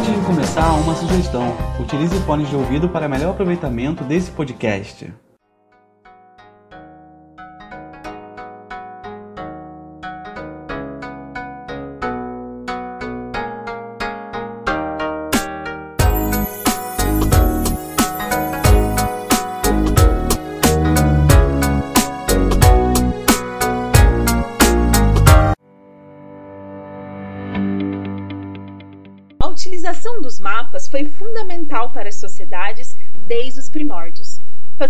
Antes 0.00 0.14
de 0.14 0.26
começar, 0.26 0.72
uma 0.72 0.94
sugestão: 0.94 1.54
utilize 1.78 2.18
fones 2.20 2.48
de 2.48 2.56
ouvido 2.56 2.88
para 2.88 3.06
melhor 3.06 3.32
aproveitamento 3.32 4.02
desse 4.02 4.30
podcast. 4.30 5.12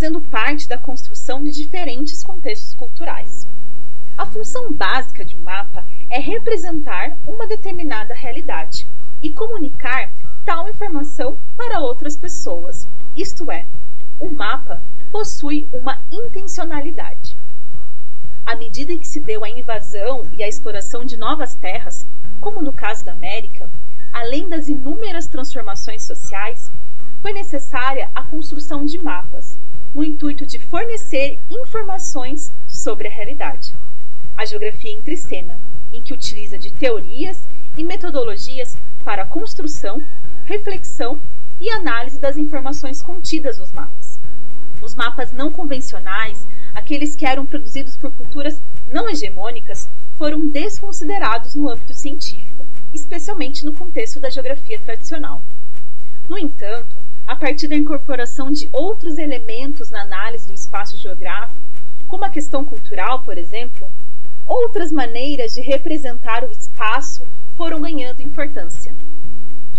Fazendo 0.00 0.22
parte 0.22 0.66
da 0.66 0.78
construção 0.78 1.44
de 1.44 1.50
diferentes 1.50 2.22
contextos 2.22 2.74
culturais. 2.74 3.46
A 4.16 4.24
função 4.24 4.72
básica 4.72 5.22
de 5.22 5.36
um 5.36 5.42
mapa 5.42 5.84
é 6.08 6.18
representar 6.18 7.18
uma 7.26 7.46
determinada 7.46 8.14
realidade 8.14 8.88
e 9.22 9.30
comunicar 9.30 10.10
tal 10.46 10.66
informação 10.70 11.38
para 11.54 11.80
outras 11.80 12.16
pessoas. 12.16 12.88
Isto 13.14 13.50
é, 13.50 13.66
o 14.18 14.30
mapa 14.30 14.82
possui 15.12 15.68
uma 15.70 16.02
intencionalidade. 16.10 17.36
À 18.46 18.56
medida 18.56 18.96
que 18.96 19.06
se 19.06 19.20
deu 19.20 19.44
a 19.44 19.50
invasão 19.50 20.26
e 20.32 20.42
a 20.42 20.48
exploração 20.48 21.04
de 21.04 21.18
novas 21.18 21.54
terras, 21.56 22.08
como 22.40 22.62
no 22.62 22.72
caso 22.72 23.04
da 23.04 23.12
América, 23.12 23.70
além 24.14 24.48
das 24.48 24.66
inúmeras 24.66 25.26
transformações 25.26 26.04
sociais, 26.04 26.72
foi 27.20 27.34
necessária 27.34 28.10
a 28.14 28.22
construção 28.22 28.86
de 28.86 28.96
mapas, 28.96 29.59
no 29.94 30.04
intuito 30.04 30.46
de 30.46 30.58
fornecer 30.58 31.38
informações 31.50 32.52
sobre 32.66 33.08
a 33.08 33.10
realidade. 33.10 33.74
A 34.36 34.44
geografia 34.44 34.92
entre 34.92 35.16
cena, 35.16 35.60
em 35.92 36.00
que 36.02 36.14
utiliza 36.14 36.58
de 36.58 36.72
teorias 36.72 37.42
e 37.76 37.84
metodologias 37.84 38.76
para 39.04 39.22
a 39.22 39.26
construção, 39.26 40.02
reflexão 40.44 41.20
e 41.60 41.70
análise 41.70 42.18
das 42.18 42.36
informações 42.36 43.02
contidas 43.02 43.58
nos 43.58 43.72
mapas. 43.72 44.20
Os 44.80 44.94
mapas 44.94 45.32
não 45.32 45.50
convencionais, 45.52 46.46
aqueles 46.74 47.14
que 47.14 47.26
eram 47.26 47.44
produzidos 47.44 47.96
por 47.96 48.10
culturas 48.12 48.62
não 48.86 49.08
hegemônicas, 49.08 49.88
foram 50.16 50.46
desconsiderados 50.46 51.54
no 51.54 51.68
âmbito 51.68 51.94
científico 51.94 52.60
especialmente 52.92 53.64
no 53.64 53.72
contexto 53.72 54.20
da 54.20 54.30
geografia 54.30 54.78
tradicional. 54.78 55.42
No 56.28 56.38
entanto, 56.38 56.96
a 57.30 57.36
partir 57.36 57.68
da 57.68 57.76
incorporação 57.76 58.50
de 58.50 58.68
outros 58.72 59.16
elementos 59.16 59.88
na 59.88 60.02
análise 60.02 60.48
do 60.48 60.52
espaço 60.52 60.96
geográfico, 60.96 61.60
como 62.08 62.24
a 62.24 62.28
questão 62.28 62.64
cultural, 62.64 63.22
por 63.22 63.38
exemplo, 63.38 63.88
outras 64.48 64.90
maneiras 64.90 65.54
de 65.54 65.60
representar 65.60 66.42
o 66.42 66.50
espaço 66.50 67.24
foram 67.56 67.80
ganhando 67.82 68.20
importância. 68.20 68.92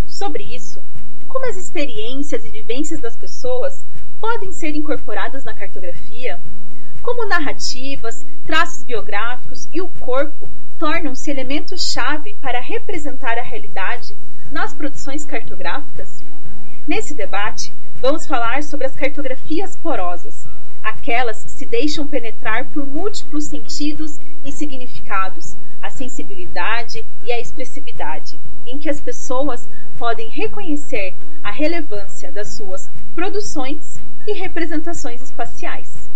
Sobre 0.08 0.46
isso, 0.46 0.82
como 1.28 1.46
as 1.50 1.58
experiências 1.58 2.46
e 2.46 2.52
vivências 2.52 3.02
das 3.02 3.18
pessoas 3.18 3.86
podem 4.22 4.54
ser 4.54 4.74
incorporadas 4.74 5.44
na 5.44 5.54
cartografia, 5.54 6.40
como 7.02 7.28
narrativas, 7.28 8.26
traços 8.46 8.86
biográficos 8.86 9.68
e 9.74 9.82
o 9.82 9.90
corpo 9.90 10.48
tornam-se 10.80 11.30
elementos-chave 11.30 12.34
para 12.36 12.62
representar 12.62 13.38
a 13.38 13.44
realidade 13.44 14.16
nas 14.50 14.74
produções 14.74 15.26
cartográficas? 15.26 16.24
Nesse 16.88 17.14
debate, 17.14 17.72
vamos 17.98 18.26
falar 18.26 18.64
sobre 18.64 18.88
as 18.88 18.96
cartografias 18.96 19.78
porosas, 19.78 20.48
aquelas 20.82 21.44
que 21.44 21.52
se 21.52 21.66
deixam 21.66 22.08
penetrar 22.08 22.70
por 22.72 22.88
múltiplos 22.88 23.46
sentidos 23.46 24.20
e 24.44 24.52
significados, 24.52 25.56
a 25.80 25.92
sensibilidade 25.92 27.06
e 27.24 27.32
a 27.32 27.40
expressividade, 27.40 28.40
em 28.66 28.80
que 28.80 28.90
as 28.90 29.00
pessoas 29.00 29.70
podem 29.98 30.28
reconhecer 30.30 31.14
a 31.44 31.52
relevância 31.52 32.32
das 32.32 32.50
suas 32.50 32.90
produções 33.14 34.00
e 34.28 34.34
representações 34.34 35.22
espaciais. 35.22 36.10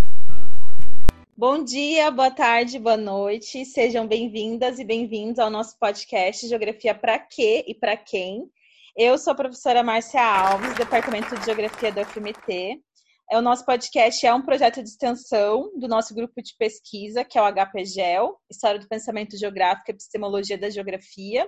Bom 1.38 1.64
dia, 1.64 2.10
boa 2.10 2.32
tarde, 2.32 2.80
boa 2.80 2.98
noite. 2.98 3.66
Sejam 3.66 4.08
bem-vindas 4.08 4.80
e 4.80 4.84
bem-vindos 4.84 5.38
ao 5.38 5.52
nosso 5.52 5.78
podcast 5.78 6.48
Geografia 6.48 6.96
para 6.96 7.20
quê 7.20 7.64
e 7.68 7.76
para 7.76 7.96
quem. 7.96 8.50
Eu 8.98 9.18
sou 9.18 9.34
a 9.34 9.36
professora 9.36 9.84
Márcia 9.84 10.24
Alves, 10.24 10.70
do 10.70 10.78
Departamento 10.78 11.38
de 11.38 11.44
Geografia 11.44 11.92
da 11.92 12.04
UFMT. 12.04 12.82
É, 13.30 13.38
o 13.38 13.42
nosso 13.42 13.66
podcast 13.66 14.26
é 14.26 14.34
um 14.34 14.42
projeto 14.42 14.82
de 14.82 14.88
extensão 14.88 15.70
do 15.78 15.86
nosso 15.86 16.16
grupo 16.16 16.42
de 16.42 16.56
pesquisa, 16.58 17.26
que 17.26 17.38
é 17.38 17.42
o 17.42 17.46
HPGEL, 17.46 18.40
História 18.50 18.80
do 18.80 18.88
Pensamento 18.88 19.38
Geográfico 19.38 19.92
e 19.92 19.92
Epistemologia 19.92 20.58
da 20.58 20.70
Geografia. 20.70 21.46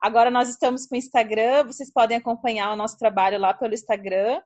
Agora 0.00 0.30
nós 0.30 0.48
estamos 0.48 0.86
com 0.86 0.94
o 0.94 0.98
Instagram, 0.98 1.66
vocês 1.66 1.92
podem 1.92 2.16
acompanhar 2.16 2.72
o 2.72 2.76
nosso 2.76 2.96
trabalho 2.96 3.38
lá 3.38 3.52
pelo 3.52 3.74
Instagram, 3.74 4.40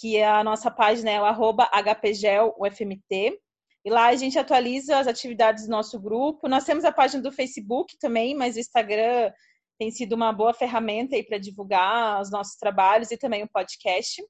que 0.00 0.16
é 0.16 0.26
a 0.26 0.42
nossa 0.42 0.70
página 0.70 1.10
é 1.10 1.20
o 1.20 1.26
arroba 1.26 1.68
HPGELUFMT. 1.70 3.38
E 3.84 3.90
lá 3.90 4.06
a 4.06 4.16
gente 4.16 4.38
atualiza 4.38 4.98
as 4.98 5.06
atividades 5.06 5.66
do 5.66 5.70
nosso 5.70 6.00
grupo. 6.00 6.48
Nós 6.48 6.64
temos 6.64 6.86
a 6.86 6.92
página 6.92 7.22
do 7.22 7.30
Facebook 7.30 7.98
também, 8.00 8.34
mas 8.34 8.56
o 8.56 8.60
Instagram 8.60 9.30
tem 9.78 9.90
sido 9.90 10.14
uma 10.14 10.32
boa 10.32 10.54
ferramenta 10.54 11.16
para 11.28 11.38
divulgar 11.38 12.20
os 12.20 12.30
nossos 12.30 12.56
trabalhos 12.56 13.10
e 13.10 13.16
também 13.16 13.42
o 13.42 13.48
podcast. 13.48 14.22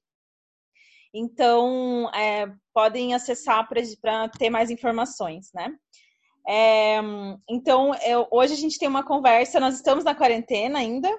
Então, 1.13 2.09
é, 2.13 2.45
podem 2.73 3.13
acessar 3.13 3.67
para 3.67 4.27
ter 4.29 4.49
mais 4.49 4.69
informações, 4.69 5.49
né? 5.53 5.73
É, 6.47 6.99
então, 7.49 7.95
eu, 8.05 8.27
hoje 8.31 8.53
a 8.53 8.57
gente 8.57 8.77
tem 8.77 8.87
uma 8.87 9.05
conversa, 9.05 9.59
nós 9.59 9.75
estamos 9.75 10.03
na 10.03 10.13
quarentena 10.13 10.79
ainda, 10.79 11.09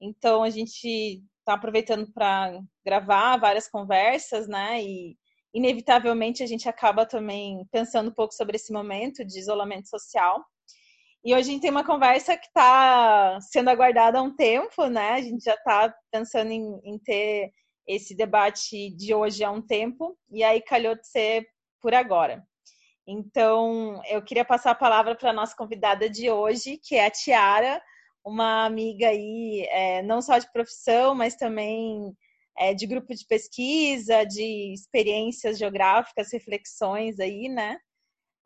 então 0.00 0.42
a 0.42 0.50
gente 0.50 1.22
está 1.38 1.54
aproveitando 1.54 2.10
para 2.12 2.60
gravar 2.84 3.36
várias 3.36 3.68
conversas, 3.68 4.48
né? 4.48 4.82
E 4.82 5.16
inevitavelmente 5.54 6.42
a 6.42 6.46
gente 6.46 6.68
acaba 6.68 7.04
também 7.04 7.66
pensando 7.70 8.10
um 8.10 8.14
pouco 8.14 8.32
sobre 8.32 8.56
esse 8.56 8.72
momento 8.72 9.24
de 9.24 9.38
isolamento 9.38 9.88
social. 9.88 10.42
E 11.24 11.32
hoje 11.34 11.50
a 11.50 11.52
gente 11.52 11.62
tem 11.62 11.70
uma 11.70 11.84
conversa 11.84 12.36
que 12.36 12.46
está 12.46 13.38
sendo 13.40 13.70
aguardada 13.70 14.18
há 14.18 14.22
um 14.22 14.34
tempo, 14.34 14.86
né? 14.86 15.10
A 15.10 15.20
gente 15.20 15.44
já 15.44 15.54
está 15.54 15.94
pensando 16.10 16.50
em, 16.50 16.80
em, 16.84 16.98
ter 16.98 17.52
esse 17.86 18.14
debate 18.16 18.90
de 18.96 19.14
hoje 19.14 19.44
há 19.44 19.50
um 19.50 19.62
tempo, 19.62 20.18
e 20.30 20.42
aí 20.42 20.60
calhou 20.60 20.96
de 20.96 21.06
ser 21.06 21.46
por 21.80 21.94
agora. 21.94 22.44
Então, 23.06 24.00
eu 24.06 24.22
queria 24.22 24.44
passar 24.44 24.72
a 24.72 24.76
palavra 24.76 25.14
para 25.14 25.30
a 25.30 25.34
nossa 25.34 25.54
convidada 25.56 26.10
de 26.10 26.28
hoje, 26.28 26.78
que 26.82 26.96
é 26.96 27.06
a 27.06 27.10
Tiara, 27.10 27.80
uma 28.24 28.64
amiga 28.64 29.08
aí, 29.08 29.66
é, 29.70 30.02
não 30.02 30.20
só 30.20 30.38
de 30.38 30.50
profissão, 30.52 31.14
mas 31.14 31.36
também 31.36 32.12
é, 32.58 32.74
de 32.74 32.86
grupo 32.86 33.14
de 33.14 33.26
pesquisa, 33.26 34.24
de 34.24 34.72
experiências 34.72 35.58
geográficas, 35.58 36.32
reflexões 36.32 37.20
aí, 37.20 37.48
né? 37.48 37.78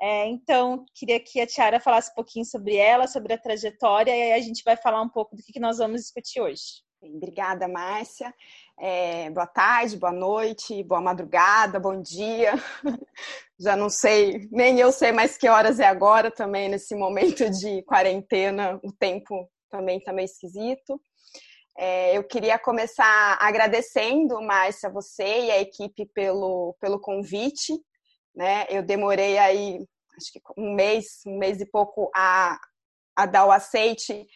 É, 0.01 0.27
então, 0.27 0.85
queria 0.95 1.19
que 1.19 1.41
a 1.41 1.47
Tiara 1.47 1.81
falasse 1.81 2.11
um 2.11 2.15
pouquinho 2.15 2.45
sobre 2.45 2.77
ela, 2.77 3.07
sobre 3.07 3.33
a 3.33 3.39
trajetória, 3.39 4.15
e 4.15 4.23
aí 4.23 4.33
a 4.33 4.41
gente 4.41 4.63
vai 4.65 4.77
falar 4.77 5.01
um 5.01 5.09
pouco 5.09 5.35
do 5.35 5.43
que, 5.43 5.53
que 5.53 5.61
nós 5.61 5.79
vamos 5.79 6.03
discutir 6.03 6.41
hoje. 6.41 6.85
Obrigada, 7.01 7.69
Márcia. 7.69 8.35
É, 8.79 9.31
boa 9.31 9.47
tarde, 9.47 9.97
boa 9.97 10.13
noite, 10.13 10.83
boa 10.83 11.01
madrugada, 11.01 11.79
bom 11.79 12.01
dia. 12.01 12.55
Já 13.59 13.77
não 13.77 13.89
sei, 13.89 14.49
nem 14.51 14.79
eu 14.79 14.93
sei 14.93 15.13
mais 15.13 15.39
que 15.39 15.49
horas 15.49 15.81
é 15.81 15.87
agora 15.87 16.31
também, 16.31 16.69
nesse 16.69 16.95
momento 16.95 17.49
de 17.51 17.83
quarentena, 17.83 18.79
o 18.83 18.93
tempo 18.93 19.49
também 19.71 19.99
está 19.99 20.13
meio 20.13 20.27
esquisito. 20.27 21.01
É, 21.79 22.17
eu 22.17 22.25
queria 22.25 22.59
começar 22.59 23.37
agradecendo, 23.41 24.41
Márcia, 24.43 24.91
você 24.91 25.47
e 25.47 25.51
a 25.51 25.61
equipe 25.61 26.07
pelo, 26.15 26.75
pelo 26.81 26.99
convite. 26.99 27.73
Né? 28.37 28.67
Eu 28.69 28.83
demorei 28.83 29.39
aí, 29.39 29.87
acho 30.17 30.33
que 30.33 30.41
um 30.59 30.75
mês, 30.75 31.23
um 31.27 31.39
mês 31.39 31.61
e 31.61 31.67
pouco 31.67 32.11
a, 32.15 32.59
a 33.17 33.25
dar 33.25 33.47
o 33.47 33.51
aceite, 33.51 34.27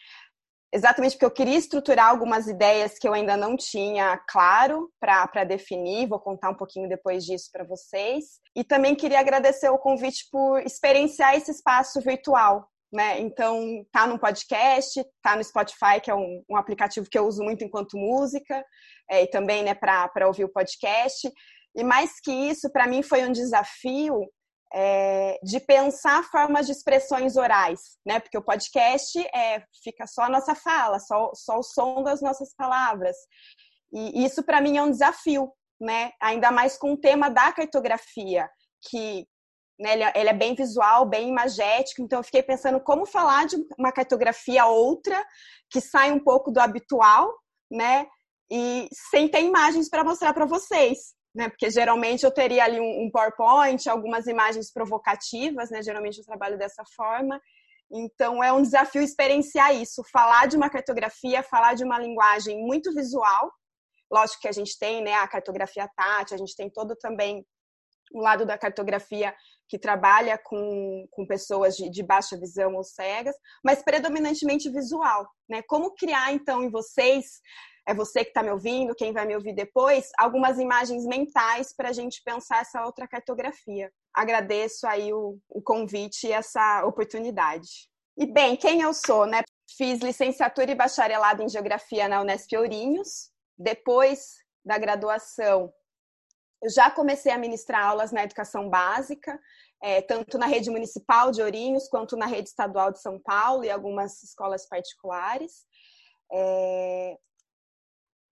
exatamente 0.73 1.13
porque 1.13 1.25
eu 1.25 1.31
queria 1.31 1.57
estruturar 1.57 2.09
algumas 2.09 2.47
ideias 2.47 2.97
que 2.97 3.07
eu 3.07 3.13
ainda 3.13 3.37
não 3.37 3.55
tinha 3.55 4.17
claro 4.27 4.89
para 4.99 5.43
definir. 5.43 6.07
Vou 6.07 6.19
contar 6.19 6.49
um 6.49 6.55
pouquinho 6.55 6.89
depois 6.89 7.23
disso 7.25 7.49
para 7.51 7.63
vocês. 7.63 8.39
E 8.55 8.63
também 8.63 8.95
queria 8.95 9.19
agradecer 9.19 9.69
o 9.69 9.77
convite 9.77 10.27
por 10.31 10.59
experienciar 10.61 11.35
esse 11.35 11.51
espaço 11.51 12.01
virtual, 12.01 12.67
né? 12.91 13.19
Então, 13.19 13.85
tá 13.91 14.07
no 14.07 14.17
podcast, 14.17 15.05
tá 15.21 15.35
no 15.35 15.43
Spotify, 15.43 16.01
que 16.01 16.09
é 16.09 16.15
um, 16.15 16.43
um 16.49 16.57
aplicativo 16.57 17.07
que 17.09 17.19
eu 17.19 17.27
uso 17.27 17.43
muito 17.43 17.63
enquanto 17.63 17.97
música, 17.97 18.65
é, 19.09 19.23
e 19.23 19.27
também, 19.27 19.61
né, 19.63 19.75
para 19.75 20.27
ouvir 20.27 20.45
o 20.45 20.51
podcast. 20.51 21.31
E 21.75 21.83
mais 21.83 22.19
que 22.19 22.31
isso, 22.31 22.71
para 22.71 22.87
mim 22.87 23.01
foi 23.01 23.25
um 23.25 23.31
desafio 23.31 24.27
é, 24.73 25.37
de 25.43 25.59
pensar 25.59 26.23
formas 26.23 26.65
de 26.65 26.71
expressões 26.71 27.35
orais, 27.35 27.97
né? 28.05 28.19
Porque 28.19 28.37
o 28.37 28.43
podcast 28.43 29.19
é, 29.33 29.63
fica 29.83 30.07
só 30.07 30.23
a 30.23 30.29
nossa 30.29 30.55
fala, 30.55 30.99
só, 30.99 31.31
só 31.33 31.59
o 31.59 31.63
som 31.63 32.03
das 32.03 32.21
nossas 32.21 32.53
palavras. 32.55 33.15
E 33.93 34.23
isso 34.23 34.43
para 34.43 34.61
mim 34.61 34.77
é 34.77 34.83
um 34.83 34.91
desafio, 34.91 35.51
né? 35.79 36.11
Ainda 36.21 36.51
mais 36.51 36.77
com 36.77 36.93
o 36.93 36.97
tema 36.97 37.29
da 37.29 37.51
cartografia, 37.51 38.49
que 38.89 39.27
né, 39.77 39.93
ele, 39.93 40.03
é, 40.03 40.13
ele, 40.15 40.29
é 40.29 40.33
bem 40.33 40.55
visual, 40.55 41.05
bem 41.05 41.27
imagético. 41.29 42.01
Então 42.01 42.19
eu 42.19 42.23
fiquei 42.23 42.43
pensando 42.43 42.79
como 42.79 43.05
falar 43.05 43.47
de 43.47 43.57
uma 43.77 43.91
cartografia 43.91 44.65
outra 44.65 45.21
que 45.69 45.81
sai 45.81 46.11
um 46.11 46.19
pouco 46.19 46.51
do 46.51 46.59
habitual, 46.59 47.33
né? 47.69 48.07
E 48.49 48.87
sem 49.09 49.27
ter 49.27 49.41
imagens 49.41 49.89
para 49.89 50.03
mostrar 50.03 50.33
para 50.33 50.45
vocês, 50.45 51.13
né? 51.33 51.49
Porque 51.49 51.69
geralmente 51.69 52.23
eu 52.23 52.31
teria 52.31 52.63
ali 52.63 52.79
um, 52.79 53.09
PowerPoint, 53.11 53.89
algumas 53.89 54.27
imagens 54.27 54.71
provocativas, 54.71 55.69
né? 55.69 55.81
Geralmente 55.81 56.19
eu 56.19 56.25
trabalho 56.25 56.57
dessa 56.57 56.83
forma. 56.95 57.39
Então 57.91 58.43
é 58.43 58.51
um 58.53 58.61
desafio 58.61 59.01
experienciar 59.01 59.75
isso, 59.75 60.03
falar 60.11 60.47
de 60.47 60.55
uma 60.55 60.69
cartografia, 60.69 61.43
falar 61.43 61.73
de 61.73 61.83
uma 61.83 61.99
linguagem 61.99 62.57
muito 62.59 62.93
visual. 62.93 63.51
Lógico 64.09 64.41
que 64.41 64.47
a 64.47 64.53
gente 64.53 64.77
tem, 64.77 65.01
né, 65.01 65.13
a 65.13 65.27
cartografia 65.27 65.89
tátil, 65.95 66.35
a 66.35 66.37
gente 66.37 66.55
tem 66.55 66.69
todo 66.69 66.95
também 66.95 67.45
o 68.13 68.19
lado 68.21 68.45
da 68.45 68.57
cartografia 68.57 69.33
que 69.69 69.79
trabalha 69.79 70.37
com, 70.37 71.07
com 71.11 71.25
pessoas 71.25 71.77
de, 71.77 71.89
de 71.89 72.03
baixa 72.03 72.37
visão 72.37 72.75
ou 72.75 72.83
cegas, 72.83 73.35
mas 73.63 73.81
predominantemente 73.81 74.69
visual, 74.69 75.25
né? 75.49 75.61
Como 75.61 75.95
criar 75.95 76.33
então 76.33 76.61
em 76.61 76.69
vocês 76.69 77.39
é 77.87 77.93
você 77.93 78.23
que 78.23 78.29
está 78.29 78.43
me 78.43 78.51
ouvindo, 78.51 78.95
quem 78.95 79.11
vai 79.11 79.25
me 79.25 79.35
ouvir 79.35 79.53
depois, 79.53 80.09
algumas 80.17 80.59
imagens 80.59 81.05
mentais 81.05 81.73
para 81.73 81.89
a 81.89 81.93
gente 81.93 82.21
pensar 82.23 82.61
essa 82.61 82.85
outra 82.85 83.07
cartografia. 83.07 83.91
Agradeço 84.13 84.87
aí 84.87 85.11
o, 85.11 85.39
o 85.49 85.61
convite 85.61 86.27
e 86.27 86.31
essa 86.31 86.85
oportunidade. 86.85 87.89
E 88.17 88.25
bem, 88.25 88.55
quem 88.55 88.81
eu 88.81 88.93
sou, 88.93 89.25
né? 89.25 89.41
Fiz 89.77 89.99
licenciatura 89.99 90.71
e 90.71 90.75
bacharelado 90.75 91.41
em 91.41 91.49
Geografia 91.49 92.07
na 92.07 92.21
Unesp 92.21 92.53
Ourinhos. 92.55 93.31
Depois 93.57 94.35
da 94.63 94.77
graduação, 94.77 95.73
eu 96.61 96.69
já 96.69 96.91
comecei 96.91 97.31
a 97.31 97.37
ministrar 97.37 97.83
aulas 97.83 98.11
na 98.11 98.23
educação 98.23 98.69
básica, 98.69 99.39
é, 99.81 100.01
tanto 100.01 100.37
na 100.37 100.45
rede 100.45 100.69
municipal 100.69 101.31
de 101.31 101.41
Ourinhos, 101.41 101.87
quanto 101.87 102.15
na 102.15 102.27
rede 102.27 102.49
estadual 102.49 102.91
de 102.91 103.01
São 103.01 103.19
Paulo 103.19 103.63
e 103.63 103.71
algumas 103.71 104.21
escolas 104.21 104.67
particulares. 104.67 105.65
É, 106.31 107.17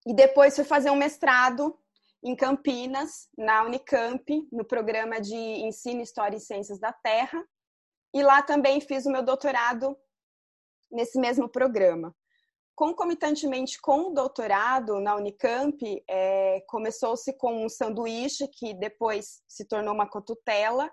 e 0.06 0.14
depois 0.14 0.56
fui 0.56 0.64
fazer 0.64 0.90
um 0.90 0.96
mestrado 0.96 1.78
em 2.24 2.36
Campinas, 2.36 3.30
na 3.38 3.64
Unicamp, 3.64 4.48
no 4.52 4.66
programa 4.66 5.22
de 5.22 5.36
Ensino, 5.36 6.02
História 6.02 6.38
e 6.38 6.42
Ciências 6.42 6.80
da 6.80 6.92
Terra. 6.92 7.44
E 8.14 8.22
lá 8.24 8.42
também 8.42 8.82
fiz 8.82 9.06
o 9.06 9.12
meu 9.12 9.24
doutorado 9.24 9.98
nesse 10.92 11.20
mesmo 11.20 11.48
programa. 11.48 12.14
Concomitantemente 12.76 13.80
com 13.82 14.10
o 14.10 14.14
doutorado 14.14 15.00
na 15.00 15.16
Unicamp, 15.16 15.78
é, 16.10 16.62
começou-se 16.68 17.32
com 17.38 17.66
um 17.66 17.70
sanduíche 17.70 18.48
que 18.48 18.74
depois 18.74 19.42
se 19.48 19.66
tornou 19.66 19.94
uma 19.94 20.10
cotutela. 20.10 20.90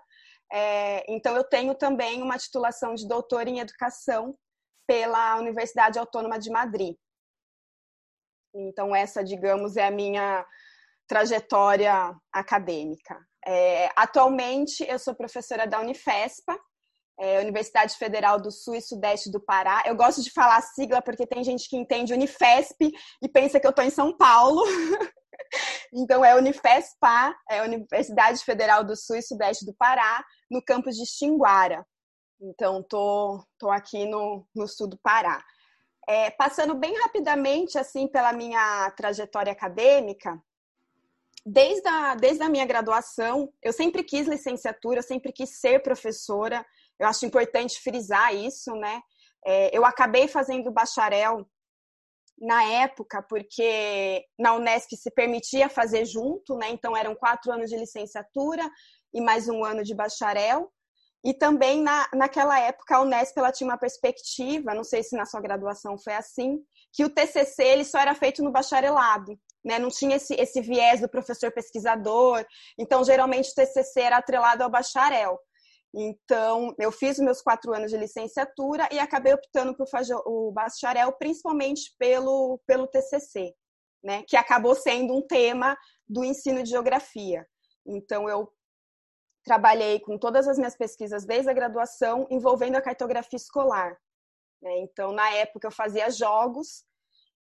É, 0.51 1.03
então, 1.11 1.35
eu 1.35 1.43
tenho 1.43 1.73
também 1.75 2.21
uma 2.21 2.37
titulação 2.37 2.93
de 2.93 3.07
doutor 3.07 3.47
em 3.47 3.59
educação 3.59 4.37
pela 4.85 5.37
Universidade 5.37 5.97
Autônoma 5.97 6.39
de 6.39 6.49
Madrid. 6.49 6.95
Então, 8.53 8.95
essa, 8.95 9.23
digamos, 9.23 9.77
é 9.77 9.85
a 9.85 9.91
minha 9.91 10.45
trajetória 11.07 12.13
acadêmica. 12.31 13.17
É, 13.45 13.89
atualmente, 13.95 14.85
eu 14.87 14.99
sou 14.99 15.15
professora 15.15 15.65
da 15.65 15.79
Unifespa, 15.79 16.57
é, 17.19 17.39
Universidade 17.39 17.95
Federal 17.95 18.39
do 18.39 18.51
Sul 18.51 18.75
e 18.75 18.81
Sudeste 18.81 19.31
do 19.31 19.39
Pará. 19.39 19.83
Eu 19.85 19.95
gosto 19.95 20.21
de 20.21 20.31
falar 20.31 20.57
a 20.57 20.61
sigla 20.61 21.01
porque 21.01 21.25
tem 21.25 21.43
gente 21.43 21.67
que 21.69 21.77
entende 21.77 22.13
Unifesp 22.13 22.91
e 23.21 23.29
pensa 23.29 23.59
que 23.59 23.65
eu 23.65 23.71
estou 23.71 23.85
em 23.85 23.89
São 23.89 24.15
Paulo. 24.15 24.63
então, 25.93 26.23
é 26.23 26.35
Unifespa, 26.35 27.35
é 27.49 27.63
Universidade 27.63 28.43
Federal 28.43 28.83
do 28.83 28.95
Sul 28.95 29.15
e 29.15 29.21
Sudeste 29.21 29.65
do 29.65 29.73
Pará, 29.73 30.23
no 30.51 30.61
campus 30.61 30.95
de 30.95 31.05
Xinguara. 31.05 31.85
Então, 32.39 32.83
tô, 32.83 33.43
tô 33.57 33.71
aqui 33.71 34.05
no, 34.05 34.47
no 34.55 34.67
sul 34.67 34.87
do 34.87 34.99
Pará. 35.01 35.43
É, 36.07 36.31
passando 36.31 36.73
bem 36.75 36.97
rapidamente 37.01 37.77
assim 37.77 38.07
pela 38.07 38.31
minha 38.31 38.89
trajetória 38.91 39.51
acadêmica, 39.51 40.41
desde 41.45 41.87
a, 41.87 42.15
desde 42.15 42.43
a 42.43 42.49
minha 42.49 42.65
graduação, 42.65 43.51
eu 43.61 43.71
sempre 43.71 44.03
quis 44.03 44.27
licenciatura, 44.27 44.99
eu 44.99 45.03
sempre 45.03 45.31
quis 45.31 45.59
ser 45.59 45.81
professora. 45.81 46.65
Eu 46.99 47.07
acho 47.07 47.25
importante 47.25 47.79
frisar 47.81 48.35
isso, 48.35 48.71
né? 48.75 49.01
É, 49.45 49.75
eu 49.75 49.85
acabei 49.85 50.27
fazendo 50.27 50.71
bacharel 50.71 51.45
na 52.39 52.63
época, 52.65 53.21
porque 53.23 54.23
na 54.37 54.53
Unesp 54.53 54.91
se 54.95 55.09
permitia 55.11 55.69
fazer 55.69 56.05
junto, 56.05 56.55
né? 56.55 56.69
Então 56.69 56.95
eram 56.95 57.15
quatro 57.15 57.51
anos 57.51 57.69
de 57.69 57.77
licenciatura 57.77 58.69
e 59.13 59.21
mais 59.21 59.47
um 59.47 59.63
ano 59.63 59.83
de 59.83 59.95
bacharel. 59.95 60.71
E 61.27 61.33
também 61.33 61.83
na, 61.83 62.07
naquela 62.13 62.57
época 62.57 62.95
a 62.95 63.01
Unesp 63.01 63.37
ela 63.37 63.51
tinha 63.51 63.69
uma 63.69 63.77
perspectiva, 63.77 64.73
não 64.73 64.85
sei 64.85 65.03
se 65.03 65.13
na 65.13 65.25
sua 65.25 65.41
graduação 65.41 65.97
foi 65.97 66.13
assim, 66.13 66.57
que 66.93 67.03
o 67.03 67.09
TCC 67.09 67.63
ele 67.63 67.83
só 67.83 67.99
era 67.99 68.15
feito 68.15 68.41
no 68.41 68.49
bacharelado, 68.49 69.37
né? 69.61 69.77
Não 69.77 69.89
tinha 69.89 70.15
esse, 70.15 70.33
esse 70.35 70.61
viés 70.61 71.01
do 71.01 71.09
professor 71.09 71.51
pesquisador. 71.51 72.45
Então 72.79 73.03
geralmente 73.03 73.51
o 73.51 73.53
TCC 73.53 73.99
era 73.99 74.15
atrelado 74.15 74.63
ao 74.63 74.69
bacharel. 74.69 75.37
Então, 75.93 76.73
eu 76.79 76.93
fiz 76.93 77.19
meus 77.19 77.41
quatro 77.41 77.73
anos 77.73 77.91
de 77.91 77.97
licenciatura 77.97 78.87
e 78.89 78.97
acabei 78.97 79.33
optando 79.33 79.75
por 79.75 79.89
fazer 79.89 80.15
o 80.25 80.51
bacharel, 80.53 81.11
principalmente 81.11 81.93
pelo, 81.99 82.57
pelo 82.65 82.87
TCC, 82.87 83.53
né? 84.01 84.23
que 84.27 84.37
acabou 84.37 84.75
sendo 84.75 85.13
um 85.13 85.21
tema 85.21 85.77
do 86.07 86.23
ensino 86.23 86.63
de 86.63 86.69
geografia. 86.69 87.45
Então, 87.85 88.29
eu 88.29 88.49
trabalhei 89.47 90.01
com 90.01 90.17
todas 90.17 90.45
as 90.45 90.57
minhas 90.57 90.75
pesquisas 90.75 91.23
desde 91.23 91.49
a 91.49 91.53
graduação 91.53 92.27
envolvendo 92.29 92.75
a 92.75 92.81
cartografia 92.81 93.37
escolar. 93.37 93.97
Né? 94.61 94.79
Então, 94.79 95.13
na 95.13 95.29
época, 95.31 95.67
eu 95.67 95.71
fazia 95.71 96.09
jogos 96.11 96.83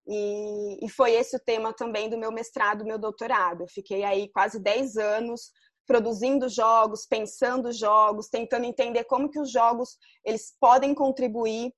e, 0.06 0.78
e, 0.82 0.88
foi 0.88 1.12
esse 1.12 1.36
o 1.36 1.40
tema 1.40 1.74
também 1.74 2.08
do 2.08 2.16
meu 2.16 2.32
mestrado, 2.32 2.86
meu 2.86 2.98
doutorado. 2.98 3.64
Eu 3.64 3.68
fiquei 3.68 4.02
aí 4.02 4.30
quase 4.30 4.58
10 4.58 4.96
anos 4.96 5.52
produzindo 5.86 6.48
jogos, 6.48 7.04
pensando 7.06 7.70
jogos, 7.70 8.28
tentando 8.28 8.64
entender 8.64 9.04
como 9.04 9.28
que 9.28 9.38
os 9.38 9.52
jogos 9.52 9.98
eles 10.24 10.56
podem 10.58 10.94
contribuir 10.94 11.70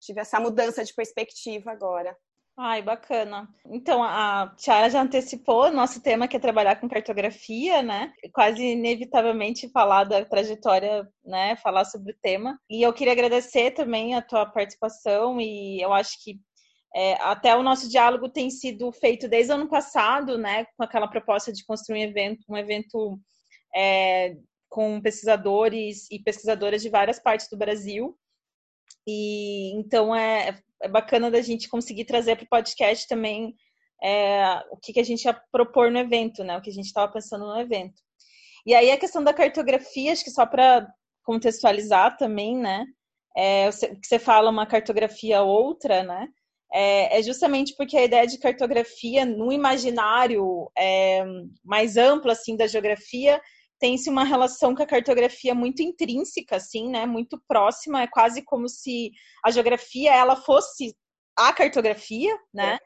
tive 0.00 0.20
essa 0.20 0.40
mudança 0.40 0.84
de 0.84 0.92
perspectiva 0.92 1.70
agora. 1.70 2.16
Ai, 2.58 2.80
bacana. 2.80 3.46
Então, 3.66 4.02
a 4.02 4.54
Tiara 4.56 4.88
já 4.88 5.02
antecipou 5.02 5.70
nosso 5.70 6.00
tema 6.00 6.26
que 6.26 6.38
é 6.38 6.40
trabalhar 6.40 6.76
com 6.76 6.88
cartografia, 6.88 7.82
né? 7.82 8.14
Quase 8.32 8.62
inevitavelmente 8.64 9.68
falar 9.68 10.04
da 10.04 10.24
trajetória, 10.24 11.06
né? 11.22 11.54
Falar 11.56 11.84
sobre 11.84 12.12
o 12.12 12.16
tema. 12.22 12.58
E 12.70 12.82
eu 12.82 12.94
queria 12.94 13.12
agradecer 13.12 13.72
também 13.72 14.14
a 14.14 14.22
tua 14.22 14.46
participação 14.46 15.38
e 15.38 15.82
eu 15.82 15.92
acho 15.92 16.22
que 16.24 16.40
é, 16.94 17.12
até 17.20 17.54
o 17.54 17.62
nosso 17.62 17.90
diálogo 17.90 18.26
tem 18.30 18.48
sido 18.48 18.90
feito 18.90 19.28
desde 19.28 19.52
o 19.52 19.56
ano 19.56 19.68
passado, 19.68 20.38
né? 20.38 20.64
Com 20.78 20.82
aquela 20.82 21.08
proposta 21.08 21.52
de 21.52 21.62
construir 21.62 22.06
um 22.06 22.08
evento, 22.08 22.40
um 22.48 22.56
evento 22.56 23.20
é, 23.74 24.34
com 24.70 24.98
pesquisadores 25.02 26.10
e 26.10 26.18
pesquisadoras 26.20 26.80
de 26.80 26.88
várias 26.88 27.18
partes 27.18 27.50
do 27.50 27.56
Brasil. 27.58 28.16
E 29.06 29.72
então 29.78 30.14
é, 30.14 30.58
é 30.82 30.88
bacana 30.88 31.30
da 31.30 31.40
gente 31.40 31.68
conseguir 31.68 32.04
trazer 32.04 32.36
para 32.36 32.44
o 32.44 32.48
podcast 32.48 33.06
também 33.06 33.54
é, 34.02 34.62
o 34.70 34.76
que, 34.76 34.92
que 34.92 35.00
a 35.00 35.04
gente 35.04 35.24
ia 35.24 35.40
propor 35.50 35.90
no 35.90 35.98
evento, 35.98 36.44
né? 36.44 36.56
O 36.56 36.60
que 36.60 36.70
a 36.70 36.72
gente 36.72 36.86
estava 36.86 37.10
pensando 37.10 37.46
no 37.46 37.58
evento. 37.58 37.94
E 38.66 38.74
aí 38.74 38.90
a 38.90 38.98
questão 38.98 39.22
da 39.22 39.32
cartografia, 39.32 40.12
acho 40.12 40.24
que 40.24 40.30
só 40.30 40.44
para 40.44 40.86
contextualizar 41.22 42.16
também, 42.16 42.56
né? 42.56 42.84
É, 43.36 43.68
o 43.68 44.00
que 44.00 44.06
você 44.06 44.18
fala 44.18 44.50
uma 44.50 44.66
cartografia 44.66 45.42
outra, 45.42 46.02
né? 46.02 46.28
É, 46.72 47.18
é, 47.18 47.22
justamente 47.22 47.74
porque 47.76 47.96
a 47.96 48.04
ideia 48.04 48.26
de 48.26 48.38
cartografia 48.38 49.24
no 49.24 49.52
imaginário 49.52 50.70
é, 50.76 51.24
mais 51.64 51.96
amplo 51.96 52.30
assim 52.30 52.56
da 52.56 52.66
geografia 52.66 53.40
tem-se 53.78 54.08
uma 54.08 54.24
relação 54.24 54.74
com 54.74 54.82
a 54.82 54.86
cartografia 54.86 55.54
muito 55.54 55.82
intrínseca, 55.82 56.56
assim, 56.56 56.88
né? 56.88 57.06
Muito 57.06 57.40
próxima. 57.46 58.02
É 58.02 58.06
quase 58.06 58.42
como 58.42 58.68
se 58.68 59.10
a 59.44 59.50
geografia 59.50 60.14
ela 60.14 60.36
fosse 60.36 60.94
a 61.36 61.52
cartografia, 61.52 62.36
né? 62.52 62.78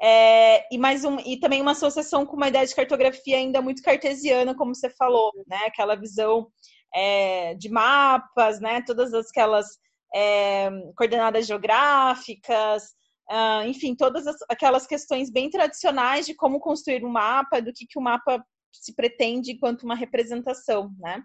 É, 0.00 0.72
e 0.72 0.78
mais 0.78 1.04
um 1.04 1.18
e 1.18 1.40
também 1.40 1.60
uma 1.60 1.72
associação 1.72 2.24
com 2.24 2.36
uma 2.36 2.48
ideia 2.48 2.64
de 2.64 2.74
cartografia 2.74 3.36
ainda 3.36 3.60
muito 3.60 3.82
cartesiana, 3.82 4.54
como 4.54 4.74
você 4.74 4.90
falou, 4.90 5.32
né? 5.46 5.58
Aquela 5.66 5.96
visão 5.96 6.48
é, 6.94 7.54
de 7.54 7.68
mapas, 7.68 8.60
né? 8.60 8.82
Todas 8.86 9.12
aquelas 9.12 9.66
é, 10.14 10.70
coordenadas 10.96 11.46
geográficas, 11.46 12.84
uh, 13.30 13.66
enfim, 13.66 13.94
todas 13.94 14.26
as, 14.26 14.36
aquelas 14.48 14.86
questões 14.86 15.30
bem 15.30 15.50
tradicionais 15.50 16.26
de 16.26 16.34
como 16.34 16.60
construir 16.60 17.04
um 17.04 17.10
mapa, 17.10 17.60
do 17.60 17.72
que, 17.72 17.86
que 17.86 17.98
o 17.98 18.02
mapa 18.02 18.42
se 18.80 18.94
pretende 18.94 19.52
enquanto 19.52 19.82
uma 19.82 19.94
representação, 19.94 20.90
né? 20.98 21.22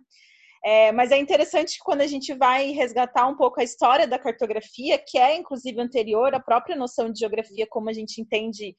É, 0.66 0.94
mas 0.94 1.12
é 1.12 1.18
interessante 1.18 1.78
quando 1.84 2.02
a 2.02 2.08
gente 2.08 2.34
vai 2.34 2.72
resgatar 2.72 3.28
um 3.28 3.36
pouco 3.36 3.60
a 3.60 3.64
história 3.64 4.08
da 4.08 4.18
cartografia, 4.18 4.98
que 4.98 5.18
é 5.18 5.36
inclusive 5.36 5.80
anterior 5.82 6.34
à 6.34 6.40
própria 6.40 6.76
noção 6.76 7.12
de 7.12 7.20
geografia 7.20 7.68
como 7.70 7.90
a 7.90 7.94
gente 7.94 8.22
entende 8.22 8.74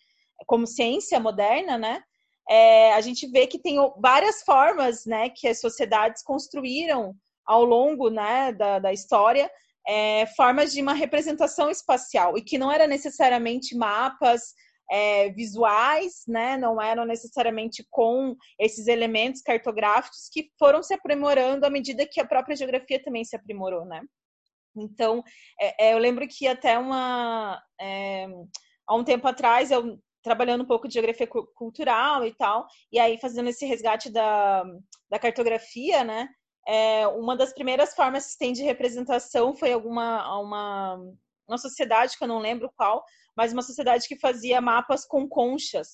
como 0.46 0.66
ciência 0.66 1.20
moderna, 1.20 1.76
né? 1.76 2.02
É, 2.48 2.92
a 2.94 3.00
gente 3.00 3.26
vê 3.26 3.46
que 3.46 3.58
tem 3.58 3.76
várias 3.98 4.42
formas, 4.42 5.04
né, 5.06 5.30
que 5.30 5.48
as 5.48 5.60
sociedades 5.60 6.22
construíram 6.22 7.14
ao 7.46 7.64
longo, 7.64 8.10
né, 8.10 8.52
da, 8.52 8.78
da 8.78 8.92
história, 8.92 9.50
é, 9.86 10.26
formas 10.34 10.72
de 10.72 10.80
uma 10.80 10.94
representação 10.94 11.70
espacial 11.70 12.36
e 12.36 12.42
que 12.42 12.58
não 12.58 12.70
era 12.70 12.86
necessariamente 12.86 13.76
mapas 13.76 14.54
é, 14.90 15.30
visuais, 15.30 16.24
né? 16.26 16.56
Não 16.56 16.80
eram 16.80 17.04
necessariamente 17.04 17.84
com 17.90 18.36
esses 18.58 18.86
elementos 18.86 19.40
cartográficos 19.42 20.28
que 20.30 20.50
foram 20.58 20.82
se 20.82 20.94
aprimorando 20.94 21.66
à 21.66 21.70
medida 21.70 22.06
que 22.06 22.20
a 22.20 22.26
própria 22.26 22.56
geografia 22.56 23.02
também 23.02 23.24
se 23.24 23.36
aprimorou, 23.36 23.84
né? 23.84 24.02
Então, 24.76 25.22
é, 25.60 25.88
é 25.88 25.94
eu 25.94 25.98
lembro 25.98 26.26
que 26.28 26.46
até 26.46 26.78
uma 26.78 27.62
é, 27.80 28.26
há 28.86 28.94
um 28.94 29.04
tempo 29.04 29.26
atrás 29.26 29.70
eu 29.70 29.98
trabalhando 30.22 30.62
um 30.62 30.66
pouco 30.66 30.88
de 30.88 30.94
geografia 30.94 31.26
cultural 31.26 32.26
e 32.26 32.34
tal, 32.34 32.66
e 32.90 32.98
aí 32.98 33.18
fazendo 33.18 33.50
esse 33.50 33.66
resgate 33.66 34.10
da, 34.10 34.64
da 35.10 35.18
cartografia, 35.18 36.02
né? 36.02 36.28
É, 36.66 37.06
uma 37.08 37.36
das 37.36 37.52
primeiras 37.52 37.94
formas 37.94 38.32
que 38.32 38.38
tem 38.38 38.52
de 38.54 38.62
representação 38.62 39.54
foi 39.54 39.72
alguma 39.72 40.40
uma, 40.40 40.98
uma 41.48 41.58
sociedade 41.58 42.16
que 42.16 42.24
eu 42.24 42.28
não 42.28 42.38
lembro 42.38 42.72
qual, 42.76 43.04
mas 43.36 43.52
uma 43.52 43.62
sociedade 43.62 44.08
que 44.08 44.18
fazia 44.18 44.60
mapas 44.60 45.04
com 45.06 45.28
conchas, 45.28 45.88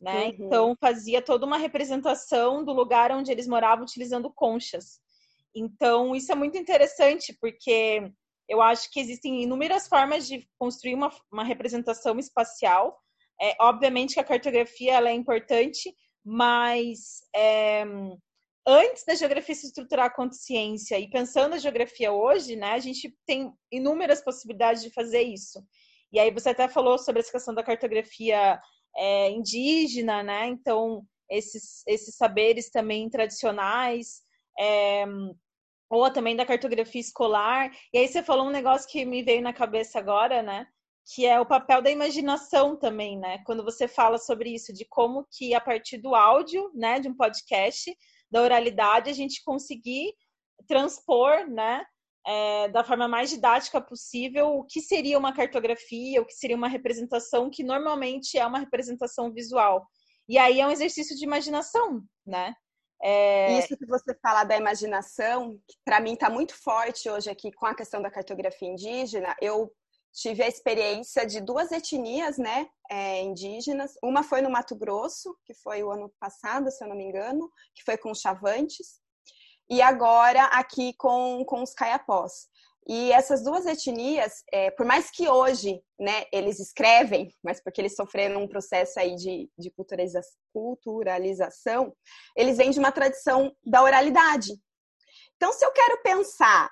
né? 0.00 0.26
Uhum. 0.26 0.34
Então 0.38 0.76
fazia 0.80 1.20
toda 1.20 1.46
uma 1.46 1.58
representação 1.58 2.64
do 2.64 2.72
lugar 2.72 3.10
onde 3.12 3.30
eles 3.30 3.46
moravam 3.46 3.84
utilizando 3.84 4.32
conchas. 4.32 5.00
Então 5.54 6.14
isso 6.14 6.30
é 6.30 6.34
muito 6.34 6.56
interessante 6.56 7.36
porque 7.40 8.12
eu 8.48 8.62
acho 8.62 8.90
que 8.90 9.00
existem 9.00 9.42
inúmeras 9.42 9.88
formas 9.88 10.26
de 10.26 10.48
construir 10.58 10.94
uma, 10.94 11.10
uma 11.30 11.44
representação 11.44 12.18
espacial. 12.18 12.98
É, 13.40 13.54
obviamente 13.60 14.14
que 14.14 14.20
a 14.20 14.24
cartografia 14.24 14.94
ela 14.94 15.10
é 15.10 15.12
importante, 15.12 15.94
mas 16.24 17.20
é, 17.34 17.84
antes 18.68 19.02
da 19.04 19.14
geografia 19.14 19.54
se 19.54 19.66
estruturar 19.66 20.14
quanto 20.14 20.34
ciência 20.34 20.98
e 20.98 21.08
pensando 21.08 21.54
a 21.54 21.58
geografia 21.58 22.12
hoje, 22.12 22.54
né, 22.54 22.72
a 22.72 22.78
gente 22.78 23.16
tem 23.26 23.50
inúmeras 23.72 24.22
possibilidades 24.22 24.82
de 24.82 24.90
fazer 24.90 25.22
isso. 25.22 25.64
E 26.12 26.20
aí 26.20 26.30
você 26.30 26.50
até 26.50 26.68
falou 26.68 26.98
sobre 26.98 27.20
essa 27.20 27.32
questão 27.32 27.54
da 27.54 27.62
cartografia 27.62 28.60
é, 28.96 29.30
indígena, 29.30 30.22
né? 30.22 30.46
Então, 30.46 31.04
esses, 31.30 31.82
esses 31.86 32.16
saberes 32.16 32.70
também 32.70 33.08
tradicionais, 33.08 34.22
é, 34.58 35.04
ou 35.90 36.10
também 36.10 36.36
da 36.36 36.46
cartografia 36.46 37.00
escolar. 37.00 37.70
E 37.92 37.98
aí 37.98 38.08
você 38.08 38.22
falou 38.22 38.46
um 38.46 38.50
negócio 38.50 38.88
que 38.88 39.04
me 39.04 39.22
veio 39.22 39.42
na 39.42 39.52
cabeça 39.52 39.98
agora, 39.98 40.42
né? 40.42 40.66
Que 41.14 41.26
é 41.26 41.40
o 41.40 41.46
papel 41.46 41.80
da 41.80 41.90
imaginação 41.90 42.76
também, 42.76 43.18
né? 43.18 43.38
Quando 43.46 43.64
você 43.64 43.88
fala 43.88 44.18
sobre 44.18 44.50
isso, 44.54 44.72
de 44.72 44.84
como 44.84 45.26
que 45.30 45.54
a 45.54 45.60
partir 45.60 45.98
do 45.98 46.14
áudio, 46.14 46.70
né, 46.74 47.00
de 47.00 47.08
um 47.08 47.16
podcast, 47.16 47.94
da 48.30 48.42
oralidade, 48.42 49.10
a 49.10 49.14
gente 49.14 49.42
conseguir 49.44 50.12
transpor, 50.66 51.48
né, 51.48 51.84
é, 52.26 52.68
da 52.68 52.84
forma 52.84 53.08
mais 53.08 53.30
didática 53.30 53.80
possível 53.80 54.58
o 54.58 54.64
que 54.64 54.80
seria 54.80 55.18
uma 55.18 55.32
cartografia, 55.32 56.20
o 56.20 56.26
que 56.26 56.34
seria 56.34 56.56
uma 56.56 56.68
representação 56.68 57.48
que 57.48 57.62
normalmente 57.62 58.38
é 58.38 58.44
uma 58.44 58.58
representação 58.58 59.32
visual. 59.32 59.86
E 60.28 60.36
aí 60.36 60.60
é 60.60 60.66
um 60.66 60.70
exercício 60.70 61.16
de 61.16 61.24
imaginação, 61.24 62.02
né? 62.26 62.54
É... 63.02 63.58
Isso 63.58 63.76
que 63.76 63.86
você 63.86 64.14
fala 64.20 64.44
da 64.44 64.56
imaginação, 64.56 65.58
para 65.84 66.00
mim 66.00 66.14
está 66.14 66.28
muito 66.28 66.54
forte 66.54 67.08
hoje 67.08 67.30
aqui 67.30 67.50
com 67.52 67.64
a 67.64 67.74
questão 67.74 68.02
da 68.02 68.10
cartografia 68.10 68.68
indígena. 68.68 69.34
Eu 69.40 69.72
tive 70.20 70.42
a 70.42 70.48
experiência 70.48 71.24
de 71.24 71.40
duas 71.40 71.70
etnias, 71.70 72.38
né, 72.38 72.68
é, 72.90 73.22
indígenas. 73.22 73.92
Uma 74.02 74.24
foi 74.24 74.42
no 74.42 74.50
Mato 74.50 74.74
Grosso, 74.74 75.36
que 75.44 75.54
foi 75.54 75.82
o 75.82 75.90
ano 75.90 76.12
passado, 76.18 76.70
se 76.70 76.82
eu 76.82 76.88
não 76.88 76.96
me 76.96 77.04
engano, 77.04 77.48
que 77.74 77.84
foi 77.84 77.96
com 77.96 78.10
os 78.10 78.20
Chavantes 78.20 79.00
e 79.70 79.80
agora 79.80 80.44
aqui 80.44 80.94
com, 80.94 81.44
com 81.44 81.62
os 81.62 81.72
caiapós. 81.72 82.48
E 82.86 83.12
essas 83.12 83.44
duas 83.44 83.66
etnias, 83.66 84.42
é, 84.50 84.70
por 84.70 84.86
mais 84.86 85.10
que 85.10 85.28
hoje 85.28 85.80
né, 86.00 86.24
eles 86.32 86.58
escrevem, 86.58 87.28
mas 87.44 87.62
porque 87.62 87.80
eles 87.80 87.94
sofreram 87.94 88.42
um 88.42 88.48
processo 88.48 88.98
aí 88.98 89.14
de, 89.14 89.48
de 89.58 89.70
culturaliza 89.70 90.22
culturalização, 90.52 91.94
eles 92.34 92.56
vêm 92.56 92.70
de 92.70 92.78
uma 92.78 92.90
tradição 92.90 93.54
da 93.64 93.82
oralidade. 93.82 94.54
Então, 95.36 95.52
se 95.52 95.64
eu 95.64 95.70
quero 95.70 96.02
pensar 96.02 96.70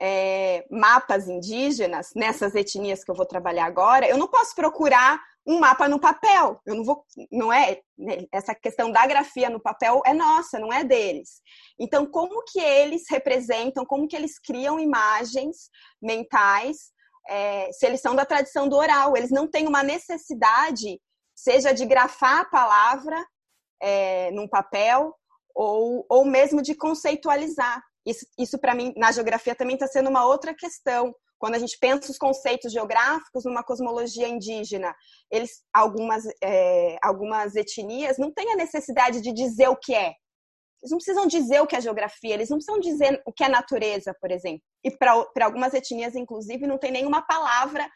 é, 0.00 0.66
mapas 0.70 1.28
indígenas 1.28 2.10
nessas 2.14 2.54
etnias 2.54 3.04
que 3.04 3.10
eu 3.10 3.14
vou 3.14 3.26
trabalhar 3.26 3.66
agora, 3.66 4.08
eu 4.08 4.18
não 4.18 4.28
posso 4.28 4.54
procurar 4.54 5.20
um 5.46 5.58
mapa 5.58 5.88
no 5.88 6.00
papel. 6.00 6.60
Eu 6.64 6.74
não 6.74 6.84
vou, 6.84 7.04
não 7.30 7.52
é 7.52 7.80
né, 7.98 8.26
essa 8.32 8.54
questão 8.54 8.90
da 8.90 9.06
grafia 9.06 9.50
no 9.50 9.60
papel 9.60 10.00
é 10.06 10.14
nossa, 10.14 10.58
não 10.58 10.72
é 10.72 10.82
deles. 10.82 11.42
Então, 11.78 12.06
como 12.06 12.42
que 12.44 12.60
eles 12.60 13.04
representam, 13.10 13.84
como 13.84 14.08
que 14.08 14.16
eles 14.16 14.38
criam 14.38 14.80
imagens 14.80 15.68
mentais, 16.02 16.92
é, 17.28 17.70
se 17.72 17.86
eles 17.86 18.00
são 18.00 18.14
da 18.14 18.24
tradição 18.24 18.68
do 18.68 18.76
oral, 18.76 19.16
eles 19.16 19.30
não 19.30 19.46
têm 19.48 19.66
uma 19.66 19.82
necessidade, 19.82 21.00
seja 21.34 21.72
de 21.72 21.84
grafar 21.86 22.40
a 22.40 22.44
palavra 22.46 23.26
é, 23.82 24.30
num 24.30 24.48
papel 24.48 25.14
ou, 25.54 26.04
ou 26.08 26.24
mesmo 26.24 26.62
de 26.62 26.74
conceitualizar. 26.74 27.82
Isso, 28.06 28.26
isso 28.38 28.58
para 28.58 28.74
mim, 28.74 28.92
na 28.96 29.10
geografia, 29.12 29.54
também 29.54 29.74
está 29.74 29.86
sendo 29.86 30.10
uma 30.10 30.26
outra 30.26 30.54
questão. 30.54 31.14
quando 31.38 31.56
a 31.56 31.58
gente 31.58 31.76
pensa 31.78 32.10
os 32.10 32.16
conceitos 32.16 32.72
geográficos 32.72 33.44
numa 33.44 33.62
cosmologia 33.62 34.26
indígena, 34.28 34.94
eles 35.30 35.62
algumas, 35.72 36.24
é, 36.42 36.96
algumas 37.02 37.54
etnias 37.54 38.16
não 38.18 38.32
têm 38.32 38.52
a 38.52 38.56
necessidade 38.56 39.20
de 39.20 39.32
dizer 39.32 39.68
o 39.68 39.76
que 39.76 39.94
é. 39.94 40.14
Eles 40.82 40.90
não 40.90 40.98
precisam 40.98 41.26
dizer 41.26 41.60
o 41.60 41.66
que 41.66 41.76
é 41.76 41.80
geografia, 41.80 42.34
eles 42.34 42.50
não 42.50 42.58
precisam 42.58 42.78
dizer 42.78 43.22
o 43.26 43.32
que 43.32 43.42
é 43.42 43.48
natureza, 43.48 44.14
por 44.20 44.30
exemplo. 44.30 44.62
E 44.84 44.90
para 44.90 45.44
algumas 45.44 45.72
etnias, 45.72 46.14
inclusive, 46.14 46.66
não 46.66 46.78
tem 46.78 46.92
nenhuma 46.92 47.22
palavra 47.22 47.88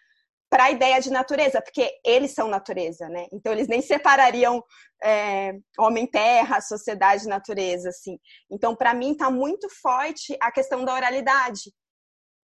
para 0.50 0.64
a 0.64 0.70
ideia 0.70 1.00
de 1.00 1.10
natureza, 1.10 1.60
porque 1.60 1.90
eles 2.04 2.32
são 2.32 2.48
natureza, 2.48 3.08
né? 3.08 3.26
Então 3.32 3.52
eles 3.52 3.68
nem 3.68 3.82
separariam 3.82 4.62
é, 5.02 5.52
homem-terra, 5.78 6.60
sociedade, 6.60 7.26
natureza, 7.26 7.90
assim. 7.90 8.18
Então 8.50 8.74
para 8.74 8.94
mim 8.94 9.12
está 9.12 9.30
muito 9.30 9.68
forte 9.68 10.36
a 10.40 10.50
questão 10.50 10.84
da 10.84 10.94
oralidade, 10.94 11.72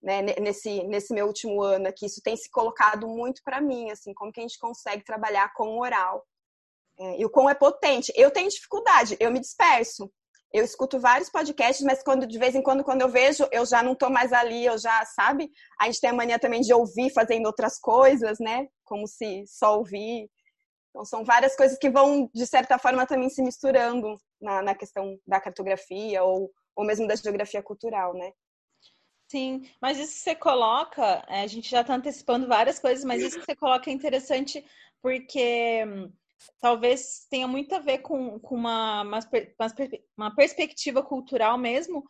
né? 0.01 0.21
Nesse 0.21 0.83
nesse 0.83 1.13
meu 1.13 1.27
último 1.27 1.61
ano 1.61 1.87
aqui, 1.87 2.05
isso 2.05 2.21
tem 2.23 2.37
se 2.37 2.49
colocado 2.49 3.07
muito 3.07 3.41
para 3.43 3.59
mim, 3.59 3.89
assim, 3.89 4.13
como 4.13 4.31
que 4.31 4.39
a 4.39 4.43
gente 4.43 4.59
consegue 4.59 5.03
trabalhar 5.03 5.51
com 5.53 5.69
o 5.69 5.81
oral 5.81 6.23
é, 6.99 7.19
e 7.21 7.25
o 7.25 7.29
quão 7.29 7.49
é 7.49 7.55
potente. 7.55 8.13
Eu 8.15 8.31
tenho 8.31 8.49
dificuldade, 8.49 9.17
eu 9.19 9.31
me 9.31 9.39
disperso 9.39 10.11
eu 10.55 10.63
escuto 10.63 10.99
vários 10.99 11.29
podcasts, 11.29 11.85
mas 11.85 12.01
quando 12.01 12.25
de 12.25 12.39
vez 12.39 12.55
em 12.55 12.61
quando, 12.61 12.83
quando 12.83 13.01
eu 13.01 13.09
vejo, 13.09 13.45
eu 13.51 13.65
já 13.65 13.83
não 13.83 13.91
estou 13.91 14.09
mais 14.09 14.31
ali, 14.31 14.65
eu 14.65 14.77
já, 14.77 15.03
sabe? 15.05 15.51
A 15.79 15.85
gente 15.85 15.99
tem 15.99 16.09
a 16.09 16.13
mania 16.13 16.39
também 16.39 16.61
de 16.61 16.73
ouvir 16.73 17.11
fazendo 17.11 17.45
outras 17.45 17.77
coisas, 17.77 18.39
né? 18.39 18.67
Como 18.85 19.05
se 19.05 19.43
só 19.47 19.77
ouvir. 19.77 20.29
Então, 20.89 21.03
são 21.03 21.25
várias 21.25 21.57
coisas 21.57 21.77
que 21.77 21.89
vão, 21.89 22.29
de 22.33 22.47
certa 22.47 22.77
forma, 22.77 23.05
também 23.05 23.29
se 23.29 23.41
misturando 23.41 24.17
na, 24.39 24.61
na 24.61 24.73
questão 24.73 25.19
da 25.27 25.41
cartografia 25.41 26.23
ou, 26.23 26.49
ou 26.73 26.85
mesmo 26.85 27.05
da 27.05 27.15
geografia 27.17 27.61
cultural, 27.61 28.13
né? 28.13 28.31
Sim, 29.27 29.69
mas 29.81 29.97
isso 29.97 30.13
que 30.13 30.19
você 30.19 30.35
coloca, 30.35 31.25
é, 31.27 31.41
a 31.41 31.47
gente 31.47 31.69
já 31.69 31.81
está 31.81 31.95
antecipando 31.95 32.47
várias 32.47 32.79
coisas, 32.79 33.03
mas 33.03 33.21
isso 33.21 33.37
que 33.39 33.45
você 33.45 33.55
coloca 33.55 33.89
é 33.89 33.93
interessante 33.93 34.63
porque 35.01 35.83
talvez 36.59 37.25
tenha 37.29 37.47
muito 37.47 37.73
a 37.75 37.79
ver 37.79 37.99
com, 37.99 38.39
com 38.39 38.55
uma, 38.55 39.01
uma, 39.03 39.19
uma, 40.17 40.35
perspectiva 40.35 41.03
cultural 41.03 41.57
mesmo, 41.57 42.03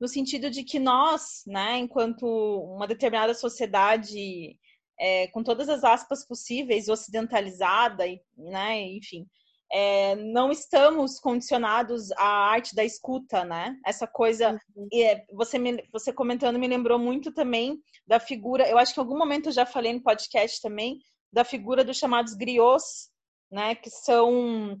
no 0.00 0.08
sentido 0.08 0.50
de 0.50 0.64
que 0.64 0.78
nós, 0.78 1.42
né, 1.46 1.78
enquanto 1.78 2.26
uma 2.26 2.86
determinada 2.86 3.34
sociedade, 3.34 4.58
é, 4.98 5.28
com 5.28 5.42
todas 5.42 5.68
as 5.68 5.84
aspas 5.84 6.26
possíveis, 6.26 6.88
ocidentalizada, 6.88 8.04
né, 8.36 8.80
enfim, 8.80 9.26
é, 9.72 10.14
não 10.16 10.52
estamos 10.52 11.18
condicionados 11.18 12.12
à 12.12 12.26
arte 12.26 12.74
da 12.74 12.84
escuta, 12.84 13.42
né? 13.42 13.74
Essa 13.86 14.06
coisa, 14.06 14.60
uhum. 14.76 14.86
é, 14.92 15.24
você, 15.32 15.58
me, 15.58 15.82
você 15.90 16.12
comentando 16.12 16.58
me 16.58 16.68
lembrou 16.68 16.98
muito 16.98 17.32
também 17.32 17.80
da 18.06 18.20
figura, 18.20 18.68
eu 18.68 18.76
acho 18.76 18.92
que 18.92 19.00
em 19.00 19.02
algum 19.02 19.16
momento 19.16 19.46
eu 19.46 19.52
já 19.52 19.64
falei 19.64 19.94
no 19.94 20.02
podcast 20.02 20.60
também, 20.60 20.98
da 21.32 21.42
figura 21.42 21.82
dos 21.82 21.96
chamados 21.96 22.34
griots, 22.34 23.11
né, 23.52 23.74
que 23.74 23.90
são 23.90 24.80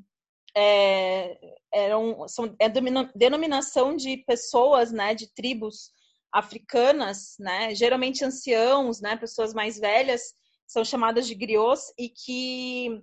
é, 0.56 1.38
eram, 1.72 2.26
são 2.26 2.56
é 2.58 2.68
denominação 3.14 3.94
de 3.94 4.16
pessoas, 4.26 4.90
né, 4.90 5.14
de 5.14 5.32
tribos 5.32 5.92
africanas, 6.32 7.36
né, 7.38 7.74
geralmente 7.74 8.24
anciãos, 8.24 9.00
né, 9.00 9.16
pessoas 9.16 9.52
mais 9.52 9.78
velhas, 9.78 10.34
são 10.66 10.84
chamadas 10.84 11.26
de 11.26 11.34
griots 11.34 11.92
e 11.98 12.08
que 12.08 12.98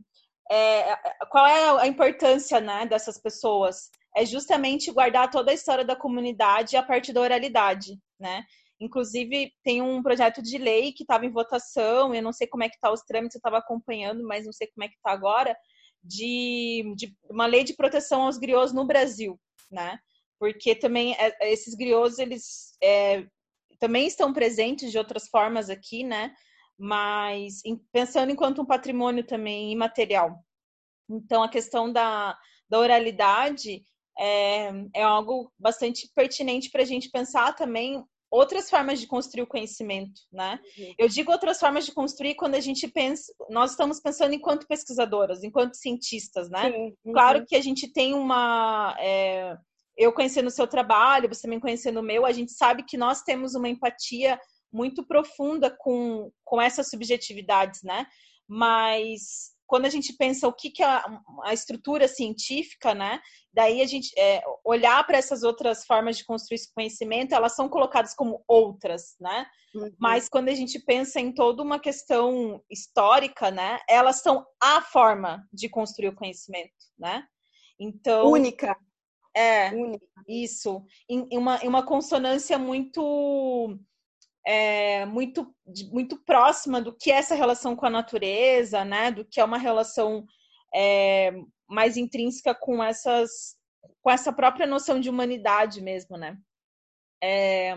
é, 0.52 0.96
qual 1.30 1.46
é 1.46 1.82
a 1.82 1.88
importância, 1.88 2.60
né, 2.60 2.88
dessas 2.88 3.20
pessoas? 3.22 3.92
É 4.16 4.26
justamente 4.26 4.92
guardar 4.92 5.30
toda 5.30 5.52
a 5.52 5.54
história 5.54 5.86
da 5.86 5.96
comunidade 5.96 6.76
a 6.76 6.82
partir 6.82 7.14
da 7.14 7.22
oralidade, 7.22 8.00
né? 8.20 8.44
Inclusive, 8.80 9.54
tem 9.64 9.82
um 9.82 10.02
projeto 10.02 10.42
de 10.42 10.58
lei 10.58 10.94
que 10.94 11.04
estava 11.04 11.26
em 11.26 11.32
votação, 11.32 12.14
eu 12.14 12.22
não 12.22 12.32
sei 12.32 12.48
como 12.48 12.64
é 12.64 12.70
que 12.70 12.76
está 12.76 12.92
os 12.92 13.02
trâmites, 13.02 13.36
eu 13.36 13.40
estava 13.40 13.58
acompanhando, 13.58 14.26
mas 14.26 14.46
não 14.46 14.54
sei 14.54 14.68
como 14.68 14.86
é 14.86 14.88
que 14.88 14.96
está 14.96 15.12
agora, 15.12 15.56
de, 16.02 16.94
de, 16.96 17.14
uma 17.30 17.46
lei 17.46 17.64
de 17.64 17.76
proteção 17.76 18.24
aos 18.24 18.38
griots 18.38 18.74
no 18.74 18.86
Brasil, 18.86 19.40
né? 19.70 20.00
Porque 20.40 20.74
também 20.74 21.14
é, 21.16 21.52
esses 21.52 21.76
griots, 21.76 22.20
eles 22.20 22.78
é, 22.82 23.26
também 23.80 24.08
estão 24.08 24.32
presentes 24.32 24.92
de 24.92 24.98
outras 24.98 25.28
formas 25.28 25.70
aqui, 25.70 26.04
né? 26.04 26.34
Mas 26.78 27.62
em, 27.66 27.78
pensando 27.92 28.32
enquanto 28.32 28.62
um 28.62 28.66
patrimônio 28.66 29.26
também 29.26 29.74
imaterial. 29.74 30.40
Então, 31.10 31.44
a 31.44 31.50
questão 31.50 31.92
da, 31.92 32.38
da 32.70 32.80
oralidade 32.80 33.84
é, 34.18 34.72
é 34.96 35.02
algo 35.02 35.52
bastante 35.60 36.10
pertinente 36.16 36.70
para 36.70 36.84
a 36.84 36.86
gente 36.86 37.10
pensar 37.10 37.54
também 37.54 38.04
outras 38.32 38.70
formas 38.70 39.00
de 39.00 39.08
construir 39.08 39.44
o 39.44 39.48
conhecimento, 39.48 40.22
né? 40.32 40.60
Uhum. 40.78 40.94
Eu 40.98 41.08
digo 41.08 41.32
outras 41.32 41.60
formas 41.60 41.86
de 41.86 41.92
construir 41.92 42.36
quando 42.36 42.56
a 42.56 42.60
gente 42.60 42.88
pensa, 42.88 43.34
nós 43.50 43.72
estamos 43.72 44.00
pensando 44.00 44.34
enquanto 44.34 44.68
pesquisadoras, 44.68 45.44
enquanto 45.44 45.76
cientistas, 45.76 46.50
né? 46.50 46.70
Uhum. 46.70 47.14
Claro 47.14 47.46
que 47.46 47.56
a 47.56 47.62
gente 47.62 47.92
tem 47.92 48.14
uma, 48.14 48.96
é, 49.00 49.58
eu 49.98 50.14
conhecendo 50.14 50.48
o 50.48 50.52
seu 50.52 50.68
trabalho, 50.68 51.28
você 51.28 51.42
também 51.42 51.60
conhecendo 51.60 52.00
o 52.00 52.04
meu, 52.04 52.26
a 52.26 52.32
gente 52.32 52.52
sabe 52.52 52.84
que 52.84 52.98
nós 52.98 53.22
temos 53.24 53.56
uma 53.56 53.68
empatia 53.68 54.40
muito 54.72 55.06
profunda 55.06 55.76
com, 55.80 56.32
com 56.46 56.62
essas 56.62 56.90
subjetividades, 56.90 57.82
né? 57.84 58.06
Mas 58.48 59.52
quando 59.70 59.86
a 59.86 59.90
gente 59.90 60.14
pensa 60.14 60.48
o 60.48 60.52
que, 60.52 60.72
que 60.72 60.82
é 60.82 60.88
a, 60.88 61.22
a 61.44 61.54
estrutura 61.54 62.08
científica, 62.08 62.96
né? 62.96 63.22
Daí 63.54 63.84
a 63.84 63.86
gente 63.86 64.12
é, 64.18 64.42
olhar 64.66 65.06
para 65.06 65.20
essas 65.20 65.44
outras 65.44 65.86
formas 65.86 66.18
de 66.18 66.26
construir 66.26 66.56
esse 66.56 66.74
conhecimento, 66.74 67.36
elas 67.36 67.56
são 67.56 67.70
colocadas 67.70 68.16
como 68.16 68.44
outras, 68.48 69.16
né? 69.20 69.46
Uhum. 69.76 69.94
Mas 70.00 70.28
quando 70.28 70.50
a 70.50 70.56
gente 70.56 70.80
pensa 70.80 71.20
em 71.20 71.32
toda 71.32 71.62
uma 71.62 71.80
questão 71.80 72.60
histórica, 72.68 73.52
né? 73.52 73.80
Elas 73.88 74.24
são 74.24 74.44
a 74.60 74.82
forma 74.82 75.48
de 75.54 75.70
construir 75.70 76.10
o 76.10 76.16
conhecimento, 76.16 76.74
né? 76.98 77.24
Então 77.80 78.28
única. 78.28 78.76
É, 79.38 79.70
única. 79.72 80.04
isso. 80.28 80.84
Em, 81.08 81.28
em, 81.32 81.38
uma, 81.38 81.58
em 81.64 81.68
uma 81.68 81.86
consonância 81.86 82.58
muito 82.58 83.78
é, 84.46 85.06
muito, 85.06 85.54
muito 85.92 86.18
próxima 86.24 86.82
do 86.82 86.96
que 86.96 87.12
é 87.12 87.16
essa 87.16 87.36
relação 87.36 87.76
com 87.76 87.86
a 87.86 87.90
natureza, 87.90 88.84
né? 88.84 89.12
Do 89.12 89.26
que 89.26 89.40
é 89.40 89.44
uma 89.44 89.58
relação 89.58 90.26
é, 90.74 91.32
mais 91.68 91.98
intrínseca 91.98 92.56
com 92.56 92.84
essas, 92.84 93.56
com 94.02 94.10
essa 94.10 94.32
própria 94.32 94.66
noção 94.66 95.00
de 95.00 95.10
humanidade 95.10 95.82
mesmo, 95.82 96.18
né? 96.18 96.38
É, 97.22 97.76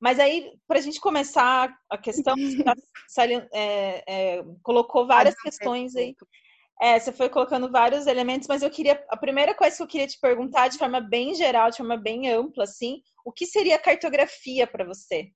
mas 0.00 0.18
aí, 0.18 0.52
para 0.66 0.78
a 0.78 0.82
gente 0.82 1.00
começar 1.00 1.74
a 1.90 1.98
questão, 1.98 2.34
você 2.36 2.64
é, 3.52 4.02
é, 4.06 4.44
colocou 4.62 5.06
várias 5.06 5.34
questões 5.40 5.94
aí. 5.94 6.14
É, 6.80 6.98
você 6.98 7.12
foi 7.12 7.28
colocando 7.28 7.70
vários 7.70 8.06
elementos, 8.06 8.48
mas 8.48 8.62
eu 8.62 8.70
queria. 8.70 9.04
A 9.10 9.16
primeira 9.16 9.54
coisa 9.54 9.76
que 9.76 9.82
eu 9.82 9.86
queria 9.86 10.06
te 10.06 10.18
perguntar, 10.20 10.68
de 10.68 10.78
forma 10.78 11.00
bem 11.00 11.34
geral, 11.34 11.70
de 11.70 11.78
forma 11.78 11.96
bem 11.96 12.30
ampla, 12.30 12.64
assim, 12.64 13.02
o 13.24 13.32
que 13.32 13.46
seria 13.46 13.78
cartografia 13.78 14.66
para 14.66 14.84
você? 14.84 15.30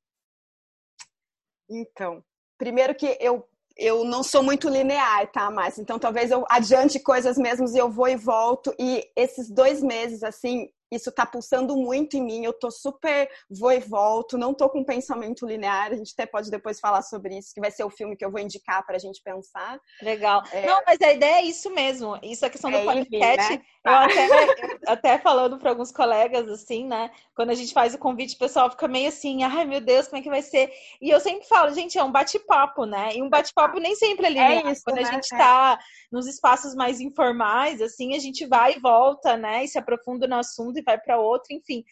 Então, 1.71 2.23
primeiro 2.59 2.95
que 2.95 3.17
eu 3.21 3.47
eu 3.77 4.05
não 4.05 4.23
sou 4.23 4.43
muito 4.43 4.69
linear, 4.69 5.27
tá? 5.33 5.51
Mas 5.51 5.79
então 5.79 5.99
talvez 5.99 6.31
eu 6.31 6.45
adiante 6.51 7.01
coisas 7.01 7.39
mesmo 7.39 7.67
e 7.69 7.79
eu 7.79 7.91
vou 7.91 8.09
e 8.09 8.17
volto. 8.17 8.75
E 8.79 9.03
esses 9.17 9.51
dois 9.51 9.83
meses, 9.83 10.23
assim, 10.23 10.69
isso 10.93 11.11
tá 11.11 11.25
pulsando 11.25 11.75
muito 11.75 12.17
em 12.17 12.23
mim, 12.23 12.45
eu 12.45 12.53
tô 12.53 12.71
super 12.71 13.29
vou 13.51 13.73
e 13.73 13.81
volto, 13.81 14.37
não 14.37 14.53
tô 14.53 14.69
com 14.69 14.81
um 14.81 14.85
pensamento 14.85 15.47
linear, 15.47 15.91
a 15.91 15.97
gente 15.97 16.13
até 16.13 16.27
pode 16.27 16.51
depois 16.51 16.79
falar 16.79 17.01
sobre 17.01 17.39
isso, 17.39 17.55
que 17.55 17.61
vai 17.61 17.71
ser 17.71 17.83
o 17.85 17.91
filme 17.91 18.15
que 18.15 18.25
eu 18.25 18.31
vou 18.31 18.41
indicar 18.41 18.85
pra 18.85 18.99
gente 18.99 19.23
pensar. 19.23 19.81
Legal. 20.03 20.43
É... 20.53 20.67
Não, 20.67 20.83
mas 20.87 21.01
a 21.01 21.13
ideia 21.13 21.37
é 21.37 21.45
isso 21.45 21.71
mesmo, 21.71 22.19
isso 22.23 22.45
é 22.45 22.51
questão 22.51 22.71
do 22.71 22.77
é 22.77 22.85
podcast. 22.85 23.53
né? 23.53 23.63
Eu 23.85 23.93
até, 23.93 24.29
eu 24.29 24.77
até 24.87 25.19
falando 25.19 25.59
para 25.59 25.71
alguns 25.71 25.91
colegas, 25.91 26.49
assim, 26.49 26.87
né, 26.87 27.11
quando 27.35 27.51
a 27.51 27.55
gente 27.55 27.73
faz 27.73 27.95
o 27.95 27.99
convite, 27.99 28.37
o 28.37 28.39
pessoal 28.39 28.71
fica 28.71 28.87
meio 28.87 29.09
assim, 29.09 29.43
ai 29.43 29.65
meu 29.65 29.81
Deus, 29.81 30.07
como 30.07 30.21
é 30.21 30.23
que 30.23 30.31
vai 30.31 30.43
ser? 30.43 30.73
E 31.01 31.11
eu 31.11 31.19
sempre 31.19 31.47
falo, 31.49 31.75
gente, 31.75 31.99
é 31.99 32.05
um 32.05 32.13
bate-papo, 32.13 32.85
né? 32.85 33.17
E 33.17 33.23
um 33.23 33.29
bate-papo 33.29 33.81
nem 33.81 33.97
sempre 33.97 34.27
é 34.27 34.29
linear. 34.29 34.67
É 34.67 34.73
isso, 34.73 34.83
quando 34.85 34.97
né? 34.97 35.03
a 35.03 35.13
gente 35.13 35.29
tá 35.29 35.79
nos 36.13 36.27
espaços 36.29 36.75
mais 36.75 37.01
informais, 37.01 37.83
assim, 37.83 38.15
a 38.15 38.19
gente 38.21 38.47
vai 38.47 38.75
e 38.77 38.81
volta, 38.81 39.37
né, 39.37 39.65
e 39.65 39.69
se 39.69 39.79
aprofunda 39.79 40.29
no 40.29 40.37
assunto 40.37 40.83
vai 40.85 40.99
para 40.99 41.19
outro, 41.19 41.55
enfim. 41.55 41.85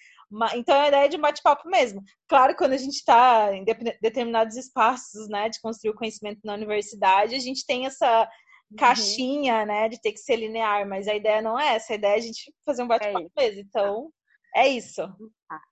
Então 0.54 0.76
é 0.76 0.82
a 0.82 0.88
ideia 0.88 1.08
de 1.08 1.18
bate-papo 1.18 1.68
mesmo. 1.68 2.04
Claro, 2.28 2.54
quando 2.54 2.72
a 2.72 2.76
gente 2.76 2.94
está 2.94 3.52
em 3.52 3.64
determinados 4.00 4.56
espaços, 4.56 5.28
né, 5.28 5.48
de 5.48 5.60
construir 5.60 5.90
o 5.90 5.96
conhecimento 5.96 6.38
na 6.44 6.54
universidade, 6.54 7.34
a 7.34 7.40
gente 7.40 7.66
tem 7.66 7.84
essa. 7.84 8.28
Caixinha, 8.76 9.60
uhum. 9.60 9.66
né, 9.66 9.88
de 9.88 10.00
ter 10.00 10.12
que 10.12 10.18
ser 10.18 10.36
linear, 10.36 10.86
mas 10.86 11.08
a 11.08 11.14
ideia 11.14 11.42
não 11.42 11.58
é 11.58 11.74
essa, 11.74 11.92
a 11.92 11.96
ideia 11.96 12.14
é 12.14 12.16
a 12.16 12.20
gente 12.20 12.52
fazer 12.64 12.82
um 12.82 12.88
bate-papo 12.88 13.30
é 13.36 13.42
mesmo. 13.42 13.60
Então, 13.60 14.12
é 14.54 14.68
isso. 14.68 15.02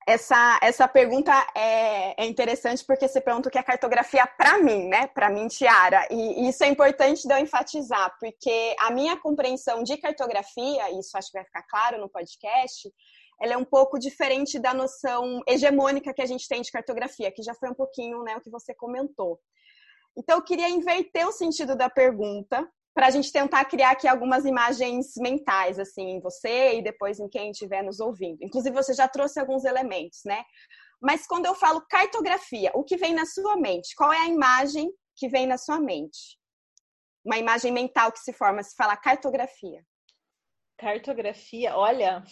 Essa, 0.07 0.59
essa 0.63 0.87
pergunta 0.87 1.33
é, 1.55 2.23
é 2.23 2.27
interessante 2.27 2.85
porque 2.85 3.09
você 3.09 3.21
pergunta 3.21 3.49
o 3.49 3.53
que 3.53 3.59
é 3.59 3.63
cartografia 3.63 4.27
para 4.27 4.59
mim, 4.59 4.89
né? 4.89 5.09
Para 5.09 5.31
mim, 5.31 5.49
Tiara. 5.49 6.07
E 6.11 6.49
isso 6.49 6.63
é 6.63 6.69
importante 6.69 7.27
de 7.27 7.33
eu 7.33 7.39
enfatizar, 7.39 8.17
porque 8.21 8.77
a 8.81 8.91
minha 8.91 9.17
compreensão 9.17 9.83
de 9.83 9.97
cartografia, 9.97 10.91
isso 10.99 11.17
acho 11.17 11.31
que 11.31 11.39
vai 11.39 11.45
ficar 11.45 11.63
claro 11.65 12.01
no 12.01 12.09
podcast, 12.09 12.93
ela 13.41 13.55
é 13.55 13.57
um 13.57 13.65
pouco 13.65 13.99
diferente 13.99 14.59
da 14.59 14.75
noção 14.75 15.41
hegemônica 15.47 16.13
que 16.13 16.23
a 16.23 16.27
gente 16.27 16.49
tem 16.49 16.61
de 16.61 16.73
cartografia, 16.73 17.31
que 17.31 17.43
já 17.43 17.55
foi 17.55 17.71
um 17.71 17.75
pouquinho 17.75 18.23
né, 18.23 18.37
o 18.37 18.41
que 18.41 18.51
você 18.51 18.75
comentou. 18.75 19.41
Então, 20.17 20.39
eu 20.39 20.43
queria 20.43 20.69
inverter 20.69 21.27
o 21.27 21.33
sentido 21.33 21.77
da 21.77 21.89
pergunta 21.89 22.69
para 22.99 23.07
a 23.07 23.11
gente 23.11 23.31
tentar 23.31 23.65
criar 23.67 23.93
aqui 23.93 24.09
algumas 24.09 24.45
imagens 24.45 25.13
mentais, 25.19 25.79
assim, 25.79 26.17
em 26.17 26.21
você 26.21 26.79
e 26.79 26.83
depois 26.83 27.21
em 27.21 27.29
quem 27.29 27.53
estiver 27.53 27.81
nos 27.81 28.01
ouvindo. 28.01 28.43
Inclusive, 28.43 28.75
você 28.75 28.93
já 28.93 29.07
trouxe 29.07 29.39
alguns 29.39 29.65
elementos, 29.65 30.23
né? 30.25 30.43
Mas 31.01 31.25
quando 31.25 31.47
eu 31.47 31.55
falo 31.55 31.87
cartografia, 31.89 32.73
o 32.75 32.83
que 32.83 32.97
vem 32.97 33.15
na 33.15 33.25
sua 33.25 33.57
mente? 33.57 33.95
Qual 33.95 34.13
é 34.13 34.23
a 34.23 34.27
imagem 34.27 34.91
que 35.15 35.29
vem 35.29 35.47
na 35.47 35.57
sua 35.57 35.79
mente? 35.79 36.37
Uma 37.25 37.39
imagem 37.39 37.71
mental 37.71 38.11
que 38.11 38.19
se 38.19 38.33
forma 38.33 38.65
se 38.65 38.75
falar 38.75 38.97
cartografia. 38.97 39.81
Cartografia, 40.77 41.77
olha, 41.77 42.25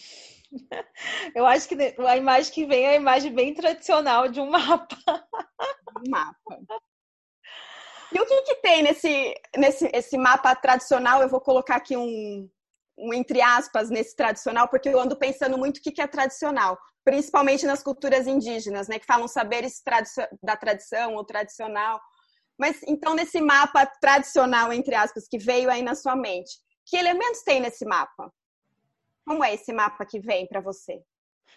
eu 1.33 1.45
acho 1.45 1.69
que 1.69 1.77
a 1.97 2.17
imagem 2.17 2.53
que 2.53 2.65
vem 2.65 2.83
é 2.83 2.89
a 2.89 2.95
imagem 2.95 3.33
bem 3.33 3.53
tradicional 3.53 4.27
de 4.27 4.41
um 4.41 4.49
mapa. 4.49 4.97
Um 6.05 6.11
mapa. 6.11 6.59
E 8.13 8.19
o 8.19 8.25
que, 8.25 8.41
que 8.43 8.55
tem 8.55 8.83
nesse, 8.83 9.35
nesse 9.55 9.89
esse 9.93 10.17
mapa 10.17 10.55
tradicional? 10.55 11.21
Eu 11.21 11.29
vou 11.29 11.41
colocar 11.41 11.75
aqui 11.75 11.97
um, 11.97 12.49
um 12.97 13.13
entre 13.13 13.41
aspas 13.41 13.89
nesse 13.89 14.15
tradicional, 14.15 14.67
porque 14.67 14.89
eu 14.89 14.99
ando 14.99 15.17
pensando 15.17 15.57
muito 15.57 15.77
o 15.77 15.81
que, 15.81 15.91
que 15.91 16.01
é 16.01 16.07
tradicional, 16.07 16.77
principalmente 17.03 17.65
nas 17.65 17.83
culturas 17.83 18.25
indígenas, 18.25 18.87
né, 18.87 18.97
que 18.97 19.05
falam 19.05 19.27
saberes 19.27 19.81
da 20.41 20.55
tradição 20.55 21.15
ou 21.15 21.23
tradicional. 21.23 22.01
Mas 22.57 22.81
então, 22.87 23.13
nesse 23.13 23.39
mapa 23.39 23.85
tradicional, 23.85 24.73
entre 24.73 24.95
aspas, 24.95 25.27
que 25.27 25.37
veio 25.37 25.69
aí 25.69 25.83
na 25.83 25.93
sua 25.93 26.15
mente, 26.15 26.51
que 26.85 26.97
elementos 26.97 27.43
tem 27.43 27.59
nesse 27.59 27.85
mapa? 27.85 28.33
Como 29.25 29.43
é 29.43 29.53
esse 29.53 29.71
mapa 29.73 30.05
que 30.05 30.19
vem 30.19 30.47
para 30.47 30.61
você? 30.61 31.03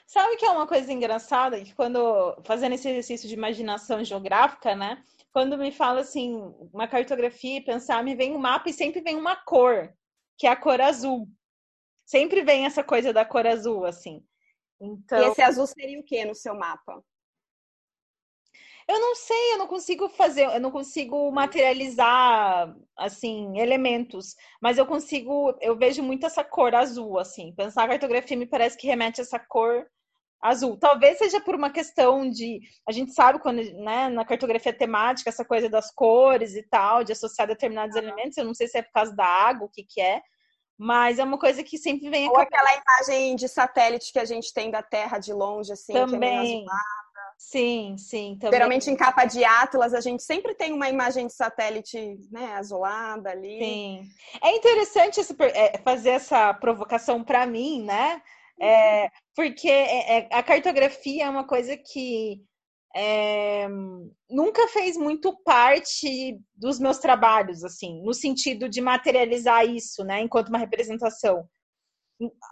Sabe 0.06 0.36
que 0.36 0.44
é 0.44 0.50
uma 0.50 0.66
coisa 0.66 0.92
engraçada 0.92 1.60
que 1.62 1.72
quando 1.72 2.36
fazendo 2.44 2.74
esse 2.74 2.88
exercício 2.88 3.28
de 3.28 3.34
imaginação 3.34 4.02
geográfica, 4.04 4.74
né? 4.74 5.02
Quando 5.32 5.56
me 5.56 5.70
fala 5.70 6.00
assim, 6.00 6.36
uma 6.72 6.88
cartografia 6.88 7.58
e 7.58 7.64
pensar, 7.64 8.02
me 8.02 8.14
vem 8.14 8.34
um 8.34 8.38
mapa 8.38 8.68
e 8.68 8.72
sempre 8.72 9.00
vem 9.00 9.16
uma 9.16 9.36
cor, 9.36 9.92
que 10.36 10.46
é 10.46 10.50
a 10.50 10.56
cor 10.56 10.80
azul. 10.80 11.28
Sempre 12.04 12.42
vem 12.42 12.66
essa 12.66 12.82
coisa 12.82 13.12
da 13.12 13.24
cor 13.24 13.46
azul, 13.46 13.84
assim. 13.84 14.24
Então... 14.80 15.22
E 15.22 15.28
esse 15.28 15.42
azul 15.42 15.66
seria 15.66 16.00
o 16.00 16.04
que 16.04 16.24
no 16.24 16.34
seu 16.34 16.54
mapa? 16.54 17.02
Eu 18.88 18.98
não 18.98 19.14
sei, 19.14 19.52
eu 19.52 19.58
não 19.58 19.68
consigo 19.68 20.08
fazer, 20.08 20.46
eu 20.46 20.58
não 20.58 20.72
consigo 20.72 21.30
materializar 21.30 22.74
assim 22.96 23.56
elementos, 23.56 24.34
mas 24.60 24.78
eu 24.78 24.84
consigo, 24.84 25.56
eu 25.60 25.76
vejo 25.76 26.02
muito 26.02 26.26
essa 26.26 26.42
cor 26.42 26.74
azul 26.74 27.16
assim. 27.16 27.54
Pensar 27.54 27.84
a 27.84 27.88
cartografia 27.88 28.36
me 28.36 28.46
parece 28.46 28.76
que 28.76 28.88
remete 28.88 29.20
a 29.20 29.22
essa 29.22 29.38
cor 29.38 29.86
azul. 30.40 30.76
Talvez 30.76 31.18
seja 31.18 31.40
por 31.40 31.54
uma 31.54 31.70
questão 31.70 32.28
de 32.28 32.60
a 32.88 32.92
gente 32.92 33.12
sabe 33.12 33.38
quando, 33.38 33.62
né, 33.82 34.08
na 34.08 34.24
cartografia 34.24 34.72
temática 34.72 35.28
essa 35.28 35.44
coisa 35.44 35.68
das 35.68 35.90
cores 35.92 36.54
e 36.54 36.62
tal, 36.62 37.04
de 37.04 37.12
associar 37.12 37.46
determinados 37.46 37.96
uhum. 37.96 38.02
elementos, 38.02 38.36
eu 38.36 38.44
não 38.44 38.54
sei 38.54 38.68
se 38.68 38.78
é 38.78 38.82
por 38.82 38.92
causa 38.92 39.14
da 39.14 39.26
água, 39.26 39.66
o 39.66 39.70
que 39.70 39.84
que 39.84 40.00
é, 40.00 40.22
mas 40.78 41.18
é 41.18 41.24
uma 41.24 41.38
coisa 41.38 41.62
que 41.62 41.76
sempre 41.76 42.08
vem 42.08 42.28
Ou 42.28 42.38
aquela 42.38 42.70
imagem 42.74 43.36
de 43.36 43.46
satélite 43.48 44.12
que 44.12 44.18
a 44.18 44.24
gente 44.24 44.52
tem 44.54 44.70
da 44.70 44.82
Terra 44.82 45.18
de 45.18 45.32
longe 45.32 45.72
assim, 45.72 45.92
também. 45.92 46.64
Que 46.64 46.70
é 46.70 47.00
Sim, 47.40 47.96
sim. 47.96 48.36
Também. 48.38 48.52
Geralmente 48.52 48.90
em 48.90 48.96
capa 48.96 49.24
de 49.24 49.42
Atlas 49.42 49.94
a 49.94 50.00
gente 50.00 50.22
sempre 50.22 50.54
tem 50.54 50.74
uma 50.74 50.90
imagem 50.90 51.26
de 51.26 51.32
satélite 51.32 52.18
né, 52.30 52.54
azulada 52.54 53.30
ali. 53.30 53.58
Sim. 53.58 54.02
É 54.42 54.54
interessante 54.54 55.20
esse, 55.20 55.34
é, 55.54 55.78
fazer 55.78 56.10
essa 56.10 56.52
provocação 56.52 57.24
para 57.24 57.46
mim, 57.46 57.82
né? 57.82 58.20
É, 58.60 59.08
porque 59.34 59.68
é, 59.68 60.18
é, 60.18 60.28
a 60.32 60.42
cartografia 60.42 61.24
é 61.24 61.30
uma 61.30 61.46
coisa 61.46 61.76
que 61.76 62.42
é, 62.94 63.66
nunca 64.28 64.68
fez 64.68 64.96
muito 64.96 65.34
parte 65.44 66.38
dos 66.54 66.78
meus 66.78 66.98
trabalhos, 66.98 67.64
assim, 67.64 68.02
no 68.02 68.12
sentido 68.12 68.68
de 68.68 68.80
materializar 68.80 69.64
isso, 69.64 70.04
né, 70.04 70.20
enquanto 70.20 70.48
uma 70.48 70.58
representação. 70.58 71.48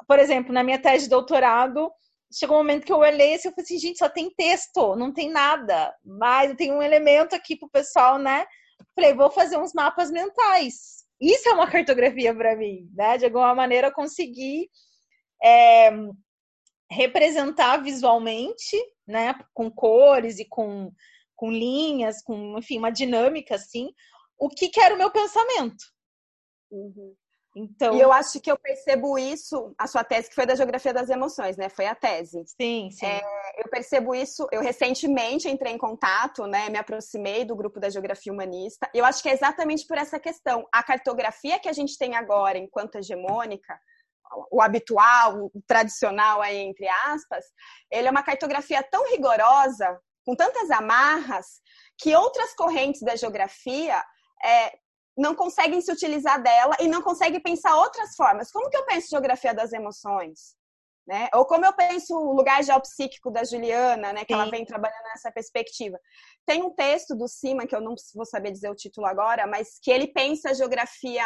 Por 0.06 0.18
exemplo, 0.18 0.52
na 0.52 0.62
minha 0.62 0.80
tese 0.80 1.04
de 1.04 1.10
doutorado, 1.10 1.90
chegou 2.32 2.56
um 2.56 2.60
momento 2.60 2.86
que 2.86 2.92
eu 2.92 2.98
olhei 2.98 3.34
assim, 3.34 3.48
eu 3.48 3.52
falei 3.52 3.64
assim, 3.64 3.78
gente, 3.78 3.98
só 3.98 4.08
tem 4.08 4.30
texto, 4.34 4.96
não 4.96 5.12
tem 5.12 5.30
nada. 5.30 5.94
Mas 6.04 6.54
tem 6.56 6.72
um 6.72 6.82
elemento 6.82 7.34
aqui 7.34 7.56
pro 7.56 7.68
pessoal, 7.68 8.18
né? 8.18 8.46
Falei, 8.94 9.12
vou 9.14 9.30
fazer 9.30 9.58
uns 9.58 9.72
mapas 9.74 10.10
mentais. 10.10 11.04
Isso 11.20 11.48
é 11.48 11.52
uma 11.52 11.68
cartografia 11.70 12.34
para 12.34 12.56
mim, 12.56 12.88
né? 12.94 13.18
De 13.18 13.26
alguma 13.26 13.54
maneira 13.54 13.92
conseguir 13.92 14.68
é, 15.42 15.90
representar 16.90 17.78
visualmente, 17.78 18.76
né? 19.06 19.34
Com 19.54 19.70
cores 19.70 20.38
e 20.38 20.44
com, 20.44 20.92
com 21.36 21.50
linhas, 21.50 22.22
com, 22.22 22.58
enfim, 22.58 22.78
uma 22.78 22.90
dinâmica 22.90 23.54
assim, 23.54 23.90
o 24.38 24.48
que, 24.48 24.68
que 24.68 24.80
era 24.80 24.94
o 24.94 24.98
meu 24.98 25.10
pensamento. 25.10 25.84
Uhum. 26.70 27.14
Então... 27.56 27.94
E 27.96 28.00
eu 28.00 28.12
acho 28.12 28.40
que 28.40 28.50
eu 28.50 28.58
percebo 28.58 29.18
isso, 29.18 29.74
a 29.76 29.86
sua 29.86 30.04
tese, 30.04 30.28
que 30.28 30.34
foi 30.34 30.46
da 30.46 30.54
geografia 30.54 30.92
das 30.92 31.10
emoções, 31.10 31.56
né? 31.56 31.68
Foi 31.68 31.86
a 31.86 31.94
tese. 31.94 32.44
Sim, 32.46 32.90
sim. 32.90 33.06
É, 33.06 33.20
eu 33.58 33.68
percebo 33.68 34.14
isso, 34.14 34.46
eu 34.52 34.60
recentemente 34.60 35.48
entrei 35.48 35.72
em 35.72 35.78
contato, 35.78 36.46
né? 36.46 36.68
Me 36.68 36.78
aproximei 36.78 37.44
do 37.44 37.56
grupo 37.56 37.80
da 37.80 37.90
geografia 37.90 38.32
humanista. 38.32 38.88
E 38.94 38.98
eu 38.98 39.04
acho 39.04 39.22
que 39.22 39.28
é 39.28 39.32
exatamente 39.32 39.86
por 39.86 39.98
essa 39.98 40.20
questão. 40.20 40.68
A 40.72 40.82
cartografia 40.82 41.58
que 41.58 41.68
a 41.68 41.72
gente 41.72 41.98
tem 41.98 42.14
agora, 42.14 42.58
enquanto 42.58 42.96
hegemônica, 42.96 43.76
o 44.50 44.62
habitual, 44.62 45.50
o 45.54 45.62
tradicional 45.66 46.40
aí, 46.40 46.58
entre 46.58 46.88
aspas, 47.06 47.44
ele 47.90 48.08
é 48.08 48.10
uma 48.10 48.22
cartografia 48.22 48.82
tão 48.82 49.08
rigorosa, 49.10 49.98
com 50.24 50.34
tantas 50.34 50.70
amarras, 50.70 51.60
que 51.98 52.14
outras 52.14 52.54
correntes 52.54 53.02
da 53.02 53.16
geografia 53.16 54.02
é, 54.44 54.78
não 55.16 55.34
conseguem 55.34 55.80
se 55.80 55.90
utilizar 55.90 56.40
dela 56.40 56.76
e 56.78 56.86
não 56.86 57.02
conseguem 57.02 57.40
pensar 57.40 57.76
outras 57.76 58.14
formas. 58.14 58.52
Como 58.52 58.70
que 58.70 58.76
eu 58.76 58.86
penso 58.86 59.10
geografia 59.10 59.52
das 59.52 59.72
emoções? 59.72 60.56
Né? 61.06 61.28
Ou 61.32 61.46
como 61.46 61.64
eu 61.64 61.72
penso 61.72 62.14
o 62.14 62.34
lugar 62.34 62.62
geopsíquico 62.62 63.30
da 63.30 63.42
Juliana, 63.42 64.12
né? 64.12 64.26
Que 64.26 64.34
Sim. 64.34 64.40
ela 64.40 64.50
vem 64.50 64.64
trabalhando 64.66 65.04
nessa 65.04 65.32
perspectiva. 65.32 65.98
Tem 66.44 66.62
um 66.62 66.74
texto 66.74 67.16
do 67.16 67.26
Cima, 67.26 67.66
que 67.66 67.74
eu 67.74 67.80
não 67.80 67.94
vou 68.14 68.26
saber 68.26 68.50
dizer 68.50 68.70
o 68.70 68.74
título 68.74 69.06
agora, 69.06 69.46
mas 69.46 69.78
que 69.82 69.90
ele 69.90 70.08
pensa 70.08 70.50
a 70.50 70.54
geografia 70.54 71.24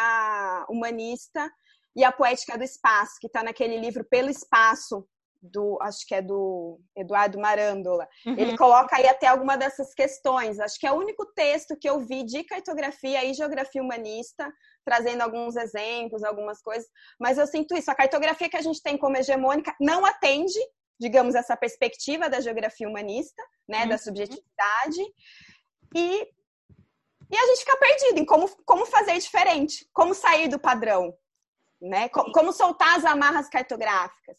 humanista 0.68 1.50
e 1.94 2.05
a 2.05 2.12
poética 2.12 2.57
do 2.57 2.64
espaço, 2.64 3.16
que 3.20 3.26
está 3.26 3.42
naquele 3.42 3.78
livro 3.78 4.05
Pelo 4.05 4.31
Espaço, 4.31 5.07
do, 5.42 5.76
acho 5.83 6.07
que 6.07 6.14
é 6.14 6.22
do 6.22 6.81
Eduardo 6.96 7.38
Marandola. 7.38 8.09
Uhum. 8.24 8.38
Ele 8.38 8.57
coloca 8.57 8.96
aí 8.96 9.09
até 9.09 9.26
alguma 9.26 9.57
dessas 9.57 9.92
questões. 9.92 10.61
Acho 10.61 10.78
que 10.78 10.87
é 10.87 10.92
o 10.92 10.96
único 10.96 11.26
texto 11.35 11.76
que 11.76 11.88
eu 11.88 11.98
vi 12.00 12.22
de 12.22 12.44
cartografia 12.44 13.24
e 13.24 13.35
geografia 13.35 13.83
humanista, 13.83 14.50
trazendo 14.85 15.22
alguns 15.22 15.57
exemplos, 15.57 16.22
algumas 16.22 16.62
coisas. 16.62 16.88
Mas 17.18 17.38
eu 17.38 17.46
sinto 17.46 17.76
isso. 17.76 17.90
A 17.90 17.94
cartografia 17.94 18.48
que 18.48 18.57
a 18.57 18.62
gente 18.62 18.81
tem 18.81 18.96
como 18.96 19.16
hegemônica 19.16 19.74
não 19.81 20.07
atende, 20.07 20.59
digamos, 21.00 21.35
essa 21.35 21.57
perspectiva 21.57 22.31
da 22.31 22.40
geografia 22.40 22.88
humanista, 22.88 23.42
né, 23.68 23.83
uhum. 23.83 23.88
da 23.88 23.98
subjetividade. 23.98 25.02
E, 25.94 26.28
e 27.31 27.37
a 27.37 27.46
gente 27.46 27.59
fica 27.59 27.76
perdido 27.78 28.20
em 28.20 28.24
como, 28.24 28.48
como 28.64 28.87
fazer 28.87 29.18
diferente, 29.18 29.88
como 29.92 30.14
sair 30.14 30.46
do 30.46 30.61
padrão. 30.61 31.12
Né? 31.83 32.09
Como 32.09 32.53
soltar 32.53 32.97
as 32.97 33.05
amarras 33.05 33.49
cartográficas. 33.49 34.37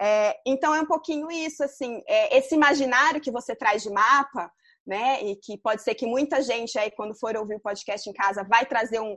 É, 0.00 0.36
então 0.44 0.74
é 0.74 0.80
um 0.80 0.86
pouquinho 0.86 1.30
isso, 1.30 1.62
assim, 1.62 2.02
é, 2.08 2.36
esse 2.36 2.54
imaginário 2.54 3.20
que 3.20 3.30
você 3.30 3.54
traz 3.54 3.82
de 3.82 3.90
mapa, 3.90 4.50
né? 4.84 5.22
E 5.22 5.36
que 5.36 5.56
pode 5.56 5.82
ser 5.82 5.94
que 5.94 6.06
muita 6.06 6.42
gente 6.42 6.76
aí, 6.78 6.90
quando 6.90 7.14
for 7.14 7.36
ouvir 7.36 7.54
o 7.54 7.60
podcast 7.60 8.08
em 8.08 8.12
casa, 8.12 8.42
vai 8.42 8.66
trazer 8.66 9.00
um 9.00 9.16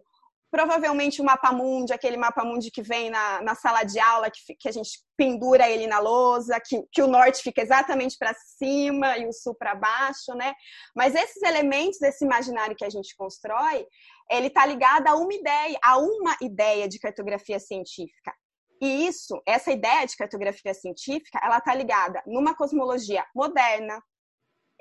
provavelmente 0.51 1.21
um 1.21 1.25
mapa 1.25 1.51
mundi, 1.51 1.91
aquele 1.91 2.15
mapa 2.15 2.45
mundi 2.45 2.71
que 2.71 2.81
vem 2.81 3.09
na, 3.09 3.41
na 3.41 3.55
sala 3.55 3.83
de 3.83 3.99
aula, 3.99 4.31
que, 4.31 4.55
que 4.55 4.69
a 4.69 4.71
gente 4.71 4.99
pendura 5.17 5.69
ele 5.69 5.85
na 5.85 5.99
lousa, 5.99 6.61
que, 6.65 6.81
que 6.93 7.01
o 7.01 7.07
norte 7.07 7.41
fica 7.41 7.61
exatamente 7.61 8.15
para 8.17 8.33
cima 8.33 9.17
e 9.17 9.27
o 9.27 9.33
sul 9.33 9.53
para 9.53 9.75
baixo, 9.75 10.33
né? 10.33 10.53
Mas 10.95 11.13
esses 11.13 11.41
elementos 11.43 11.99
desse 11.99 12.23
imaginário 12.23 12.75
que 12.75 12.85
a 12.85 12.89
gente 12.89 13.13
constrói, 13.17 13.85
ele 14.29 14.47
está 14.47 14.65
ligado 14.65 15.07
a 15.07 15.15
uma 15.15 15.33
ideia, 15.33 15.77
a 15.83 15.97
uma 15.97 16.35
ideia 16.41 16.87
de 16.87 16.99
cartografia 16.99 17.59
científica. 17.59 18.33
E 18.81 19.07
isso, 19.07 19.41
essa 19.45 19.71
ideia 19.71 20.05
de 20.05 20.17
cartografia 20.17 20.73
científica, 20.73 21.39
ela 21.41 21.57
está 21.57 21.73
ligada 21.73 22.21
numa 22.25 22.55
cosmologia 22.55 23.25
moderna, 23.33 24.01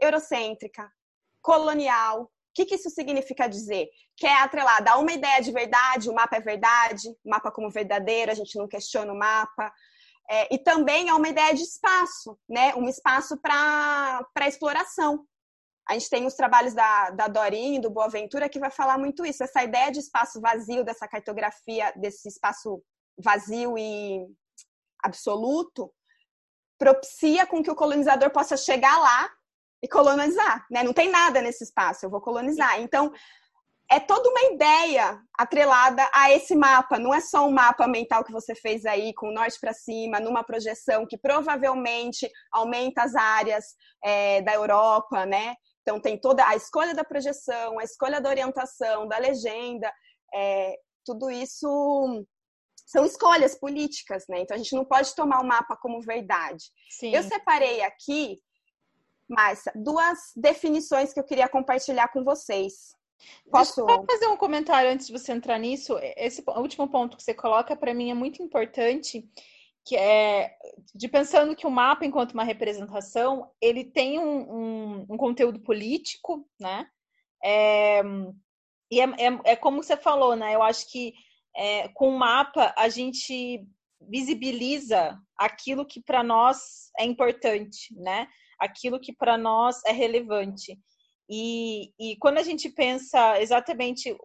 eurocêntrica, 0.01 0.91
colonial. 1.41 2.23
O 2.25 2.29
que, 2.55 2.65
que 2.65 2.75
isso 2.75 2.91
significa 2.91 3.49
dizer? 3.49 3.89
Que 4.17 4.27
é 4.27 4.43
atrelada 4.43 4.93
a 4.93 4.99
uma 4.99 5.13
ideia 5.13 5.41
de 5.41 5.53
verdade, 5.53 6.09
o 6.09 6.15
mapa 6.15 6.37
é 6.37 6.41
verdade, 6.41 7.09
o 7.25 7.31
mapa 7.31 7.51
como 7.51 7.71
verdadeiro, 7.71 8.31
a 8.31 8.35
gente 8.35 8.59
não 8.59 8.67
questiona 8.67 9.13
o 9.13 9.19
mapa. 9.19 9.73
É, 10.29 10.55
e 10.55 10.59
também 10.59 11.09
é 11.09 11.15
uma 11.15 11.29
ideia 11.29 11.55
de 11.55 11.63
espaço, 11.63 12.39
né? 12.49 12.75
um 12.75 12.89
espaço 12.89 13.39
para 13.41 14.49
exploração. 14.49 15.27
A 15.89 15.95
gente 15.95 16.09
tem 16.09 16.27
os 16.27 16.35
trabalhos 16.35 16.75
da, 16.75 17.11
da 17.11 17.29
Dorinha 17.29 17.79
e 17.79 17.81
do 17.81 17.91
Boaventura 17.91 18.49
que 18.49 18.59
vai 18.59 18.71
falar 18.71 18.99
muito 18.99 19.25
isso, 19.25 19.45
essa 19.45 19.63
ideia 19.63 19.91
de 19.91 19.99
espaço 19.99 20.41
vazio, 20.41 20.85
dessa 20.85 21.07
cartografia, 21.07 21.93
desse 21.97 22.29
espaço 22.29 22.83
vazio 23.19 23.77
e 23.77 24.27
absoluto, 25.03 25.93
propicia 26.79 27.47
com 27.47 27.63
que 27.63 27.71
o 27.71 27.75
colonizador 27.75 28.31
possa 28.31 28.57
chegar 28.57 28.99
lá 28.99 29.31
e 29.83 29.89
colonizar, 29.89 30.67
né? 30.71 30.83
Não 30.83 30.95
tem 30.95 31.11
nada 31.11 31.43
nesse 31.43 31.65
espaço, 31.65 32.07
eu 32.07 32.11
vou 32.11 32.21
colonizar. 32.21 32.81
Então, 32.81 33.13
é 33.91 34.01
toda 34.01 34.29
uma 34.31 34.55
ideia 34.55 35.21
atrelada 35.39 36.09
a 36.13 36.33
esse 36.33 36.57
mapa. 36.57 36.99
Não 36.99 37.13
é 37.13 37.21
só 37.21 37.47
um 37.47 37.53
mapa 37.53 37.87
mental 37.87 38.25
que 38.25 38.33
você 38.33 38.55
fez 38.55 38.87
aí 38.87 39.13
com 39.13 39.29
o 39.29 39.33
norte 39.33 39.61
para 39.61 39.75
cima, 39.75 40.19
numa 40.19 40.43
projeção 40.43 41.07
que 41.07 41.19
provavelmente 41.19 42.31
aumenta 42.51 43.03
as 43.03 43.15
áreas 43.15 43.77
é, 44.03 44.41
da 44.43 44.55
Europa, 44.55 45.27
né? 45.27 45.55
Então 45.85 46.01
tem 46.01 46.19
toda 46.19 46.47
a 46.49 46.57
escolha 46.57 46.95
da 46.95 47.05
projeção, 47.05 47.79
a 47.79 47.85
escolha 47.85 48.19
da 48.19 48.31
orientação, 48.31 49.07
da 49.07 49.19
legenda, 49.19 49.93
é, 50.35 50.75
tudo 51.05 51.31
isso 51.31 52.25
são 52.87 53.05
escolhas 53.05 53.55
políticas, 53.55 54.25
né? 54.29 54.41
Então 54.41 54.55
a 54.55 54.59
gente 54.59 54.75
não 54.75 54.85
pode 54.85 55.15
tomar 55.15 55.41
o 55.41 55.47
mapa 55.47 55.77
como 55.77 56.01
verdade. 56.01 56.65
Sim. 56.89 57.15
Eu 57.15 57.23
separei 57.23 57.83
aqui, 57.83 58.39
Márcia, 59.29 59.73
duas 59.75 60.19
definições 60.35 61.13
que 61.13 61.21
eu 61.21 61.25
queria 61.25 61.49
compartilhar 61.49 62.09
com 62.09 62.25
vocês. 62.25 62.95
Posso 63.51 63.85
Deixa 63.85 64.01
eu 64.01 64.07
fazer 64.07 64.27
um 64.29 64.37
comentário 64.37 64.91
antes 64.91 65.07
de 65.07 65.13
você 65.13 65.33
entrar 65.33 65.59
nisso? 65.59 65.99
Esse 66.17 66.43
último 66.57 66.89
ponto 66.89 67.17
que 67.17 67.23
você 67.23 67.35
coloca 67.35 67.77
para 67.77 67.95
mim 67.95 68.11
é 68.11 68.15
muito 68.15 68.43
importante, 68.43 69.29
que 69.85 69.97
é 69.97 70.57
de 70.95 71.09
pensando 71.09 71.55
que 71.55 71.67
o 71.67 71.71
mapa, 71.71 72.07
enquanto 72.07 72.33
uma 72.33 72.45
representação, 72.45 73.51
ele 73.61 73.85
tem 73.85 74.19
um, 74.19 74.41
um, 74.51 75.07
um 75.11 75.17
conteúdo 75.17 75.61
político, 75.61 76.49
né? 76.59 76.87
É, 77.45 78.03
e 78.91 79.01
é, 79.01 79.05
é, 79.05 79.41
é, 79.45 79.57
como 79.57 79.83
você 79.83 79.97
falou, 79.97 80.35
né? 80.35 80.55
Eu 80.55 80.63
acho 80.63 80.91
que 80.91 81.13
é, 81.55 81.89
com 81.89 82.09
o 82.09 82.19
mapa 82.19 82.73
a 82.77 82.89
gente 82.89 83.67
visibiliza 84.01 85.19
aquilo 85.37 85.87
que 85.87 86.03
para 86.03 86.23
nós 86.23 86.91
é 86.99 87.05
importante, 87.05 87.95
né? 87.97 88.27
Aquilo 88.59 89.01
que 89.01 89.13
para 89.13 89.37
nós 89.37 89.85
é 89.85 89.93
relevante. 89.93 90.79
E, 91.29 91.93
e 91.99 92.17
quando 92.17 92.39
a 92.39 92.43
gente 92.43 92.71
pensa 92.71 93.41
exatamente 93.41 94.17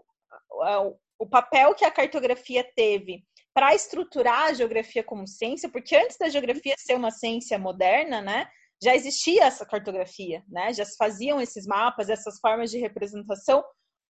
o, 0.51 0.95
o 1.19 1.27
papel 1.27 1.75
que 1.75 1.83
a 1.83 1.91
cartografia 1.91 2.63
teve 2.75 3.25
para 3.59 3.75
estruturar 3.75 4.43
a 4.43 4.53
geografia 4.53 5.03
como 5.03 5.27
ciência, 5.27 5.67
porque 5.67 5.93
antes 5.93 6.15
da 6.17 6.29
geografia 6.29 6.75
ser 6.77 6.95
uma 6.95 7.11
ciência 7.11 7.59
moderna, 7.59 8.21
né, 8.21 8.47
já 8.81 8.95
existia 8.95 9.43
essa 9.43 9.65
cartografia, 9.65 10.41
né, 10.47 10.71
já 10.71 10.85
se 10.85 10.95
faziam 10.95 11.41
esses 11.41 11.67
mapas, 11.67 12.09
essas 12.09 12.39
formas 12.39 12.71
de 12.71 12.77
representação 12.77 13.61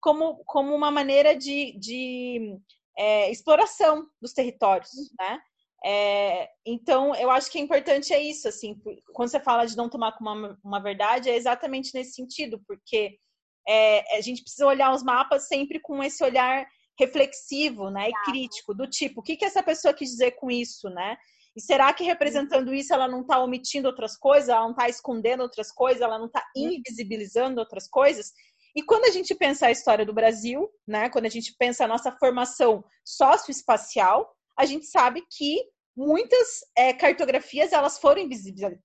como, 0.02 0.44
como 0.44 0.76
uma 0.76 0.92
maneira 0.92 1.34
de, 1.34 1.80
de 1.80 2.58
é, 2.98 3.32
exploração 3.32 4.06
dos 4.22 4.34
territórios, 4.34 4.92
né? 5.18 5.40
É, 5.86 6.50
então, 6.66 7.16
eu 7.16 7.32
acho 7.32 7.50
que 7.50 7.58
é 7.58 7.62
importante 7.62 8.14
é 8.14 8.22
isso, 8.22 8.50
assim, 8.50 8.78
quando 9.14 9.30
você 9.30 9.40
fala 9.40 9.66
de 9.66 9.78
não 9.78 9.90
tomar 9.90 10.12
como 10.18 10.30
uma, 10.30 10.60
uma 10.62 10.80
verdade, 10.82 11.30
é 11.30 11.38
exatamente 11.38 11.94
nesse 11.94 12.12
sentido, 12.12 12.62
porque 12.68 13.18
é, 13.66 14.18
a 14.18 14.20
gente 14.20 14.42
precisa 14.42 14.68
olhar 14.68 14.94
os 14.94 15.04
mapas 15.04 15.48
sempre 15.48 15.80
com 15.80 16.04
esse 16.04 16.22
olhar 16.22 16.68
reflexivo, 17.00 17.90
né, 17.90 18.10
e 18.10 18.26
crítico, 18.26 18.74
do 18.74 18.88
tipo, 18.88 19.22
o 19.22 19.24
que, 19.24 19.38
que 19.38 19.46
essa 19.46 19.62
pessoa 19.62 19.94
quis 19.94 20.10
dizer 20.10 20.32
com 20.32 20.50
isso, 20.50 20.90
né? 20.90 21.18
E 21.56 21.62
será 21.62 21.92
que 21.92 22.04
representando 22.04 22.74
isso 22.74 22.94
ela 22.94 23.08
não 23.08 23.22
está 23.22 23.40
omitindo 23.40 23.88
outras 23.88 24.16
coisas, 24.16 24.50
ela 24.50 24.62
não 24.62 24.72
está 24.72 24.88
escondendo 24.88 25.42
outras 25.42 25.72
coisas, 25.72 26.02
ela 26.02 26.20
não 26.20 26.28
está 26.28 26.46
invisibilizando 26.56 27.60
outras 27.60 27.88
coisas? 27.88 28.32
E 28.76 28.84
quando 28.84 29.06
a 29.06 29.10
gente 29.10 29.34
pensa 29.34 29.66
a 29.66 29.72
história 29.72 30.06
do 30.06 30.14
Brasil, 30.14 30.70
né, 30.88 31.10
quando 31.10 31.26
a 31.26 31.30
gente 31.30 31.56
pensa 31.58 31.86
a 31.86 31.88
nossa 31.88 32.12
formação 32.12 32.84
socioespacial, 33.04 34.32
a 34.56 34.66
gente 34.66 34.86
sabe 34.86 35.24
que 35.32 35.64
muitas 35.98 36.60
é, 36.78 36.94
cartografias 36.94 37.74
elas 37.74 37.98
foram 37.98 38.22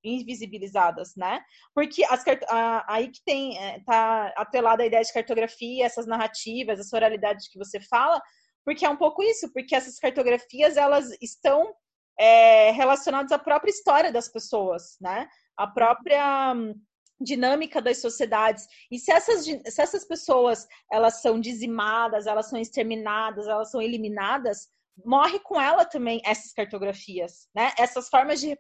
invisibilizadas, 0.03 1.15
né? 1.15 1.43
Porque 1.75 2.03
as, 2.07 2.25
a, 2.49 2.95
aí 2.95 3.09
que 3.09 3.23
tem 3.23 3.59
é, 3.59 3.81
tá 3.85 4.33
atrelada 4.35 4.83
a 4.83 4.87
ideia 4.87 5.05
de 5.05 5.13
cartografia, 5.13 5.85
essas 5.85 6.07
narrativas, 6.07 6.81
essa 6.81 6.97
oralidade 6.97 7.51
que 7.53 7.59
você 7.59 7.79
fala, 7.81 8.19
porque 8.65 8.87
é 8.87 8.89
um 8.89 8.97
pouco 8.97 9.23
isso, 9.23 9.53
porque 9.53 9.75
essas 9.75 9.99
cartografias 9.99 10.79
elas 10.79 11.11
estão 11.21 11.75
é, 12.19 12.71
relacionadas 12.71 13.31
à 13.31 13.39
própria 13.39 13.71
história 13.71 14.11
das 14.11 14.29
pessoas, 14.29 14.97
né? 14.99 15.29
A 15.55 15.67
própria 15.67 16.55
hum, 16.55 16.75
dinâmica 17.21 17.83
das 17.83 18.01
sociedades. 18.01 18.67
E 18.91 18.99
se 18.99 19.13
essas, 19.13 19.45
se 19.45 19.83
essas 19.83 20.07
pessoas 20.07 20.67
elas 20.91 21.21
são 21.21 21.39
dizimadas, 21.39 22.27
elas 22.27 22.49
são 22.49 22.59
exterminadas, 22.59 23.47
elas 23.47 23.71
são 23.71 23.83
eliminadas, 23.83 24.69
morre 25.05 25.39
com 25.41 25.61
ela 25.61 25.85
também 25.85 26.21
essas 26.25 26.53
cartografias, 26.53 27.49
né? 27.55 27.73
Essas 27.79 28.09
formas 28.09 28.41
de 28.41 28.57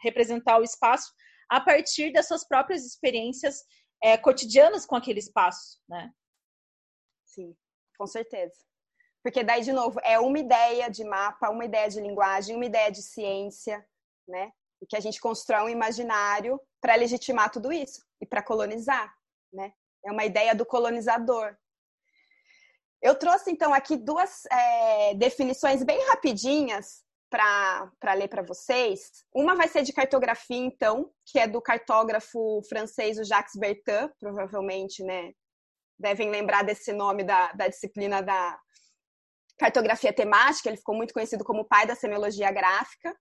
representar, 0.00 0.58
o 0.58 0.64
espaço 0.64 1.12
a 1.48 1.60
partir 1.60 2.12
das 2.12 2.26
suas 2.26 2.46
próprias 2.46 2.84
experiências 2.84 3.64
é, 4.02 4.16
cotidianas 4.16 4.86
com 4.86 4.96
aquele 4.96 5.18
espaço, 5.18 5.80
né? 5.88 6.10
Sim, 7.26 7.54
com 7.98 8.06
certeza. 8.06 8.54
Porque 9.22 9.42
daí, 9.42 9.62
de 9.62 9.72
novo, 9.72 9.98
é 10.04 10.18
uma 10.18 10.38
ideia 10.38 10.88
de 10.88 11.02
mapa, 11.02 11.50
uma 11.50 11.64
ideia 11.64 11.88
de 11.88 12.00
linguagem, 12.00 12.54
uma 12.54 12.66
ideia 12.66 12.90
de 12.90 13.02
ciência, 13.02 13.84
né? 14.28 14.52
E 14.82 14.86
que 14.86 14.96
a 14.96 15.00
gente 15.00 15.20
constrói 15.20 15.62
um 15.62 15.68
imaginário 15.68 16.60
para 16.80 16.94
legitimar 16.94 17.50
tudo 17.50 17.72
isso 17.72 18.04
e 18.20 18.26
para 18.26 18.42
colonizar, 18.42 19.14
né? 19.52 19.72
É 20.04 20.12
uma 20.12 20.24
ideia 20.24 20.54
do 20.54 20.66
colonizador, 20.66 21.56
eu 23.04 23.14
trouxe, 23.14 23.50
então, 23.50 23.74
aqui 23.74 23.98
duas 23.98 24.46
é, 24.46 25.14
definições 25.14 25.84
bem 25.84 26.02
rapidinhas 26.08 27.04
para 27.28 28.14
ler 28.14 28.28
para 28.28 28.42
vocês. 28.42 29.24
Uma 29.30 29.54
vai 29.54 29.68
ser 29.68 29.82
de 29.82 29.92
cartografia, 29.92 30.56
então, 30.56 31.10
que 31.26 31.38
é 31.38 31.46
do 31.46 31.60
cartógrafo 31.60 32.62
francês 32.66 33.18
o 33.18 33.24
Jacques 33.24 33.56
Bertin, 33.56 34.10
provavelmente, 34.18 35.04
né? 35.04 35.32
Devem 35.98 36.30
lembrar 36.30 36.64
desse 36.64 36.94
nome 36.94 37.24
da, 37.24 37.52
da 37.52 37.68
disciplina 37.68 38.22
da 38.22 38.58
cartografia 39.58 40.12
temática, 40.12 40.70
ele 40.70 40.78
ficou 40.78 40.94
muito 40.94 41.12
conhecido 41.12 41.44
como 41.44 41.68
pai 41.68 41.86
da 41.86 41.94
semiologia 41.94 42.50
gráfica. 42.50 43.14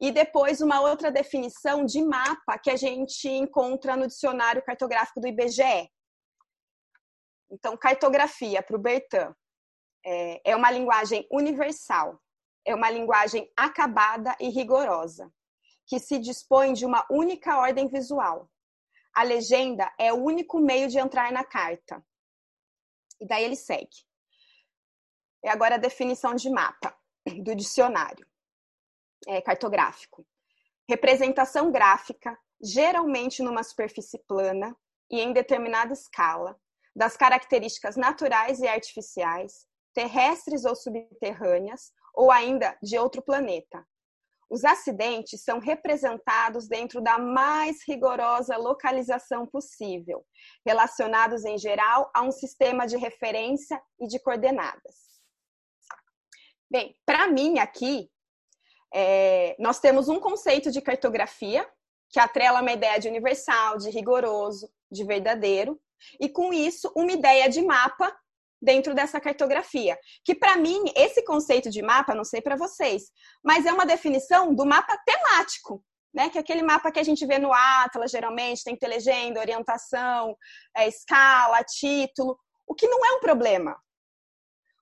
E 0.00 0.12
depois 0.12 0.60
uma 0.60 0.80
outra 0.80 1.10
definição 1.10 1.84
de 1.84 2.00
mapa 2.02 2.56
que 2.62 2.70
a 2.70 2.76
gente 2.76 3.28
encontra 3.28 3.96
no 3.96 4.06
dicionário 4.06 4.62
cartográfico 4.62 5.20
do 5.20 5.26
IBGE, 5.26 5.90
então, 7.50 7.76
cartografia 7.76 8.62
para 8.62 8.76
o 8.76 8.78
Bertin 8.78 9.34
é, 10.04 10.50
é 10.52 10.56
uma 10.56 10.70
linguagem 10.70 11.26
universal, 11.30 12.20
é 12.64 12.74
uma 12.74 12.90
linguagem 12.90 13.50
acabada 13.56 14.36
e 14.38 14.48
rigorosa, 14.48 15.32
que 15.86 15.98
se 15.98 16.18
dispõe 16.18 16.74
de 16.74 16.84
uma 16.84 17.06
única 17.10 17.58
ordem 17.58 17.88
visual. 17.88 18.50
A 19.14 19.22
legenda 19.22 19.92
é 19.98 20.12
o 20.12 20.22
único 20.22 20.60
meio 20.60 20.88
de 20.88 20.98
entrar 20.98 21.32
na 21.32 21.42
carta. 21.42 22.04
E 23.20 23.26
daí 23.26 23.44
ele 23.44 23.56
segue. 23.56 24.06
É 25.42 25.50
agora 25.50 25.76
a 25.76 25.78
definição 25.78 26.34
de 26.34 26.50
mapa 26.50 26.96
do 27.42 27.54
dicionário 27.54 28.26
é, 29.26 29.40
cartográfico. 29.40 30.26
Representação 30.88 31.72
gráfica, 31.72 32.38
geralmente 32.62 33.42
numa 33.42 33.62
superfície 33.62 34.18
plana 34.26 34.76
e 35.10 35.20
em 35.20 35.32
determinada 35.32 35.92
escala, 35.92 36.58
das 36.98 37.16
características 37.16 37.94
naturais 37.94 38.58
e 38.58 38.66
artificiais, 38.66 39.64
terrestres 39.94 40.64
ou 40.64 40.74
subterrâneas, 40.74 41.92
ou 42.12 42.32
ainda 42.32 42.76
de 42.82 42.98
outro 42.98 43.22
planeta. 43.22 43.86
Os 44.50 44.64
acidentes 44.64 45.44
são 45.44 45.60
representados 45.60 46.66
dentro 46.66 47.00
da 47.00 47.16
mais 47.16 47.84
rigorosa 47.86 48.56
localização 48.56 49.46
possível, 49.46 50.26
relacionados 50.66 51.44
em 51.44 51.56
geral 51.56 52.10
a 52.12 52.22
um 52.22 52.32
sistema 52.32 52.84
de 52.84 52.96
referência 52.96 53.80
e 54.00 54.08
de 54.08 54.18
coordenadas. 54.18 54.96
Bem, 56.68 56.96
para 57.06 57.28
mim 57.28 57.60
aqui, 57.60 58.10
é, 58.92 59.54
nós 59.60 59.78
temos 59.78 60.08
um 60.08 60.18
conceito 60.18 60.72
de 60.72 60.82
cartografia 60.82 61.64
que 62.10 62.18
atrela 62.18 62.60
uma 62.60 62.72
ideia 62.72 62.98
de 62.98 63.06
universal, 63.06 63.78
de 63.78 63.88
rigoroso, 63.88 64.68
de 64.90 65.04
verdadeiro, 65.04 65.80
e 66.20 66.28
com 66.28 66.52
isso 66.52 66.92
uma 66.96 67.12
ideia 67.12 67.48
de 67.48 67.62
mapa 67.62 68.14
dentro 68.60 68.94
dessa 68.94 69.20
cartografia. 69.20 69.96
Que 70.24 70.34
para 70.34 70.56
mim, 70.56 70.84
esse 70.96 71.24
conceito 71.24 71.70
de 71.70 71.82
mapa, 71.82 72.14
não 72.14 72.24
sei 72.24 72.40
para 72.40 72.56
vocês, 72.56 73.04
mas 73.42 73.66
é 73.66 73.72
uma 73.72 73.86
definição 73.86 74.54
do 74.54 74.66
mapa 74.66 74.98
temático, 75.06 75.82
né? 76.12 76.28
Que 76.28 76.38
é 76.38 76.40
aquele 76.40 76.62
mapa 76.62 76.90
que 76.90 76.98
a 76.98 77.04
gente 77.04 77.24
vê 77.26 77.38
no 77.38 77.52
Atlas, 77.52 78.10
geralmente 78.10 78.64
tem 78.64 78.74
que 78.74 78.80
ter 78.80 78.88
legenda, 78.88 79.40
orientação, 79.40 80.36
é, 80.76 80.88
escala, 80.88 81.62
título, 81.64 82.38
o 82.66 82.74
que 82.74 82.88
não 82.88 83.04
é 83.04 83.12
um 83.12 83.20
problema. 83.20 83.76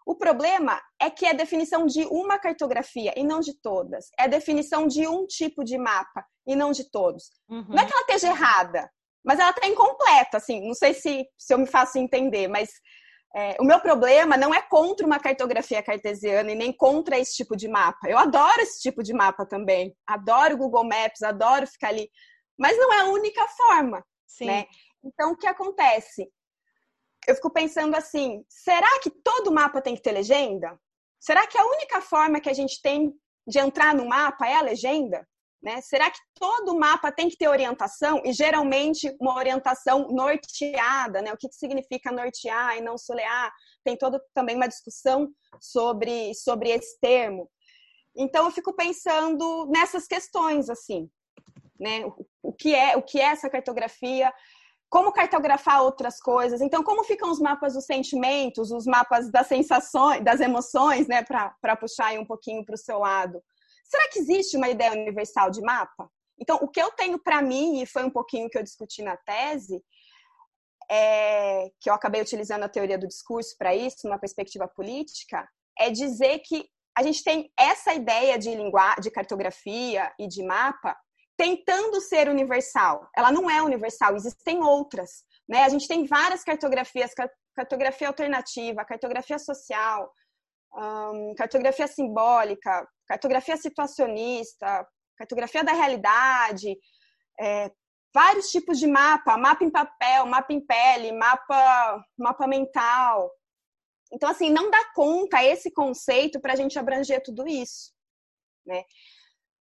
O 0.07 0.15
problema 0.15 0.81
é 1.01 1.11
que 1.11 1.27
é 1.27 1.31
a 1.31 1.35
definição 1.35 1.85
de 1.85 2.05
uma 2.07 2.39
cartografia 2.39 3.13
e 3.17 3.25
não 3.25 3.41
de 3.41 3.55
todas. 3.61 4.09
É 4.17 4.29
definição 4.29 4.87
de 4.87 5.07
um 5.07 5.27
tipo 5.27 5.65
de 5.65 5.77
mapa 5.77 6.25
e 6.47 6.55
não 6.55 6.71
de 6.71 6.89
todos. 6.91 7.31
Uhum. 7.49 7.67
Não 7.71 7.83
é 7.83 7.87
que 7.87 7.93
ela 7.93 8.03
esteja 8.03 8.29
errada, 8.29 8.89
mas 9.27 9.39
ela 9.41 9.51
está 9.51 9.67
incompleta, 9.67 10.39
assim, 10.39 10.67
não 10.67 10.75
sei 10.75 10.95
se, 10.95 11.27
se 11.37 11.53
eu 11.53 11.59
me 11.59 11.67
faço 11.67 11.99
entender, 11.99 12.49
mas 12.49 12.71
É, 13.39 13.55
o 13.61 13.65
meu 13.65 13.79
problema 13.81 14.35
não 14.35 14.55
é 14.55 14.63
contra 14.63 15.05
uma 15.05 15.19
cartografia 15.21 15.83
cartesiana 15.83 16.51
e 16.53 16.55
nem 16.55 16.73
contra 16.73 17.19
esse 17.19 17.35
tipo 17.37 17.55
de 17.55 17.69
mapa. 17.69 18.09
Eu 18.09 18.17
adoro 18.17 18.63
esse 18.63 18.81
tipo 18.81 19.03
de 19.03 19.13
mapa 19.13 19.45
também. 19.45 19.95
Adoro 20.07 20.55
o 20.55 20.57
Google 20.57 20.85
Maps, 20.85 21.23
adoro 21.23 21.67
ficar 21.67 21.89
ali. 21.89 22.09
Mas 22.57 22.79
não 22.79 22.91
é 22.95 23.01
a 23.01 23.11
única 23.11 23.47
forma. 23.49 24.03
Sim. 24.27 24.47
Né? 24.47 24.65
Então, 25.05 25.33
o 25.33 25.37
que 25.37 25.47
acontece? 25.47 26.27
Eu 27.29 27.35
fico 27.35 27.51
pensando 27.53 27.95
assim: 27.95 28.43
será 28.49 29.01
que 29.03 29.11
todo 29.11 29.53
mapa 29.53 29.83
tem 29.83 29.95
que 29.95 30.03
ter 30.03 30.13
legenda? 30.13 30.79
Será 31.21 31.47
que 31.47 31.59
a 31.59 31.67
única 31.67 32.01
forma 32.01 32.41
que 32.41 32.49
a 32.49 32.55
gente 32.55 32.81
tem 32.81 33.13
de 33.47 33.59
entrar 33.59 33.95
no 33.95 34.09
mapa 34.09 34.47
é 34.47 34.55
a 34.55 34.63
legenda? 34.63 35.29
Né? 35.63 35.81
Será 35.81 36.11
que 36.11 36.19
todo 36.39 36.79
mapa 36.79 37.11
tem 37.11 37.29
que 37.29 37.37
ter 37.37 37.49
orientação? 37.49 38.21
E 38.25 38.33
geralmente 38.33 39.15
uma 39.21 39.37
orientação 39.37 40.09
norteada, 40.09 41.23
né? 41.23 41.33
O 41.33 41.37
que, 41.37 41.49
que 41.49 41.55
significa 41.57 42.13
nortear 42.13 42.77
e 42.77 42.81
não 42.81 42.99
solear? 42.99 43.53
Tem 43.83 43.97
toda 43.97 44.21
também 44.35 44.55
uma 44.55 44.69
discussão 44.69 45.29
sobre, 45.61 46.35
sobre 46.35 46.71
esse 46.71 46.99
termo. 47.01 47.51
Então 48.15 48.45
eu 48.45 48.51
fico 48.51 48.75
pensando 48.75 49.67
nessas 49.67 50.07
questões 50.07 50.71
assim, 50.71 51.11
né? 51.81 52.05
O, 52.05 52.27
o 52.43 52.53
que 52.53 52.75
é 52.75 52.97
o 52.97 53.03
que 53.03 53.21
é 53.21 53.25
essa 53.25 53.51
cartografia? 53.51 54.33
Como 54.89 55.13
cartografar 55.13 55.83
outras 55.83 56.21
coisas? 56.21 56.61
Então, 56.61 56.85
como 56.85 57.03
ficam 57.03 57.29
os 57.31 57.41
mapas 57.41 57.75
dos 57.75 57.87
sentimentos, 57.87 58.71
os 58.71 58.87
mapas 58.87 59.31
das 59.33 59.49
sensações, 59.49 60.23
das 60.23 60.41
emoções, 60.41 61.09
né? 61.09 61.25
Para 61.25 61.77
puxar 61.77 62.17
um 62.19 62.25
pouquinho 62.25 62.65
para 62.65 62.77
o 62.77 62.79
seu 62.79 63.01
lado. 63.01 63.43
Será 63.89 64.09
que 64.09 64.19
existe 64.19 64.57
uma 64.57 64.69
ideia 64.69 64.93
universal 64.93 65.51
de 65.51 65.61
mapa? 65.61 66.11
Então, 66.39 66.59
o 66.61 66.69
que 66.69 66.81
eu 66.81 66.91
tenho 66.91 67.19
para 67.19 67.41
mim, 67.41 67.81
e 67.81 67.87
foi 67.87 68.05
um 68.05 68.11
pouquinho 68.11 68.49
que 68.51 68.59
eu 68.59 68.63
discuti 68.63 69.03
na 69.03 69.17
tese, 69.17 69.83
é, 70.91 71.71
que 71.81 71.89
eu 71.89 71.95
acabei 71.95 72.21
utilizando 72.21 72.65
a 72.65 72.69
teoria 72.69 72.99
do 72.99 73.09
discurso 73.09 73.57
para 73.59 73.75
isso, 73.75 74.07
numa 74.07 74.19
perspectiva 74.19 74.69
política, 74.69 75.49
é 75.79 75.91
dizer 75.91 76.41
que 76.41 76.69
a 76.97 77.03
gente 77.03 77.23
tem 77.23 77.51
essa 77.59 77.93
ideia 77.93 78.39
de 78.39 78.55
linguagem, 78.55 79.03
de 79.03 79.11
cartografia 79.11 80.13
e 80.19 80.27
de 80.27 80.43
mapa 80.43 80.97
tentando 81.37 82.01
ser 82.01 82.29
universal. 82.29 83.07
Ela 83.15 83.31
não 83.31 83.51
é 83.51 83.63
universal, 83.63 84.17
existem 84.17 84.63
outras. 84.63 85.25
Né? 85.47 85.63
A 85.63 85.69
gente 85.69 85.87
tem 85.87 86.07
várias 86.07 86.43
cartografias, 86.43 87.13
cartografia 87.55 88.09
alternativa, 88.09 88.85
cartografia 88.85 89.39
social, 89.39 90.11
cartografia 91.37 91.87
simbólica, 91.87 92.89
cartografia 93.07 93.57
situacionista, 93.57 94.87
cartografia 95.17 95.65
da 95.65 95.73
realidade, 95.73 96.77
é, 97.41 97.71
vários 98.15 98.51
tipos 98.51 98.79
de 98.79 98.87
mapa, 98.87 99.37
mapa 99.37 99.65
em 99.65 99.71
papel, 99.71 100.27
mapa 100.27 100.53
em 100.53 100.61
pele, 100.65 101.13
mapa, 101.13 102.05
mapa 102.19 102.47
mental. 102.47 103.31
Então, 104.13 104.29
assim, 104.29 104.51
não 104.51 104.71
dá 104.71 104.93
conta 104.95 105.43
esse 105.43 105.71
conceito 105.71 106.41
para 106.41 106.53
a 106.53 106.57
gente 106.57 106.79
abranger 106.79 107.23
tudo 107.23 107.47
isso. 107.47 107.93
Né? 108.65 108.85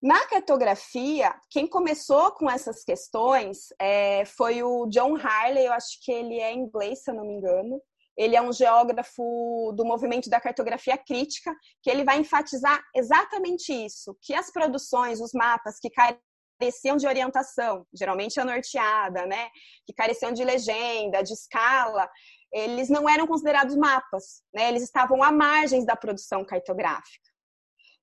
Na 0.02 0.28
cartografia, 0.28 1.34
quem 1.50 1.66
começou 1.66 2.32
com 2.34 2.50
essas 2.50 2.84
questões 2.84 3.70
é, 3.80 4.26
foi 4.26 4.62
o 4.62 4.86
John 4.88 5.16
Harley, 5.16 5.66
eu 5.66 5.74
acho 5.74 5.98
que 6.04 6.12
ele 6.12 6.40
é 6.40 6.54
inglês, 6.54 7.04
se 7.04 7.10
eu 7.10 7.16
não 7.16 7.26
me 7.26 7.34
engano. 7.34 7.82
Ele 8.18 8.36
é 8.36 8.42
um 8.42 8.54
geógrafo 8.54 9.74
do 9.76 9.86
movimento 9.86 10.30
da 10.30 10.40
cartografia 10.40 10.98
crítica, 10.98 11.54
que 11.82 11.90
ele 11.90 12.04
vai 12.04 12.20
enfatizar 12.20 12.82
exatamente 12.96 13.74
isso, 13.74 14.16
que 14.22 14.34
as 14.34 14.52
produções, 14.52 15.20
os 15.20 15.32
mapas 15.34 15.80
que 15.80 15.90
careciam 15.90 16.98
de 16.98 17.08
orientação, 17.08 17.86
geralmente 17.94 18.40
a 18.40 18.46
norteada, 18.46 19.26
né, 19.26 19.50
que 19.86 19.94
careciam 19.94 20.32
de 20.32 20.44
legenda, 20.44 21.24
de 21.24 21.34
escala, 21.34 22.10
eles 22.52 22.90
não 22.90 23.10
eram 23.10 23.26
considerados 23.26 23.76
mapas, 23.76 24.44
né, 24.54 24.70
eles 24.70 24.84
estavam 24.84 25.24
à 25.24 25.32
margens 25.32 25.86
da 25.86 25.96
produção 25.96 26.46
cartográfica. 26.46 27.34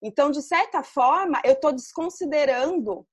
Então, 0.03 0.31
de 0.31 0.43
certa 0.43 0.83
forma, 0.83 1.41
eu 1.45 1.53
estou 1.53 1.73
desconsiderando 1.73 3.07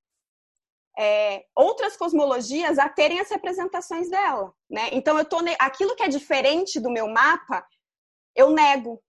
é, 0.97 1.45
outras 1.55 1.95
cosmologias 1.95 2.79
a 2.79 2.89
terem 2.89 3.19
as 3.19 3.29
representações 3.29 4.09
dela, 4.09 4.51
né? 4.69 4.89
Então 4.91 5.17
eu 5.17 5.25
tô 5.25 5.37
aquilo 5.59 5.95
que 5.95 6.03
é 6.03 6.07
diferente 6.07 6.79
do 6.79 6.89
meu 6.89 7.07
mapa, 7.07 7.65
eu 8.35 8.49
nego, 8.49 9.01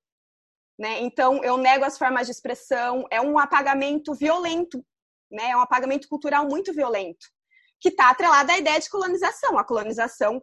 né? 0.79 1.01
Então 1.01 1.43
eu 1.43 1.57
nego 1.57 1.85
as 1.85 1.97
formas 1.97 2.27
de 2.27 2.33
expressão, 2.33 3.07
é 3.11 3.21
um 3.21 3.39
apagamento 3.39 4.15
violento, 4.15 4.85
né? 5.31 5.51
É 5.51 5.57
um 5.57 5.61
apagamento 5.61 6.09
cultural 6.09 6.47
muito 6.47 6.75
violento, 6.75 7.27
que 7.81 7.89
está 7.89 8.11
atrelado 8.11 8.53
à 8.53 8.59
ideia 8.59 8.79
de 8.79 8.91
colonização. 8.91 9.59
A 9.59 9.65
colonização 9.65 10.43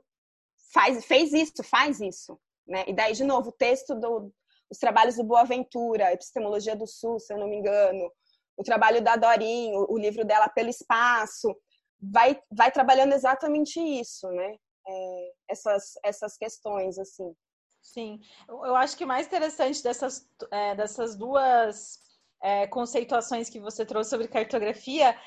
faz, 0.74 1.06
fez 1.06 1.32
isso, 1.32 1.64
faz 1.64 2.02
isso, 2.02 2.40
né? 2.68 2.86
E 2.88 2.94
daí 2.94 3.14
de 3.14 3.24
novo 3.24 3.50
o 3.50 3.56
texto 3.56 3.94
do, 3.94 4.34
os 4.68 4.80
trabalhos 4.80 5.16
do 5.16 5.24
Boaventura, 5.24 6.12
Epistemologia 6.12 6.76
do 6.76 6.88
Sul, 6.88 7.20
se 7.20 7.32
eu 7.32 7.38
não 7.38 7.48
me 7.48 7.58
engano, 7.58 8.12
o 8.58 8.64
trabalho 8.64 9.02
da 9.02 9.16
Dorin, 9.16 9.74
o, 9.76 9.98
livro 9.98 10.26
dela 10.26 10.50
Pelo 10.50 10.70
Espaço, 10.70 11.56
vai, 12.02 12.40
vai 12.52 12.72
trabalhando 12.72 13.14
exatamente 13.14 13.80
isso, 13.80 14.30
né? 14.32 14.56
É, 14.88 15.32
essas, 15.50 15.94
essas 16.04 16.38
questões, 16.38 16.98
assim. 16.98 17.34
Sim, 17.82 18.20
eu 18.50 18.76
acho 18.76 18.98
que 18.98 19.04
o 19.04 19.08
mais 19.08 19.28
interessante 19.28 19.84
dessas, 19.84 20.28
é, 20.52 20.76
dessas 20.76 21.16
duas 21.16 22.00
é, 22.42 22.66
conceituações 22.68 23.50
que 23.50 23.60
você 23.60 23.86
trouxe 23.86 24.10
sobre 24.10 24.28
cartografia, 24.28 25.18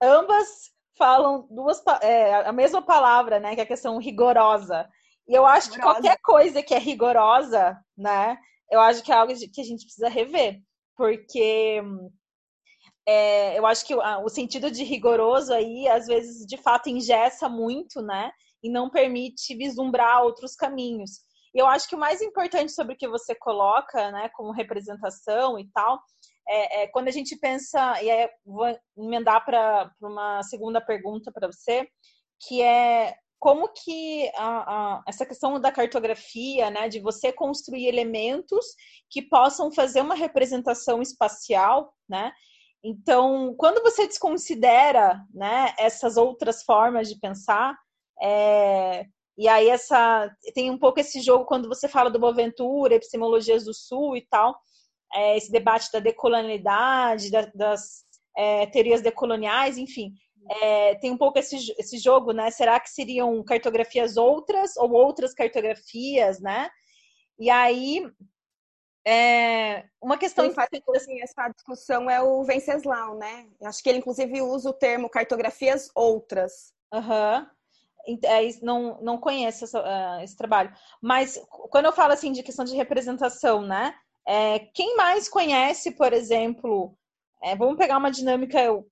ambas 0.00 0.70
falam 0.96 1.46
duas, 1.50 1.82
é, 2.02 2.34
a 2.34 2.52
mesma 2.52 2.82
palavra, 2.82 3.38
né? 3.38 3.54
Que 3.54 3.60
é 3.60 3.64
a 3.64 3.68
questão 3.68 3.98
rigorosa. 3.98 4.88
E 5.28 5.34
eu 5.34 5.44
acho 5.44 5.70
rigorosa. 5.70 5.94
que 5.94 6.02
qualquer 6.02 6.20
coisa 6.22 6.62
que 6.62 6.74
é 6.74 6.78
rigorosa, 6.78 7.78
né? 7.96 8.38
Eu 8.70 8.80
acho 8.80 9.02
que 9.02 9.12
é 9.12 9.14
algo 9.14 9.32
que 9.34 9.60
a 9.60 9.64
gente 9.64 9.84
precisa 9.84 10.08
rever. 10.08 10.60
Porque 10.96 11.82
é, 13.06 13.56
eu 13.56 13.64
acho 13.64 13.86
que 13.86 13.94
o, 13.94 14.28
sentido 14.28 14.70
de 14.70 14.82
rigoroso 14.82 15.52
aí, 15.52 15.88
às 15.88 16.06
vezes, 16.06 16.44
de 16.44 16.56
fato, 16.56 16.88
engessa 16.88 17.48
muito, 17.48 18.02
né? 18.02 18.32
E 18.62 18.68
não 18.68 18.90
permite 18.90 19.54
vislumbrar 19.54 20.24
outros 20.24 20.56
caminhos. 20.56 21.20
E 21.54 21.58
eu 21.58 21.66
acho 21.66 21.88
que 21.88 21.94
o 21.94 21.98
mais 21.98 22.20
importante 22.20 22.72
sobre 22.72 22.94
o 22.94 22.96
que 22.96 23.08
você 23.08 23.34
coloca, 23.34 24.10
né, 24.10 24.28
como 24.34 24.50
representação 24.50 25.58
e 25.58 25.66
tal, 25.72 26.00
é, 26.48 26.82
é 26.82 26.86
quando 26.88 27.08
a 27.08 27.12
gente 27.12 27.36
pensa, 27.36 28.02
e 28.02 28.10
é, 28.10 28.28
vou 28.44 28.66
emendar 28.96 29.44
para 29.44 29.90
uma 30.02 30.42
segunda 30.42 30.80
pergunta 30.80 31.32
para 31.32 31.46
você, 31.46 31.88
que 32.46 32.60
é 32.60 33.14
como 33.38 33.68
que 33.68 34.30
a, 34.36 34.96
a, 34.96 35.02
essa 35.06 35.24
questão 35.24 35.58
da 35.60 35.70
cartografia, 35.70 36.70
né, 36.70 36.88
de 36.88 37.00
você 37.00 37.32
construir 37.32 37.86
elementos 37.86 38.66
que 39.10 39.22
possam 39.22 39.70
fazer 39.72 40.00
uma 40.00 40.14
representação 40.14 41.00
espacial, 41.00 41.94
né, 42.08 42.32
então, 42.88 43.52
quando 43.58 43.82
você 43.82 44.06
desconsidera 44.06 45.20
né, 45.34 45.74
essas 45.76 46.16
outras 46.16 46.62
formas 46.62 47.08
de 47.08 47.18
pensar, 47.18 47.76
é, 48.22 49.04
e 49.36 49.48
aí 49.48 49.68
essa 49.68 50.30
tem 50.54 50.70
um 50.70 50.78
pouco 50.78 51.00
esse 51.00 51.20
jogo 51.20 51.44
quando 51.46 51.68
você 51.68 51.88
fala 51.88 52.08
do 52.08 52.20
Boaventura, 52.20 52.94
epistemologias 52.94 53.64
do 53.64 53.74
Sul 53.74 54.16
e 54.16 54.24
tal, 54.30 54.56
é, 55.12 55.36
esse 55.36 55.50
debate 55.50 55.90
da 55.92 55.98
decolonialidade, 55.98 57.28
da, 57.28 57.50
das 57.56 58.04
é, 58.36 58.66
teorias 58.66 59.02
decoloniais, 59.02 59.78
enfim, 59.78 60.12
é, 60.48 60.94
tem 60.94 61.10
um 61.10 61.18
pouco 61.18 61.40
esse, 61.40 61.56
esse 61.76 61.98
jogo, 61.98 62.30
né? 62.30 62.52
Será 62.52 62.78
que 62.78 62.88
seriam 62.88 63.42
cartografias 63.42 64.16
outras 64.16 64.76
ou 64.76 64.92
outras 64.92 65.34
cartografias, 65.34 66.40
né? 66.40 66.70
E 67.36 67.50
aí 67.50 68.08
é, 69.06 69.84
uma 70.02 70.18
questão 70.18 70.48
que 70.48 70.54
faz 70.54 70.68
assim, 70.96 71.20
essa 71.20 71.48
discussão 71.48 72.10
é 72.10 72.20
o 72.20 72.42
Venceslau, 72.42 73.16
né? 73.16 73.46
Acho 73.62 73.80
que 73.80 73.88
ele 73.88 73.98
inclusive 73.98 74.42
usa 74.42 74.70
o 74.70 74.72
termo 74.72 75.08
cartografias 75.08 75.88
outras. 75.94 76.74
Aham. 76.92 77.48
Uhum. 78.08 78.18
É, 78.24 78.48
não, 78.62 79.00
não 79.02 79.18
conheço 79.18 79.64
essa, 79.64 79.80
uh, 79.80 80.22
esse 80.22 80.36
trabalho. 80.36 80.72
Mas 81.00 81.40
quando 81.70 81.86
eu 81.86 81.92
falo 81.92 82.12
assim 82.12 82.32
de 82.32 82.42
questão 82.42 82.64
de 82.64 82.74
representação, 82.74 83.62
né? 83.62 83.94
É, 84.26 84.58
quem 84.74 84.96
mais 84.96 85.28
conhece, 85.28 85.92
por 85.92 86.12
exemplo, 86.12 86.96
é, 87.42 87.54
vamos 87.54 87.76
pegar 87.76 87.98
uma 87.98 88.10
dinâmica 88.10 88.60
eu, 88.60 88.88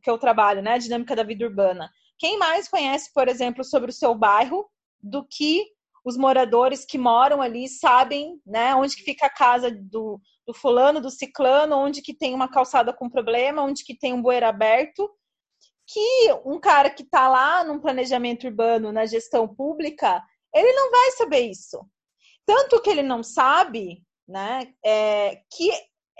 que 0.00 0.08
eu 0.08 0.16
trabalho, 0.16 0.62
né? 0.62 0.74
A 0.74 0.78
dinâmica 0.78 1.16
da 1.16 1.24
vida 1.24 1.44
urbana. 1.44 1.90
Quem 2.18 2.38
mais 2.38 2.68
conhece, 2.68 3.12
por 3.12 3.26
exemplo, 3.26 3.64
sobre 3.64 3.90
o 3.90 3.94
seu 3.94 4.14
bairro 4.14 4.68
do 5.02 5.24
que 5.24 5.75
os 6.06 6.16
moradores 6.16 6.84
que 6.84 6.96
moram 6.96 7.42
ali 7.42 7.68
sabem, 7.68 8.40
né, 8.46 8.72
onde 8.76 8.94
que 8.94 9.02
fica 9.02 9.26
a 9.26 9.30
casa 9.30 9.72
do, 9.72 10.20
do 10.46 10.54
fulano, 10.54 11.00
do 11.00 11.10
ciclano, 11.10 11.76
onde 11.76 12.00
que 12.00 12.14
tem 12.14 12.32
uma 12.32 12.48
calçada 12.48 12.92
com 12.92 13.10
problema, 13.10 13.64
onde 13.64 13.82
que 13.82 13.98
tem 13.98 14.12
um 14.14 14.22
bueiro 14.22 14.46
aberto, 14.46 15.10
que 15.84 16.32
um 16.44 16.60
cara 16.60 16.90
que 16.90 17.02
está 17.02 17.28
lá 17.28 17.64
no 17.64 17.80
planejamento 17.80 18.46
urbano, 18.46 18.92
na 18.92 19.04
gestão 19.04 19.52
pública, 19.52 20.22
ele 20.54 20.72
não 20.74 20.92
vai 20.92 21.10
saber 21.10 21.40
isso. 21.40 21.84
Tanto 22.46 22.80
que 22.80 22.88
ele 22.88 23.02
não 23.02 23.24
sabe, 23.24 24.00
né, 24.28 24.72
é, 24.84 25.42
que 25.52 25.72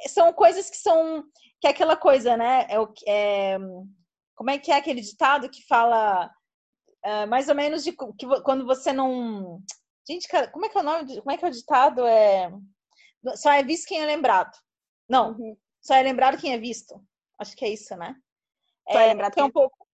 são 0.09 0.33
coisas 0.33 0.69
que 0.69 0.79
são, 0.79 1.23
que 1.61 1.69
é 1.69 1.71
aquela 1.71 1.97
coisa, 1.97 2.37
né, 2.37 2.67
é, 2.69 2.77
é, 3.55 3.59
como 4.35 4.51
é 4.51 4.59
que 4.59 4.73
é 4.73 4.75
aquele 4.75 5.01
ditado 5.01 5.49
que 5.49 5.65
fala 5.65 6.29
é, 7.07 7.25
mais 7.25 7.49
ou 7.49 7.55
menos 7.55 7.85
de 7.85 7.93
que 7.93 8.27
quando 8.43 8.67
você 8.67 8.93
não 8.93 9.61
Gente, 10.09 10.29
cara, 10.29 10.49
como 10.49 10.65
é 10.65 10.69
que 10.69 10.79
é 10.79 10.81
o 10.81 10.85
nome? 10.85 11.21
Como 11.21 11.31
é 11.31 11.37
que 11.37 11.45
é 11.45 11.49
o 11.49 11.53
ditado? 11.53 12.07
É... 12.07 12.51
Só 13.37 13.51
é 13.51 13.63
visto 13.63 13.89
quem 13.89 14.01
é 14.01 14.07
lembrado. 14.07 14.57
Não, 15.09 15.33
uhum. 15.33 15.57
só 15.81 15.95
é 15.95 16.03
lembrado 16.03 16.39
quem 16.39 16.53
é 16.53 16.59
visto. 16.59 17.01
Acho 17.39 17.57
que 17.57 17.65
é 17.65 17.71
isso, 17.71 17.97
né? 17.97 18.15
Só 18.91 18.99
é, 18.99 19.05
é 19.05 19.09
lembrado 19.09 19.35
que 19.35 19.41
é 19.41 19.45
um 19.45 19.51
pouco 19.51 19.87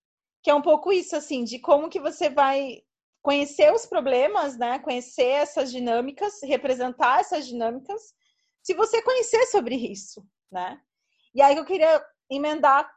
que 0.43 0.51
é 0.51 0.55
um 0.55 0.63
pouco 0.63 0.93
isso, 0.93 1.15
assim, 1.15 1.45
de 1.45 1.61
como 1.61 1.89
que 1.89 2.01
você 2.01 2.29
vai 2.29 2.83
conhecer 3.23 3.73
os 3.73 3.87
problemas, 3.87 4.59
né? 4.59 4.81
Conhecer 4.81 5.29
essas 5.29 5.71
dinâmicas, 5.71 6.41
representar 6.43 7.21
essas 7.21 7.47
dinâmicas, 7.47 8.13
se 8.61 8.75
você 8.75 9.01
conhecer 9.03 9.47
sobre 9.47 9.77
isso, 9.77 10.27
né? 10.51 10.81
E 11.33 11.41
aí 11.41 11.57
eu 11.57 11.65
queria 11.65 12.05
emendar 12.29 12.93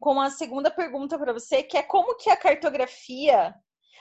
com 0.00 0.20
a 0.20 0.28
segunda 0.28 0.70
pergunta 0.70 1.16
para 1.16 1.32
você, 1.32 1.62
que 1.62 1.78
é 1.78 1.82
como 1.82 2.16
que 2.16 2.28
a 2.28 2.36
cartografia 2.36 3.54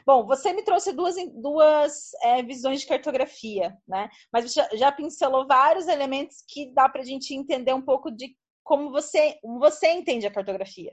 Bom, 0.05 0.25
você 0.25 0.53
me 0.53 0.63
trouxe 0.63 0.93
duas, 0.93 1.15
duas 1.33 2.11
é, 2.23 2.41
visões 2.41 2.81
de 2.81 2.87
cartografia, 2.87 3.77
né? 3.87 4.09
Mas 4.31 4.53
já, 4.53 4.67
já 4.73 4.91
pincelou 4.91 5.45
vários 5.47 5.87
elementos 5.87 6.43
que 6.47 6.73
dá 6.73 6.89
para 6.89 7.01
a 7.01 7.05
gente 7.05 7.33
entender 7.33 7.73
um 7.73 7.81
pouco 7.81 8.09
de 8.11 8.35
como 8.63 8.89
você, 8.91 9.37
você 9.59 9.91
entende 9.91 10.25
a 10.25 10.31
cartografia. 10.31 10.91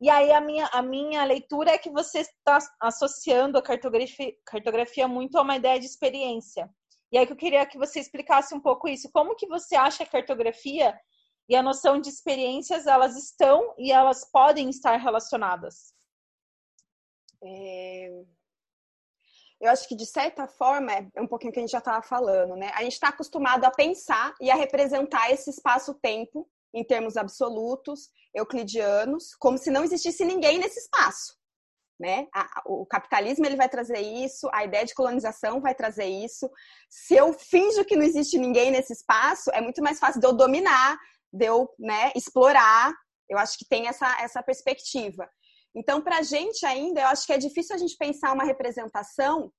E 0.00 0.10
aí 0.10 0.32
a 0.32 0.40
minha, 0.40 0.66
a 0.72 0.82
minha 0.82 1.24
leitura 1.24 1.70
é 1.70 1.78
que 1.78 1.90
você 1.90 2.20
está 2.20 2.58
associando 2.80 3.56
a 3.56 3.62
cartografia, 3.62 4.32
cartografia 4.44 5.06
muito 5.06 5.38
a 5.38 5.42
uma 5.42 5.56
ideia 5.56 5.78
de 5.78 5.86
experiência. 5.86 6.68
E 7.12 7.18
aí 7.18 7.26
que 7.26 7.32
eu 7.32 7.36
queria 7.36 7.64
que 7.64 7.78
você 7.78 8.00
explicasse 8.00 8.54
um 8.54 8.60
pouco 8.60 8.88
isso. 8.88 9.10
Como 9.12 9.36
que 9.36 9.46
você 9.46 9.76
acha 9.76 10.02
a 10.02 10.06
cartografia 10.06 10.98
e 11.48 11.54
a 11.54 11.62
noção 11.62 12.00
de 12.00 12.08
experiências 12.08 12.86
elas 12.86 13.16
estão 13.16 13.74
e 13.78 13.92
elas 13.92 14.28
podem 14.30 14.68
estar 14.70 14.96
relacionadas? 14.96 15.94
É... 17.42 18.24
Eu 19.60 19.70
acho 19.70 19.86
que 19.88 19.94
de 19.94 20.06
certa 20.06 20.48
forma 20.48 20.92
é 20.92 21.20
um 21.20 21.26
pouquinho 21.26 21.52
que 21.52 21.60
a 21.60 21.62
gente 21.62 21.70
já 21.70 21.78
estava 21.78 22.02
falando, 22.02 22.56
né? 22.56 22.72
A 22.74 22.82
gente 22.82 22.94
está 22.94 23.08
acostumado 23.08 23.64
a 23.64 23.70
pensar 23.70 24.34
e 24.40 24.50
a 24.50 24.56
representar 24.56 25.30
esse 25.30 25.50
espaço-tempo 25.50 26.48
em 26.74 26.84
termos 26.84 27.16
absolutos, 27.16 28.10
euclidianos, 28.34 29.34
como 29.38 29.58
se 29.58 29.70
não 29.70 29.84
existisse 29.84 30.24
ninguém 30.24 30.58
nesse 30.58 30.80
espaço. 30.80 31.40
Né? 32.00 32.26
o 32.66 32.84
capitalismo 32.84 33.46
ele 33.46 33.54
vai 33.54 33.68
trazer 33.68 34.00
isso, 34.00 34.50
a 34.52 34.64
ideia 34.64 34.84
de 34.84 34.92
colonização 34.92 35.60
vai 35.60 35.72
trazer 35.72 36.06
isso. 36.06 36.50
Se 36.90 37.14
eu 37.14 37.32
finjo 37.32 37.84
que 37.84 37.94
não 37.94 38.02
existe 38.02 38.36
ninguém 38.38 38.72
nesse 38.72 38.92
espaço, 38.92 39.52
é 39.52 39.60
muito 39.60 39.80
mais 39.80 40.00
fácil 40.00 40.20
de 40.20 40.26
eu 40.26 40.32
dominar, 40.32 40.98
de 41.32 41.46
eu 41.46 41.72
né, 41.78 42.10
explorar. 42.16 42.92
Eu 43.28 43.38
acho 43.38 43.56
que 43.56 43.64
tem 43.64 43.86
essa, 43.86 44.20
essa 44.20 44.42
perspectiva. 44.42 45.30
Então, 45.74 46.02
para 46.02 46.18
a 46.18 46.22
gente 46.22 46.64
ainda, 46.66 47.00
eu 47.00 47.06
acho 47.08 47.26
que 47.26 47.32
é 47.32 47.38
difícil 47.38 47.74
a 47.74 47.78
gente 47.78 47.96
pensar 47.96 48.32
uma 48.32 48.44
representação 48.44 49.52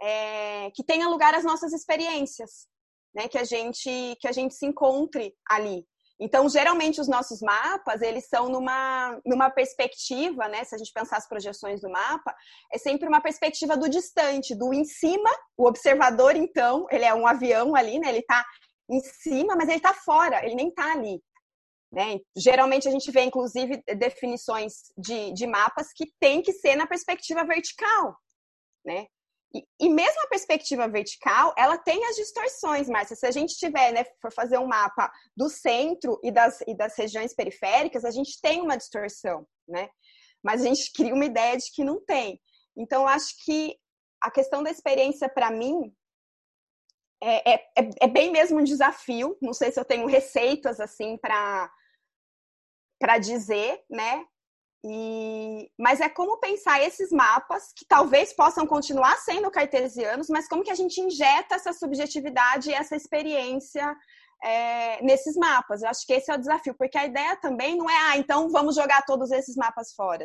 é, 0.00 0.70
que 0.72 0.84
tenha 0.84 1.08
lugar 1.08 1.34
às 1.34 1.44
nossas 1.44 1.72
experiências, 1.72 2.66
né? 3.14 3.28
Que 3.28 3.38
a 3.38 3.44
gente 3.44 4.16
que 4.20 4.28
a 4.28 4.32
gente 4.32 4.54
se 4.54 4.66
encontre 4.66 5.34
ali. 5.48 5.86
Então, 6.18 6.48
geralmente, 6.48 7.00
os 7.00 7.08
nossos 7.08 7.42
mapas, 7.42 8.00
eles 8.00 8.26
são 8.26 8.48
numa, 8.48 9.20
numa 9.24 9.50
perspectiva, 9.50 10.48
né? 10.48 10.64
Se 10.64 10.74
a 10.74 10.78
gente 10.78 10.92
pensar 10.92 11.18
as 11.18 11.28
projeções 11.28 11.80
do 11.82 11.90
mapa, 11.90 12.34
é 12.72 12.78
sempre 12.78 13.06
uma 13.06 13.20
perspectiva 13.20 13.76
do 13.76 13.88
distante, 13.88 14.54
do 14.54 14.72
em 14.72 14.84
cima. 14.84 15.30
O 15.56 15.66
observador, 15.66 16.34
então, 16.34 16.86
ele 16.90 17.04
é 17.04 17.14
um 17.14 17.26
avião 17.26 17.76
ali, 17.76 17.98
né? 17.98 18.08
Ele 18.08 18.20
está 18.20 18.44
em 18.90 19.00
cima, 19.00 19.54
mas 19.56 19.68
ele 19.68 19.76
está 19.76 19.92
fora, 19.92 20.44
ele 20.44 20.54
nem 20.54 20.68
está 20.68 20.92
ali. 20.92 21.22
Né? 21.96 22.20
Geralmente, 22.36 22.86
a 22.86 22.90
gente 22.90 23.10
vê, 23.10 23.22
inclusive, 23.22 23.82
definições 23.96 24.92
de, 24.98 25.32
de 25.32 25.46
mapas 25.46 25.94
que 25.94 26.12
tem 26.20 26.42
que 26.42 26.52
ser 26.52 26.76
na 26.76 26.86
perspectiva 26.86 27.42
vertical, 27.42 28.14
né? 28.84 29.06
E, 29.54 29.64
e, 29.80 29.88
mesmo 29.88 30.20
a 30.20 30.28
perspectiva 30.28 30.86
vertical, 30.86 31.54
ela 31.56 31.78
tem 31.78 32.04
as 32.04 32.16
distorções, 32.16 32.90
Márcia. 32.90 33.16
Se 33.16 33.24
a 33.24 33.30
gente 33.30 33.56
tiver, 33.56 33.92
né, 33.92 34.04
for 34.20 34.30
fazer 34.30 34.58
um 34.58 34.66
mapa 34.66 35.10
do 35.34 35.48
centro 35.48 36.20
e 36.22 36.30
das, 36.30 36.60
e 36.66 36.76
das 36.76 36.98
regiões 36.98 37.32
periféricas, 37.32 38.04
a 38.04 38.10
gente 38.10 38.38
tem 38.42 38.60
uma 38.60 38.76
distorção, 38.76 39.46
né? 39.66 39.88
Mas 40.44 40.60
a 40.60 40.64
gente 40.64 40.92
cria 40.92 41.14
uma 41.14 41.24
ideia 41.24 41.56
de 41.56 41.72
que 41.72 41.82
não 41.82 42.04
tem. 42.04 42.38
Então, 42.76 43.08
acho 43.08 43.42
que 43.42 43.74
a 44.20 44.30
questão 44.30 44.62
da 44.62 44.70
experiência, 44.70 45.30
para 45.30 45.50
mim, 45.50 45.90
é, 47.22 47.52
é, 47.52 47.54
é, 47.78 47.90
é, 48.02 48.06
bem 48.06 48.30
mesmo 48.30 48.58
um 48.60 48.64
desafio. 48.64 49.38
Não 49.40 49.54
sei 49.54 49.72
se 49.72 49.80
eu 49.80 49.84
tenho 49.84 50.06
receitas, 50.06 50.78
assim, 50.78 51.16
para 51.16 51.70
para 52.98 53.18
dizer, 53.18 53.80
né? 53.90 54.24
E, 54.84 55.68
mas 55.78 56.00
é 56.00 56.08
como 56.08 56.38
pensar 56.38 56.80
esses 56.80 57.10
mapas 57.10 57.72
que 57.76 57.84
talvez 57.84 58.32
possam 58.32 58.66
continuar 58.66 59.16
sendo 59.16 59.50
cartesianos, 59.50 60.28
mas 60.28 60.48
como 60.48 60.62
que 60.62 60.70
a 60.70 60.76
gente 60.76 61.00
injeta 61.00 61.56
essa 61.56 61.72
subjetividade 61.72 62.70
e 62.70 62.74
essa 62.74 62.94
experiência 62.94 63.96
é, 64.44 65.02
nesses 65.02 65.36
mapas. 65.36 65.82
Eu 65.82 65.88
acho 65.88 66.06
que 66.06 66.12
esse 66.12 66.30
é 66.30 66.34
o 66.34 66.38
desafio, 66.38 66.74
porque 66.78 66.98
a 66.98 67.06
ideia 67.06 67.36
também 67.36 67.76
não 67.76 67.90
é, 67.90 67.96
ah, 68.12 68.16
então 68.16 68.48
vamos 68.50 68.76
jogar 68.76 69.02
todos 69.02 69.30
esses 69.32 69.56
mapas 69.56 69.92
fora. 69.92 70.24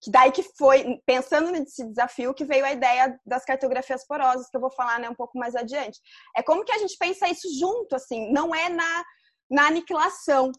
Que 0.00 0.10
daí 0.10 0.30
que 0.32 0.42
foi, 0.42 1.00
pensando 1.06 1.50
nesse 1.50 1.84
desafio, 1.86 2.34
que 2.34 2.44
veio 2.44 2.64
a 2.64 2.72
ideia 2.72 3.18
das 3.24 3.44
cartografias 3.44 4.06
porosas, 4.06 4.48
que 4.50 4.56
eu 4.56 4.60
vou 4.60 4.70
falar 4.70 4.98
né, 4.98 5.08
um 5.08 5.14
pouco 5.14 5.38
mais 5.38 5.54
adiante. 5.54 6.00
É 6.36 6.42
como 6.42 6.64
que 6.64 6.72
a 6.72 6.78
gente 6.78 6.96
pensa 6.98 7.28
isso 7.28 7.48
junto, 7.58 7.94
assim, 7.96 8.30
não 8.32 8.54
é 8.54 8.68
na, 8.68 9.04
na 9.50 9.66
aniquilação. 9.68 10.50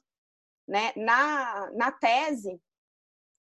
Né? 0.68 0.92
Na, 0.96 1.72
na 1.72 1.92
tese, 1.92 2.62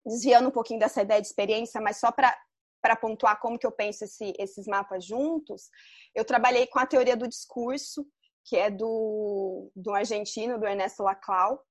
desviando 0.05 0.49
um 0.49 0.51
pouquinho 0.51 0.79
dessa 0.79 1.01
ideia 1.01 1.21
de 1.21 1.27
experiência, 1.27 1.81
mas 1.81 1.97
só 1.97 2.11
para 2.11 2.35
para 2.81 2.95
pontuar 2.95 3.39
como 3.39 3.59
que 3.59 3.67
eu 3.67 3.71
penso 3.71 4.05
esse, 4.05 4.33
esses 4.39 4.65
mapas 4.65 5.05
juntos, 5.05 5.69
eu 6.15 6.23
trabalhei 6.23 6.65
com 6.67 6.79
a 6.79 6.85
teoria 6.85 7.15
do 7.15 7.27
discurso, 7.27 8.05
que 8.45 8.55
é 8.55 8.69
do, 8.69 9.71
do 9.75 9.93
argentino, 9.93 10.59
do 10.59 10.65
Ernesto 10.65 11.03
Laclau. 11.03 11.61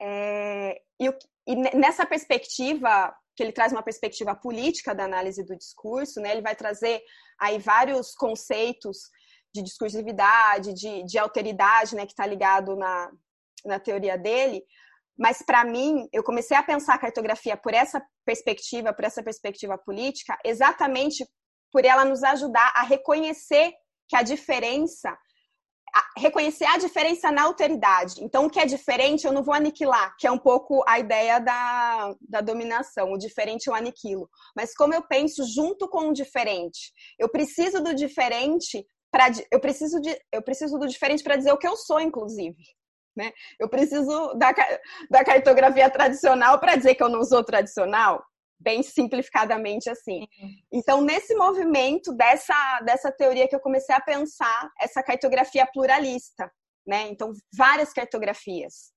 É, 0.00 0.80
e, 0.98 1.06
e, 1.46 1.56
nessa 1.76 2.06
perspectiva, 2.06 3.14
que 3.36 3.42
ele 3.42 3.52
traz 3.52 3.72
uma 3.72 3.82
perspectiva 3.82 4.34
política 4.34 4.94
da 4.94 5.04
análise 5.04 5.44
do 5.44 5.56
discurso, 5.56 6.20
né, 6.20 6.32
ele 6.32 6.42
vai 6.42 6.56
trazer 6.56 7.02
aí 7.38 7.58
vários 7.58 8.14
conceitos 8.14 9.10
de 9.54 9.62
discursividade, 9.62 10.72
de, 10.72 11.04
de 11.04 11.18
alteridade, 11.18 11.94
né, 11.94 12.06
que 12.06 12.12
está 12.12 12.26
ligado 12.26 12.74
na, 12.76 13.10
na 13.64 13.78
teoria 13.78 14.16
dele, 14.16 14.62
mas 15.20 15.42
para 15.42 15.64
mim, 15.66 16.08
eu 16.14 16.22
comecei 16.24 16.56
a 16.56 16.62
pensar 16.62 16.94
a 16.94 16.98
cartografia 16.98 17.54
por 17.54 17.74
essa 17.74 18.02
perspectiva, 18.24 18.90
por 18.90 19.04
essa 19.04 19.22
perspectiva 19.22 19.76
política, 19.76 20.34
exatamente 20.42 21.26
por 21.70 21.84
ela 21.84 22.06
nos 22.06 22.22
ajudar 22.24 22.72
a 22.74 22.82
reconhecer 22.82 23.70
que 24.08 24.16
a 24.16 24.22
diferença, 24.22 25.10
a 25.94 26.20
reconhecer 26.20 26.64
a 26.64 26.78
diferença 26.78 27.30
na 27.30 27.42
alteridade. 27.42 28.14
Então, 28.24 28.46
o 28.46 28.50
que 28.50 28.58
é 28.58 28.64
diferente 28.64 29.26
eu 29.26 29.32
não 29.32 29.42
vou 29.42 29.52
aniquilar, 29.52 30.16
que 30.18 30.26
é 30.26 30.30
um 30.30 30.38
pouco 30.38 30.82
a 30.88 30.98
ideia 30.98 31.38
da, 31.38 32.14
da 32.22 32.40
dominação. 32.40 33.12
O 33.12 33.18
diferente 33.18 33.66
eu 33.66 33.74
aniquilo. 33.74 34.26
Mas 34.56 34.74
como 34.74 34.94
eu 34.94 35.02
penso 35.02 35.44
junto 35.44 35.86
com 35.86 36.08
o 36.08 36.14
diferente, 36.14 36.92
eu 37.18 37.28
preciso 37.28 37.82
do 37.82 37.94
diferente 37.94 38.86
para 39.12 39.26
eu 39.52 39.60
preciso 39.60 40.00
de 40.00 40.18
eu 40.32 40.40
preciso 40.40 40.78
do 40.78 40.86
diferente 40.86 41.22
para 41.22 41.36
dizer 41.36 41.52
o 41.52 41.58
que 41.58 41.68
eu 41.68 41.76
sou, 41.76 42.00
inclusive. 42.00 42.79
Né? 43.20 43.32
Eu 43.58 43.68
preciso 43.68 44.32
da, 44.34 44.50
da 45.10 45.22
cartografia 45.22 45.90
tradicional 45.90 46.58
para 46.58 46.74
dizer 46.74 46.94
que 46.94 47.02
eu 47.02 47.08
não 47.10 47.22
sou 47.22 47.44
tradicional, 47.44 48.24
bem 48.58 48.82
simplificadamente 48.82 49.90
assim. 49.90 50.26
Então, 50.72 51.02
nesse 51.02 51.34
movimento 51.34 52.14
dessa, 52.14 52.80
dessa 52.80 53.12
teoria 53.12 53.46
que 53.46 53.54
eu 53.54 53.60
comecei 53.60 53.94
a 53.94 54.00
pensar, 54.00 54.70
essa 54.80 55.02
cartografia 55.02 55.66
pluralista, 55.70 56.50
né? 56.86 57.08
Então, 57.08 57.32
várias 57.54 57.92
cartografias. 57.92 58.90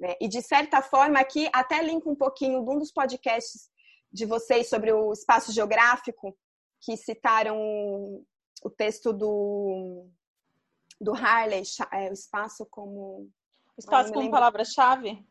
Né? 0.00 0.14
E, 0.18 0.26
de 0.26 0.40
certa 0.40 0.80
forma, 0.80 1.20
aqui 1.20 1.46
até 1.52 1.82
linko 1.82 2.10
um 2.10 2.16
pouquinho 2.16 2.64
de 2.64 2.70
um 2.70 2.78
dos 2.78 2.90
podcasts 2.90 3.68
de 4.10 4.24
vocês 4.24 4.70
sobre 4.70 4.90
o 4.90 5.12
espaço 5.12 5.52
geográfico, 5.52 6.34
que 6.80 6.96
citaram 6.96 7.58
o 8.62 8.70
texto 8.70 9.12
do 9.12 10.08
do 11.00 11.12
Harley, 11.12 11.62
é, 11.92 12.10
o 12.10 12.12
espaço 12.12 12.66
como. 12.66 13.30
Espaço 13.76 14.12
como 14.12 14.30
palavra-chave? 14.30 15.24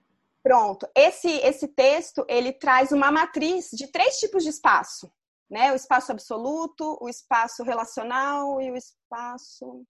Pronto. 0.43 0.87
Esse, 0.93 1.29
esse 1.29 1.69
texto 1.69 2.25
ele 2.27 2.51
traz 2.51 2.91
uma 2.91 3.09
matriz 3.09 3.69
de 3.71 3.87
três 3.87 4.19
tipos 4.19 4.43
de 4.43 4.49
espaço. 4.49 5.09
Né? 5.49 5.71
O 5.71 5.75
espaço 5.75 6.11
absoluto, 6.11 6.97
o 7.01 7.07
espaço 7.07 7.63
relacional 7.63 8.61
e 8.61 8.69
o 8.69 8.75
espaço. 8.75 9.85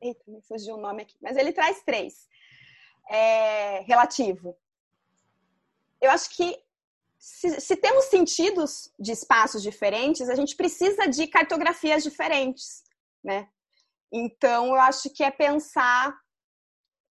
Eita, 0.00 0.22
me 0.28 0.40
fugiu 0.42 0.76
o 0.76 0.80
nome 0.80 1.02
aqui. 1.02 1.16
Mas 1.20 1.36
ele 1.36 1.52
traz 1.52 1.82
três. 1.82 2.28
É, 3.10 3.80
relativo. 3.80 4.56
Eu 6.00 6.10
acho 6.10 6.30
que 6.30 6.62
se, 7.18 7.60
se, 7.60 7.76
temos 7.76 8.04
sentidos 8.06 8.92
de 8.98 9.12
espaços 9.12 9.62
diferentes, 9.62 10.28
a 10.28 10.34
gente 10.34 10.54
precisa 10.54 11.06
de 11.06 11.26
cartografias 11.26 12.02
diferentes, 12.02 12.84
né? 13.22 13.48
Então, 14.12 14.68
eu 14.68 14.80
acho 14.80 15.10
que 15.12 15.22
é 15.22 15.30
pensar 15.30 16.14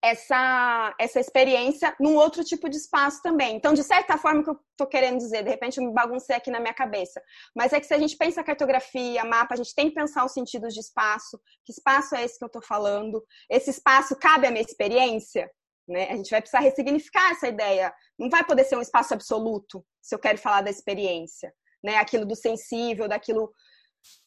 essa, 0.03 0.93
essa 0.99 1.19
experiência 1.21 1.95
num 1.97 2.15
outro 2.15 2.43
tipo 2.43 2.69
de 2.69 2.75
espaço 2.75 3.21
também. 3.21 3.55
Então, 3.55 3.73
de 3.73 3.83
certa 3.83 4.17
forma, 4.17 4.41
o 4.41 4.43
que 4.43 4.49
eu 4.49 4.59
estou 4.71 4.87
querendo 4.87 5.17
dizer, 5.17 5.43
de 5.43 5.49
repente 5.49 5.77
eu 5.77 5.85
me 5.85 5.93
baguncei 5.93 6.35
aqui 6.35 6.51
na 6.51 6.59
minha 6.59 6.73
cabeça, 6.73 7.21
mas 7.55 7.71
é 7.71 7.79
que 7.79 7.85
se 7.85 7.93
a 7.93 7.97
gente 7.97 8.17
pensa 8.17 8.43
cartografia, 8.43 9.23
mapa, 9.23 9.53
a 9.53 9.57
gente 9.57 9.73
tem 9.73 9.87
que 9.87 9.95
pensar 9.95 10.25
os 10.25 10.33
sentidos 10.33 10.73
de 10.73 10.81
espaço, 10.81 11.39
que 11.63 11.71
espaço 11.71 12.15
é 12.15 12.23
esse 12.23 12.37
que 12.37 12.43
eu 12.43 12.47
estou 12.47 12.61
falando, 12.61 13.23
esse 13.49 13.69
espaço 13.69 14.13
cabe 14.17 14.45
à 14.45 14.51
minha 14.51 14.65
experiência, 14.65 15.49
né? 15.87 16.09
A 16.11 16.15
gente 16.17 16.29
vai 16.29 16.41
precisar 16.41 16.59
ressignificar 16.59 17.31
essa 17.31 17.47
ideia, 17.47 17.93
não 18.19 18.29
vai 18.29 18.43
poder 18.43 18.65
ser 18.65 18.75
um 18.75 18.81
espaço 18.81 19.13
absoluto, 19.13 19.85
se 20.01 20.13
eu 20.13 20.19
quero 20.19 20.37
falar 20.37 20.61
da 20.61 20.69
experiência, 20.69 21.53
né? 21.81 21.95
Aquilo 21.95 22.25
do 22.25 22.35
sensível, 22.35 23.07
daquilo 23.07 23.53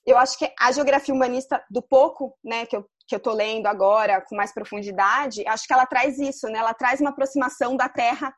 eu 0.06 0.16
acho 0.16 0.38
que 0.38 0.52
a 0.58 0.72
geografia 0.72 1.14
humanista 1.14 1.64
do 1.70 1.82
pouco, 1.82 2.36
né, 2.44 2.66
que 2.66 2.76
eu 2.76 2.86
que 3.06 3.14
eu 3.14 3.18
estou 3.18 3.34
lendo 3.34 3.66
agora 3.66 4.20
com 4.20 4.34
mais 4.34 4.52
profundidade, 4.52 5.46
acho 5.46 5.66
que 5.66 5.72
ela 5.72 5.86
traz 5.86 6.18
isso, 6.18 6.48
né? 6.48 6.58
Ela 6.58 6.74
traz 6.74 7.00
uma 7.00 7.10
aproximação 7.10 7.76
da 7.76 7.88
Terra 7.88 8.34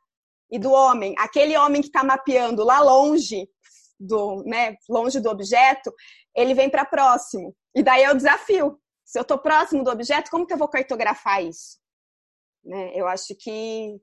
e 0.51 0.59
do 0.59 0.71
homem. 0.71 1.15
Aquele 1.19 1.57
homem 1.57 1.81
que 1.81 1.89
está 1.89 2.05
mapeando 2.05 2.63
lá 2.65 2.81
longe 2.81 3.49
do, 3.99 4.43
né, 4.45 4.77
longe 4.89 5.21
do 5.21 5.31
objeto, 5.31 5.93
ele 6.35 6.55
vem 6.55 6.71
para 6.71 6.85
próximo. 6.85 7.55
E 7.75 7.83
daí 7.83 8.03
é 8.03 8.13
o 8.13 8.17
desafio. 8.17 8.79
Se 9.05 9.19
eu 9.19 9.23
estou 9.23 9.39
próximo 9.39 9.83
do 9.83 9.91
objeto, 9.91 10.31
como 10.31 10.47
que 10.47 10.53
eu 10.53 10.59
vou 10.59 10.69
cartografar 10.69 11.43
isso? 11.43 11.79
Né? 12.63 12.93
Eu 12.95 13.09
acho 13.09 13.35
que 13.39 13.99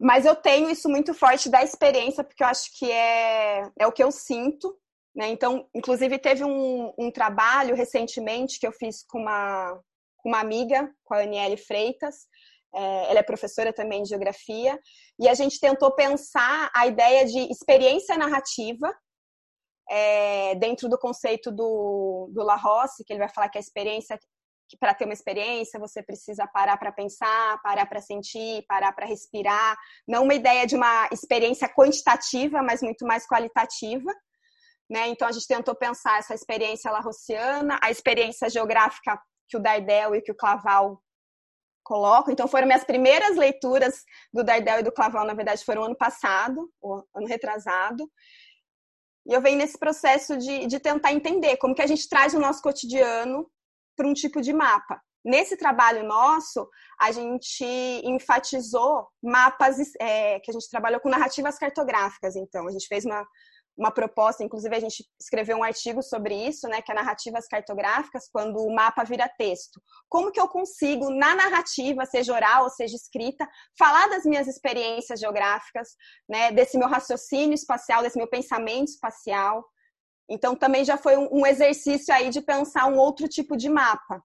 mas 0.00 0.26
eu 0.26 0.34
tenho 0.34 0.68
isso 0.68 0.88
muito 0.88 1.14
forte 1.14 1.48
da 1.48 1.62
experiência, 1.62 2.24
porque 2.24 2.42
eu 2.42 2.48
acho 2.48 2.76
que 2.76 2.90
é, 2.90 3.70
é 3.78 3.86
o 3.86 3.92
que 3.92 4.02
eu 4.02 4.10
sinto, 4.10 4.76
né? 5.14 5.28
Então, 5.28 5.68
inclusive, 5.74 6.18
teve 6.18 6.44
um, 6.44 6.92
um, 6.98 7.10
trabalho 7.10 7.74
recentemente 7.74 8.58
que 8.58 8.66
eu 8.66 8.72
fiz 8.72 9.04
com 9.04 9.18
uma, 9.18 9.78
com 10.16 10.28
uma 10.30 10.40
amiga, 10.40 10.90
com 11.04 11.14
a 11.14 11.22
Aniele 11.22 11.56
Freitas. 11.56 12.26
É, 12.74 13.10
ela 13.10 13.18
é 13.18 13.22
professora 13.22 13.72
também 13.72 14.02
de 14.02 14.08
geografia. 14.08 14.78
E 15.18 15.28
a 15.28 15.34
gente 15.34 15.60
tentou 15.60 15.94
pensar 15.94 16.70
a 16.74 16.86
ideia 16.86 17.26
de 17.26 17.38
experiência 17.52 18.16
narrativa 18.16 18.92
é, 19.90 20.54
dentro 20.54 20.88
do 20.88 20.98
conceito 20.98 21.52
do, 21.52 22.30
do 22.32 22.42
La 22.42 22.56
Rossi, 22.56 23.04
que 23.04 23.12
ele 23.12 23.20
vai 23.20 23.28
falar 23.28 23.50
que 23.50 23.58
a 23.58 23.60
experiência 23.60 24.18
que 24.72 24.78
para 24.78 24.94
ter 24.94 25.04
uma 25.04 25.12
experiência 25.12 25.78
você 25.78 26.02
precisa 26.02 26.46
parar 26.46 26.78
para 26.78 26.90
pensar, 26.90 27.60
parar 27.62 27.84
para 27.84 28.00
sentir, 28.00 28.64
parar 28.66 28.90
para 28.92 29.04
respirar. 29.04 29.76
Não 30.08 30.22
uma 30.22 30.32
ideia 30.32 30.66
de 30.66 30.74
uma 30.74 31.10
experiência 31.12 31.68
quantitativa, 31.68 32.62
mas 32.62 32.80
muito 32.80 33.06
mais 33.06 33.26
qualitativa. 33.26 34.10
Né? 34.92 35.08
Então, 35.08 35.26
a 35.26 35.32
gente 35.32 35.48
tentou 35.48 35.74
pensar 35.74 36.18
essa 36.18 36.34
experiência 36.34 36.90
larrossiana, 36.90 37.78
a 37.82 37.90
experiência 37.90 38.50
geográfica 38.50 39.18
que 39.48 39.56
o 39.56 39.60
Dardel 39.60 40.14
e 40.14 40.20
que 40.20 40.30
o 40.30 40.34
Claval 40.34 41.02
colocam. 41.82 42.30
Então, 42.30 42.46
foram 42.46 42.66
minhas 42.66 42.84
primeiras 42.84 43.34
leituras 43.34 44.02
do 44.30 44.44
Dardel 44.44 44.80
e 44.80 44.82
do 44.82 44.92
Claval, 44.92 45.26
na 45.26 45.32
verdade, 45.32 45.64
foram 45.64 45.84
ano 45.84 45.96
passado, 45.96 46.70
ano 47.16 47.26
retrasado. 47.26 48.06
E 49.26 49.32
eu 49.32 49.40
venho 49.40 49.56
nesse 49.56 49.78
processo 49.78 50.36
de, 50.36 50.66
de 50.66 50.78
tentar 50.78 51.14
entender 51.14 51.56
como 51.56 51.74
que 51.74 51.80
a 51.80 51.86
gente 51.86 52.06
traz 52.06 52.34
o 52.34 52.38
nosso 52.38 52.60
cotidiano 52.60 53.50
para 53.96 54.06
um 54.06 54.12
tipo 54.12 54.42
de 54.42 54.52
mapa. 54.52 55.00
Nesse 55.24 55.56
trabalho 55.56 56.06
nosso, 56.06 56.68
a 57.00 57.12
gente 57.12 57.64
enfatizou 58.04 59.08
mapas 59.22 59.78
é, 59.98 60.38
que 60.40 60.50
a 60.50 60.52
gente 60.52 60.68
trabalhou 60.68 61.00
com 61.00 61.08
narrativas 61.08 61.56
cartográficas. 61.56 62.36
Então, 62.36 62.68
a 62.68 62.70
gente 62.70 62.86
fez 62.86 63.06
uma, 63.06 63.26
uma 63.76 63.90
proposta, 63.90 64.44
inclusive 64.44 64.74
a 64.74 64.80
gente 64.80 65.04
escreveu 65.20 65.56
um 65.56 65.62
artigo 65.62 66.02
sobre 66.02 66.34
isso, 66.34 66.68
né, 66.68 66.82
que 66.82 66.92
é 66.92 66.94
narrativas 66.94 67.46
cartográficas, 67.46 68.28
quando 68.30 68.58
o 68.58 68.74
mapa 68.74 69.02
vira 69.02 69.28
texto. 69.38 69.80
Como 70.08 70.30
que 70.30 70.40
eu 70.40 70.48
consigo, 70.48 71.10
na 71.10 71.34
narrativa, 71.34 72.04
seja 72.04 72.34
oral 72.34 72.64
ou 72.64 72.70
seja 72.70 72.94
escrita, 72.94 73.48
falar 73.78 74.08
das 74.08 74.24
minhas 74.24 74.46
experiências 74.46 75.18
geográficas, 75.18 75.88
né, 76.28 76.52
desse 76.52 76.76
meu 76.78 76.88
raciocínio 76.88 77.54
espacial, 77.54 78.02
desse 78.02 78.18
meu 78.18 78.28
pensamento 78.28 78.88
espacial. 78.88 79.64
Então, 80.28 80.54
também 80.54 80.84
já 80.84 80.98
foi 80.98 81.16
um, 81.16 81.46
exercício 81.46 82.14
aí 82.14 82.30
de 82.30 82.40
pensar 82.42 82.86
um 82.86 82.98
outro 82.98 83.26
tipo 83.26 83.56
de 83.56 83.68
mapa, 83.68 84.22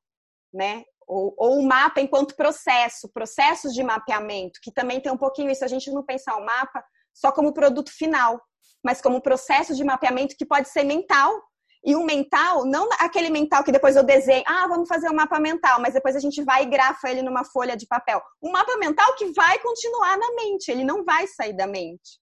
né, 0.53 0.83
ou, 1.07 1.33
ou 1.37 1.59
o 1.59 1.63
mapa 1.65 2.01
enquanto 2.01 2.35
processo, 2.35 3.09
processos 3.13 3.73
de 3.73 3.81
mapeamento, 3.81 4.59
que 4.61 4.73
também 4.73 4.99
tem 4.99 5.11
um 5.11 5.17
pouquinho 5.17 5.49
isso, 5.49 5.63
a 5.63 5.69
gente 5.69 5.89
não 5.89 6.03
pensar 6.03 6.35
o 6.35 6.45
mapa 6.45 6.83
só 7.13 7.31
como 7.31 7.53
produto 7.53 7.91
final, 7.91 8.39
mas 8.88 9.01
como 9.01 9.19
processo 9.19 9.75
de 9.75 9.83
mapeamento 9.83 10.38
que 10.38 10.45
pode 10.45 10.69
ser 10.69 10.85
mental. 10.85 11.43
E 11.83 11.93
um 11.93 12.05
mental, 12.05 12.65
não 12.65 12.88
aquele 12.99 13.29
mental 13.29 13.63
que 13.65 13.71
depois 13.71 13.97
eu 13.97 14.03
desenho, 14.03 14.43
ah, 14.47 14.65
vamos 14.67 14.88
fazer 14.88 15.09
um 15.09 15.13
mapa 15.13 15.39
mental, 15.39 15.81
mas 15.81 15.93
depois 15.93 16.15
a 16.15 16.19
gente 16.19 16.41
vai 16.41 16.63
e 16.63 16.65
grafa 16.65 17.09
ele 17.09 17.21
numa 17.21 17.43
folha 17.43 17.75
de 17.75 17.85
papel. 17.85 18.21
Um 18.41 18.49
mapa 18.49 18.77
mental 18.77 19.13
que 19.15 19.31
vai 19.33 19.59
continuar 19.59 20.17
na 20.17 20.35
mente, 20.35 20.71
ele 20.71 20.85
não 20.85 21.03
vai 21.03 21.27
sair 21.27 21.51
da 21.53 21.67
mente. 21.67 22.17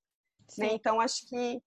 Né? 0.57 0.69
Então, 0.73 0.99
acho 0.99 1.27
que 1.29 1.61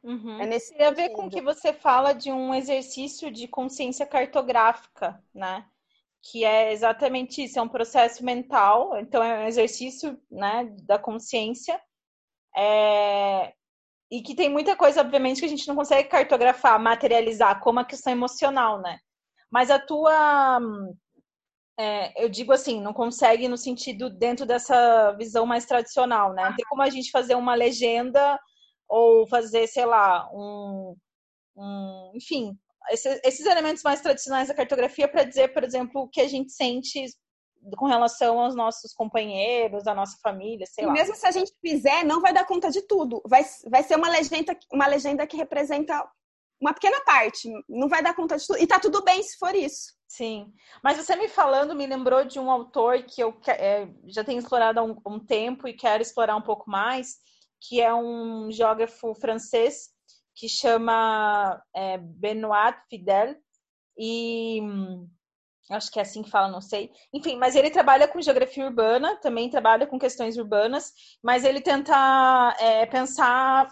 Uhum. 0.00 0.40
É 0.40 0.46
nesse 0.46 0.72
Tem 0.74 0.86
a 0.86 0.92
ver 0.92 1.10
com 1.10 1.28
que 1.28 1.42
você 1.42 1.72
fala 1.72 2.12
de 2.12 2.30
um 2.30 2.54
exercício 2.54 3.32
de 3.32 3.48
consciência 3.48 4.06
cartográfica, 4.06 5.20
né? 5.34 5.66
Que 6.22 6.44
é 6.44 6.72
exatamente 6.72 7.42
isso, 7.42 7.58
é 7.58 7.62
um 7.62 7.68
processo 7.68 8.24
mental, 8.24 8.96
então 9.00 9.20
é 9.22 9.40
um 9.40 9.48
exercício 9.48 10.16
né, 10.30 10.72
da 10.84 11.00
consciência 11.00 11.78
é, 12.56 13.52
e 14.10 14.22
que 14.22 14.34
tem 14.34 14.48
muita 14.48 14.74
coisa, 14.74 15.00
obviamente, 15.00 15.40
que 15.40 15.46
a 15.46 15.48
gente 15.48 15.68
não 15.68 15.76
consegue 15.76 16.08
cartografar, 16.08 16.80
materializar, 16.80 17.60
como 17.60 17.80
a 17.80 17.84
questão 17.84 18.12
emocional, 18.12 18.80
né? 18.80 18.98
Mas 19.50 19.70
a 19.70 19.78
tua. 19.78 20.60
É, 21.78 22.24
eu 22.24 22.28
digo 22.28 22.52
assim, 22.52 22.80
não 22.80 22.92
consegue 22.92 23.46
no 23.46 23.56
sentido 23.56 24.10
dentro 24.10 24.44
dessa 24.44 25.12
visão 25.12 25.46
mais 25.46 25.64
tradicional, 25.64 26.32
né? 26.32 26.52
Tem 26.56 26.66
como 26.68 26.82
a 26.82 26.90
gente 26.90 27.10
fazer 27.10 27.34
uma 27.34 27.54
legenda 27.54 28.38
ou 28.88 29.26
fazer, 29.28 29.66
sei 29.66 29.84
lá, 29.84 30.28
um. 30.32 30.96
um 31.56 32.12
enfim, 32.14 32.58
esses, 32.90 33.20
esses 33.22 33.46
elementos 33.46 33.82
mais 33.82 34.00
tradicionais 34.00 34.48
da 34.48 34.54
cartografia 34.54 35.06
para 35.06 35.24
dizer, 35.24 35.52
por 35.52 35.62
exemplo, 35.62 36.02
o 36.02 36.08
que 36.08 36.20
a 36.20 36.28
gente 36.28 36.50
sente 36.52 37.04
com 37.76 37.86
relação 37.86 38.40
aos 38.40 38.54
nossos 38.54 38.92
companheiros, 38.92 39.86
à 39.86 39.94
nossa 39.94 40.16
família, 40.22 40.66
sei 40.66 40.84
e 40.84 40.86
lá. 40.86 40.92
mesmo 40.92 41.14
se 41.14 41.26
a 41.26 41.30
gente 41.30 41.52
fizer, 41.60 42.04
não 42.04 42.20
vai 42.20 42.32
dar 42.32 42.46
conta 42.46 42.70
de 42.70 42.82
tudo. 42.82 43.22
Vai, 43.26 43.44
vai 43.66 43.82
ser 43.82 43.96
uma 43.96 44.08
legenda, 44.08 44.56
uma 44.72 44.86
legenda 44.86 45.26
que 45.26 45.36
representa 45.36 46.08
uma 46.60 46.74
pequena 46.74 47.00
parte, 47.04 47.48
não 47.68 47.88
vai 47.88 48.02
dar 48.02 48.14
conta 48.14 48.36
de 48.36 48.46
tudo. 48.46 48.60
E 48.60 48.66
tá 48.66 48.80
tudo 48.80 49.02
bem 49.04 49.22
se 49.22 49.38
for 49.38 49.54
isso. 49.54 49.96
Sim. 50.08 50.52
Mas 50.82 50.96
você 50.96 51.14
me 51.14 51.28
falando 51.28 51.74
me 51.74 51.86
lembrou 51.86 52.24
de 52.24 52.40
um 52.40 52.50
autor 52.50 53.02
que 53.02 53.22
eu 53.22 53.38
é, 53.46 53.88
já 54.06 54.24
tenho 54.24 54.38
explorado 54.38 54.80
há 54.80 54.82
um, 54.82 54.96
um, 55.06 55.20
tempo 55.20 55.68
e 55.68 55.74
quero 55.74 56.02
explorar 56.02 56.34
um 56.34 56.42
pouco 56.42 56.68
mais, 56.68 57.16
que 57.60 57.80
é 57.80 57.94
um 57.94 58.50
geógrafo 58.50 59.14
francês 59.14 59.90
que 60.34 60.48
chama 60.48 61.62
é, 61.74 61.98
Benoit 61.98 62.78
Fidel. 62.88 63.36
E 63.96 64.60
acho 65.70 65.90
que 65.90 65.98
é 65.98 66.02
assim 66.02 66.22
que 66.22 66.30
fala, 66.30 66.48
não 66.50 66.60
sei. 66.60 66.90
Enfim, 67.12 67.36
mas 67.36 67.54
ele 67.54 67.70
trabalha 67.70 68.08
com 68.08 68.20
geografia 68.20 68.64
urbana, 68.64 69.16
também 69.16 69.50
trabalha 69.50 69.86
com 69.86 69.98
questões 69.98 70.36
urbanas, 70.36 70.92
mas 71.22 71.44
ele 71.44 71.60
tenta 71.60 72.56
é, 72.58 72.86
pensar 72.86 73.68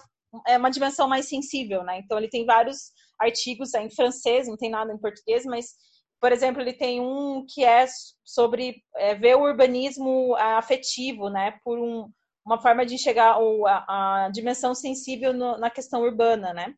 é 0.47 0.59
uma 0.59 0.71
dimensão 0.71 1.09
mais 1.09 1.29
sensível, 1.29 1.83
né? 1.83 1.99
Então 1.99 2.19
ele 2.19 2.29
tem 2.29 2.45
vários 2.45 2.91
artigos 3.19 3.73
em 3.75 3.91
francês, 3.91 4.47
não 4.49 4.57
tem 4.57 4.71
nada 4.71 4.93
em 4.93 4.99
português, 4.99 5.45
mas 5.47 5.75
por 6.21 6.33
exemplo, 6.33 6.63
ele 6.63 6.73
tem 6.73 7.01
um 7.01 7.45
que 7.49 7.65
é 7.65 7.87
sobre 8.25 8.83
é, 8.97 9.15
ver 9.15 9.37
o 9.37 9.43
urbanismo 9.43 10.35
afetivo, 10.37 11.29
né? 11.29 11.59
Por 11.63 11.79
um, 11.79 12.11
uma 12.45 12.61
forma 12.61 12.87
de 12.87 12.95
enxergar 12.95 13.39
o, 13.39 13.67
a, 13.67 14.25
a 14.25 14.29
dimensão 14.31 14.75
sensível 14.75 15.33
no, 15.33 15.59
na 15.59 15.71
questão 15.71 16.03
urbana, 16.03 16.55
né? 16.55 16.75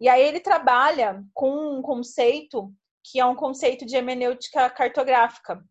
E 0.00 0.08
aí 0.08 0.22
ele 0.22 0.40
trabalha 0.40 1.22
com 1.34 1.78
um 1.78 1.82
conceito 1.82 2.72
que 3.10 3.20
é 3.20 3.24
um 3.24 3.34
conceito 3.34 3.86
de 3.86 3.96
hermenêutica 3.96 4.68
cartográfica. 4.70 5.62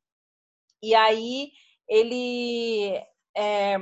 E 0.82 0.96
aí 0.96 1.52
ele 1.88 3.02
é, 3.36 3.78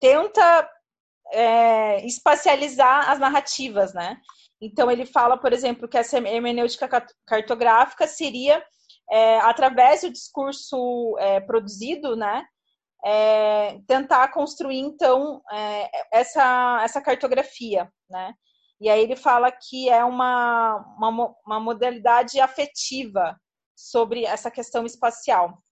tenta 0.00 0.70
é, 1.32 2.06
espacializar 2.06 3.10
as 3.10 3.18
narrativas, 3.18 3.92
né? 3.92 4.20
Então 4.60 4.90
ele 4.90 5.04
fala, 5.04 5.36
por 5.36 5.52
exemplo, 5.52 5.88
que 5.88 5.98
essa 5.98 6.18
hermenêutica 6.18 6.88
cartográfica 7.26 8.06
seria 8.06 8.64
é, 9.10 9.38
através 9.38 10.02
do 10.02 10.10
discurso 10.10 11.16
é, 11.18 11.40
produzido, 11.40 12.16
né? 12.16 12.44
É, 13.04 13.78
tentar 13.86 14.28
construir 14.32 14.78
então 14.78 15.42
é, 15.52 15.90
essa 16.10 16.80
essa 16.82 17.00
cartografia, 17.00 17.90
né? 18.08 18.32
E 18.80 18.88
aí 18.88 19.02
ele 19.02 19.16
fala 19.16 19.50
que 19.50 19.88
é 19.88 20.04
uma, 20.04 20.76
uma, 20.98 21.34
uma 21.46 21.60
modalidade 21.60 22.38
afetiva 22.40 23.38
sobre 23.74 24.24
essa 24.24 24.50
questão 24.50 24.84
espacial. 24.84 25.62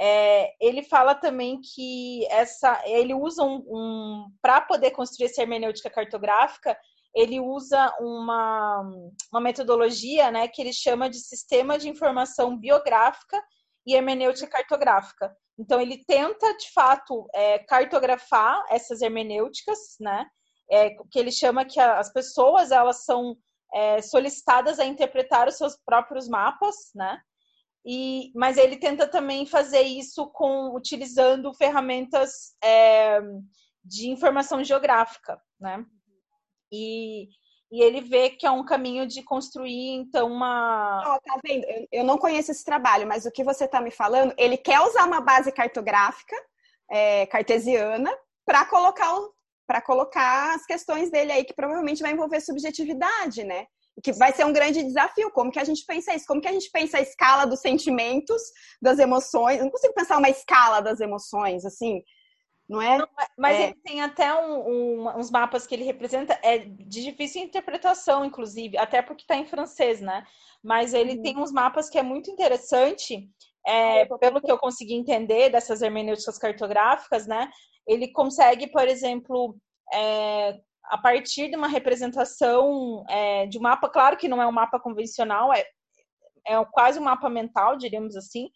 É, 0.00 0.54
ele 0.58 0.82
fala 0.82 1.14
também 1.14 1.60
que 1.60 2.26
essa, 2.30 2.80
ele 2.86 3.12
usa 3.12 3.44
um, 3.44 3.62
um 3.68 4.32
para 4.40 4.62
poder 4.62 4.92
construir 4.92 5.26
essa 5.26 5.42
hermenêutica 5.42 5.90
cartográfica, 5.90 6.78
ele 7.14 7.38
usa 7.38 7.94
uma, 8.00 8.82
uma 9.30 9.40
metodologia, 9.40 10.30
né, 10.30 10.48
que 10.48 10.62
ele 10.62 10.72
chama 10.72 11.10
de 11.10 11.18
sistema 11.18 11.78
de 11.78 11.88
informação 11.88 12.56
biográfica 12.56 13.42
e 13.86 13.94
hermenêutica 13.94 14.46
cartográfica. 14.46 15.36
Então, 15.58 15.80
ele 15.80 16.02
tenta, 16.06 16.56
de 16.56 16.72
fato, 16.72 17.28
é, 17.34 17.58
cartografar 17.58 18.64
essas 18.70 19.02
hermenêuticas, 19.02 19.78
né? 20.00 20.26
É, 20.70 20.90
que 21.10 21.18
ele 21.18 21.32
chama 21.32 21.64
que 21.64 21.80
as 21.80 22.12
pessoas 22.12 22.70
elas 22.70 23.04
são 23.04 23.36
é, 23.74 24.00
solicitadas 24.02 24.78
a 24.78 24.84
interpretar 24.84 25.48
os 25.48 25.56
seus 25.56 25.76
próprios 25.84 26.28
mapas, 26.28 26.76
né? 26.94 27.20
E, 27.84 28.30
mas 28.34 28.58
ele 28.58 28.76
tenta 28.76 29.08
também 29.08 29.46
fazer 29.46 29.82
isso 29.82 30.28
com 30.28 30.74
utilizando 30.74 31.52
ferramentas 31.54 32.54
é, 32.62 33.20
de 33.84 34.10
informação 34.10 34.62
geográfica, 34.62 35.40
né? 35.58 35.84
E, 36.70 37.28
e 37.72 37.82
ele 37.82 38.00
vê 38.00 38.30
que 38.30 38.46
é 38.46 38.50
um 38.50 38.64
caminho 38.64 39.06
de 39.06 39.22
construir, 39.22 39.94
então, 39.94 40.30
uma. 40.30 41.16
Oh, 41.16 41.20
tá 41.20 41.40
vendo? 41.44 41.64
Eu, 41.64 41.86
eu 41.92 42.04
não 42.04 42.18
conheço 42.18 42.50
esse 42.50 42.64
trabalho, 42.64 43.06
mas 43.06 43.24
o 43.24 43.30
que 43.30 43.42
você 43.42 43.64
está 43.64 43.80
me 43.80 43.90
falando, 43.90 44.34
ele 44.36 44.56
quer 44.56 44.80
usar 44.80 45.06
uma 45.06 45.20
base 45.20 45.50
cartográfica 45.50 46.36
é, 46.90 47.26
cartesiana 47.26 48.10
para 48.44 48.66
colocar 48.66 49.14
para 49.70 49.80
colocar 49.80 50.56
as 50.56 50.66
questões 50.66 51.12
dele 51.12 51.30
aí, 51.30 51.44
que 51.44 51.54
provavelmente 51.54 52.02
vai 52.02 52.10
envolver 52.10 52.40
subjetividade, 52.40 53.44
né? 53.44 53.66
Que 54.02 54.10
vai 54.12 54.32
ser 54.32 54.44
um 54.44 54.52
grande 54.52 54.82
desafio. 54.82 55.30
Como 55.30 55.52
que 55.52 55.60
a 55.60 55.64
gente 55.64 55.84
pensa 55.86 56.12
isso? 56.12 56.26
Como 56.26 56.40
que 56.40 56.48
a 56.48 56.52
gente 56.52 56.68
pensa 56.72 56.98
a 56.98 57.00
escala 57.00 57.44
dos 57.44 57.60
sentimentos, 57.60 58.42
das 58.82 58.98
emoções? 58.98 59.58
Eu 59.58 59.66
não 59.66 59.70
consigo 59.70 59.94
pensar 59.94 60.18
uma 60.18 60.28
escala 60.28 60.80
das 60.80 60.98
emoções, 60.98 61.64
assim 61.64 62.02
não 62.68 62.80
é? 62.80 62.98
Não, 62.98 63.08
mas 63.36 63.56
é. 63.56 63.62
ele 63.64 63.74
tem 63.84 64.00
até 64.00 64.32
um, 64.32 64.68
um, 64.68 65.18
uns 65.18 65.28
mapas 65.28 65.66
que 65.66 65.74
ele 65.74 65.82
representa, 65.82 66.38
é 66.40 66.58
de 66.58 67.02
difícil 67.02 67.42
interpretação, 67.42 68.24
inclusive, 68.24 68.78
até 68.78 69.02
porque 69.02 69.22
está 69.22 69.34
em 69.34 69.44
francês, 69.44 70.00
né? 70.00 70.24
Mas 70.62 70.94
ele 70.94 71.16
uhum. 71.16 71.22
tem 71.22 71.36
uns 71.36 71.50
mapas 71.50 71.90
que 71.90 71.98
é 71.98 72.02
muito 72.02 72.30
interessante, 72.30 73.28
é, 73.66 74.02
ah, 74.02 74.18
pelo 74.20 74.40
que 74.40 74.50
eu 74.50 74.56
consegui 74.56 74.94
entender 74.94 75.50
dessas 75.50 75.82
hermenêuticas 75.82 76.38
cartográficas, 76.38 77.26
né? 77.26 77.50
Ele 77.86 78.12
consegue, 78.12 78.66
por 78.68 78.86
exemplo, 78.86 79.56
é, 79.92 80.58
a 80.84 80.98
partir 80.98 81.48
de 81.48 81.56
uma 81.56 81.68
representação 81.68 83.04
é, 83.08 83.46
de 83.46 83.58
um 83.58 83.62
mapa, 83.62 83.88
claro 83.88 84.16
que 84.16 84.28
não 84.28 84.40
é 84.40 84.46
um 84.46 84.52
mapa 84.52 84.78
convencional, 84.80 85.52
é, 85.52 85.64
é 86.46 86.64
quase 86.72 86.98
um 86.98 87.04
mapa 87.04 87.28
mental, 87.28 87.76
diríamos 87.76 88.16
assim, 88.16 88.50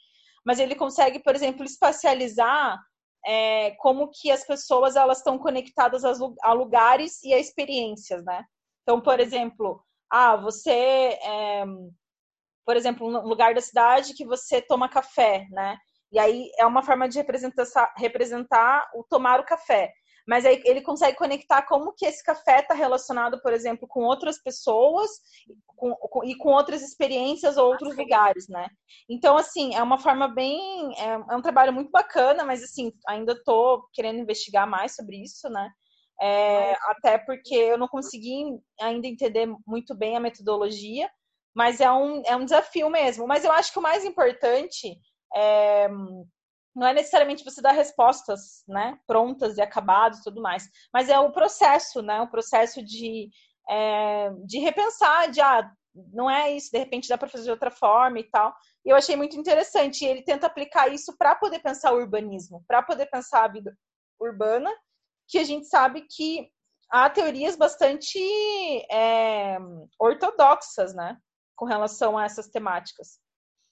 mas 0.45 0.59
ele 0.59 0.75
consegue, 0.75 1.21
por 1.21 1.35
exemplo, 1.35 1.65
espacializar 1.65 2.79
é, 3.27 3.71
como 3.79 4.11
que 4.11 4.31
as 4.31 4.45
pessoas 4.45 4.97
elas 4.97 5.19
estão 5.19 5.39
conectadas 5.39 6.05
a 6.05 6.53
lugares 6.53 7.23
e 7.23 7.33
a 7.33 7.39
experiências, 7.39 8.23
né? 8.25 8.45
Então, 8.83 9.01
por 9.01 9.19
exemplo, 9.19 9.83
ah, 10.11 10.37
você, 10.37 10.71
é, 10.71 11.65
por 12.67 12.77
exemplo, 12.77 13.07
um 13.07 13.27
lugar 13.27 13.55
da 13.55 13.61
cidade 13.61 14.15
que 14.15 14.27
você 14.27 14.61
toma 14.61 14.89
café, 14.89 15.47
né? 15.51 15.79
E 16.15 16.19
aí 16.19 16.51
é 16.59 16.65
uma 16.65 16.83
forma 16.83 17.09
de 17.09 17.19
representar, 17.19 17.93
representar 17.97 18.89
o 18.95 19.05
tomar 19.05 19.41
o 19.41 19.45
café 19.45 19.93
mas 20.27 20.47
aí 20.47 20.63
ele 20.65 20.81
consegue 20.81 21.17
conectar 21.17 21.63
como 21.63 21.93
que 21.93 22.07
esse 22.07 22.23
café 22.25 22.61
está 22.61 22.75
relacionado, 22.75 23.41
por 23.43 23.53
exemplo, 23.53 23.87
com 23.87 24.05
outras 24.05 24.43
pessoas 24.43 25.11
com, 25.67 25.95
com, 25.95 26.25
e 26.25 26.35
com 26.37 26.49
outras 26.51 26.83
experiências 26.83 27.57
ou 27.57 27.69
outros 27.69 27.95
lugares, 27.97 28.49
né? 28.49 28.69
Então, 29.09 29.37
assim, 29.37 29.75
é 29.75 29.83
uma 29.83 29.99
forma 29.99 30.29
bem... 30.29 30.95
É, 30.99 31.13
é 31.13 31.37
um 31.37 31.43
trabalho 31.43 31.73
muito 31.73 31.91
bacana, 31.91 32.45
mas, 32.45 32.63
assim, 32.63 32.93
ainda 33.07 33.33
estou 33.33 33.87
querendo 33.93 34.19
investigar 34.19 34.67
mais 34.67 34.95
sobre 34.95 35.23
isso, 35.23 35.49
né? 35.51 35.69
É, 36.21 36.73
até 36.91 37.19
porque 37.19 37.55
eu 37.55 37.77
não 37.77 37.89
consegui 37.89 38.45
ainda 38.81 39.07
entender 39.07 39.47
muito 39.67 39.95
bem 39.95 40.17
a 40.17 40.21
metodologia, 40.21 41.11
mas 41.55 41.81
é 41.81 41.91
um, 41.91 42.23
é 42.25 42.35
um 42.35 42.45
desafio 42.45 42.89
mesmo. 42.89 43.27
Mas 43.27 43.45
eu 43.45 43.53
acho 43.53 43.73
que 43.73 43.79
o 43.79 43.83
mais 43.83 44.05
importante 44.05 44.97
é, 45.35 45.89
não 46.75 46.87
é 46.87 46.93
necessariamente 46.93 47.45
você 47.45 47.63
dar 47.63 47.73
respostas, 47.73 48.65
né, 48.67 48.99
prontas 49.07 49.57
e 49.57 49.63
acabadas 49.63 50.19
e 50.19 50.25
tudo 50.25 50.43
mais, 50.43 50.69
mas 50.93 51.09
é 51.09 51.19
o 51.19 51.33
processo, 51.33 52.03
né, 52.03 52.21
o 52.21 52.31
processo 52.31 52.83
de, 52.83 53.31
é, 53.69 54.31
de 54.45 54.59
repensar, 54.59 55.31
de, 55.31 55.41
ah, 55.41 55.71
não 56.13 56.29
é 56.29 56.51
isso, 56.51 56.71
de 56.73 56.79
repente 56.79 57.09
dá 57.09 57.17
para 57.17 57.29
fazer 57.29 57.45
de 57.45 57.51
outra 57.51 57.71
forma 57.71 58.19
e 58.19 58.25
tal. 58.25 58.55
E 58.85 58.91
eu 58.91 58.97
achei 58.97 59.17
muito 59.17 59.37
interessante. 59.37 60.05
Ele 60.05 60.23
tenta 60.23 60.47
aplicar 60.47 60.93
isso 60.93 61.17
para 61.17 61.35
poder 61.35 61.61
pensar 61.61 61.93
o 61.93 61.99
urbanismo, 61.99 62.65
para 62.67 62.83
poder 62.83 63.07
pensar 63.07 63.45
a 63.45 63.49
vida 63.49 63.77
urbana, 64.21 64.71
que 65.29 65.39
a 65.39 65.45
gente 65.45 65.67
sabe 65.67 66.03
que 66.03 66.49
há 66.91 67.09
teorias 67.09 67.57
bastante 67.57 68.19
é, 68.91 69.57
ortodoxas, 69.99 70.95
né, 70.95 71.17
com 71.57 71.65
relação 71.65 72.19
a 72.19 72.25
essas 72.25 72.49
temáticas. 72.49 73.21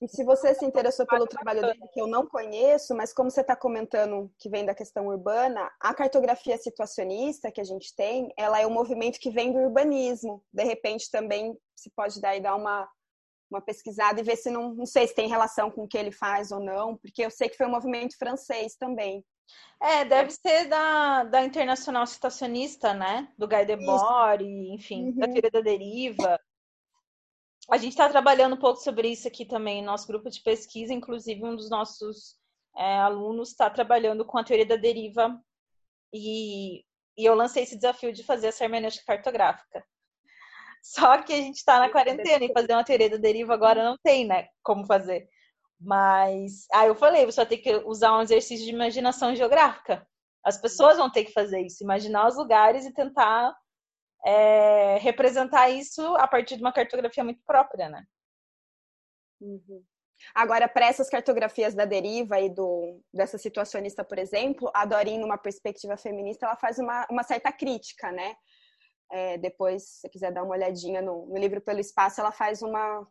E 0.02 0.08
se 0.08 0.24
você 0.24 0.52
se 0.52 0.64
interessou 0.64 1.06
pelo 1.06 1.28
trabalho 1.28 1.60
dele, 1.60 1.88
que 1.92 2.00
eu 2.00 2.08
não 2.08 2.26
conheço, 2.26 2.92
mas 2.92 3.12
como 3.12 3.30
você 3.30 3.40
está 3.40 3.54
comentando 3.54 4.28
que 4.36 4.48
vem 4.48 4.66
da 4.66 4.74
questão 4.74 5.06
urbana, 5.06 5.70
a 5.78 5.94
cartografia 5.94 6.58
situacionista 6.58 7.52
que 7.52 7.60
a 7.60 7.64
gente 7.64 7.94
tem, 7.94 8.32
ela 8.36 8.60
é 8.60 8.66
um 8.66 8.72
movimento 8.72 9.20
que 9.20 9.30
vem 9.30 9.52
do 9.52 9.60
urbanismo. 9.60 10.42
De 10.52 10.64
repente 10.64 11.08
também 11.08 11.56
se 11.76 11.88
pode 11.94 12.20
dar 12.20 12.36
e 12.36 12.40
dar 12.40 12.56
uma, 12.56 12.90
uma 13.48 13.60
pesquisada 13.60 14.20
e 14.20 14.24
ver 14.24 14.34
se 14.34 14.50
não, 14.50 14.74
não 14.74 14.86
sei 14.86 15.06
se 15.06 15.14
tem 15.14 15.28
relação 15.28 15.70
com 15.70 15.84
o 15.84 15.88
que 15.88 15.96
ele 15.96 16.10
faz 16.10 16.50
ou 16.50 16.58
não, 16.58 16.96
porque 16.96 17.24
eu 17.24 17.30
sei 17.30 17.48
que 17.48 17.56
foi 17.56 17.66
um 17.66 17.70
movimento 17.70 18.18
francês 18.18 18.74
também. 18.74 19.24
É, 19.80 20.04
deve 20.04 20.32
ser 20.32 20.64
da, 20.64 21.22
da 21.22 21.44
Internacional 21.44 22.08
Citacionista, 22.08 22.92
né? 22.92 23.28
Do 23.38 23.46
Guy 23.46 23.64
Debord, 23.66 24.44
enfim, 24.44 25.10
uhum. 25.10 25.16
da 25.16 25.28
teoria 25.28 25.50
da 25.50 25.60
deriva 25.60 26.40
a 27.70 27.76
gente 27.76 27.92
está 27.92 28.08
trabalhando 28.08 28.54
um 28.54 28.58
pouco 28.58 28.80
sobre 28.80 29.08
isso 29.08 29.28
aqui 29.28 29.44
também 29.44 29.80
no 29.80 29.86
nosso 29.86 30.06
grupo 30.06 30.28
de 30.28 30.40
pesquisa, 30.42 30.92
inclusive 30.92 31.44
um 31.44 31.54
dos 31.54 31.70
nossos 31.70 32.36
é, 32.76 32.98
alunos 32.98 33.50
está 33.50 33.70
trabalhando 33.70 34.24
com 34.24 34.38
a 34.38 34.44
teoria 34.44 34.66
da 34.66 34.76
deriva 34.76 35.38
e, 36.12 36.84
e 37.16 37.24
eu 37.24 37.34
lancei 37.34 37.62
esse 37.62 37.76
desafio 37.76 38.12
de 38.12 38.24
fazer 38.24 38.48
essa 38.48 38.64
hermenêutica 38.64 39.04
cartográfica. 39.06 39.84
Só 40.82 41.22
que 41.22 41.32
a 41.32 41.36
gente 41.36 41.56
está 41.56 41.78
na 41.78 41.90
quarentena 41.90 42.44
e 42.44 42.52
fazer 42.52 42.72
uma 42.72 42.84
teoria 42.84 43.10
da 43.10 43.16
deriva 43.16 43.54
agora 43.54 43.84
não 43.84 43.96
tem, 44.02 44.26
né? 44.26 44.48
Como 44.62 44.84
fazer. 44.84 45.28
Mas, 45.80 46.66
aí 46.72 46.84
ah, 46.84 46.86
eu 46.86 46.94
falei, 46.94 47.24
você 47.24 47.36
vai 47.36 47.46
ter 47.46 47.58
que 47.58 47.74
usar 47.84 48.16
um 48.16 48.22
exercício 48.22 48.64
de 48.64 48.72
imaginação 48.72 49.34
geográfica. 49.34 50.06
As 50.44 50.60
pessoas 50.60 50.96
vão 50.96 51.10
ter 51.10 51.24
que 51.24 51.32
fazer 51.32 51.60
isso, 51.60 51.82
imaginar 51.82 52.26
os 52.26 52.36
lugares 52.36 52.84
e 52.84 52.92
tentar 52.92 53.54
é, 54.24 54.98
representar 54.98 55.68
isso 55.70 56.02
a 56.16 56.26
partir 56.28 56.56
de 56.56 56.62
uma 56.62 56.72
cartografia 56.72 57.24
muito 57.24 57.42
própria, 57.44 57.88
né? 57.88 58.04
Uhum. 59.40 59.84
Agora, 60.34 60.68
para 60.68 60.86
essas 60.86 61.10
cartografias 61.10 61.74
da 61.74 61.84
deriva 61.84 62.40
e 62.40 62.48
do, 62.48 63.00
dessa 63.12 63.36
situacionista, 63.38 64.04
por 64.04 64.18
exemplo, 64.18 64.70
a 64.72 64.84
Dorin, 64.84 65.18
numa 65.18 65.36
perspectiva 65.36 65.96
feminista, 65.96 66.46
ela 66.46 66.56
faz 66.56 66.78
uma, 66.78 67.06
uma 67.10 67.22
certa 67.24 67.50
crítica, 67.50 68.12
né? 68.12 68.36
É, 69.10 69.36
depois, 69.38 69.82
se 69.82 70.00
você 70.00 70.08
quiser 70.08 70.32
dar 70.32 70.44
uma 70.44 70.54
olhadinha 70.54 71.02
no, 71.02 71.26
no 71.26 71.36
livro 71.36 71.60
Pelo 71.60 71.80
Espaço, 71.80 72.20
ela 72.20 72.30
faz 72.32 72.62
uma, 72.62 73.06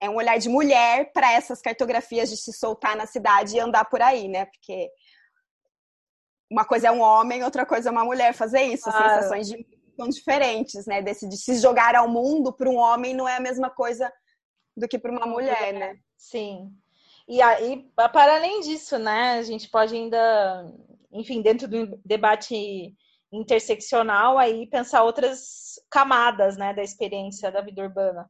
é 0.00 0.10
um 0.10 0.16
olhar 0.16 0.38
de 0.38 0.48
mulher 0.48 1.12
para 1.12 1.32
essas 1.32 1.62
cartografias 1.62 2.28
de 2.28 2.36
se 2.36 2.52
soltar 2.52 2.96
na 2.96 3.06
cidade 3.06 3.56
e 3.56 3.60
andar 3.60 3.84
por 3.84 4.02
aí, 4.02 4.28
né? 4.28 4.46
Porque 4.46 4.90
uma 6.50 6.64
coisa 6.64 6.88
é 6.88 6.90
um 6.90 7.00
homem, 7.00 7.44
outra 7.44 7.64
coisa 7.64 7.88
é 7.88 7.92
uma 7.92 8.04
mulher 8.04 8.34
fazer 8.34 8.62
isso, 8.62 8.90
claro. 8.90 9.14
sensações 9.14 9.46
de 9.46 9.64
são 10.00 10.08
diferentes, 10.08 10.86
né? 10.86 11.02
Desse 11.02 11.28
de 11.28 11.36
se 11.36 11.58
jogar 11.58 11.94
ao 11.94 12.08
mundo 12.08 12.52
para 12.52 12.70
um 12.70 12.76
homem 12.76 13.14
não 13.14 13.28
é 13.28 13.36
a 13.36 13.40
mesma 13.40 13.68
coisa 13.68 14.10
do 14.74 14.88
que 14.88 14.98
para 14.98 15.12
uma 15.12 15.26
mulher, 15.26 15.74
né? 15.74 15.98
Sim. 16.16 16.72
E 17.28 17.42
aí, 17.42 17.86
para 17.94 18.34
além 18.34 18.60
disso, 18.60 18.98
né, 18.98 19.38
a 19.38 19.42
gente 19.42 19.68
pode 19.68 19.94
ainda, 19.94 20.64
enfim, 21.12 21.42
dentro 21.42 21.68
do 21.68 22.00
debate 22.04 22.94
interseccional, 23.32 24.38
aí 24.38 24.66
pensar 24.66 25.04
outras 25.04 25.74
camadas, 25.88 26.56
né, 26.56 26.74
da 26.74 26.82
experiência 26.82 27.52
da 27.52 27.60
vida 27.60 27.82
urbana. 27.82 28.28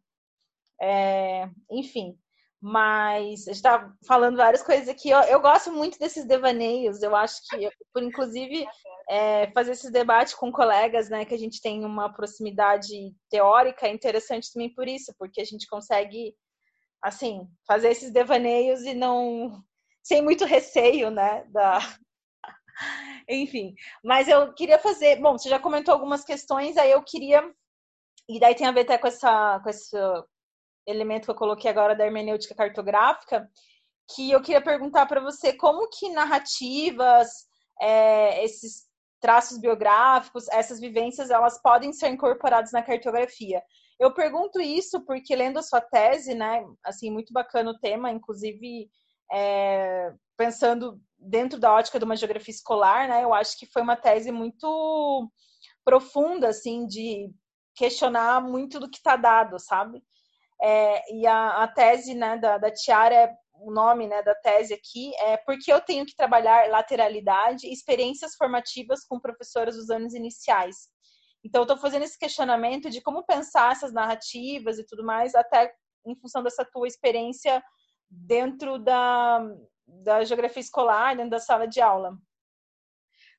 É, 0.81 1.49
enfim, 1.71 2.19
mas 2.61 3.49
a 3.49 3.53
gente 3.53 3.57
está 3.57 3.91
falando 4.07 4.37
várias 4.37 4.63
coisas 4.63 4.89
aqui. 4.89 5.09
Eu, 5.09 5.21
eu, 5.23 5.41
gosto 5.41 5.73
muito 5.73 5.99
desses 5.99 6.27
devaneios. 6.27 7.03
Eu 7.03 7.17
acho 7.17 7.41
que, 7.49 7.71
por 7.93 8.03
inclusive, 8.03 8.67
é, 9.09 9.51
fazer 9.53 9.73
esses 9.73 9.91
debates 9.91 10.35
com 10.35 10.53
colegas, 10.53 11.09
né, 11.09 11.25
que 11.25 11.35
a 11.35 11.39
gente 11.39 11.61
tem 11.61 11.85
uma 11.85 12.13
proximidade 12.13 13.15
teórica, 13.31 13.87
é 13.87 13.93
interessante 13.93 14.53
também 14.53 14.73
por 14.75 14.87
isso, 14.87 15.15
porque 15.19 15.41
a 15.41 15.45
gente 15.45 15.67
consegue, 15.67 16.35
assim, 17.03 17.49
fazer 17.67 17.89
esses 17.91 18.13
devaneios 18.13 18.83
e 18.83 18.95
não 18.95 19.63
sem 20.03 20.23
muito 20.23 20.45
receio, 20.45 21.11
né, 21.11 21.45
da 21.49 21.79
enfim. 23.29 23.75
Mas 24.05 24.29
eu 24.29 24.53
queria 24.55 24.79
fazer, 24.79 25.21
bom, 25.21 25.39
você 25.39 25.49
já 25.49 25.59
comentou 25.59 25.95
algumas 25.95 26.25
questões, 26.25 26.77
aí 26.77 26.91
eu 26.91 27.03
queria 27.03 27.43
e 28.29 28.39
daí 28.39 28.55
tem 28.55 28.67
a 28.67 28.73
ver 28.73 28.83
até 28.83 28.99
com 28.99 29.09
essa 29.09 29.61
com 29.61 29.69
esse 29.71 29.97
elemento 30.91 31.25
que 31.25 31.31
eu 31.31 31.37
coloquei 31.37 31.71
agora 31.71 31.95
da 31.95 32.05
hermenêutica 32.05 32.55
cartográfica, 32.55 33.49
que 34.15 34.31
eu 34.31 34.41
queria 34.43 34.61
perguntar 34.61 35.07
para 35.07 35.21
você 35.21 35.53
como 35.53 35.89
que 35.89 36.11
narrativas, 36.11 37.29
é, 37.81 38.45
esses 38.45 38.89
traços 39.21 39.59
biográficos, 39.59 40.49
essas 40.49 40.81
vivências, 40.81 41.31
elas 41.31 41.61
podem 41.61 41.93
ser 41.93 42.09
incorporadas 42.09 42.73
na 42.73 42.83
cartografia. 42.83 43.63
Eu 43.99 44.15
pergunto 44.15 44.61
isso 44.61 45.05
porque 45.05 45.37
lendo 45.37 45.59
a 45.59 45.63
sua 45.63 45.81
tese, 45.81 46.35
né, 46.35 46.65
assim, 46.85 47.11
muito 47.11 47.33
bacana 47.33 47.71
o 47.71 47.79
tema, 47.79 48.11
inclusive 48.11 48.89
é, 49.31 50.13
pensando 50.37 51.01
dentro 51.19 51.61
da 51.61 51.73
ótica 51.73 51.99
de 51.99 52.05
uma 52.05 52.17
geografia 52.17 52.53
escolar, 52.53 53.07
né? 53.07 53.23
Eu 53.23 53.35
acho 53.35 53.59
que 53.59 53.67
foi 53.67 53.83
uma 53.83 53.97
tese 53.97 54.33
muito 54.33 55.31
profunda, 55.85 56.49
assim, 56.49 56.87
de 56.87 57.31
questionar 57.75 58.43
muito 58.43 58.81
do 58.81 58.91
que 58.91 58.97
está 58.97 59.17
dado, 59.17 59.59
sabe? 59.59 60.03
É, 60.63 61.15
e 61.15 61.27
a, 61.27 61.63
a, 61.63 61.69
tese 61.69 62.15
né, 62.15 62.37
da, 62.37 62.59
da 62.59 62.71
Tiara, 62.71 63.15
é, 63.15 63.35
o 63.55 63.71
nome 63.73 64.07
né, 64.07 64.23
da 64.23 64.35
tese 64.35 64.75
aqui 64.75 65.15
é 65.17 65.37
porque 65.39 65.73
eu 65.73 65.81
tenho 65.81 66.05
que 66.05 66.15
trabalhar 66.15 66.69
lateralidade 66.69 67.67
e 67.67 67.73
experiências 67.73 68.35
formativas 68.37 69.05
com 69.05 69.21
professoras 69.21 69.77
dos 69.77 69.91
anos 69.91 70.15
iniciais. 70.15 70.89
Então, 71.43 71.63
eu 71.63 71.65
estou 71.65 71.79
fazendo 71.79 72.03
esse 72.03 72.19
questionamento 72.19 72.91
de 72.91 73.01
como 73.01 73.25
pensar 73.25 73.73
essas 73.73 73.93
narrativas 73.93 74.79
e 74.79 74.87
tudo 74.87 75.05
mais, 75.05 75.35
até 75.35 75.73
em 76.07 76.15
função 76.17 76.43
dessa 76.43 76.65
tua 76.65 76.87
experiência 76.87 77.63
dentro 78.11 78.79
da, 78.79 79.41
da 79.87 80.25
geografia 80.25 80.61
escolar, 80.61 81.17
dentro 81.17 81.31
da 81.31 81.39
sala 81.39 81.67
de 81.67 81.81
aula. 81.81 82.17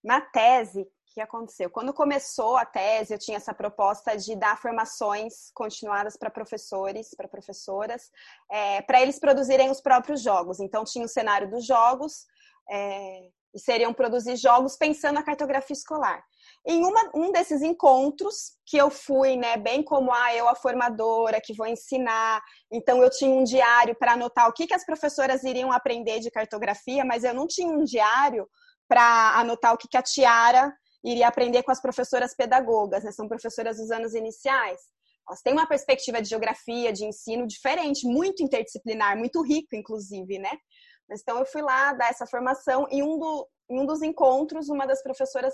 Na 0.03 0.21
tese, 0.21 0.87
que 1.13 1.21
aconteceu? 1.21 1.69
Quando 1.69 1.93
começou 1.93 2.57
a 2.57 2.65
tese, 2.65 3.13
eu 3.13 3.19
tinha 3.19 3.37
essa 3.37 3.53
proposta 3.53 4.17
de 4.17 4.35
dar 4.35 4.59
formações 4.59 5.51
continuadas 5.53 6.17
para 6.17 6.29
professores, 6.29 7.13
para 7.15 7.27
professoras, 7.27 8.09
é, 8.49 8.81
para 8.81 9.01
eles 9.01 9.19
produzirem 9.19 9.69
os 9.69 9.81
próprios 9.81 10.21
jogos. 10.21 10.59
Então, 10.59 10.83
tinha 10.83 11.05
o 11.05 11.09
cenário 11.09 11.49
dos 11.49 11.65
jogos, 11.65 12.25
é, 12.69 13.29
e 13.53 13.59
seriam 13.59 13.93
produzir 13.93 14.37
jogos 14.37 14.77
pensando 14.77 15.15
na 15.15 15.23
cartografia 15.23 15.73
escolar. 15.73 16.23
Em 16.65 16.85
uma, 16.85 17.11
um 17.13 17.31
desses 17.31 17.61
encontros 17.61 18.53
que 18.65 18.77
eu 18.77 18.89
fui, 18.89 19.35
né, 19.35 19.57
bem 19.57 19.83
como 19.83 20.11
ah, 20.13 20.33
eu 20.33 20.47
a 20.47 20.55
formadora 20.55 21.41
que 21.41 21.53
vou 21.53 21.67
ensinar, 21.67 22.41
então 22.71 23.01
eu 23.03 23.09
tinha 23.09 23.31
um 23.31 23.43
diário 23.43 23.95
para 23.95 24.13
anotar 24.13 24.47
o 24.47 24.53
que, 24.53 24.67
que 24.67 24.73
as 24.73 24.85
professoras 24.85 25.43
iriam 25.43 25.71
aprender 25.71 26.19
de 26.19 26.31
cartografia, 26.31 27.03
mas 27.03 27.23
eu 27.23 27.33
não 27.33 27.47
tinha 27.47 27.67
um 27.67 27.83
diário 27.83 28.47
para 28.87 29.39
anotar 29.39 29.73
o 29.73 29.77
que, 29.77 29.87
que 29.87 29.97
a 29.97 30.01
Tiara 30.01 30.73
iria 31.03 31.27
aprender 31.27 31.63
com 31.63 31.71
as 31.71 31.81
professoras 31.81 32.35
pedagogas, 32.35 33.03
né? 33.03 33.11
São 33.11 33.27
professoras 33.27 33.77
dos 33.77 33.91
anos 33.91 34.13
iniciais. 34.13 34.79
Elas 35.27 35.41
têm 35.41 35.53
uma 35.53 35.67
perspectiva 35.67 36.21
de 36.21 36.29
geografia, 36.29 36.91
de 36.91 37.05
ensino 37.05 37.47
diferente, 37.47 38.07
muito 38.07 38.43
interdisciplinar, 38.43 39.17
muito 39.17 39.41
rico, 39.41 39.75
inclusive, 39.75 40.39
né? 40.39 40.51
Então 41.11 41.37
eu 41.39 41.45
fui 41.45 41.61
lá 41.61 41.93
dar 41.93 42.09
essa 42.09 42.25
formação 42.25 42.87
e 42.89 43.03
um, 43.03 43.17
do, 43.17 43.47
em 43.69 43.79
um 43.79 43.85
dos 43.85 44.01
encontros, 44.01 44.69
uma 44.69 44.85
das 44.85 45.03
professoras 45.03 45.53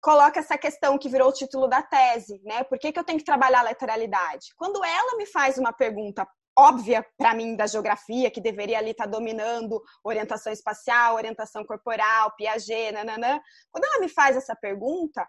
coloca 0.00 0.38
essa 0.38 0.56
questão 0.56 0.96
que 0.96 1.08
virou 1.08 1.28
o 1.28 1.32
título 1.32 1.66
da 1.66 1.82
tese, 1.82 2.40
né? 2.44 2.62
Por 2.64 2.78
que, 2.78 2.92
que 2.92 2.98
eu 2.98 3.04
tenho 3.04 3.18
que 3.18 3.24
trabalhar 3.24 3.60
a 3.60 3.64
lateralidade? 3.64 4.54
Quando 4.56 4.84
ela 4.84 5.16
me 5.16 5.26
faz 5.26 5.58
uma 5.58 5.72
pergunta 5.72 6.26
óbvia 6.58 7.06
para 7.16 7.34
mim 7.34 7.54
da 7.54 7.66
geografia, 7.66 8.30
que 8.30 8.40
deveria 8.40 8.78
ali 8.78 8.90
estar 8.90 9.04
tá 9.04 9.10
dominando 9.10 9.80
orientação 10.02 10.52
espacial, 10.52 11.14
orientação 11.14 11.64
corporal, 11.64 12.34
Piaget, 12.36 12.92
nananã. 12.92 13.40
Quando 13.70 13.84
ela 13.84 14.00
me 14.00 14.08
faz 14.08 14.36
essa 14.36 14.56
pergunta, 14.56 15.26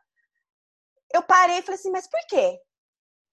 eu 1.14 1.22
parei 1.22 1.60
e 1.60 1.62
falei 1.62 1.80
assim, 1.80 1.92
mas 1.92 2.10
por 2.10 2.20
quê? 2.28 2.60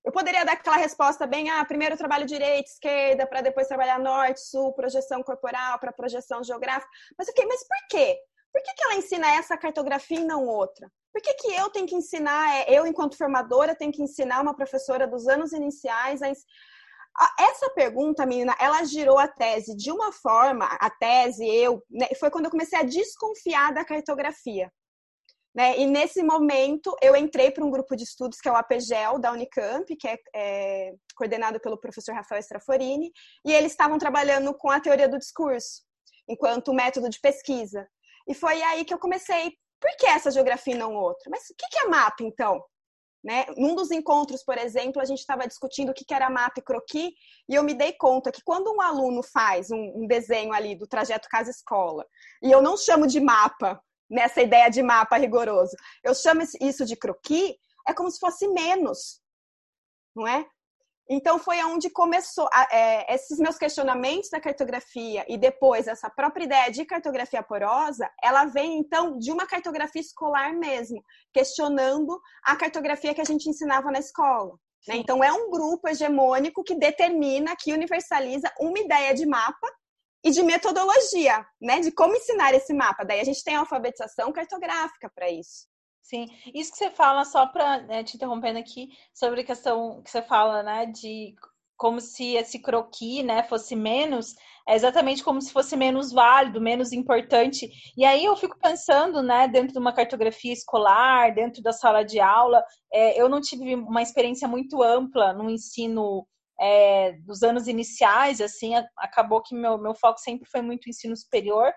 Eu 0.04 0.12
poderia 0.12 0.44
dar 0.44 0.52
aquela 0.52 0.76
resposta 0.76 1.26
bem, 1.26 1.50
ah, 1.50 1.64
primeiro 1.64 1.96
trabalho 1.96 2.26
direita, 2.26 2.70
esquerda, 2.70 3.26
para 3.26 3.40
depois 3.40 3.66
trabalhar 3.66 3.98
norte, 3.98 4.40
sul, 4.40 4.72
projeção 4.72 5.22
corporal, 5.22 5.80
para 5.80 5.90
projeção 5.90 6.44
geográfica. 6.44 6.90
Mas 7.18 7.28
ok, 7.28 7.44
mas 7.46 7.66
por 7.66 7.88
quê? 7.90 8.16
Por 8.52 8.62
que, 8.62 8.74
que 8.74 8.84
ela 8.84 8.94
ensina 8.94 9.34
essa 9.34 9.56
cartografia 9.56 10.20
e 10.20 10.24
não 10.24 10.46
outra? 10.46 10.90
Por 11.12 11.20
que, 11.20 11.34
que 11.34 11.52
eu 11.54 11.68
tenho 11.70 11.86
que 11.86 11.94
ensinar, 11.94 12.56
é, 12.56 12.72
eu 12.72 12.86
enquanto 12.86 13.18
formadora, 13.18 13.74
tenho 13.74 13.92
que 13.92 14.02
ensinar 14.02 14.40
uma 14.40 14.54
professora 14.54 15.06
dos 15.06 15.26
anos 15.26 15.52
iniciais 15.52 16.22
a 16.22 16.30
essa 17.38 17.70
pergunta, 17.70 18.26
menina, 18.26 18.54
ela 18.58 18.84
girou 18.84 19.18
a 19.18 19.26
tese 19.26 19.74
de 19.74 19.90
uma 19.90 20.12
forma, 20.12 20.66
a 20.66 20.90
tese, 20.90 21.46
eu, 21.46 21.82
né, 21.90 22.08
foi 22.18 22.30
quando 22.30 22.46
eu 22.46 22.50
comecei 22.50 22.78
a 22.78 22.82
desconfiar 22.82 23.72
da 23.72 23.84
cartografia. 23.84 24.70
Né? 25.54 25.78
E 25.78 25.86
nesse 25.86 26.22
momento 26.22 26.94
eu 27.00 27.16
entrei 27.16 27.50
para 27.50 27.64
um 27.64 27.70
grupo 27.70 27.96
de 27.96 28.04
estudos 28.04 28.38
que 28.38 28.48
é 28.48 28.52
o 28.52 28.56
APGEL 28.56 29.18
da 29.18 29.32
Unicamp, 29.32 29.96
que 29.96 30.06
é, 30.06 30.18
é 30.34 30.92
coordenado 31.14 31.58
pelo 31.58 31.80
professor 31.80 32.14
Rafael 32.14 32.42
Straforini, 32.42 33.10
e 33.42 33.52
eles 33.52 33.72
estavam 33.72 33.98
trabalhando 33.98 34.52
com 34.52 34.70
a 34.70 34.78
teoria 34.78 35.08
do 35.08 35.18
discurso, 35.18 35.82
enquanto 36.28 36.74
método 36.74 37.08
de 37.08 37.18
pesquisa. 37.18 37.88
E 38.28 38.34
foi 38.34 38.60
aí 38.62 38.84
que 38.84 38.92
eu 38.92 38.98
comecei, 38.98 39.52
por 39.80 39.90
que 39.96 40.04
essa 40.04 40.30
geografia 40.30 40.74
e 40.74 40.78
não 40.78 40.94
outra? 40.94 41.30
Mas 41.30 41.48
o 41.48 41.54
que 41.56 41.78
é 41.78 41.88
mapa, 41.88 42.22
então? 42.22 42.62
Né? 43.26 43.44
Num 43.56 43.74
dos 43.74 43.90
encontros, 43.90 44.44
por 44.44 44.56
exemplo, 44.56 45.02
a 45.02 45.04
gente 45.04 45.18
estava 45.18 45.48
discutindo 45.48 45.90
o 45.90 45.92
que 45.92 46.14
era 46.14 46.30
mapa 46.30 46.60
e 46.60 46.62
croquis, 46.62 47.10
e 47.48 47.56
eu 47.56 47.64
me 47.64 47.74
dei 47.74 47.92
conta 47.92 48.30
que 48.30 48.40
quando 48.40 48.72
um 48.72 48.80
aluno 48.80 49.20
faz 49.20 49.68
um, 49.68 50.06
desenho 50.06 50.52
ali 50.52 50.76
do 50.76 50.86
trajeto 50.86 51.28
casa-escola, 51.28 52.06
e 52.40 52.52
eu 52.52 52.62
não 52.62 52.76
chamo 52.76 53.04
de 53.04 53.18
mapa, 53.18 53.82
nessa 54.08 54.40
ideia 54.40 54.70
de 54.70 54.80
mapa 54.80 55.16
rigoroso, 55.16 55.74
eu 56.04 56.14
chamo 56.14 56.42
isso 56.60 56.84
de 56.84 56.94
croquis, 56.94 57.56
é 57.88 57.92
como 57.92 58.08
se 58.08 58.20
fosse 58.20 58.46
menos, 58.46 59.20
não 60.14 60.24
é? 60.24 60.46
Então 61.08 61.38
foi 61.38 61.60
aonde 61.60 61.88
começou 61.88 62.48
é, 62.70 63.14
esses 63.14 63.38
meus 63.38 63.56
questionamentos 63.56 64.28
da 64.28 64.40
cartografia 64.40 65.24
e 65.28 65.38
depois 65.38 65.86
essa 65.86 66.10
própria 66.10 66.44
ideia 66.44 66.70
de 66.70 66.84
cartografia 66.84 67.42
porosa, 67.42 68.10
ela 68.22 68.46
vem 68.46 68.78
então 68.78 69.16
de 69.16 69.30
uma 69.30 69.46
cartografia 69.46 70.00
escolar 70.00 70.52
mesmo, 70.52 71.00
questionando 71.32 72.20
a 72.44 72.56
cartografia 72.56 73.14
que 73.14 73.20
a 73.20 73.24
gente 73.24 73.48
ensinava 73.48 73.90
na 73.92 74.00
escola. 74.00 74.58
Né? 74.88 74.96
Então 74.96 75.22
é 75.22 75.32
um 75.32 75.48
grupo 75.48 75.88
hegemônico 75.88 76.64
que 76.64 76.74
determina, 76.74 77.56
que 77.56 77.72
universaliza 77.72 78.52
uma 78.60 78.78
ideia 78.78 79.14
de 79.14 79.26
mapa 79.26 79.68
e 80.24 80.30
de 80.32 80.42
metodologia, 80.42 81.46
né? 81.60 81.78
De 81.78 81.92
como 81.92 82.16
ensinar 82.16 82.52
esse 82.52 82.74
mapa. 82.74 83.04
Daí 83.04 83.20
a 83.20 83.24
gente 83.24 83.44
tem 83.44 83.54
a 83.54 83.60
alfabetização 83.60 84.32
cartográfica 84.32 85.08
para 85.14 85.30
isso. 85.30 85.68
Sim, 86.08 86.28
isso 86.54 86.70
que 86.70 86.78
você 86.78 86.88
fala, 86.90 87.24
só 87.24 87.46
para 87.46 87.80
né, 87.82 88.04
te 88.04 88.14
interrompendo 88.14 88.60
aqui, 88.60 88.90
sobre 89.12 89.40
a 89.40 89.44
questão 89.44 90.00
que 90.04 90.08
você 90.10 90.22
fala, 90.22 90.62
né, 90.62 90.86
de 90.86 91.34
como 91.76 92.00
se 92.00 92.36
esse 92.36 92.60
croqui, 92.60 93.24
né, 93.24 93.42
fosse 93.42 93.74
menos, 93.74 94.36
é 94.68 94.76
exatamente 94.76 95.24
como 95.24 95.42
se 95.42 95.52
fosse 95.52 95.76
menos 95.76 96.12
válido, 96.12 96.60
menos 96.60 96.92
importante. 96.92 97.68
E 97.96 98.04
aí 98.04 98.24
eu 98.24 98.36
fico 98.36 98.56
pensando, 98.60 99.20
né, 99.20 99.48
dentro 99.48 99.72
de 99.72 99.80
uma 99.80 99.92
cartografia 99.92 100.52
escolar, 100.52 101.34
dentro 101.34 101.60
da 101.60 101.72
sala 101.72 102.04
de 102.04 102.20
aula, 102.20 102.62
é, 102.92 103.20
eu 103.20 103.28
não 103.28 103.40
tive 103.40 103.74
uma 103.74 104.00
experiência 104.00 104.46
muito 104.46 104.84
ampla 104.84 105.32
no 105.32 105.50
ensino 105.50 106.24
é, 106.60 107.14
dos 107.24 107.42
anos 107.42 107.66
iniciais, 107.66 108.40
assim, 108.40 108.74
acabou 108.96 109.42
que 109.42 109.56
meu, 109.56 109.76
meu 109.76 109.94
foco 109.96 110.20
sempre 110.20 110.48
foi 110.48 110.62
muito 110.62 110.88
ensino 110.88 111.16
superior, 111.16 111.72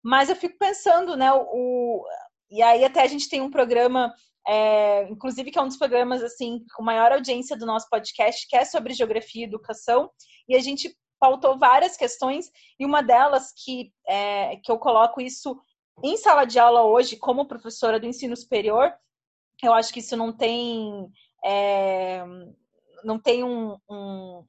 mas 0.00 0.28
eu 0.28 0.36
fico 0.36 0.56
pensando, 0.58 1.16
né, 1.16 1.32
o, 1.32 2.04
e 2.50 2.62
aí 2.62 2.84
até 2.84 3.02
a 3.02 3.06
gente 3.06 3.28
tem 3.28 3.40
um 3.40 3.50
programa, 3.50 4.12
é, 4.46 5.08
inclusive 5.10 5.50
que 5.50 5.58
é 5.58 5.62
um 5.62 5.68
dos 5.68 5.78
programas 5.78 6.22
assim 6.22 6.64
com 6.74 6.82
maior 6.82 7.12
audiência 7.12 7.56
do 7.56 7.66
nosso 7.66 7.88
podcast, 7.88 8.46
que 8.48 8.56
é 8.56 8.64
sobre 8.64 8.94
geografia 8.94 9.42
e 9.42 9.48
educação, 9.48 10.10
e 10.48 10.56
a 10.56 10.60
gente 10.60 10.94
pautou 11.18 11.58
várias 11.58 11.96
questões, 11.96 12.50
e 12.78 12.84
uma 12.84 13.02
delas 13.02 13.52
que, 13.56 13.92
é, 14.06 14.56
que 14.56 14.70
eu 14.70 14.78
coloco 14.78 15.20
isso 15.20 15.58
em 16.02 16.16
sala 16.16 16.44
de 16.44 16.58
aula 16.58 16.82
hoje, 16.82 17.16
como 17.16 17.46
professora 17.46 18.00
do 18.00 18.06
ensino 18.06 18.36
superior, 18.36 18.92
eu 19.62 19.72
acho 19.72 19.92
que 19.92 20.00
isso 20.00 20.16
não 20.16 20.32
tem. 20.32 21.08
É, 21.44 22.24
não 23.04 23.18
tem 23.18 23.44
um, 23.44 23.76
um, 23.88 24.44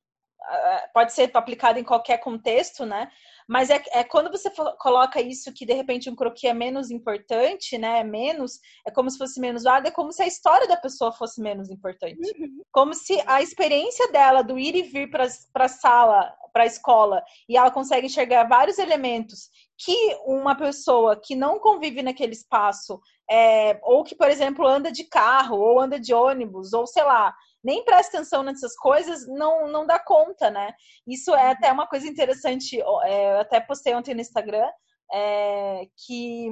pode 0.93 1.13
ser 1.13 1.29
aplicado 1.33 1.79
em 1.79 1.83
qualquer 1.83 2.17
contexto, 2.19 2.85
né? 2.85 3.09
Mas 3.47 3.69
é, 3.69 3.81
é 3.91 4.03
quando 4.03 4.31
você 4.31 4.49
coloca 4.79 5.21
isso 5.21 5.53
que 5.53 5.65
de 5.65 5.73
repente 5.73 6.09
um 6.09 6.15
croquis 6.15 6.49
é 6.49 6.53
menos 6.53 6.89
importante, 6.89 7.77
né? 7.77 8.03
Menos, 8.03 8.59
é 8.85 8.91
como 8.91 9.09
se 9.09 9.17
fosse 9.17 9.39
menos 9.39 9.63
válido, 9.63 9.89
é 9.89 9.91
como 9.91 10.11
se 10.11 10.23
a 10.23 10.27
história 10.27 10.67
da 10.67 10.77
pessoa 10.77 11.11
fosse 11.11 11.41
menos 11.41 11.69
importante. 11.69 12.19
Uhum. 12.39 12.61
Como 12.71 12.93
se 12.93 13.21
a 13.27 13.41
experiência 13.41 14.11
dela 14.11 14.41
do 14.41 14.57
ir 14.57 14.75
e 14.75 14.81
vir 14.81 15.11
para 15.11 15.25
a 15.25 15.67
sala, 15.67 16.33
para 16.51 16.63
a 16.63 16.67
escola, 16.67 17.23
e 17.47 17.55
ela 17.55 17.69
consegue 17.69 18.07
enxergar 18.07 18.45
vários 18.45 18.79
elementos 18.79 19.49
que 19.77 20.15
uma 20.25 20.55
pessoa 20.55 21.19
que 21.21 21.35
não 21.35 21.59
convive 21.59 22.01
naquele 22.01 22.31
espaço, 22.31 22.99
é, 23.29 23.79
ou 23.83 24.03
que, 24.03 24.15
por 24.15 24.29
exemplo, 24.29 24.65
anda 24.65 24.91
de 24.91 25.03
carro, 25.03 25.57
ou 25.57 25.79
anda 25.79 25.99
de 25.99 26.13
ônibus, 26.13 26.73
ou 26.73 26.87
sei 26.87 27.03
lá, 27.03 27.35
nem 27.65 27.83
presta 27.83 28.17
atenção 28.17 28.43
nessas 28.43 28.75
coisas, 28.75 29.27
não, 29.27 29.67
não 29.67 29.87
dá 29.87 29.97
conta, 29.97 30.51
né? 30.51 30.71
Isso 31.07 31.33
é 31.33 31.49
até 31.49 31.71
uma 31.71 31.87
coisa 31.87 32.07
interessante, 32.07 32.79
é, 32.79 33.33
eu 33.33 33.39
até 33.39 33.59
postei 33.59 33.95
ontem 33.95 34.13
no 34.13 34.21
Instagram, 34.21 34.69
é, 35.11 35.87
que 36.05 36.47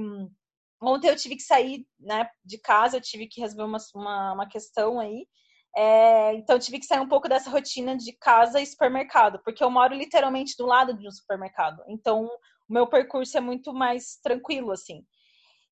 ontem 0.82 1.09
eu 1.09 1.16
tive 1.16 1.36
que 1.36 1.43
sair 1.43 1.86
né, 1.99 2.28
de 2.43 2.57
casa, 2.57 2.97
eu 2.97 3.01
tive 3.01 3.28
que 3.28 3.39
resolver 3.39 3.64
uma, 3.64 3.78
uma, 3.93 4.34
uma 4.34 4.49
questão 4.49 4.99
aí, 4.99 5.28
é, 5.76 6.34
então 6.34 6.55
eu 6.55 6.59
tive 6.59 6.80
que 6.80 6.86
sair 6.88 6.99
um 6.99 7.07
pouco 7.07 7.30
dessa 7.30 7.49
rotina 7.49 7.95
de 7.95 8.11
casa 8.14 8.59
e 8.59 8.66
supermercado, 8.66 9.39
porque 9.43 9.64
eu 9.64 9.70
moro 9.70 9.93
literalmente 9.93 10.55
do 10.57 10.66
lado 10.66 10.97
de 10.97 11.07
um 11.07 11.11
supermercado. 11.11 11.84
Então 11.88 12.26
o 12.68 12.74
meu 12.74 12.88
percurso 12.88 13.38
é 13.38 13.41
muito 13.41 13.72
mais 13.72 14.16
tranquilo, 14.24 14.72
assim. 14.72 15.05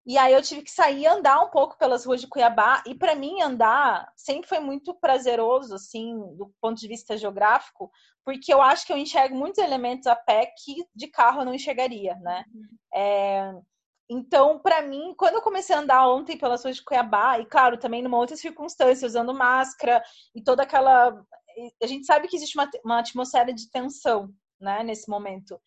E 0.05 0.17
aí 0.17 0.33
eu 0.33 0.41
tive 0.41 0.63
que 0.63 0.71
sair 0.71 1.01
e 1.01 1.07
andar 1.07 1.39
um 1.41 1.49
pouco 1.49 1.77
pelas 1.77 2.05
ruas 2.05 2.21
de 2.21 2.27
Cuiabá. 2.27 2.81
E 2.87 2.95
para 2.95 3.15
mim 3.15 3.41
andar 3.41 4.11
sempre 4.15 4.49
foi 4.49 4.59
muito 4.59 4.93
prazeroso, 4.95 5.75
assim, 5.75 6.17
do 6.35 6.51
ponto 6.59 6.79
de 6.79 6.87
vista 6.87 7.15
geográfico, 7.15 7.91
porque 8.25 8.53
eu 8.53 8.61
acho 8.61 8.85
que 8.85 8.91
eu 8.91 8.97
enxergo 8.97 9.35
muitos 9.35 9.59
elementos 9.59 10.07
a 10.07 10.15
pé 10.15 10.51
que 10.57 10.85
de 10.95 11.07
carro 11.07 11.41
eu 11.41 11.45
não 11.45 11.53
enxergaria, 11.53 12.15
né? 12.15 12.43
Uhum. 12.53 12.77
É... 12.95 13.53
Então, 14.09 14.59
para 14.59 14.81
mim, 14.81 15.13
quando 15.17 15.35
eu 15.35 15.41
comecei 15.41 15.73
a 15.73 15.79
andar 15.79 16.09
ontem 16.09 16.37
pelas 16.37 16.63
ruas 16.63 16.75
de 16.75 16.83
Cuiabá, 16.83 17.39
e 17.39 17.45
claro, 17.45 17.77
também 17.77 18.01
numa 18.01 18.17
outra 18.17 18.35
circunstância, 18.35 19.05
usando 19.07 19.33
máscara 19.33 20.03
e 20.35 20.43
toda 20.43 20.63
aquela. 20.63 21.23
A 21.81 21.87
gente 21.87 22.05
sabe 22.05 22.27
que 22.27 22.35
existe 22.35 22.57
uma, 22.57 22.69
uma 22.83 22.99
atmosfera 22.99 23.53
de 23.53 23.69
tensão, 23.69 24.33
né, 24.59 24.83
nesse 24.83 25.09
momento 25.09 25.59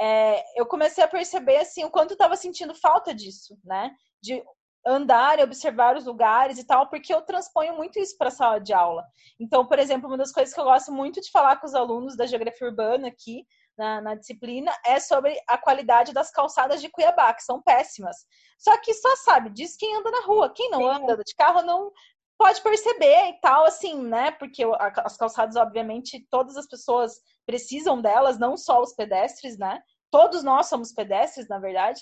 é, 0.00 0.44
eu 0.60 0.66
comecei 0.66 1.02
a 1.02 1.08
perceber 1.08 1.58
assim 1.58 1.84
o 1.84 1.90
quanto 1.90 2.10
eu 2.12 2.14
estava 2.14 2.36
sentindo 2.36 2.74
falta 2.74 3.14
disso, 3.14 3.58
né? 3.64 3.90
De 4.22 4.42
andar 4.86 5.38
e 5.38 5.42
observar 5.42 5.96
os 5.96 6.06
lugares 6.06 6.58
e 6.58 6.64
tal, 6.64 6.88
porque 6.88 7.12
eu 7.12 7.20
transponho 7.22 7.76
muito 7.76 7.98
isso 7.98 8.16
para 8.16 8.28
a 8.28 8.32
sala 8.32 8.60
de 8.60 8.72
aula. 8.72 9.04
Então, 9.38 9.66
por 9.66 9.78
exemplo, 9.78 10.08
uma 10.08 10.16
das 10.16 10.32
coisas 10.32 10.54
que 10.54 10.60
eu 10.60 10.64
gosto 10.64 10.92
muito 10.92 11.20
de 11.20 11.30
falar 11.30 11.56
com 11.56 11.66
os 11.66 11.74
alunos 11.74 12.16
da 12.16 12.26
geografia 12.26 12.66
urbana 12.66 13.08
aqui 13.08 13.44
na, 13.76 14.00
na 14.00 14.14
disciplina 14.14 14.72
é 14.84 14.98
sobre 14.98 15.36
a 15.46 15.58
qualidade 15.58 16.12
das 16.12 16.30
calçadas 16.30 16.80
de 16.80 16.88
Cuiabá, 16.88 17.34
que 17.34 17.42
são 17.42 17.62
péssimas. 17.62 18.16
Só 18.58 18.76
que 18.78 18.94
só 18.94 19.14
sabe 19.16 19.50
disso 19.50 19.76
quem 19.78 19.96
anda 19.96 20.10
na 20.10 20.22
rua. 20.22 20.52
Quem 20.52 20.70
não 20.70 20.80
Sim. 20.80 21.02
anda 21.02 21.16
de 21.16 21.34
carro 21.34 21.62
não 21.62 21.92
pode 22.38 22.60
perceber 22.62 23.28
e 23.28 23.40
tal, 23.40 23.66
assim, 23.66 24.02
né? 24.02 24.30
Porque 24.32 24.64
as 25.04 25.16
calçadas, 25.16 25.56
obviamente, 25.56 26.26
todas 26.30 26.56
as 26.56 26.66
pessoas 26.66 27.20
precisam 27.48 28.00
delas, 28.00 28.38
não 28.38 28.56
só 28.56 28.82
os 28.82 28.92
pedestres, 28.92 29.56
né? 29.56 29.80
Todos 30.10 30.44
nós 30.44 30.68
somos 30.68 30.92
pedestres, 30.92 31.48
na 31.48 31.58
verdade, 31.58 32.00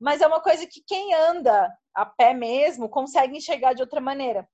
mas 0.00 0.22
é 0.22 0.26
uma 0.26 0.40
coisa 0.40 0.66
que 0.66 0.82
quem 0.86 1.14
anda 1.14 1.70
a 1.94 2.06
pé 2.06 2.32
mesmo 2.32 2.88
consegue 2.88 3.36
enxergar 3.36 3.74
de 3.74 3.82
outra 3.82 4.00
maneira. 4.00 4.48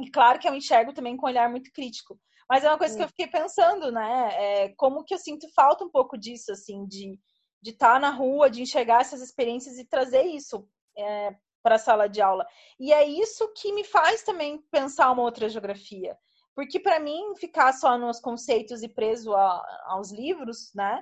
E 0.00 0.10
claro 0.10 0.40
que 0.40 0.48
eu 0.48 0.54
enxergo 0.54 0.92
também 0.92 1.16
com 1.16 1.26
um 1.26 1.28
olhar 1.28 1.48
muito 1.48 1.70
crítico. 1.72 2.18
Mas 2.50 2.64
é 2.64 2.68
uma 2.68 2.78
coisa 2.78 2.96
que 2.96 3.02
eu 3.02 3.08
fiquei 3.08 3.28
pensando, 3.28 3.92
né? 3.92 4.30
É, 4.32 4.74
como 4.76 5.04
que 5.04 5.14
eu 5.14 5.18
sinto 5.18 5.46
falta 5.54 5.84
um 5.84 5.90
pouco 5.90 6.18
disso, 6.18 6.50
assim, 6.50 6.86
de 6.86 7.18
de 7.60 7.70
estar 7.70 7.94
tá 7.94 7.98
na 7.98 8.10
rua, 8.10 8.50
de 8.50 8.62
enxergar 8.62 9.00
essas 9.00 9.20
experiências 9.20 9.78
e 9.78 9.84
trazer 9.84 10.22
isso 10.22 10.68
é, 10.96 11.34
para 11.62 11.74
a 11.74 11.78
sala 11.78 12.08
de 12.08 12.20
aula. 12.20 12.46
E 12.78 12.92
é 12.92 13.06
isso 13.06 13.52
que 13.54 13.72
me 13.72 13.84
faz 13.84 14.22
também 14.22 14.62
pensar 14.70 15.10
uma 15.10 15.22
outra 15.22 15.48
geografia. 15.48 16.16
Porque 16.58 16.80
para 16.80 16.98
mim, 16.98 17.36
ficar 17.36 17.72
só 17.72 17.96
nos 17.96 18.18
conceitos 18.18 18.82
e 18.82 18.88
preso 18.88 19.32
a, 19.32 19.84
aos 19.90 20.10
livros, 20.10 20.72
né? 20.74 21.00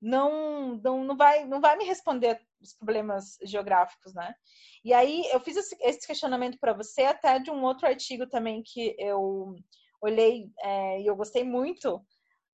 Não, 0.00 0.80
não, 0.82 1.04
não, 1.04 1.14
vai, 1.18 1.44
não 1.44 1.60
vai 1.60 1.76
me 1.76 1.84
responder 1.84 2.40
os 2.58 2.72
problemas 2.72 3.36
geográficos, 3.42 4.14
né? 4.14 4.34
E 4.82 4.94
aí 4.94 5.28
eu 5.32 5.40
fiz 5.40 5.70
esse 5.82 6.06
questionamento 6.06 6.56
para 6.58 6.72
você 6.72 7.02
até 7.02 7.38
de 7.38 7.50
um 7.50 7.62
outro 7.62 7.86
artigo 7.86 8.26
também 8.26 8.62
que 8.64 8.96
eu 8.98 9.54
olhei 10.00 10.50
é, 10.62 11.02
e 11.02 11.06
eu 11.06 11.14
gostei 11.14 11.44
muito, 11.44 12.02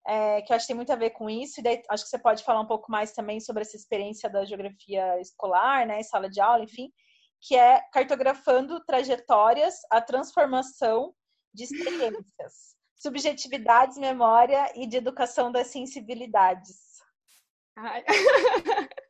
é, 0.04 0.42
que 0.42 0.52
eu 0.52 0.56
acho 0.56 0.64
que 0.64 0.72
tem 0.72 0.76
muito 0.76 0.92
a 0.92 0.96
ver 0.96 1.10
com 1.10 1.30
isso, 1.30 1.60
e 1.60 1.62
daí 1.62 1.80
acho 1.88 2.02
que 2.02 2.10
você 2.10 2.18
pode 2.18 2.42
falar 2.42 2.60
um 2.60 2.66
pouco 2.66 2.90
mais 2.90 3.12
também 3.12 3.38
sobre 3.38 3.62
essa 3.62 3.76
experiência 3.76 4.28
da 4.28 4.44
geografia 4.44 5.20
escolar, 5.20 5.86
né, 5.86 6.02
sala 6.02 6.28
de 6.28 6.40
aula, 6.40 6.64
enfim, 6.64 6.90
que 7.40 7.54
é 7.54 7.82
cartografando 7.92 8.84
trajetórias, 8.84 9.76
a 9.92 10.00
transformação 10.00 11.14
de 11.56 11.64
experiências, 11.64 12.76
subjetividades, 12.94 13.96
memória 13.96 14.70
e 14.76 14.86
de 14.86 14.98
educação 14.98 15.50
das 15.50 15.68
sensibilidades. 15.68 16.76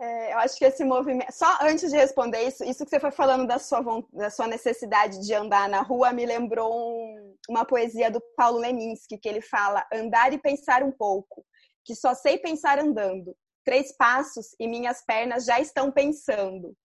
É, 0.00 0.32
eu 0.32 0.38
acho 0.38 0.56
que 0.56 0.64
esse 0.64 0.84
movimento. 0.84 1.32
Só 1.32 1.58
antes 1.60 1.90
de 1.90 1.96
responder 1.96 2.40
isso, 2.42 2.62
isso 2.62 2.84
que 2.84 2.90
você 2.90 3.00
foi 3.00 3.10
falando 3.10 3.48
da 3.48 3.58
sua, 3.58 3.82
da 4.12 4.30
sua 4.30 4.46
necessidade 4.46 5.20
de 5.26 5.34
andar 5.34 5.68
na 5.68 5.82
rua 5.82 6.12
me 6.12 6.24
lembrou 6.24 6.72
um, 6.72 7.36
uma 7.48 7.64
poesia 7.64 8.08
do 8.08 8.22
Paulo 8.36 8.58
Leminski, 8.58 9.18
que 9.18 9.28
ele 9.28 9.40
fala: 9.40 9.84
andar 9.92 10.32
e 10.32 10.38
pensar 10.38 10.84
um 10.84 10.92
pouco, 10.92 11.44
que 11.84 11.96
só 11.96 12.14
sei 12.14 12.38
pensar 12.38 12.78
andando. 12.78 13.36
Três 13.64 13.90
passos 13.96 14.54
e 14.60 14.68
minhas 14.68 15.04
pernas 15.04 15.44
já 15.44 15.58
estão 15.58 15.90
pensando. 15.90 16.76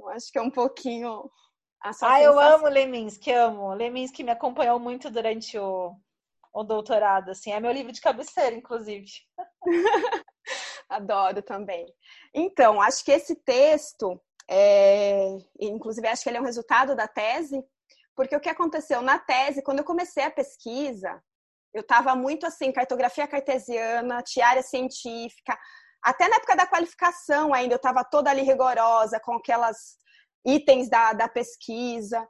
Eu 0.00 0.08
acho 0.08 0.32
que 0.32 0.38
é 0.38 0.42
um 0.42 0.50
pouquinho. 0.50 1.30
Ah, 1.82 1.92
sensação. 1.92 2.20
eu 2.20 2.38
amo 2.38 2.68
Leminski, 2.68 3.32
amo. 3.32 3.72
Leminski 3.74 4.22
me 4.22 4.30
acompanhou 4.30 4.78
muito 4.78 5.10
durante 5.10 5.58
o, 5.58 5.94
o 6.52 6.62
doutorado, 6.62 7.30
assim, 7.30 7.52
é 7.52 7.60
meu 7.60 7.72
livro 7.72 7.92
de 7.92 8.00
cabeceira, 8.00 8.54
inclusive. 8.54 9.06
Adoro 10.88 11.42
também. 11.42 11.86
Então, 12.34 12.82
acho 12.82 13.04
que 13.04 13.12
esse 13.12 13.36
texto, 13.36 14.20
é... 14.48 15.38
inclusive 15.60 16.06
acho 16.08 16.22
que 16.22 16.28
ele 16.28 16.38
é 16.38 16.40
um 16.40 16.44
resultado 16.44 16.94
da 16.96 17.06
tese, 17.08 17.64
porque 18.14 18.36
o 18.36 18.40
que 18.40 18.48
aconteceu 18.48 19.00
na 19.00 19.18
tese, 19.18 19.62
quando 19.62 19.78
eu 19.78 19.84
comecei 19.84 20.24
a 20.24 20.30
pesquisa, 20.30 21.22
eu 21.72 21.82
estava 21.82 22.14
muito 22.14 22.44
assim, 22.44 22.72
cartografia 22.72 23.26
cartesiana, 23.26 24.22
tiara 24.22 24.62
científica, 24.62 25.56
até 26.02 26.28
na 26.28 26.36
época 26.36 26.56
da 26.56 26.66
qualificação 26.66 27.54
ainda, 27.54 27.74
eu 27.74 27.76
estava 27.76 28.02
toda 28.04 28.30
ali 28.30 28.42
rigorosa, 28.42 29.20
com 29.20 29.34
aquelas 29.34 29.98
itens 30.44 30.88
da, 30.88 31.12
da 31.12 31.28
pesquisa. 31.28 32.26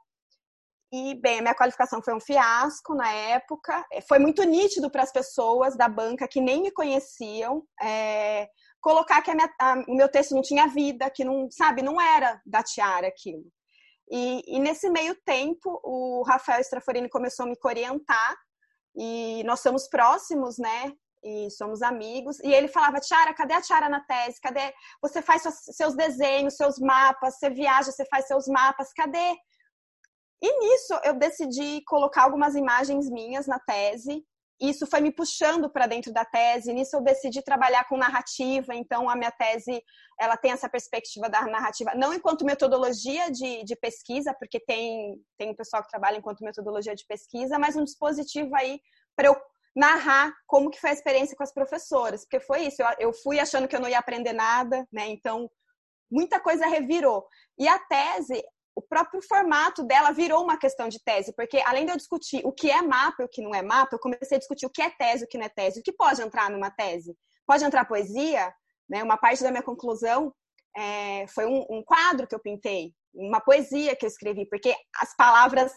E, 0.92 1.14
bem, 1.20 1.38
a 1.38 1.42
minha 1.42 1.54
qualificação 1.54 2.02
foi 2.02 2.14
um 2.14 2.20
fiasco 2.20 2.94
na 2.94 3.11
época. 3.12 3.86
Foi 4.08 4.18
muito 4.18 4.42
nítido 4.42 4.90
para 4.90 5.02
as 5.02 5.12
pessoas 5.12 5.76
da 5.76 5.88
banca 5.88 6.26
que 6.26 6.40
nem 6.40 6.62
me 6.62 6.72
conheciam 6.72 7.62
é, 7.80 8.48
colocar 8.80 9.22
que 9.22 9.30
a 9.30 9.34
minha, 9.34 9.54
a, 9.61 9.74
o 9.86 9.94
meu 9.94 10.08
texto 10.08 10.34
não 10.34 10.42
tinha 10.42 10.66
vida, 10.66 11.11
que 11.11 11.24
não, 11.24 11.48
sabe, 11.50 11.82
não 11.82 12.00
era 12.00 12.40
da 12.44 12.62
Tiara 12.62 13.06
aquilo. 13.06 13.44
E, 14.11 14.56
e 14.56 14.58
nesse 14.58 14.90
meio 14.90 15.14
tempo, 15.24 15.80
o 15.84 16.24
Rafael 16.26 16.61
Straforini 16.61 17.08
começou 17.08 17.46
a 17.46 17.48
me 17.48 17.56
orientar 17.64 18.36
e 18.96 19.44
nós 19.44 19.61
somos 19.61 19.88
próximos, 19.88 20.58
né? 20.58 20.92
E 21.22 21.50
somos 21.50 21.82
amigos. 21.82 22.38
E 22.40 22.52
ele 22.52 22.68
falava: 22.68 23.00
Tiara, 23.00 23.34
cadê 23.34 23.54
a 23.54 23.62
Tiara 23.62 23.88
na 23.88 24.00
tese? 24.00 24.40
Cadê? 24.40 24.72
Você 25.02 25.22
faz 25.22 25.42
seus 25.42 25.94
desenhos, 25.94 26.56
seus 26.56 26.78
mapas, 26.78 27.38
você 27.38 27.50
viaja, 27.50 27.90
você 27.90 28.04
faz 28.06 28.26
seus 28.26 28.46
mapas, 28.46 28.92
cadê? 28.92 29.36
E 30.42 30.58
nisso 30.60 30.98
eu 31.04 31.14
decidi 31.14 31.82
colocar 31.86 32.22
algumas 32.22 32.54
imagens 32.54 33.10
minhas 33.10 33.46
na 33.46 33.58
tese. 33.58 34.24
Isso 34.60 34.86
foi 34.86 35.00
me 35.00 35.10
puxando 35.10 35.70
para 35.70 35.86
dentro 35.86 36.12
da 36.12 36.24
tese. 36.24 36.72
Nisso 36.72 36.96
eu 36.96 37.02
decidi 37.02 37.42
trabalhar 37.42 37.88
com 37.88 37.96
narrativa. 37.96 38.74
Então 38.74 39.08
a 39.08 39.16
minha 39.16 39.30
tese 39.30 39.82
ela 40.18 40.36
tem 40.36 40.52
essa 40.52 40.68
perspectiva 40.68 41.30
da 41.30 41.42
narrativa, 41.46 41.94
não 41.94 42.12
enquanto 42.12 42.44
metodologia 42.44 43.30
de, 43.30 43.64
de 43.64 43.74
pesquisa, 43.74 44.34
porque 44.38 44.60
tem 44.60 45.18
tem 45.38 45.50
um 45.50 45.54
pessoal 45.54 45.82
que 45.82 45.88
trabalha 45.88 46.18
enquanto 46.18 46.44
metodologia 46.44 46.94
de 46.94 47.06
pesquisa, 47.06 47.58
mas 47.58 47.74
um 47.74 47.84
dispositivo 47.84 48.54
aí 48.54 48.80
para 49.16 49.28
eu 49.28 49.36
narrar 49.74 50.32
como 50.46 50.70
que 50.70 50.80
foi 50.80 50.90
a 50.90 50.92
experiência 50.92 51.36
com 51.36 51.42
as 51.42 51.52
professoras, 51.52 52.22
porque 52.22 52.40
foi 52.40 52.66
isso, 52.66 52.82
eu, 52.98 53.12
fui 53.12 53.38
achando 53.38 53.68
que 53.68 53.76
eu 53.76 53.80
não 53.80 53.88
ia 53.88 53.98
aprender 53.98 54.32
nada, 54.32 54.86
né? 54.92 55.08
Então, 55.08 55.48
muita 56.10 56.40
coisa 56.40 56.66
revirou. 56.66 57.26
E 57.58 57.68
a 57.68 57.78
tese, 57.78 58.42
o 58.74 58.82
próprio 58.82 59.22
formato 59.22 59.84
dela 59.84 60.10
virou 60.12 60.42
uma 60.42 60.58
questão 60.58 60.88
de 60.88 61.02
tese, 61.02 61.32
porque 61.36 61.58
além 61.64 61.86
de 61.86 61.92
eu 61.92 61.96
discutir 61.96 62.40
o 62.44 62.52
que 62.52 62.70
é 62.70 62.82
mapa 62.82 63.22
e 63.22 63.24
o 63.24 63.28
que 63.28 63.42
não 63.42 63.54
é 63.54 63.62
mapa, 63.62 63.94
eu 63.94 64.00
comecei 64.00 64.36
a 64.36 64.40
discutir 64.40 64.66
o 64.66 64.70
que 64.70 64.82
é 64.82 64.90
tese 64.90 65.24
o 65.24 65.28
que 65.28 65.38
não 65.38 65.46
é 65.46 65.48
tese, 65.48 65.80
o 65.80 65.82
que 65.82 65.92
pode 65.92 66.20
entrar 66.20 66.50
numa 66.50 66.70
tese. 66.70 67.16
Pode 67.46 67.64
entrar 67.64 67.84
poesia, 67.84 68.52
né? 68.88 69.02
Uma 69.02 69.16
parte 69.16 69.42
da 69.42 69.50
minha 69.50 69.62
conclusão 69.62 70.34
é, 70.76 71.26
foi 71.28 71.46
um, 71.46 71.64
um 71.70 71.82
quadro 71.84 72.26
que 72.26 72.34
eu 72.34 72.40
pintei, 72.40 72.92
uma 73.14 73.40
poesia 73.40 73.96
que 73.96 74.04
eu 74.04 74.08
escrevi, 74.08 74.46
porque 74.48 74.74
as 75.00 75.14
palavras 75.16 75.72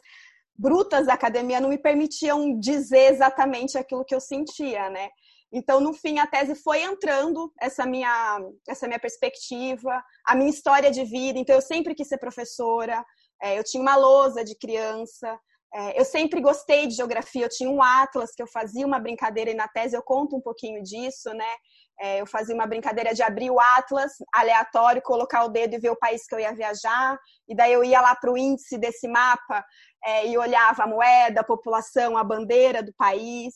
brutas 0.57 1.07
da 1.07 1.13
academia 1.13 1.59
não 1.59 1.69
me 1.69 1.77
permitiam 1.77 2.59
dizer 2.59 3.11
exatamente 3.11 3.77
aquilo 3.77 4.05
que 4.05 4.13
eu 4.13 4.19
sentia, 4.19 4.89
né? 4.89 5.09
Então, 5.51 5.79
no 5.79 5.93
fim, 5.93 6.17
a 6.17 6.25
tese 6.25 6.55
foi 6.55 6.81
entrando 6.81 7.53
essa 7.61 7.85
minha 7.85 8.39
essa 8.67 8.87
minha 8.87 8.99
perspectiva, 8.99 10.03
a 10.25 10.35
minha 10.35 10.49
história 10.49 10.89
de 10.89 11.05
vida. 11.05 11.37
Então, 11.37 11.55
eu 11.55 11.61
sempre 11.61 11.93
quis 11.93 12.07
ser 12.07 12.17
professora. 12.17 13.05
É, 13.41 13.57
eu 13.59 13.63
tinha 13.63 13.81
uma 13.81 13.95
lousa 13.95 14.43
de 14.43 14.57
criança. 14.57 15.39
É, 15.75 15.99
eu 15.99 16.05
sempre 16.05 16.41
gostei 16.41 16.87
de 16.87 16.95
geografia. 16.95 17.45
Eu 17.45 17.49
tinha 17.49 17.69
um 17.69 17.83
atlas 17.83 18.31
que 18.35 18.41
eu 18.41 18.47
fazia 18.47 18.85
uma 18.85 18.99
brincadeira 18.99 19.51
e 19.51 19.55
na 19.55 19.67
tese 19.67 19.95
eu 19.95 20.01
conto 20.01 20.35
um 20.35 20.41
pouquinho 20.41 20.81
disso, 20.81 21.31
né? 21.33 21.53
É, 22.01 22.21
eu 22.21 22.25
fazia 22.25 22.55
uma 22.55 22.65
brincadeira 22.65 23.13
de 23.13 23.21
abrir 23.21 23.51
o 23.51 23.59
atlas 23.59 24.13
aleatório, 24.33 25.03
colocar 25.03 25.45
o 25.45 25.49
dedo 25.49 25.75
e 25.75 25.79
ver 25.79 25.91
o 25.91 25.99
país 25.99 26.25
que 26.25 26.33
eu 26.33 26.39
ia 26.39 26.53
viajar. 26.53 27.15
E 27.47 27.55
daí 27.55 27.71
eu 27.71 27.83
ia 27.83 28.01
lá 28.01 28.15
para 28.15 28.31
o 28.31 28.37
índice 28.37 28.79
desse 28.79 29.07
mapa 29.07 29.63
é, 30.05 30.27
e 30.27 30.37
olhava 30.37 30.83
a 30.83 30.87
moeda, 30.87 31.41
a 31.41 31.45
população, 31.45 32.17
a 32.17 32.23
bandeira 32.23 32.83
do 32.83 32.93
país. 32.93 33.53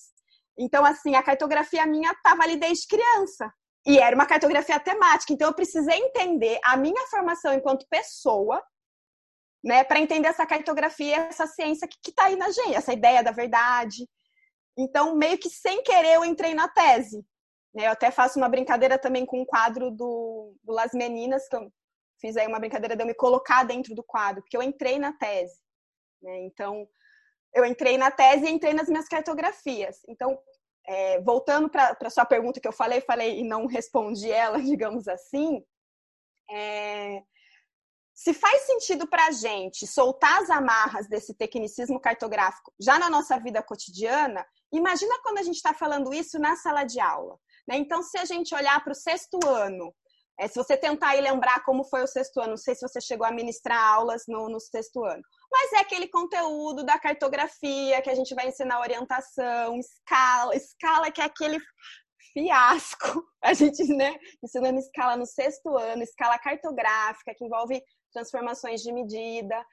Então, 0.58 0.86
assim, 0.86 1.16
a 1.16 1.24
cartografia 1.24 1.86
minha 1.86 2.12
estava 2.12 2.44
ali 2.44 2.58
desde 2.58 2.88
criança. 2.88 3.52
E 3.86 4.00
era 4.00 4.16
uma 4.16 4.26
cartografia 4.26 4.80
temática. 4.80 5.32
Então, 5.32 5.48
eu 5.48 5.54
precisei 5.54 5.98
entender 5.98 6.60
a 6.64 6.76
minha 6.76 7.08
formação 7.08 7.54
enquanto 7.54 7.88
pessoa, 7.90 8.62
né, 9.64 9.84
para 9.84 10.00
entender 10.00 10.28
essa 10.28 10.46
cartografia, 10.46 11.18
essa 11.18 11.48
ciência 11.48 11.88
que 11.88 12.10
está 12.10 12.26
aí 12.26 12.36
na 12.36 12.50
gente, 12.50 12.76
essa 12.76 12.94
ideia 12.94 13.24
da 13.24 13.32
verdade. 13.32 14.08
Então, 14.78 15.16
meio 15.16 15.38
que 15.38 15.50
sem 15.50 15.84
querer, 15.84 16.16
eu 16.16 16.26
entrei 16.26 16.54
na 16.54 16.68
tese. 16.68 17.26
Né? 17.74 17.88
Eu 17.88 17.92
até 17.92 18.12
faço 18.12 18.38
uma 18.38 18.50
brincadeira 18.50 18.98
também 18.98 19.26
com 19.26 19.42
um 19.42 19.46
quadro 19.46 19.92
do, 19.92 20.56
do 20.64 20.74
Las 20.74 20.92
Meninas, 20.94 21.48
que 21.48 21.56
eu 21.56 21.72
fiz 22.20 22.38
aí 22.38 22.48
uma 22.48 22.60
brincadeira 22.60 22.96
de 22.96 23.02
eu 23.02 23.08
me 23.08 23.14
colocar 23.14 23.64
dentro 23.64 23.94
do 23.96 24.04
quadro, 24.04 24.42
porque 24.42 24.58
eu 24.58 24.64
entrei 24.64 25.00
na 25.00 25.14
tese. 25.14 25.56
Né? 26.22 26.42
Então, 26.46 26.88
eu 27.54 27.66
entrei 27.66 27.98
na 27.98 28.12
tese 28.12 28.46
e 28.46 28.50
entrei 28.50 28.74
nas 28.74 28.88
minhas 28.88 29.08
cartografias. 29.08 30.00
Então, 30.08 30.38
é, 30.88 31.20
voltando 31.22 31.70
para 31.70 31.98
a 32.02 32.10
sua 32.10 32.26
pergunta 32.26 32.60
que 32.60 32.68
eu 32.68 32.74
falei, 32.74 33.02
falei 33.02 33.40
e 33.40 33.44
não 33.44 33.66
respondi 33.66 34.32
ela, 34.32 34.60
digamos 34.62 35.08
assim, 35.08 35.64
é, 36.50 37.22
se 38.18 38.34
faz 38.34 38.64
sentido 38.64 39.08
para 39.08 39.28
a 39.28 39.32
gente 39.32 39.86
soltar 39.86 40.42
as 40.42 40.50
amarras 40.50 41.08
desse 41.08 41.36
tecnicismo 41.36 42.00
cartográfico 42.00 42.74
já 42.80 42.98
na 42.98 43.10
nossa 43.10 43.38
vida 43.40 43.62
cotidiana, 43.62 44.44
imagina 44.74 45.20
quando 45.22 45.38
a 45.38 45.44
gente 45.44 45.58
está 45.58 45.74
falando 45.74 46.14
isso 46.14 46.40
na 46.40 46.56
sala 46.56 46.84
de 46.84 47.00
aula. 47.00 47.38
Né? 47.68 47.78
Então, 47.78 48.02
se 48.02 48.18
a 48.18 48.26
gente 48.26 48.56
olhar 48.56 48.84
para 48.84 48.94
o 48.94 48.96
sexto 48.96 49.38
ano, 49.46 49.94
é, 50.40 50.48
se 50.48 50.56
você 50.56 50.76
tentar 50.76 51.10
aí 51.10 51.22
lembrar 51.22 51.64
como 51.64 51.84
foi 51.84 52.02
o 52.02 52.08
sexto 52.08 52.40
ano, 52.40 52.52
não 52.52 52.58
sei 52.58 52.74
se 52.74 52.82
você 52.82 53.00
chegou 53.00 53.26
a 53.28 53.32
ministrar 53.32 53.84
aulas 53.84 54.24
no, 54.28 54.50
no 54.50 54.60
sexto 54.60 55.04
ano, 55.04 55.22
mas 55.52 55.74
é 55.74 55.80
aquele 55.80 56.08
conteúdo 56.08 56.84
da 56.84 57.00
cartografia 57.00 58.02
que 58.02 58.10
a 58.10 58.16
gente 58.16 58.36
vai 58.36 58.48
ensinar 58.48 58.80
orientação, 58.80 59.78
escala, 59.78 60.56
escala 60.56 61.12
que 61.12 61.22
é 61.22 61.26
aquele 61.26 61.60
fiasco. 62.34 63.26
A 63.42 63.54
gente, 63.54 63.84
né, 63.86 64.16
ensinando 64.44 64.80
escala 64.80 65.16
no 65.16 65.26
sexto 65.26 65.78
ano, 65.78 66.04
escala 66.04 66.38
cartográfica, 66.38 67.34
que 67.36 67.46
envolve 67.46 67.82
transformações 68.12 68.82
de 68.82 68.92
medida. 68.92 69.66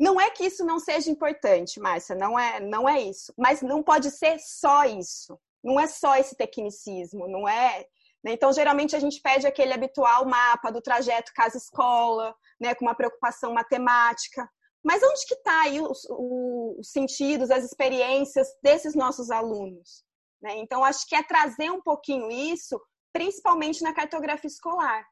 Não 0.00 0.20
é 0.20 0.30
que 0.30 0.44
isso 0.44 0.64
não 0.64 0.80
seja 0.80 1.10
importante, 1.10 1.78
Márcia, 1.78 2.16
não 2.16 2.38
é, 2.38 2.58
não 2.58 2.88
é 2.88 3.00
isso. 3.00 3.32
Mas 3.38 3.62
não 3.62 3.82
pode 3.82 4.10
ser 4.10 4.38
só 4.40 4.84
isso. 4.84 5.38
Não 5.62 5.78
é 5.78 5.86
só 5.86 6.16
esse 6.16 6.36
tecnicismo, 6.36 7.28
não 7.28 7.48
é. 7.48 7.86
Né? 8.24 8.32
Então, 8.32 8.52
geralmente, 8.52 8.96
a 8.96 9.00
gente 9.00 9.20
pede 9.20 9.46
aquele 9.46 9.72
habitual 9.72 10.26
mapa 10.26 10.70
do 10.70 10.80
trajeto 10.80 11.32
casa-escola, 11.34 12.34
né, 12.60 12.74
com 12.74 12.84
uma 12.84 12.94
preocupação 12.94 13.52
matemática. 13.52 14.48
Mas 14.82 15.02
onde 15.02 15.26
que 15.26 15.34
está 15.34 15.62
aí 15.62 15.80
os, 15.80 16.04
os, 16.10 16.90
sentidos, 16.90 17.50
as 17.50 17.64
experiências 17.64 18.48
desses 18.62 18.94
nossos 18.94 19.30
alunos? 19.30 20.04
Né? 20.42 20.56
Então, 20.56 20.84
acho 20.84 21.06
que 21.08 21.14
é 21.14 21.22
trazer 21.22 21.70
um 21.70 21.80
pouquinho 21.80 22.30
isso, 22.30 22.80
principalmente 23.12 23.82
na 23.82 23.94
cartografia 23.94 24.48
escolar. 24.48 25.06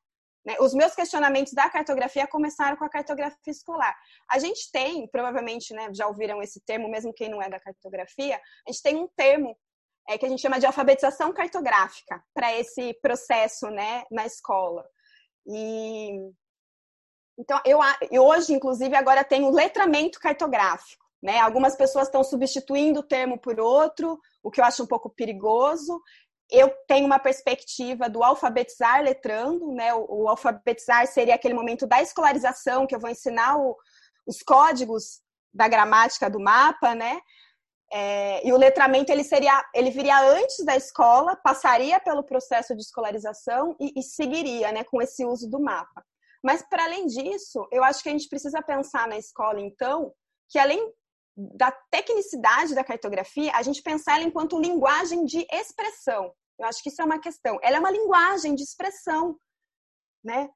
Né? 0.45 0.57
Os 0.61 0.75
meus 0.75 0.95
questionamentos 0.95 1.53
da 1.53 1.71
cartografia 1.71 2.27
começaram 2.27 2.77
com 2.77 2.85
a 2.85 2.91
cartografia 2.91 3.39
escolar. 3.47 3.97
A 4.29 4.39
gente 4.39 4.71
tem, 4.73 5.07
provavelmente, 5.09 5.73
né, 5.73 5.89
já 5.93 6.09
ouviram 6.09 6.43
esse 6.43 6.61
termo, 6.61 6.89
mesmo 6.89 7.15
quem 7.15 7.29
não 7.29 7.41
é 7.41 7.49
da 7.49 7.61
cartografia, 7.61 8.41
a 8.67 8.73
gente 8.73 8.83
tem 8.83 8.97
um 8.97 9.09
termo 9.17 9.57
é, 10.09 10.19
que 10.19 10.27
a 10.27 10.29
gente 10.29 10.43
chama 10.43 10.59
de 10.59 10.67
alfabetização 10.67 11.33
cartográfica 11.33 12.23
para 12.35 12.53
esse 12.57 12.95
processo 13.01 13.69
né, 13.71 14.03
na 14.11 14.27
escola. 14.27 14.85
E 15.47 16.33
então 17.41 17.61
eu, 17.65 17.81
hoje, 18.23 18.53
inclusive, 18.53 18.95
agora 18.95 19.25
tenho 19.25 19.51
letramento 19.51 20.21
cartográfico. 20.21 21.05
Né? 21.23 21.39
Algumas 21.39 21.77
pessoas 21.77 22.07
estão 22.07 22.23
substituindo 22.23 23.01
o 23.01 23.03
termo 23.03 23.39
por 23.39 23.59
outro, 23.59 24.19
o 24.43 24.51
que 24.51 24.61
eu 24.61 24.65
acho 24.65 24.83
um 24.83 24.87
pouco 24.87 25.11
perigoso 25.11 26.01
eu 26.51 26.69
tenho 26.87 27.07
uma 27.07 27.19
perspectiva 27.19 28.09
do 28.09 28.25
alfabetizar 28.25 29.03
letrando, 29.03 29.73
né? 29.73 29.95
O, 29.95 30.23
o, 30.23 30.29
alfabetizar 30.29 31.07
seria 31.07 31.35
aquele 31.35 31.55
momento 31.55 31.87
da 31.87 32.03
escolarização, 32.03 32.87
que 32.87 32.95
eu 32.95 32.99
vou 33.01 33.09
ensinar 33.09 33.57
o, 33.57 33.77
os 34.27 34.43
códigos 34.43 35.21
da 35.55 35.69
gramática 35.69 36.29
do 36.29 36.41
mapa, 36.41 36.95
né? 36.95 37.21
É, 37.93 38.47
e 38.47 38.53
o 38.53 38.57
letramento 38.57 39.11
ele 39.11 39.25
seria, 39.25 39.65
ele 39.75 39.91
viria 39.91 40.21
antes 40.21 40.65
da 40.65 40.77
escola, 40.77 41.37
passaria 41.37 41.99
pelo 42.01 42.23
processo 42.23 42.75
de 42.75 42.83
escolarização 42.83 43.77
e, 43.81 43.93
e 43.99 44.03
seguiria, 44.03 44.71
né, 44.71 44.85
com 44.85 45.03
esse 45.03 45.25
uso 45.25 45.51
do 45.51 45.61
mapa. 45.61 46.05
Mas 46.43 46.63
para 46.63 46.85
além 46.85 47.07
disso, 47.07 47.67
eu 47.71 47.85
acho 47.85 48.03
que 48.03 48.09
a 48.09 48.13
gente 48.13 48.29
precisa 48.29 48.63
pensar 48.63 49.07
na 49.07 49.19
escola, 49.19 49.61
então, 49.61 50.13
que 50.49 50.59
além 50.59 50.93
da 51.37 51.71
tecnicidade 51.91 52.75
da 52.75 52.85
cartografia, 52.85 53.53
a 53.55 53.63
gente 53.63 53.83
pensar 53.83 54.17
ela 54.17 54.25
enquanto 54.25 54.61
linguagem 54.61 55.25
de 55.25 55.47
expressão. 55.51 56.33
Eu 56.59 56.67
acho 56.67 56.83
que 56.83 56.91
isso 56.91 57.01
é 57.01 57.05
uma 57.05 57.19
questão. 57.19 57.59
Ela 57.63 57.77
é 57.77 57.81
uma 57.81 57.91
linguagem 57.91 58.55
de 58.55 58.63
expressão, 58.63 59.37
né? 60.23 60.51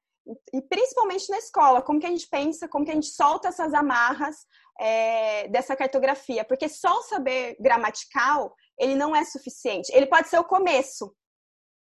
E 0.53 0.61
principalmente 0.61 1.29
na 1.29 1.37
escola, 1.37 1.81
como 1.81 1.99
que 1.99 2.05
a 2.05 2.09
gente 2.09 2.27
pensa, 2.27 2.67
como 2.67 2.83
que 2.83 2.91
a 2.91 2.95
gente 2.95 3.09
solta 3.09 3.47
essas 3.47 3.73
amarras 3.73 4.35
é, 4.79 5.47
dessa 5.49 5.75
cartografia, 5.75 6.43
porque 6.43 6.67
só 6.67 6.99
o 6.99 7.03
saber 7.03 7.55
gramatical 7.59 8.53
ele 8.77 8.95
não 8.95 9.15
é 9.15 9.23
suficiente. 9.23 9.91
Ele 9.93 10.07
pode 10.07 10.27
ser 10.27 10.39
o 10.39 10.43
começo, 10.43 11.15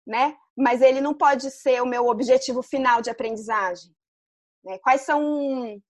né? 0.06 0.36
Mas 0.56 0.80
ele 0.80 1.00
não 1.00 1.12
pode 1.12 1.50
ser 1.50 1.82
o 1.82 1.86
meu 1.86 2.06
objetivo 2.06 2.62
final 2.62 3.02
de 3.02 3.10
aprendizagem. 3.10 3.90
Né? 4.64 4.78
Quais 4.78 5.02
são 5.02 5.80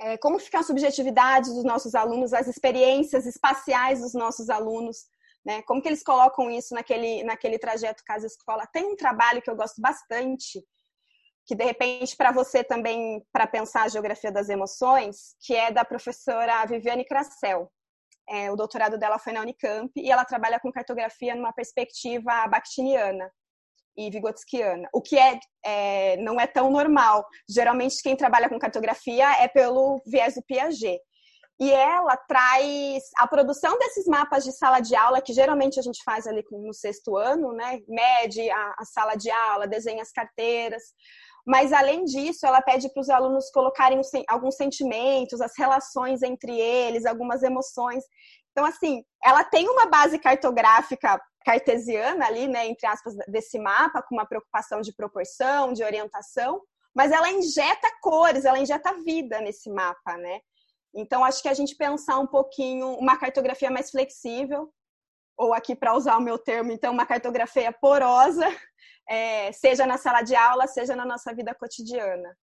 é, 0.00 0.16
como 0.18 0.38
ficam 0.38 0.60
as 0.60 0.66
subjetividades 0.66 1.52
dos 1.54 1.64
nossos 1.64 1.94
alunos, 1.94 2.32
as 2.32 2.46
experiências 2.46 3.24
espaciais 3.24 4.00
dos 4.00 4.12
nossos 4.12 4.50
alunos, 4.50 5.06
né? 5.44 5.62
Como 5.62 5.80
que 5.80 5.88
eles 5.88 6.02
colocam 6.02 6.50
isso 6.50 6.74
naquele, 6.74 7.22
naquele 7.22 7.58
trajeto 7.58 8.02
casa-escola? 8.04 8.66
Tem 8.72 8.84
um 8.84 8.96
trabalho 8.96 9.40
que 9.40 9.48
eu 9.48 9.56
gosto 9.56 9.80
bastante, 9.80 10.62
que 11.46 11.54
de 11.54 11.64
repente 11.64 12.16
para 12.16 12.32
você 12.32 12.64
também, 12.64 13.24
para 13.32 13.46
pensar 13.46 13.84
a 13.84 13.88
geografia 13.88 14.32
das 14.32 14.48
emoções, 14.48 15.36
que 15.40 15.54
é 15.54 15.70
da 15.70 15.84
professora 15.84 16.66
Viviane 16.66 17.04
Cracel. 17.04 17.70
É, 18.28 18.50
o 18.50 18.56
doutorado 18.56 18.98
dela 18.98 19.18
foi 19.18 19.32
na 19.32 19.40
Unicamp 19.40 19.90
e 19.96 20.10
ela 20.10 20.24
trabalha 20.24 20.58
com 20.58 20.72
cartografia 20.72 21.34
numa 21.34 21.52
perspectiva 21.52 22.46
bakhtiniana 22.48 23.30
e 23.96 24.10
vigotskiana, 24.10 24.88
o 24.92 25.00
que 25.00 25.18
é, 25.18 25.38
é, 25.64 26.16
não 26.18 26.38
é 26.38 26.46
tão 26.46 26.70
normal. 26.70 27.26
Geralmente 27.48 28.02
quem 28.02 28.14
trabalha 28.14 28.48
com 28.48 28.58
cartografia 28.58 29.42
é 29.42 29.48
pelo 29.48 30.02
viés 30.06 30.34
do 30.34 30.42
Piaget 30.42 31.00
e 31.58 31.72
ela 31.72 32.16
traz 32.16 33.02
a 33.16 33.26
produção 33.26 33.78
desses 33.78 34.06
mapas 34.06 34.44
de 34.44 34.52
sala 34.52 34.80
de 34.80 34.94
aula, 34.94 35.22
que 35.22 35.32
geralmente 35.32 35.80
a 35.80 35.82
gente 35.82 36.02
faz 36.04 36.26
ali 36.26 36.44
no 36.50 36.74
sexto 36.74 37.16
ano, 37.16 37.52
né? 37.52 37.80
Mede 37.88 38.50
a, 38.50 38.74
a 38.78 38.84
sala 38.84 39.14
de 39.14 39.30
aula, 39.30 39.66
desenha 39.66 40.02
as 40.02 40.12
carteiras. 40.12 40.82
Mas, 41.46 41.72
além 41.72 42.04
disso, 42.04 42.44
ela 42.44 42.60
pede 42.60 42.92
para 42.92 43.00
os 43.00 43.08
alunos 43.08 43.50
colocarem 43.50 44.00
alguns 44.28 44.56
sentimentos, 44.56 45.40
as 45.40 45.52
relações 45.56 46.22
entre 46.22 46.58
eles, 46.58 47.06
algumas 47.06 47.42
emoções. 47.42 48.02
Então, 48.50 48.64
assim, 48.64 49.04
ela 49.22 49.44
tem 49.44 49.68
uma 49.68 49.86
base 49.86 50.18
cartográfica 50.18 51.20
cartesiana 51.44 52.26
ali, 52.26 52.48
né, 52.48 52.66
entre 52.66 52.88
aspas, 52.88 53.14
desse 53.28 53.56
mapa, 53.56 54.02
com 54.02 54.16
uma 54.16 54.26
preocupação 54.26 54.80
de 54.80 54.92
proporção, 54.92 55.72
de 55.72 55.84
orientação, 55.84 56.60
mas 56.92 57.12
ela 57.12 57.30
injeta 57.30 57.88
cores, 58.02 58.44
ela 58.44 58.58
injeta 58.58 58.94
vida 59.04 59.40
nesse 59.40 59.70
mapa, 59.70 60.16
né? 60.16 60.40
Então, 60.92 61.22
acho 61.24 61.40
que 61.40 61.48
a 61.48 61.54
gente 61.54 61.76
pensar 61.76 62.18
um 62.18 62.26
pouquinho 62.26 62.96
uma 62.96 63.16
cartografia 63.16 63.70
mais 63.70 63.90
flexível, 63.92 64.72
ou 65.36 65.54
aqui 65.54 65.76
para 65.76 65.94
usar 65.94 66.16
o 66.16 66.22
meu 66.22 66.38
termo, 66.38 66.72
então, 66.72 66.92
uma 66.92 67.06
cartografia 67.06 67.70
porosa, 67.70 68.48
é, 69.08 69.52
seja 69.52 69.86
na 69.86 69.98
sala 69.98 70.22
de 70.22 70.34
aula, 70.34 70.66
seja 70.66 70.96
na 70.96 71.04
nossa 71.04 71.34
vida 71.34 71.54
cotidiana. 71.54 72.36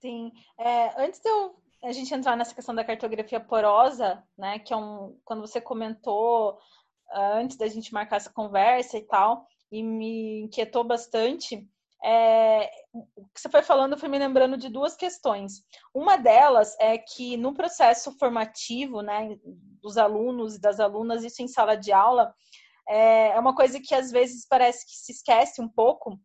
Sim. 0.00 0.32
É, 0.58 1.02
antes 1.02 1.20
de 1.20 1.28
eu, 1.28 1.56
a 1.82 1.92
gente 1.92 2.12
entrar 2.12 2.36
nessa 2.36 2.54
questão 2.54 2.74
da 2.74 2.84
cartografia 2.84 3.40
porosa, 3.40 4.22
né, 4.36 4.58
que 4.58 4.72
é 4.72 4.76
um, 4.76 5.18
quando 5.24 5.40
você 5.40 5.60
comentou 5.60 6.52
uh, 6.52 7.32
antes 7.34 7.56
da 7.56 7.66
gente 7.68 7.92
marcar 7.92 8.16
essa 8.16 8.30
conversa 8.30 8.98
e 8.98 9.02
tal, 9.02 9.46
e 9.70 9.82
me 9.82 10.42
inquietou 10.42 10.84
bastante, 10.84 11.68
é, 12.04 12.70
o 12.92 13.24
que 13.32 13.40
você 13.40 13.48
foi 13.48 13.62
falando 13.62 13.96
foi 13.96 14.10
me 14.10 14.18
lembrando 14.18 14.58
de 14.58 14.68
duas 14.68 14.94
questões. 14.94 15.64
Uma 15.92 16.18
delas 16.18 16.76
é 16.78 16.98
que 16.98 17.38
no 17.38 17.54
processo 17.54 18.12
formativo, 18.18 19.00
né, 19.00 19.38
dos 19.80 19.96
alunos 19.96 20.56
e 20.56 20.60
das 20.60 20.80
alunas, 20.80 21.24
isso 21.24 21.42
em 21.42 21.48
sala 21.48 21.76
de 21.76 21.92
aula, 21.92 22.34
é, 22.88 23.28
é 23.28 23.38
uma 23.38 23.54
coisa 23.54 23.80
que 23.80 23.94
às 23.94 24.10
vezes 24.10 24.46
parece 24.48 24.84
que 24.86 24.96
se 24.96 25.12
esquece 25.12 25.60
um 25.60 25.68
pouco, 25.68 26.18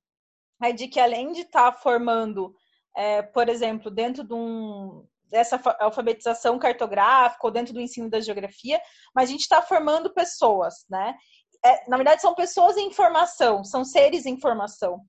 é 0.64 0.72
de 0.72 0.88
que 0.88 1.00
além 1.00 1.32
de 1.32 1.42
estar 1.42 1.72
tá 1.72 1.78
formando, 1.78 2.54
é, 2.96 3.22
por 3.22 3.48
exemplo, 3.48 3.90
dentro 3.90 4.24
de 4.24 4.34
um, 4.34 5.06
dessa 5.30 5.62
alfabetização 5.80 6.60
cartográfica 6.60 7.46
ou 7.46 7.52
dentro 7.52 7.74
do 7.74 7.82
ensino 7.82 8.10
da 8.10 8.20
geografia, 8.20 8.82
mas 9.16 9.30
a 9.30 9.32
gente 9.32 9.42
está 9.42 9.62
formando 9.62 10.14
pessoas, 10.14 10.86
né? 10.90 11.16
É, 11.64 11.90
na 11.90 11.98
verdade, 11.98 12.22
são 12.22 12.34
pessoas 12.34 12.78
em 12.78 12.92
formação, 12.92 13.64
são 13.64 13.84
seres 13.84 14.26
em 14.26 14.40
formação. 14.40 15.02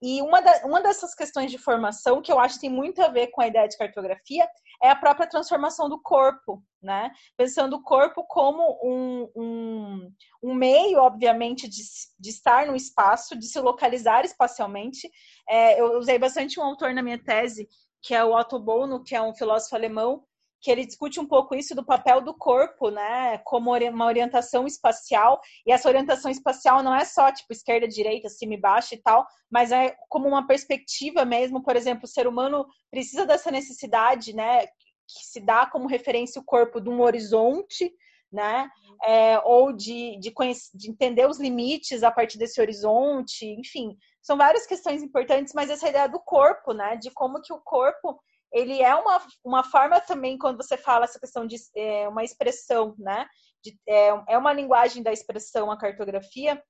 E 0.00 0.22
uma, 0.22 0.40
da, 0.40 0.64
uma 0.64 0.80
dessas 0.80 1.14
questões 1.14 1.50
de 1.50 1.58
formação 1.58 2.22
que 2.22 2.30
eu 2.30 2.38
acho 2.38 2.54
que 2.54 2.62
tem 2.62 2.70
muito 2.70 3.02
a 3.02 3.08
ver 3.08 3.28
com 3.28 3.40
a 3.40 3.48
ideia 3.48 3.68
de 3.68 3.76
cartografia 3.76 4.48
é 4.80 4.90
a 4.90 4.96
própria 4.96 5.26
transformação 5.26 5.88
do 5.88 6.00
corpo, 6.00 6.62
né? 6.80 7.10
Pensando 7.36 7.76
o 7.76 7.82
corpo 7.82 8.24
como 8.24 8.78
um, 8.82 9.28
um, 9.34 10.12
um 10.42 10.54
meio, 10.54 11.00
obviamente, 11.00 11.68
de, 11.68 11.82
de 12.18 12.30
estar 12.30 12.66
no 12.66 12.76
espaço, 12.76 13.36
de 13.36 13.46
se 13.46 13.58
localizar 13.60 14.24
espacialmente. 14.24 15.10
É, 15.48 15.80
eu 15.80 15.98
usei 15.98 16.18
bastante 16.18 16.60
um 16.60 16.62
autor 16.62 16.94
na 16.94 17.02
minha 17.02 17.22
tese, 17.22 17.68
que 18.00 18.14
é 18.14 18.24
o 18.24 18.32
Otto 18.32 18.60
Bono, 18.60 19.02
que 19.02 19.16
é 19.16 19.20
um 19.20 19.34
filósofo 19.34 19.74
alemão, 19.74 20.24
que 20.60 20.70
ele 20.70 20.84
discute 20.84 21.20
um 21.20 21.26
pouco 21.26 21.54
isso 21.54 21.74
do 21.74 21.84
papel 21.84 22.20
do 22.20 22.34
corpo, 22.34 22.90
né, 22.90 23.38
como 23.38 23.70
uma 23.74 24.06
orientação 24.06 24.66
espacial, 24.66 25.40
e 25.66 25.72
essa 25.72 25.88
orientação 25.88 26.30
espacial 26.30 26.82
não 26.82 26.94
é 26.94 27.04
só 27.04 27.30
tipo 27.32 27.52
esquerda, 27.52 27.86
direita, 27.86 28.28
cima 28.28 28.54
e 28.54 28.60
baixo 28.60 28.94
e 28.94 28.98
tal, 28.98 29.26
mas 29.50 29.70
é 29.70 29.96
como 30.08 30.28
uma 30.28 30.46
perspectiva 30.46 31.24
mesmo, 31.24 31.62
por 31.62 31.76
exemplo, 31.76 32.04
o 32.04 32.08
ser 32.08 32.26
humano 32.26 32.66
precisa 32.90 33.24
dessa 33.24 33.50
necessidade, 33.50 34.34
né, 34.34 34.66
que 34.66 35.24
se 35.24 35.40
dá 35.40 35.64
como 35.66 35.88
referência 35.88 36.40
o 36.40 36.44
corpo 36.44 36.80
de 36.80 36.90
um 36.90 37.00
horizonte, 37.00 37.92
né, 38.30 38.68
é, 39.04 39.38
ou 39.40 39.72
de, 39.72 40.18
de, 40.18 40.30
conhecer, 40.30 40.76
de 40.76 40.90
entender 40.90 41.26
os 41.26 41.38
limites 41.38 42.02
a 42.02 42.10
partir 42.10 42.36
desse 42.36 42.60
horizonte, 42.60 43.46
enfim, 43.46 43.96
são 44.20 44.36
várias 44.36 44.66
questões 44.66 45.02
importantes, 45.02 45.54
mas 45.54 45.70
essa 45.70 45.88
ideia 45.88 46.08
do 46.08 46.20
corpo, 46.20 46.72
né, 46.72 46.96
de 46.96 47.10
como 47.12 47.40
que 47.40 47.52
o 47.52 47.60
corpo 47.60 48.18
ele 48.52 48.82
é 48.82 48.94
uma, 48.94 49.20
uma 49.44 49.64
forma 49.64 50.00
também, 50.00 50.38
quando 50.38 50.56
você 50.56 50.76
fala 50.76 51.04
essa 51.04 51.20
questão 51.20 51.46
de 51.46 51.56
é, 51.76 52.08
uma 52.08 52.24
expressão, 52.24 52.94
né? 52.98 53.26
De, 53.62 53.78
é, 53.88 54.08
é 54.28 54.38
uma 54.38 54.52
linguagem 54.52 55.02
da 55.02 55.12
expressão, 55.12 55.70
a 55.70 55.78
cartografia, 55.78 56.62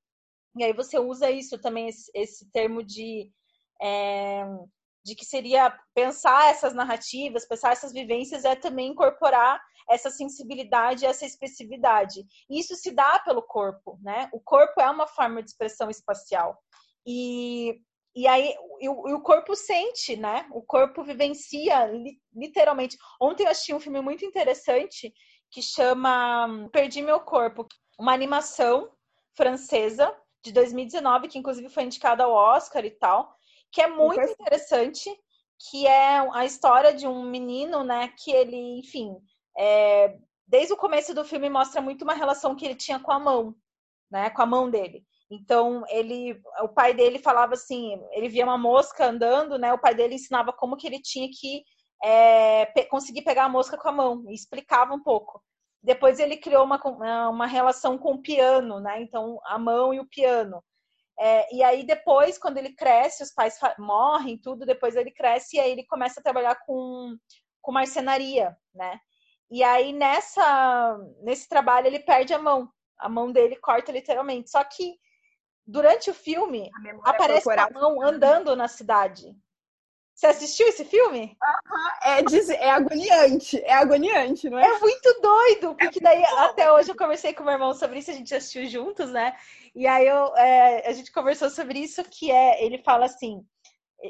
e 0.56 0.64
aí 0.64 0.72
você 0.72 0.98
usa 0.98 1.30
isso 1.30 1.58
também, 1.58 1.88
esse, 1.88 2.10
esse 2.14 2.50
termo 2.50 2.82
de, 2.82 3.30
é, 3.80 4.44
de 5.04 5.14
que 5.14 5.24
seria 5.24 5.76
pensar 5.94 6.50
essas 6.50 6.74
narrativas, 6.74 7.46
pensar 7.46 7.72
essas 7.72 7.92
vivências, 7.92 8.44
é 8.44 8.56
também 8.56 8.88
incorporar 8.88 9.60
essa 9.88 10.10
sensibilidade, 10.10 11.06
essa 11.06 11.24
expressividade. 11.24 12.24
E 12.50 12.58
isso 12.58 12.74
se 12.74 12.90
dá 12.90 13.18
pelo 13.20 13.42
corpo, 13.42 13.98
né? 14.02 14.28
O 14.32 14.40
corpo 14.40 14.80
é 14.80 14.90
uma 14.90 15.06
forma 15.06 15.42
de 15.42 15.50
expressão 15.50 15.88
espacial. 15.88 16.58
E 17.06 17.80
e 18.18 18.26
aí 18.26 18.52
e 18.80 18.88
o, 18.88 19.08
e 19.08 19.12
o, 19.12 19.20
corpo 19.20 19.54
sente, 19.54 20.16
né? 20.16 20.44
O 20.50 20.60
corpo 20.60 21.04
vivencia 21.04 21.86
li, 21.86 22.20
literalmente. 22.34 22.96
Ontem 23.20 23.44
eu 23.44 23.50
assisti 23.50 23.72
um 23.72 23.78
filme 23.78 24.00
muito 24.00 24.24
interessante 24.24 25.14
que 25.50 25.62
chama 25.62 26.68
Perdi 26.72 27.00
Meu 27.00 27.20
Corpo, 27.20 27.64
uma 27.98 28.12
animação 28.12 28.90
francesa 29.36 30.12
de 30.42 30.52
2019 30.52 31.28
que 31.28 31.38
inclusive 31.38 31.68
foi 31.68 31.84
indicada 31.84 32.24
ao 32.24 32.32
Oscar 32.32 32.84
e 32.84 32.90
tal, 32.90 33.32
que 33.70 33.80
é 33.80 33.86
muito 33.86 34.20
interessante, 34.20 35.08
que 35.70 35.86
é 35.86 36.18
a 36.32 36.44
história 36.44 36.92
de 36.92 37.06
um 37.06 37.22
menino, 37.22 37.84
né? 37.84 38.12
Que 38.18 38.32
ele, 38.32 38.80
enfim, 38.80 39.16
é, 39.56 40.18
desde 40.44 40.72
o 40.72 40.76
começo 40.76 41.14
do 41.14 41.24
filme 41.24 41.48
mostra 41.48 41.80
muito 41.80 42.02
uma 42.02 42.14
relação 42.14 42.56
que 42.56 42.64
ele 42.64 42.74
tinha 42.74 42.98
com 42.98 43.12
a 43.12 43.18
mão, 43.20 43.54
né? 44.10 44.28
Com 44.30 44.42
a 44.42 44.46
mão 44.46 44.68
dele. 44.68 45.06
Então, 45.30 45.84
ele, 45.88 46.40
o 46.62 46.68
pai 46.68 46.94
dele 46.94 47.18
falava 47.18 47.54
assim, 47.54 48.00
ele 48.12 48.28
via 48.28 48.44
uma 48.44 48.56
mosca 48.56 49.06
andando, 49.06 49.58
né? 49.58 49.72
O 49.72 49.78
pai 49.78 49.94
dele 49.94 50.14
ensinava 50.14 50.52
como 50.52 50.76
que 50.76 50.86
ele 50.86 51.00
tinha 51.02 51.28
que 51.28 51.62
é, 52.02 52.66
pe 52.66 52.84
conseguir 52.86 53.22
pegar 53.22 53.44
a 53.44 53.48
mosca 53.48 53.76
com 53.76 53.88
a 53.88 53.92
mão, 53.92 54.24
e 54.28 54.34
explicava 54.34 54.94
um 54.94 55.02
pouco. 55.02 55.42
Depois 55.82 56.18
ele 56.18 56.36
criou 56.36 56.64
uma, 56.64 56.80
uma 57.28 57.46
relação 57.46 57.98
com 57.98 58.14
o 58.14 58.22
piano, 58.22 58.80
né? 58.80 59.00
Então, 59.02 59.38
a 59.44 59.58
mão 59.58 59.92
e 59.92 60.00
o 60.00 60.08
piano. 60.08 60.62
É, 61.20 61.54
e 61.54 61.62
aí 61.62 61.84
depois, 61.84 62.38
quando 62.38 62.58
ele 62.58 62.74
cresce, 62.74 63.22
os 63.22 63.32
pais 63.32 63.58
morrem, 63.78 64.38
tudo, 64.38 64.64
depois 64.64 64.94
ele 64.96 65.10
cresce 65.10 65.56
e 65.56 65.60
aí 65.60 65.72
ele 65.72 65.84
começa 65.84 66.20
a 66.20 66.22
trabalhar 66.22 66.56
com, 66.64 67.16
com 67.60 67.72
marcenaria, 67.72 68.56
né? 68.72 69.00
E 69.50 69.62
aí 69.64 69.92
nessa, 69.92 70.98
nesse 71.22 71.48
trabalho 71.48 71.86
ele 71.86 72.00
perde 72.00 72.32
a 72.34 72.38
mão. 72.38 72.70
A 72.98 73.08
mão 73.08 73.32
dele 73.32 73.56
corta 73.56 73.90
literalmente. 73.92 74.50
Só 74.50 74.62
que 74.64 74.96
durante 75.68 76.10
o 76.10 76.14
filme, 76.14 76.70
aparece 77.04 77.46
uma 77.46 77.70
mão 77.70 78.02
andando 78.02 78.56
na 78.56 78.66
cidade. 78.66 79.36
Você 80.14 80.26
assistiu 80.26 80.66
esse 80.66 80.84
filme? 80.84 81.36
Uhum, 81.40 82.56
é, 82.58 82.64
é 82.64 82.70
agoniante, 82.70 83.60
é 83.62 83.74
agoniante, 83.74 84.50
não 84.50 84.58
é? 84.58 84.66
É 84.66 84.78
muito 84.80 85.20
doido, 85.20 85.76
porque 85.76 86.00
daí 86.00 86.24
até 86.38 86.72
hoje 86.72 86.90
eu 86.90 86.96
conversei 86.96 87.32
com 87.32 87.42
o 87.42 87.46
meu 87.46 87.52
irmão 87.52 87.72
sobre 87.72 88.00
isso, 88.00 88.10
a 88.10 88.14
gente 88.14 88.34
assistiu 88.34 88.66
juntos, 88.66 89.12
né? 89.12 89.36
E 89.74 89.86
aí 89.86 90.08
eu, 90.08 90.34
é, 90.36 90.88
a 90.88 90.92
gente 90.92 91.12
conversou 91.12 91.50
sobre 91.50 91.78
isso, 91.78 92.02
que 92.02 92.32
é, 92.32 92.64
ele 92.64 92.78
fala 92.78 93.04
assim, 93.04 93.46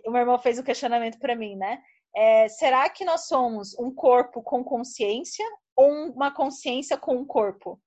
o 0.07 0.11
meu 0.11 0.21
irmão 0.21 0.39
fez 0.39 0.59
um 0.59 0.63
questionamento 0.63 1.19
para 1.19 1.37
mim, 1.37 1.57
né? 1.57 1.83
É, 2.17 2.49
será 2.49 2.89
que 2.89 3.05
nós 3.05 3.27
somos 3.27 3.79
um 3.79 3.93
corpo 3.95 4.43
com 4.43 4.65
consciência 4.65 5.45
ou 5.77 5.91
uma 6.11 6.31
consciência 6.31 6.97
com 6.97 7.17
um 7.17 7.27
corpo? 7.27 7.79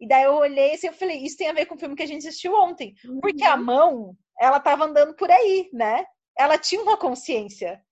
E 0.00 0.06
daí 0.06 0.24
eu 0.24 0.34
olhei 0.34 0.74
assim, 0.74 0.86
eu 0.86 0.92
falei, 0.92 1.18
isso 1.18 1.36
tem 1.36 1.48
a 1.48 1.52
ver 1.52 1.66
com 1.66 1.74
o 1.74 1.78
filme 1.78 1.96
que 1.96 2.02
a 2.02 2.06
gente 2.06 2.26
assistiu 2.26 2.54
ontem. 2.54 2.94
Uhum. 3.04 3.20
Porque 3.20 3.44
a 3.44 3.56
mão, 3.56 4.16
ela 4.40 4.60
tava 4.60 4.84
andando 4.84 5.14
por 5.14 5.30
aí, 5.30 5.68
né? 5.72 6.04
Ela 6.36 6.56
tinha 6.56 6.80
uma 6.80 6.96
consciência. 6.96 7.82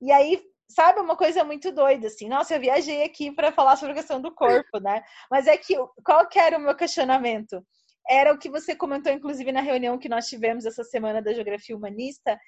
E 0.00 0.10
aí, 0.10 0.42
sabe, 0.68 1.00
uma 1.00 1.16
coisa 1.16 1.44
muito 1.44 1.70
doida, 1.70 2.08
assim. 2.08 2.28
Nossa, 2.28 2.54
eu 2.54 2.60
viajei 2.60 3.04
aqui 3.04 3.30
para 3.30 3.52
falar 3.52 3.76
sobre 3.76 3.92
a 3.92 3.96
questão 3.96 4.20
do 4.20 4.34
corpo, 4.34 4.80
né? 4.80 5.02
Mas 5.30 5.46
é 5.46 5.56
que, 5.56 5.74
qual 6.04 6.28
que 6.28 6.38
era 6.38 6.58
o 6.58 6.60
meu 6.60 6.74
questionamento? 6.74 7.64
Era 8.08 8.32
o 8.32 8.38
que 8.38 8.50
você 8.50 8.74
comentou, 8.74 9.12
inclusive, 9.12 9.50
na 9.52 9.60
reunião 9.60 9.98
que 9.98 10.08
nós 10.08 10.26
tivemos 10.28 10.64
essa 10.64 10.84
semana 10.84 11.22
da 11.22 11.32
Geografia 11.32 11.76
Humanista, 11.76 12.38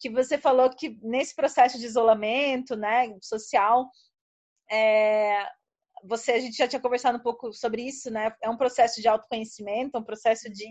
que 0.00 0.10
você 0.10 0.38
falou 0.38 0.70
que 0.70 0.96
nesse 1.02 1.34
processo 1.34 1.78
de 1.78 1.86
isolamento, 1.86 2.76
né, 2.76 3.12
social, 3.20 3.88
é, 4.70 5.44
você 6.04 6.32
a 6.32 6.40
gente 6.40 6.56
já 6.56 6.68
tinha 6.68 6.80
conversado 6.80 7.18
um 7.18 7.22
pouco 7.22 7.52
sobre 7.52 7.82
isso, 7.82 8.10
né? 8.10 8.34
É 8.42 8.48
um 8.48 8.56
processo 8.56 9.00
de 9.00 9.08
autoconhecimento, 9.08 9.98
um 9.98 10.04
processo 10.04 10.50
de 10.50 10.66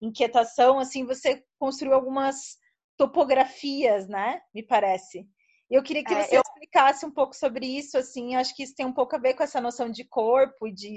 inquietação, 0.00 0.78
assim, 0.78 1.04
você 1.04 1.44
construiu 1.58 1.94
algumas 1.94 2.58
topografias, 2.96 4.08
né? 4.08 4.40
Me 4.54 4.62
parece. 4.62 5.28
Eu 5.70 5.82
queria 5.82 6.04
que 6.04 6.12
é, 6.12 6.22
você 6.24 6.36
eu... 6.36 6.42
explicasse 6.44 7.06
um 7.06 7.10
pouco 7.10 7.34
sobre 7.34 7.66
isso, 7.66 7.96
assim, 7.96 8.34
acho 8.34 8.54
que 8.56 8.62
isso 8.62 8.74
tem 8.74 8.86
um 8.86 8.92
pouco 8.92 9.14
a 9.14 9.18
ver 9.18 9.34
com 9.34 9.42
essa 9.42 9.60
noção 9.60 9.88
de 9.90 10.04
corpo 10.04 10.66
e 10.66 10.72
de, 10.72 10.96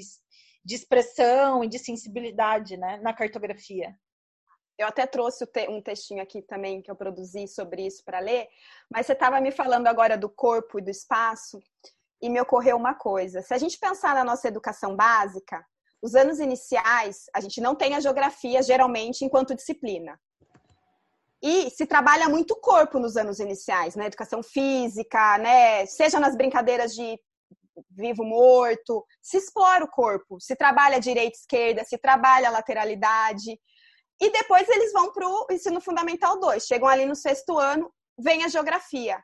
de 0.65 0.75
expressão 0.75 1.63
e 1.63 1.67
de 1.67 1.77
sensibilidade, 1.77 2.75
né, 2.75 2.97
na 2.97 3.13
cartografia. 3.13 3.95
Eu 4.77 4.87
até 4.87 5.05
trouxe 5.05 5.45
um 5.69 5.81
textinho 5.81 6.23
aqui 6.23 6.41
também 6.41 6.81
que 6.81 6.89
eu 6.89 6.95
produzi 6.95 7.47
sobre 7.47 7.85
isso 7.85 8.03
para 8.03 8.19
ler, 8.19 8.47
mas 8.89 9.05
você 9.05 9.13
estava 9.13 9.39
me 9.39 9.51
falando 9.51 9.85
agora 9.85 10.17
do 10.17 10.27
corpo 10.27 10.79
e 10.79 10.81
do 10.81 10.89
espaço, 10.89 11.59
e 12.23 12.29
me 12.29 12.39
ocorreu 12.39 12.77
uma 12.77 12.93
coisa. 12.93 13.41
Se 13.41 13.53
a 13.53 13.57
gente 13.57 13.77
pensar 13.77 14.15
na 14.15 14.23
nossa 14.23 14.47
educação 14.47 14.95
básica, 14.95 15.61
os 16.01 16.15
anos 16.15 16.39
iniciais, 16.39 17.25
a 17.35 17.41
gente 17.41 17.59
não 17.59 17.75
tem 17.75 17.95
a 17.95 17.99
geografia 17.99 18.63
geralmente 18.63 19.25
enquanto 19.25 19.53
disciplina. 19.53 20.17
E 21.41 21.69
se 21.69 21.85
trabalha 21.85 22.29
muito 22.29 22.51
o 22.51 22.61
corpo 22.61 22.97
nos 22.97 23.17
anos 23.17 23.41
iniciais, 23.41 23.95
na 23.95 24.03
né? 24.03 24.07
educação 24.07 24.41
física, 24.41 25.37
né? 25.37 25.85
Seja 25.85 26.17
nas 26.17 26.33
brincadeiras 26.33 26.95
de 26.95 27.19
vivo 27.91 28.23
morto, 28.23 29.05
se 29.21 29.35
explora 29.35 29.83
o 29.83 29.91
corpo, 29.91 30.39
se 30.39 30.55
trabalha 30.55 31.01
direita 31.01 31.35
esquerda, 31.35 31.83
se 31.83 31.97
trabalha 31.97 32.49
lateralidade. 32.49 33.59
E 34.21 34.31
depois 34.31 34.69
eles 34.69 34.93
vão 34.93 35.11
para 35.11 35.27
o 35.27 35.47
ensino 35.51 35.81
fundamental 35.81 36.39
2, 36.39 36.65
chegam 36.65 36.87
ali 36.87 37.05
no 37.05 37.17
sexto 37.17 37.59
ano, 37.59 37.91
vem 38.17 38.45
a 38.45 38.47
geografia 38.47 39.21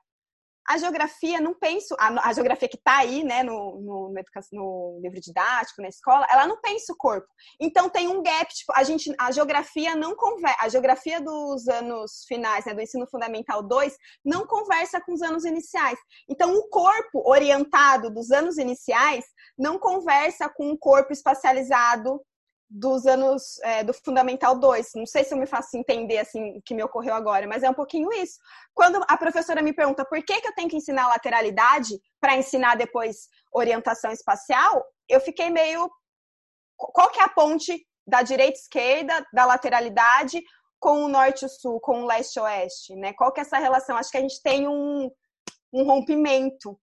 a 0.69 0.77
geografia, 0.77 1.41
não 1.41 1.55
penso, 1.55 1.95
a, 1.97 2.29
a 2.29 2.31
geografia 2.31 2.69
que 2.69 2.77
está 2.77 2.99
aí, 2.99 3.23
né, 3.23 3.41
no, 3.41 3.81
no, 3.81 4.13
no, 4.53 4.99
livro 5.01 5.19
didático, 5.19 5.81
na 5.81 5.87
escola, 5.87 6.27
ela 6.29 6.45
não 6.45 6.61
pensa 6.61 6.93
o 6.93 6.95
corpo. 6.95 7.27
Então 7.59 7.89
tem 7.89 8.07
um 8.07 8.21
gap, 8.21 8.53
tipo, 8.53 8.71
a 8.75 8.83
gente, 8.83 9.11
a 9.17 9.31
geografia 9.31 9.95
não 9.95 10.15
conversa, 10.15 10.57
a 10.59 10.69
geografia 10.69 11.19
dos 11.19 11.67
anos 11.67 12.23
finais, 12.27 12.65
né, 12.65 12.75
do 12.75 12.81
ensino 12.81 13.07
fundamental 13.07 13.63
2, 13.63 13.97
não 14.23 14.45
conversa 14.45 15.01
com 15.01 15.11
os 15.11 15.23
anos 15.23 15.43
iniciais. 15.43 15.97
Então 16.29 16.53
o 16.53 16.69
corpo 16.69 17.27
orientado 17.27 18.11
dos 18.11 18.29
anos 18.29 18.59
iniciais 18.59 19.25
não 19.57 19.79
conversa 19.79 20.47
com 20.49 20.69
o 20.69 20.77
corpo 20.77 21.11
espacializado 21.11 22.21
dos 22.69 23.07
anos 23.07 23.57
é, 23.63 23.83
do 23.83 23.93
Fundamental 23.93 24.57
2. 24.57 24.91
Não 24.95 25.05
sei 25.05 25.23
se 25.23 25.33
eu 25.33 25.37
me 25.37 25.47
faço 25.47 25.75
entender 25.75 26.19
assim 26.19 26.57
o 26.57 26.61
que 26.61 26.75
me 26.75 26.83
ocorreu 26.83 27.15
agora, 27.15 27.47
mas 27.47 27.63
é 27.63 27.69
um 27.69 27.73
pouquinho 27.73 28.13
isso. 28.13 28.39
Quando 28.75 29.03
a 29.07 29.17
professora 29.17 29.61
me 29.61 29.73
pergunta 29.73 30.05
por 30.05 30.21
que, 30.23 30.39
que 30.39 30.47
eu 30.47 30.53
tenho 30.53 30.69
que 30.69 30.77
ensinar 30.77 31.07
lateralidade 31.07 31.99
para 32.21 32.37
ensinar 32.37 32.75
depois 32.75 33.27
orientação 33.51 34.11
espacial, 34.11 34.85
eu 35.07 35.19
fiquei 35.19 35.49
meio. 35.49 35.89
Qual 36.77 37.09
que 37.09 37.19
é 37.19 37.23
a 37.23 37.29
ponte 37.29 37.85
da 38.07 38.21
direita 38.21 38.57
esquerda, 38.57 39.25
da 39.33 39.45
lateralidade, 39.45 40.41
com 40.79 41.03
o 41.03 41.09
norte 41.09 41.45
e 41.45 41.49
sul, 41.49 41.79
com 41.79 42.03
o 42.03 42.05
leste 42.05 42.39
oeste? 42.39 42.95
Né? 42.95 43.13
Qual 43.13 43.33
que 43.33 43.39
é 43.39 43.43
essa 43.43 43.57
relação? 43.57 43.97
Acho 43.97 44.11
que 44.11 44.17
a 44.17 44.21
gente 44.21 44.41
tem 44.43 44.67
um, 44.67 45.11
um 45.73 45.83
rompimento. 45.83 46.79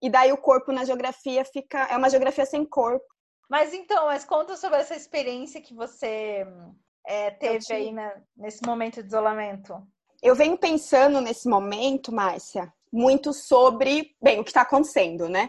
E 0.00 0.08
daí 0.08 0.32
o 0.32 0.38
corpo 0.38 0.70
na 0.70 0.84
geografia 0.84 1.44
fica. 1.44 1.88
É 1.90 1.96
uma 1.96 2.08
geografia 2.08 2.46
sem 2.46 2.64
corpo. 2.64 3.04
Mas 3.48 3.72
então, 3.72 4.06
mas 4.06 4.24
conta 4.24 4.56
sobre 4.56 4.78
essa 4.78 4.94
experiência 4.94 5.60
que 5.60 5.74
você 5.74 6.46
é, 7.06 7.30
teve 7.30 7.64
aí 7.72 7.92
na, 7.92 8.14
nesse 8.36 8.64
momento 8.64 9.02
de 9.02 9.08
isolamento. 9.08 9.82
Eu 10.22 10.34
venho 10.34 10.58
pensando 10.58 11.20
nesse 11.20 11.48
momento, 11.48 12.12
Márcia, 12.12 12.72
muito 12.92 13.32
sobre, 13.32 14.14
bem, 14.20 14.40
o 14.40 14.44
que 14.44 14.50
está 14.50 14.62
acontecendo, 14.62 15.28
né? 15.28 15.48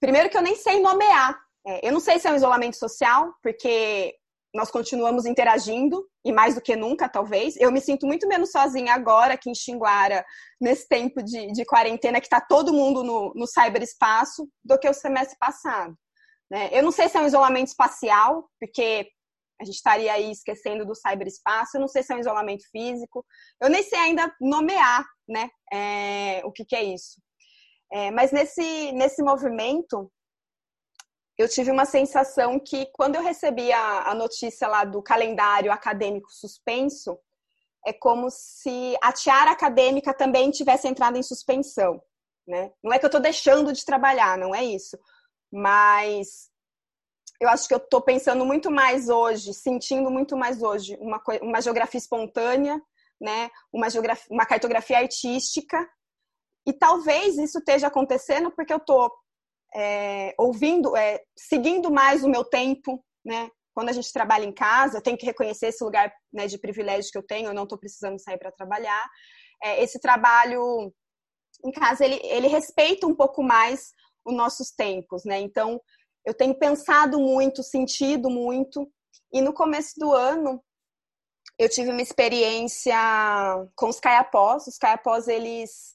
Primeiro 0.00 0.30
que 0.30 0.36
eu 0.36 0.42
nem 0.42 0.56
sei 0.56 0.80
nomear. 0.80 1.38
É, 1.66 1.86
eu 1.86 1.92
não 1.92 2.00
sei 2.00 2.18
se 2.18 2.26
é 2.26 2.32
um 2.32 2.36
isolamento 2.36 2.76
social, 2.76 3.32
porque 3.42 4.16
nós 4.52 4.70
continuamos 4.70 5.26
interagindo, 5.26 6.04
e 6.24 6.32
mais 6.32 6.54
do 6.54 6.60
que 6.60 6.74
nunca, 6.74 7.08
talvez. 7.08 7.56
Eu 7.56 7.70
me 7.70 7.80
sinto 7.80 8.06
muito 8.06 8.26
menos 8.26 8.50
sozinha 8.50 8.94
agora 8.94 9.34
aqui 9.34 9.48
em 9.48 9.54
Xinguara, 9.54 10.24
nesse 10.60 10.88
tempo 10.88 11.22
de, 11.22 11.52
de 11.52 11.64
quarentena, 11.64 12.20
que 12.20 12.26
está 12.26 12.40
todo 12.40 12.72
mundo 12.72 13.04
no, 13.04 13.32
no 13.34 13.46
cyberespaço, 13.46 14.48
do 14.64 14.78
que 14.78 14.88
o 14.88 14.94
semestre 14.94 15.38
passado. 15.38 15.94
Né? 16.50 16.68
Eu 16.72 16.82
não 16.82 16.90
sei 16.90 17.08
se 17.08 17.16
é 17.16 17.20
um 17.20 17.26
isolamento 17.26 17.68
espacial, 17.68 18.48
porque 18.58 19.08
a 19.60 19.64
gente 19.64 19.76
estaria 19.76 20.12
aí 20.12 20.30
esquecendo 20.30 20.86
do 20.86 20.94
cyberespaço, 20.94 21.76
eu 21.76 21.80
não 21.80 21.88
sei 21.88 22.02
se 22.02 22.12
é 22.12 22.16
um 22.16 22.20
isolamento 22.20 22.64
físico, 22.70 23.24
eu 23.60 23.68
nem 23.68 23.82
sei 23.82 23.98
ainda 23.98 24.34
nomear 24.40 25.06
né, 25.28 25.50
é, 25.70 26.40
o 26.44 26.50
que, 26.50 26.64
que 26.64 26.74
é 26.74 26.82
isso. 26.82 27.20
É, 27.92 28.10
mas 28.10 28.32
nesse, 28.32 28.92
nesse 28.92 29.22
movimento, 29.22 30.10
eu 31.36 31.48
tive 31.48 31.70
uma 31.70 31.84
sensação 31.84 32.58
que 32.58 32.86
quando 32.92 33.16
eu 33.16 33.22
recebi 33.22 33.70
a, 33.72 34.10
a 34.10 34.14
notícia 34.14 34.66
lá 34.66 34.84
do 34.84 35.02
calendário 35.02 35.72
acadêmico 35.72 36.30
suspenso, 36.30 37.18
é 37.86 37.92
como 37.92 38.28
se 38.30 38.96
a 39.02 39.12
tiara 39.12 39.50
acadêmica 39.50 40.12
também 40.14 40.50
tivesse 40.50 40.86
entrado 40.86 41.16
em 41.16 41.22
suspensão. 41.22 42.00
Né? 42.46 42.72
Não 42.82 42.92
é 42.92 42.98
que 42.98 43.04
eu 43.04 43.08
estou 43.08 43.20
deixando 43.20 43.72
de 43.72 43.84
trabalhar, 43.84 44.36
não 44.36 44.54
é 44.54 44.64
isso. 44.64 44.98
Mas 45.52 46.50
eu 47.40 47.48
acho 47.48 47.66
que 47.66 47.74
eu 47.74 47.78
estou 47.78 48.02
pensando 48.02 48.44
muito 48.44 48.70
mais 48.70 49.08
hoje, 49.08 49.54
sentindo 49.54 50.10
muito 50.10 50.36
mais 50.36 50.62
hoje 50.62 50.96
uma, 51.00 51.22
uma 51.40 51.60
geografia 51.60 51.98
espontânea, 51.98 52.80
né? 53.20 53.50
uma, 53.72 53.88
geografia, 53.88 54.26
uma 54.30 54.44
cartografia 54.44 54.98
artística. 54.98 55.88
E 56.66 56.72
talvez 56.72 57.38
isso 57.38 57.58
esteja 57.58 57.86
acontecendo 57.86 58.50
porque 58.50 58.72
eu 58.72 58.76
estou 58.76 59.10
é, 59.74 60.34
ouvindo, 60.38 60.94
é, 60.96 61.22
seguindo 61.36 61.90
mais 61.90 62.22
o 62.22 62.28
meu 62.28 62.44
tempo, 62.44 63.02
né? 63.24 63.50
Quando 63.72 63.88
a 63.88 63.92
gente 63.92 64.12
trabalha 64.12 64.44
em 64.44 64.52
casa, 64.52 64.98
eu 64.98 65.02
tenho 65.02 65.16
que 65.16 65.24
reconhecer 65.24 65.68
esse 65.68 65.82
lugar 65.82 66.12
né, 66.32 66.46
de 66.46 66.58
privilégio 66.58 67.10
que 67.10 67.16
eu 67.16 67.26
tenho, 67.26 67.48
eu 67.48 67.54
não 67.54 67.62
estou 67.62 67.78
precisando 67.78 68.20
sair 68.20 68.36
para 68.36 68.52
trabalhar. 68.52 69.08
É, 69.62 69.82
esse 69.82 69.98
trabalho 70.00 70.92
em 71.64 71.70
casa, 71.70 72.04
ele, 72.04 72.20
ele 72.24 72.48
respeita 72.48 73.06
um 73.06 73.14
pouco 73.14 73.42
mais 73.42 73.92
os 74.24 74.34
nossos 74.34 74.70
tempos, 74.70 75.24
né? 75.24 75.40
Então, 75.40 75.80
eu 76.24 76.34
tenho 76.34 76.54
pensado 76.54 77.18
muito, 77.18 77.62
sentido 77.62 78.28
muito, 78.28 78.90
e 79.32 79.40
no 79.40 79.52
começo 79.52 79.94
do 79.98 80.12
ano, 80.12 80.62
eu 81.58 81.68
tive 81.68 81.90
uma 81.90 82.02
experiência 82.02 82.96
com 83.76 83.88
os 83.88 84.00
caiapós. 84.00 84.66
Os 84.66 84.78
caiapós, 84.78 85.28
eles 85.28 85.94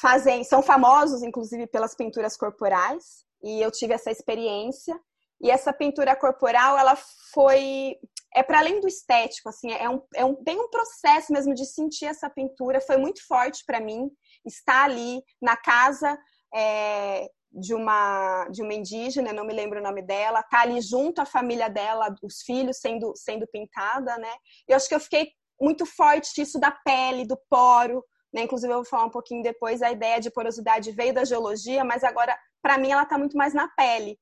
fazem, 0.00 0.44
são 0.44 0.62
famosos, 0.62 1.22
inclusive, 1.22 1.66
pelas 1.66 1.94
pinturas 1.94 2.36
corporais, 2.36 3.24
e 3.42 3.60
eu 3.60 3.70
tive 3.70 3.94
essa 3.94 4.10
experiência. 4.10 4.98
E 5.40 5.50
essa 5.50 5.72
pintura 5.72 6.16
corporal, 6.16 6.76
ela 6.76 6.96
foi. 7.32 7.96
É 8.34 8.42
para 8.42 8.58
além 8.58 8.80
do 8.80 8.86
estético, 8.86 9.48
assim, 9.48 9.72
é 9.72 9.88
um, 9.88 10.02
é 10.14 10.24
um, 10.24 10.34
tem 10.34 10.60
um 10.60 10.68
processo 10.68 11.32
mesmo 11.32 11.54
de 11.54 11.64
sentir 11.64 12.04
essa 12.04 12.28
pintura. 12.28 12.80
Foi 12.80 12.98
muito 12.98 13.26
forte 13.26 13.64
para 13.64 13.80
mim 13.80 14.10
estar 14.44 14.84
ali 14.84 15.22
na 15.40 15.56
casa 15.56 16.18
é, 16.54 17.28
de 17.52 17.74
uma 17.74 18.48
de 18.50 18.62
uma 18.62 18.74
indígena, 18.74 19.32
não 19.32 19.44
me 19.44 19.54
lembro 19.54 19.80
o 19.80 19.82
nome 19.82 20.02
dela, 20.02 20.42
tá 20.42 20.62
ali 20.62 20.80
junto 20.80 21.20
à 21.20 21.26
família 21.26 21.68
dela, 21.68 22.14
os 22.22 22.42
filhos 22.42 22.78
sendo 22.78 23.12
sendo 23.16 23.46
pintada, 23.46 24.16
né? 24.18 24.32
Eu 24.66 24.76
acho 24.76 24.88
que 24.88 24.94
eu 24.94 25.00
fiquei 25.00 25.32
muito 25.60 25.84
forte 25.84 26.40
isso 26.40 26.58
da 26.58 26.70
pele, 26.70 27.26
do 27.26 27.38
poro, 27.50 28.04
né? 28.32 28.42
Inclusive, 28.42 28.72
eu 28.72 28.78
vou 28.78 28.84
falar 28.84 29.06
um 29.06 29.10
pouquinho 29.10 29.42
depois, 29.42 29.82
a 29.82 29.90
ideia 29.90 30.20
de 30.20 30.30
porosidade 30.30 30.92
veio 30.92 31.14
da 31.14 31.24
geologia, 31.24 31.84
mas 31.84 32.04
agora, 32.04 32.38
para 32.62 32.78
mim, 32.78 32.90
ela 32.90 33.02
está 33.02 33.18
muito 33.18 33.36
mais 33.36 33.54
na 33.54 33.68
pele. 33.68 34.18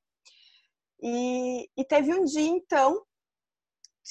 E, 1.02 1.68
e 1.76 1.84
teve 1.84 2.14
um 2.14 2.24
dia, 2.24 2.48
então, 2.48 3.02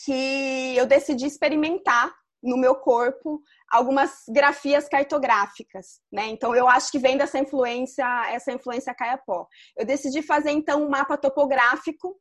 que 0.03 0.75
eu 0.75 0.85
decidi 0.85 1.25
experimentar 1.25 2.13
no 2.45 2.57
meu 2.57 2.75
corpo 2.75 3.41
algumas 3.69 4.23
grafias 4.29 4.87
cartográficas, 4.87 5.99
né? 6.11 6.27
Então 6.27 6.55
eu 6.55 6.67
acho 6.67 6.91
que 6.91 6.99
vem 6.99 7.17
dessa 7.17 7.39
influência, 7.39 8.05
essa 8.29 8.51
influência 8.51 8.93
caiapó. 8.93 9.47
Eu 9.75 9.85
decidi 9.85 10.21
fazer 10.21 10.51
então 10.51 10.83
um 10.83 10.89
mapa 10.89 11.17
topográfico 11.17 12.15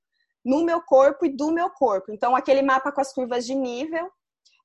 no 0.44 0.64
meu 0.64 0.80
corpo 0.80 1.26
e 1.26 1.36
do 1.36 1.52
meu 1.52 1.70
corpo. 1.70 2.10
Então 2.12 2.34
aquele 2.34 2.62
mapa 2.62 2.90
com 2.90 3.00
as 3.00 3.12
curvas 3.12 3.44
de 3.46 3.54
nível, 3.54 4.10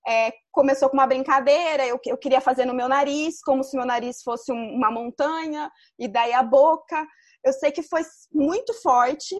é, 0.08 0.34
começou 0.52 0.90
com 0.90 0.98
uma 0.98 1.06
brincadeira, 1.06 1.86
eu, 1.86 2.00
eu 2.06 2.18
queria 2.18 2.42
fazer 2.42 2.66
no 2.66 2.74
meu 2.74 2.88
nariz, 2.88 3.42
como 3.42 3.64
se 3.64 3.76
meu 3.76 3.86
nariz 3.86 4.24
fosse 4.24 4.52
um, 4.52 4.76
uma 4.76 4.90
montanha, 4.90 5.70
e 5.98 6.08
daí 6.08 6.34
a 6.34 6.42
boca. 6.42 7.06
Eu 7.44 7.54
sei 7.54 7.72
que 7.72 7.84
foi 7.84 8.02
muito 8.32 8.74
forte, 8.82 9.36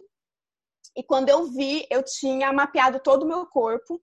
e 0.96 1.02
quando 1.02 1.28
eu 1.28 1.46
vi, 1.46 1.86
eu 1.90 2.02
tinha 2.04 2.52
mapeado 2.52 3.00
todo 3.00 3.22
o 3.22 3.28
meu 3.28 3.46
corpo, 3.46 4.00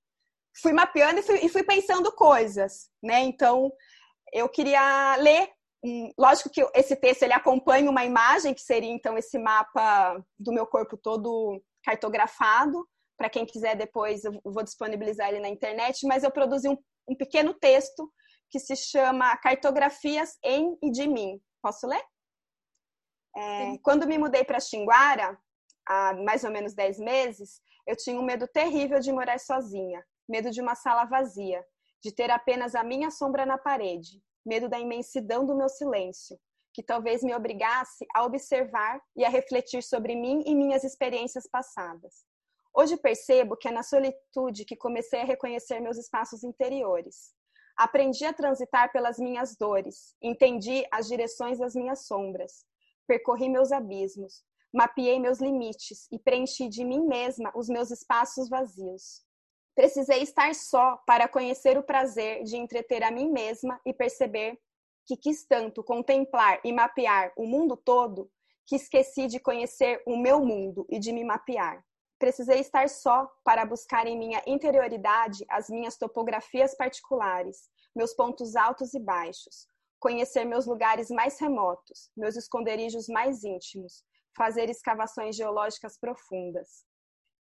fui 0.61 0.73
mapeando 0.73 1.19
e 1.19 1.23
fui, 1.23 1.39
e 1.43 1.49
fui 1.49 1.63
pensando 1.63 2.11
coisas, 2.11 2.89
né? 3.01 3.21
Então, 3.21 3.71
eu 4.34 4.49
queria 4.49 5.15
ler. 5.17 5.49
Lógico 6.17 6.49
que 6.49 6.61
esse 6.73 6.95
texto 6.95 7.23
ele 7.23 7.34
acompanha 7.34 7.89
uma 7.89 8.03
imagem, 8.03 8.53
que 8.53 8.61
seria 8.61 8.91
então 8.91 9.17
esse 9.17 9.38
mapa 9.38 10.21
do 10.38 10.51
meu 10.51 10.65
corpo 10.65 10.97
todo 10.97 11.61
cartografado, 11.84 12.85
para 13.17 13.29
quem 13.29 13.45
quiser 13.45 13.75
depois, 13.75 14.23
eu 14.23 14.39
vou 14.43 14.63
disponibilizar 14.63 15.29
ele 15.29 15.39
na 15.39 15.49
internet, 15.49 16.05
mas 16.05 16.23
eu 16.23 16.31
produzi 16.31 16.67
um, 16.67 16.77
um 17.07 17.15
pequeno 17.15 17.53
texto 17.53 18.11
que 18.49 18.59
se 18.59 18.75
chama 18.75 19.38
Cartografias 19.38 20.38
em 20.43 20.77
e 20.84 20.91
de 20.91 21.07
mim. 21.07 21.39
Posso 21.61 21.88
ler? 21.88 22.03
É, 23.35 23.77
quando 23.84 24.07
me 24.07 24.17
mudei 24.17 24.43
para 24.43 24.59
Xinguara, 24.59 25.38
há 25.88 26.13
mais 26.13 26.43
ou 26.43 26.51
menos 26.51 26.73
10 26.73 26.99
meses, 26.99 27.61
eu 27.85 27.95
tinha 27.95 28.19
um 28.19 28.25
medo 28.25 28.47
terrível 28.47 28.99
de 28.99 29.11
morar 29.11 29.39
sozinha, 29.39 30.03
medo 30.27 30.51
de 30.51 30.61
uma 30.61 30.75
sala 30.75 31.05
vazia, 31.05 31.65
de 32.01 32.11
ter 32.11 32.29
apenas 32.29 32.75
a 32.75 32.83
minha 32.83 33.09
sombra 33.09 33.45
na 33.45 33.57
parede, 33.57 34.21
medo 34.45 34.69
da 34.69 34.79
imensidão 34.79 35.45
do 35.45 35.55
meu 35.55 35.69
silêncio, 35.69 36.39
que 36.73 36.83
talvez 36.83 37.23
me 37.23 37.33
obrigasse 37.33 38.05
a 38.13 38.23
observar 38.23 39.01
e 39.15 39.25
a 39.25 39.29
refletir 39.29 39.81
sobre 39.81 40.15
mim 40.15 40.43
e 40.45 40.53
minhas 40.53 40.83
experiências 40.83 41.47
passadas. 41.47 42.23
Hoje 42.73 42.95
percebo 42.95 43.57
que 43.57 43.67
é 43.67 43.71
na 43.71 43.81
solitude 43.81 44.63
que 44.63 44.75
comecei 44.75 45.21
a 45.21 45.25
reconhecer 45.25 45.79
meus 45.79 45.97
espaços 45.97 46.43
interiores. 46.43 47.33
Aprendi 47.75 48.23
a 48.25 48.33
transitar 48.33 48.91
pelas 48.91 49.17
minhas 49.17 49.55
dores, 49.55 50.15
entendi 50.21 50.85
as 50.91 51.07
direções 51.07 51.57
das 51.57 51.73
minhas 51.73 52.05
sombras, 52.05 52.65
percorri 53.07 53.49
meus 53.49 53.71
abismos, 53.71 54.43
mapeei 54.73 55.19
meus 55.19 55.39
limites 55.39 56.07
e 56.11 56.19
preenchi 56.19 56.69
de 56.69 56.83
mim 56.85 57.07
mesma 57.07 57.51
os 57.55 57.67
meus 57.67 57.89
espaços 57.89 58.49
vazios. 58.49 59.26
Precisei 59.77 60.23
estar 60.23 60.55
só 60.55 60.97
para 61.05 61.27
conhecer 61.27 61.77
o 61.77 61.83
prazer 61.83 62.43
de 62.43 62.57
entreter 62.57 63.03
a 63.03 63.11
mim 63.11 63.31
mesma 63.31 63.79
e 63.85 63.93
perceber 63.93 64.59
que 65.05 65.15
quis 65.15 65.45
tanto 65.45 65.83
contemplar 65.83 66.59
e 66.63 66.73
mapear 66.73 67.31
o 67.37 67.45
mundo 67.45 67.77
todo 67.77 68.27
que 68.65 68.75
esqueci 68.75 69.27
de 69.27 69.39
conhecer 69.39 70.01
o 70.07 70.17
meu 70.17 70.43
mundo 70.43 70.83
e 70.89 70.97
de 70.97 71.13
me 71.13 71.23
mapear. 71.23 71.85
Precisei 72.17 72.59
estar 72.59 72.89
só 72.89 73.31
para 73.43 73.67
buscar 73.67 74.07
em 74.07 74.17
minha 74.17 74.41
interioridade 74.47 75.45
as 75.47 75.69
minhas 75.69 75.95
topografias 75.95 76.73
particulares, 76.73 77.69
meus 77.95 78.15
pontos 78.15 78.55
altos 78.55 78.95
e 78.95 78.99
baixos, 78.99 79.67
conhecer 79.99 80.43
meus 80.43 80.65
lugares 80.65 81.11
mais 81.11 81.39
remotos, 81.39 82.09
meus 82.17 82.35
esconderijos 82.35 83.07
mais 83.07 83.43
íntimos, 83.43 84.03
fazer 84.35 84.71
escavações 84.71 85.35
geológicas 85.35 85.99
profundas. 85.99 86.83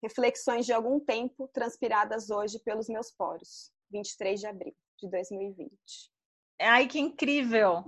Reflexões 0.05 0.67
de 0.67 0.71
algum 0.71 0.99
tempo 0.99 1.49
transpiradas 1.51 2.29
hoje 2.29 2.59
pelos 2.59 2.87
meus 2.87 3.09
poros. 3.09 3.71
23 3.91 4.39
de 4.39 4.45
abril 4.45 4.75
de 4.99 5.09
2020. 5.09 5.71
Ai, 6.61 6.85
que 6.87 6.99
incrível! 6.99 7.83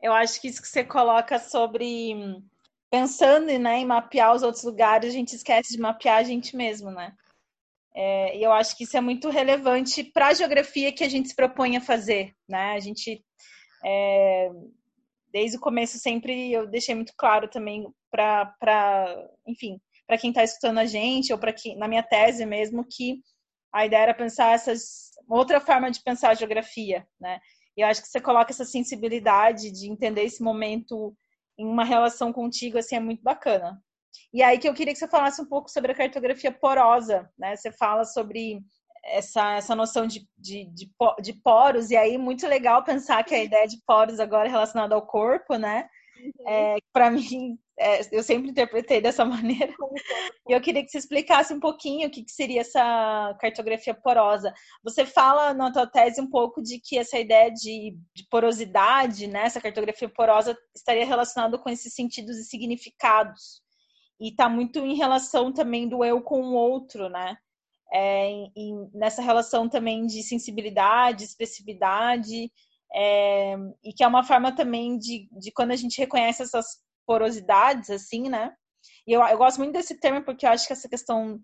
Eu 0.00 0.14
acho 0.14 0.40
que 0.40 0.48
isso 0.48 0.62
que 0.62 0.68
você 0.68 0.82
coloca 0.82 1.38
sobre 1.38 2.42
pensando 2.90 3.46
né, 3.58 3.80
em 3.80 3.84
mapear 3.84 4.34
os 4.34 4.42
outros 4.42 4.64
lugares, 4.64 5.10
a 5.10 5.12
gente 5.12 5.36
esquece 5.36 5.74
de 5.74 5.80
mapear 5.80 6.16
a 6.16 6.22
gente 6.22 6.56
mesmo, 6.56 6.90
né? 6.90 7.14
É, 7.94 8.38
e 8.38 8.42
eu 8.42 8.50
acho 8.50 8.74
que 8.74 8.84
isso 8.84 8.96
é 8.96 9.00
muito 9.02 9.28
relevante 9.28 10.02
para 10.02 10.28
a 10.28 10.34
geografia 10.34 10.90
que 10.90 11.04
a 11.04 11.08
gente 11.08 11.28
se 11.28 11.36
propõe 11.36 11.76
a 11.76 11.82
fazer, 11.82 12.34
né? 12.48 12.72
A 12.72 12.80
gente, 12.80 13.22
é, 13.84 14.50
desde 15.30 15.58
o 15.58 15.60
começo, 15.60 15.98
sempre 15.98 16.50
eu 16.50 16.66
deixei 16.66 16.94
muito 16.94 17.12
claro 17.14 17.46
também 17.46 17.86
para, 18.10 19.28
enfim, 19.46 19.78
para 20.08 20.16
quem 20.16 20.30
está 20.30 20.42
escutando 20.42 20.78
a 20.78 20.86
gente, 20.86 21.32
ou 21.32 21.38
para 21.38 21.52
quem, 21.52 21.76
na 21.76 21.86
minha 21.86 22.02
tese 22.02 22.46
mesmo, 22.46 22.82
que 22.82 23.20
a 23.72 23.84
ideia 23.84 24.04
era 24.04 24.14
pensar 24.14 24.54
essas, 24.54 25.10
outra 25.28 25.60
forma 25.60 25.90
de 25.90 26.02
pensar 26.02 26.30
a 26.30 26.34
geografia, 26.34 27.06
né? 27.20 27.38
E 27.76 27.82
eu 27.82 27.86
acho 27.86 28.00
que 28.00 28.08
você 28.08 28.20
coloca 28.20 28.50
essa 28.50 28.64
sensibilidade 28.64 29.70
de 29.70 29.88
entender 29.88 30.22
esse 30.22 30.42
momento 30.42 31.14
em 31.58 31.66
uma 31.66 31.84
relação 31.84 32.32
contigo, 32.32 32.78
assim, 32.78 32.96
é 32.96 33.00
muito 33.00 33.22
bacana. 33.22 33.80
E 34.32 34.42
aí 34.42 34.58
que 34.58 34.66
eu 34.66 34.74
queria 34.74 34.94
que 34.94 34.98
você 34.98 35.06
falasse 35.06 35.40
um 35.42 35.46
pouco 35.46 35.68
sobre 35.70 35.92
a 35.92 35.94
cartografia 35.94 36.50
porosa, 36.50 37.30
né? 37.38 37.54
Você 37.54 37.70
fala 37.70 38.04
sobre 38.06 38.60
essa, 39.04 39.56
essa 39.56 39.74
noção 39.74 40.06
de, 40.06 40.26
de, 40.38 40.64
de, 40.72 40.90
de 41.20 41.32
poros, 41.34 41.90
e 41.90 41.96
aí 41.96 42.16
muito 42.16 42.46
legal 42.46 42.82
pensar 42.82 43.22
que 43.24 43.34
a 43.34 43.44
ideia 43.44 43.68
de 43.68 43.76
poros 43.86 44.18
agora 44.18 44.48
é 44.48 44.50
relacionada 44.50 44.94
ao 44.94 45.06
corpo, 45.06 45.56
né? 45.56 45.86
Uhum. 46.18 46.48
É, 46.48 46.76
para 46.92 47.10
mim 47.10 47.58
é, 47.78 48.00
eu 48.12 48.22
sempre 48.22 48.50
interpretei 48.50 49.00
dessa 49.00 49.24
maneira. 49.26 49.72
E 50.48 50.52
eu 50.52 50.60
queria 50.60 50.82
que 50.82 50.90
você 50.90 50.98
explicasse 50.98 51.54
um 51.54 51.60
pouquinho 51.60 52.08
o 52.08 52.10
que, 52.10 52.24
que 52.24 52.32
seria 52.32 52.62
essa 52.62 53.36
cartografia 53.40 53.94
porosa. 53.94 54.52
Você 54.82 55.06
fala 55.06 55.54
na 55.54 55.72
tua 55.72 55.86
tese 55.86 56.20
um 56.20 56.28
pouco 56.28 56.62
de 56.62 56.80
que 56.80 56.98
essa 56.98 57.18
ideia 57.18 57.50
de, 57.50 57.96
de 58.14 58.26
porosidade, 58.30 59.26
né, 59.26 59.44
essa 59.44 59.60
cartografia 59.60 60.08
porosa, 60.08 60.56
estaria 60.74 61.06
relacionada 61.06 61.58
com 61.58 61.68
esses 61.70 61.94
sentidos 61.94 62.36
e 62.36 62.44
significados. 62.44 63.62
E 64.20 64.30
está 64.30 64.48
muito 64.48 64.80
em 64.80 64.96
relação 64.96 65.52
também 65.52 65.88
do 65.88 66.04
eu 66.04 66.20
com 66.20 66.40
o 66.40 66.54
outro, 66.54 67.08
né? 67.08 67.36
É, 67.92 68.28
em, 68.54 68.90
nessa 68.92 69.22
relação 69.22 69.68
também 69.68 70.04
de 70.06 70.22
sensibilidade, 70.22 71.24
expressividade, 71.24 72.50
é, 72.94 73.56
e 73.82 73.92
que 73.94 74.02
é 74.02 74.06
uma 74.06 74.22
forma 74.22 74.54
também 74.54 74.98
de, 74.98 75.28
de 75.38 75.50
quando 75.52 75.70
a 75.70 75.76
gente 75.76 75.98
reconhece 75.98 76.42
essas 76.42 76.82
porosidades, 77.08 77.88
assim, 77.88 78.28
né? 78.28 78.54
E 79.06 79.14
eu, 79.14 79.22
eu 79.22 79.38
gosto 79.38 79.56
muito 79.56 79.72
desse 79.72 79.98
termo 79.98 80.22
porque 80.22 80.44
eu 80.44 80.50
acho 80.50 80.66
que 80.66 80.74
essa 80.74 80.88
questão 80.88 81.40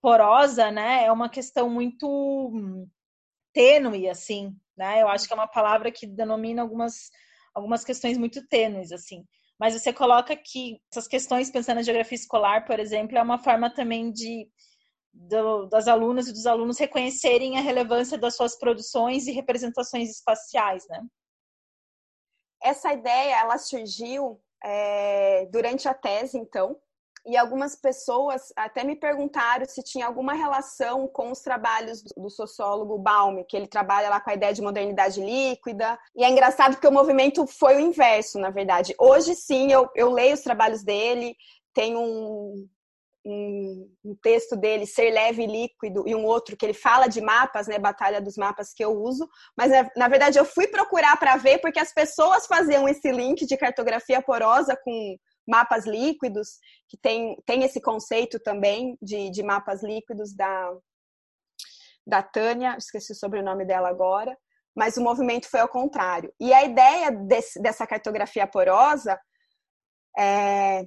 porosa, 0.00 0.70
né, 0.70 1.04
é 1.04 1.12
uma 1.12 1.28
questão 1.28 1.68
muito 1.70 2.88
tênue, 3.52 4.08
assim, 4.08 4.56
né? 4.74 5.02
Eu 5.02 5.08
acho 5.08 5.26
que 5.26 5.32
é 5.34 5.36
uma 5.36 5.46
palavra 5.46 5.92
que 5.92 6.06
denomina 6.06 6.62
algumas, 6.62 7.10
algumas 7.54 7.84
questões 7.84 8.16
muito 8.16 8.44
tênues, 8.48 8.90
assim. 8.90 9.24
Mas 9.60 9.74
você 9.74 9.92
coloca 9.92 10.34
que 10.34 10.80
essas 10.90 11.06
questões, 11.06 11.50
pensando 11.50 11.76
na 11.76 11.82
geografia 11.82 12.16
escolar, 12.16 12.64
por 12.66 12.80
exemplo, 12.80 13.16
é 13.16 13.22
uma 13.22 13.38
forma 13.38 13.72
também 13.72 14.10
de 14.10 14.48
do, 15.12 15.66
das 15.66 15.86
alunas 15.86 16.26
e 16.26 16.32
dos 16.32 16.46
alunos 16.46 16.78
reconhecerem 16.78 17.58
a 17.58 17.60
relevância 17.60 18.16
das 18.16 18.34
suas 18.34 18.58
produções 18.58 19.26
e 19.26 19.32
representações 19.32 20.10
espaciais, 20.10 20.88
né? 20.88 21.04
Essa 22.62 22.92
ideia, 22.94 23.40
ela 23.40 23.58
surgiu 23.58 24.40
é, 24.62 25.46
durante 25.50 25.88
a 25.88 25.94
tese, 25.94 26.38
então, 26.38 26.76
e 27.24 27.36
algumas 27.36 27.76
pessoas 27.76 28.52
até 28.56 28.82
me 28.82 28.96
perguntaram 28.96 29.64
se 29.64 29.82
tinha 29.82 30.06
alguma 30.06 30.32
relação 30.32 31.06
com 31.06 31.30
os 31.30 31.40
trabalhos 31.40 32.02
do 32.16 32.28
sociólogo 32.28 32.98
Baum, 32.98 33.44
que 33.44 33.56
ele 33.56 33.68
trabalha 33.68 34.08
lá 34.08 34.20
com 34.20 34.30
a 34.30 34.34
ideia 34.34 34.52
de 34.52 34.60
modernidade 34.60 35.20
líquida. 35.20 35.98
E 36.16 36.24
é 36.24 36.28
engraçado 36.28 36.72
porque 36.72 36.88
o 36.88 36.92
movimento 36.92 37.46
foi 37.46 37.76
o 37.76 37.80
inverso, 37.80 38.40
na 38.40 38.50
verdade. 38.50 38.94
Hoje 38.98 39.36
sim, 39.36 39.70
eu, 39.70 39.88
eu 39.94 40.10
leio 40.10 40.34
os 40.34 40.40
trabalhos 40.40 40.82
dele, 40.82 41.36
tem 41.72 41.96
um, 41.96 42.68
um, 43.24 43.90
um, 44.04 44.14
texto 44.22 44.56
dele, 44.56 44.86
Ser 44.86 45.10
Leve 45.10 45.42
e 45.42 45.46
Líquido, 45.46 46.04
e 46.06 46.14
um 46.14 46.24
outro 46.24 46.56
que 46.56 46.66
ele 46.66 46.74
fala 46.74 47.06
de 47.06 47.20
mapas, 47.20 47.66
né, 47.68 47.78
Batalha 47.78 48.20
dos 48.20 48.36
Mapas, 48.36 48.72
que 48.74 48.84
eu 48.84 48.90
uso, 48.90 49.28
mas 49.56 49.70
na, 49.70 49.90
na 49.96 50.08
verdade 50.08 50.38
eu 50.38 50.44
fui 50.44 50.66
procurar 50.66 51.16
para 51.18 51.36
ver 51.36 51.58
porque 51.58 51.78
as 51.78 51.92
pessoas 51.92 52.46
faziam 52.46 52.88
esse 52.88 53.10
link 53.10 53.46
de 53.46 53.56
cartografia 53.56 54.20
porosa 54.20 54.76
com 54.82 55.16
mapas 55.46 55.86
líquidos, 55.86 56.58
que 56.88 56.96
tem, 56.96 57.36
tem 57.46 57.64
esse 57.64 57.80
conceito 57.80 58.38
também 58.40 58.96
de, 59.00 59.30
de 59.30 59.42
mapas 59.42 59.82
líquidos 59.82 60.34
da, 60.34 60.72
da 62.06 62.22
Tânia, 62.22 62.76
esqueci 62.76 63.12
o 63.12 63.16
sobrenome 63.16 63.64
dela 63.64 63.88
agora, 63.88 64.36
mas 64.74 64.96
o 64.96 65.02
movimento 65.02 65.48
foi 65.48 65.60
ao 65.60 65.68
contrário. 65.68 66.32
E 66.40 66.52
a 66.52 66.64
ideia 66.64 67.10
desse, 67.10 67.60
dessa 67.60 67.86
cartografia 67.86 68.46
porosa 68.46 69.18
é, 70.18 70.86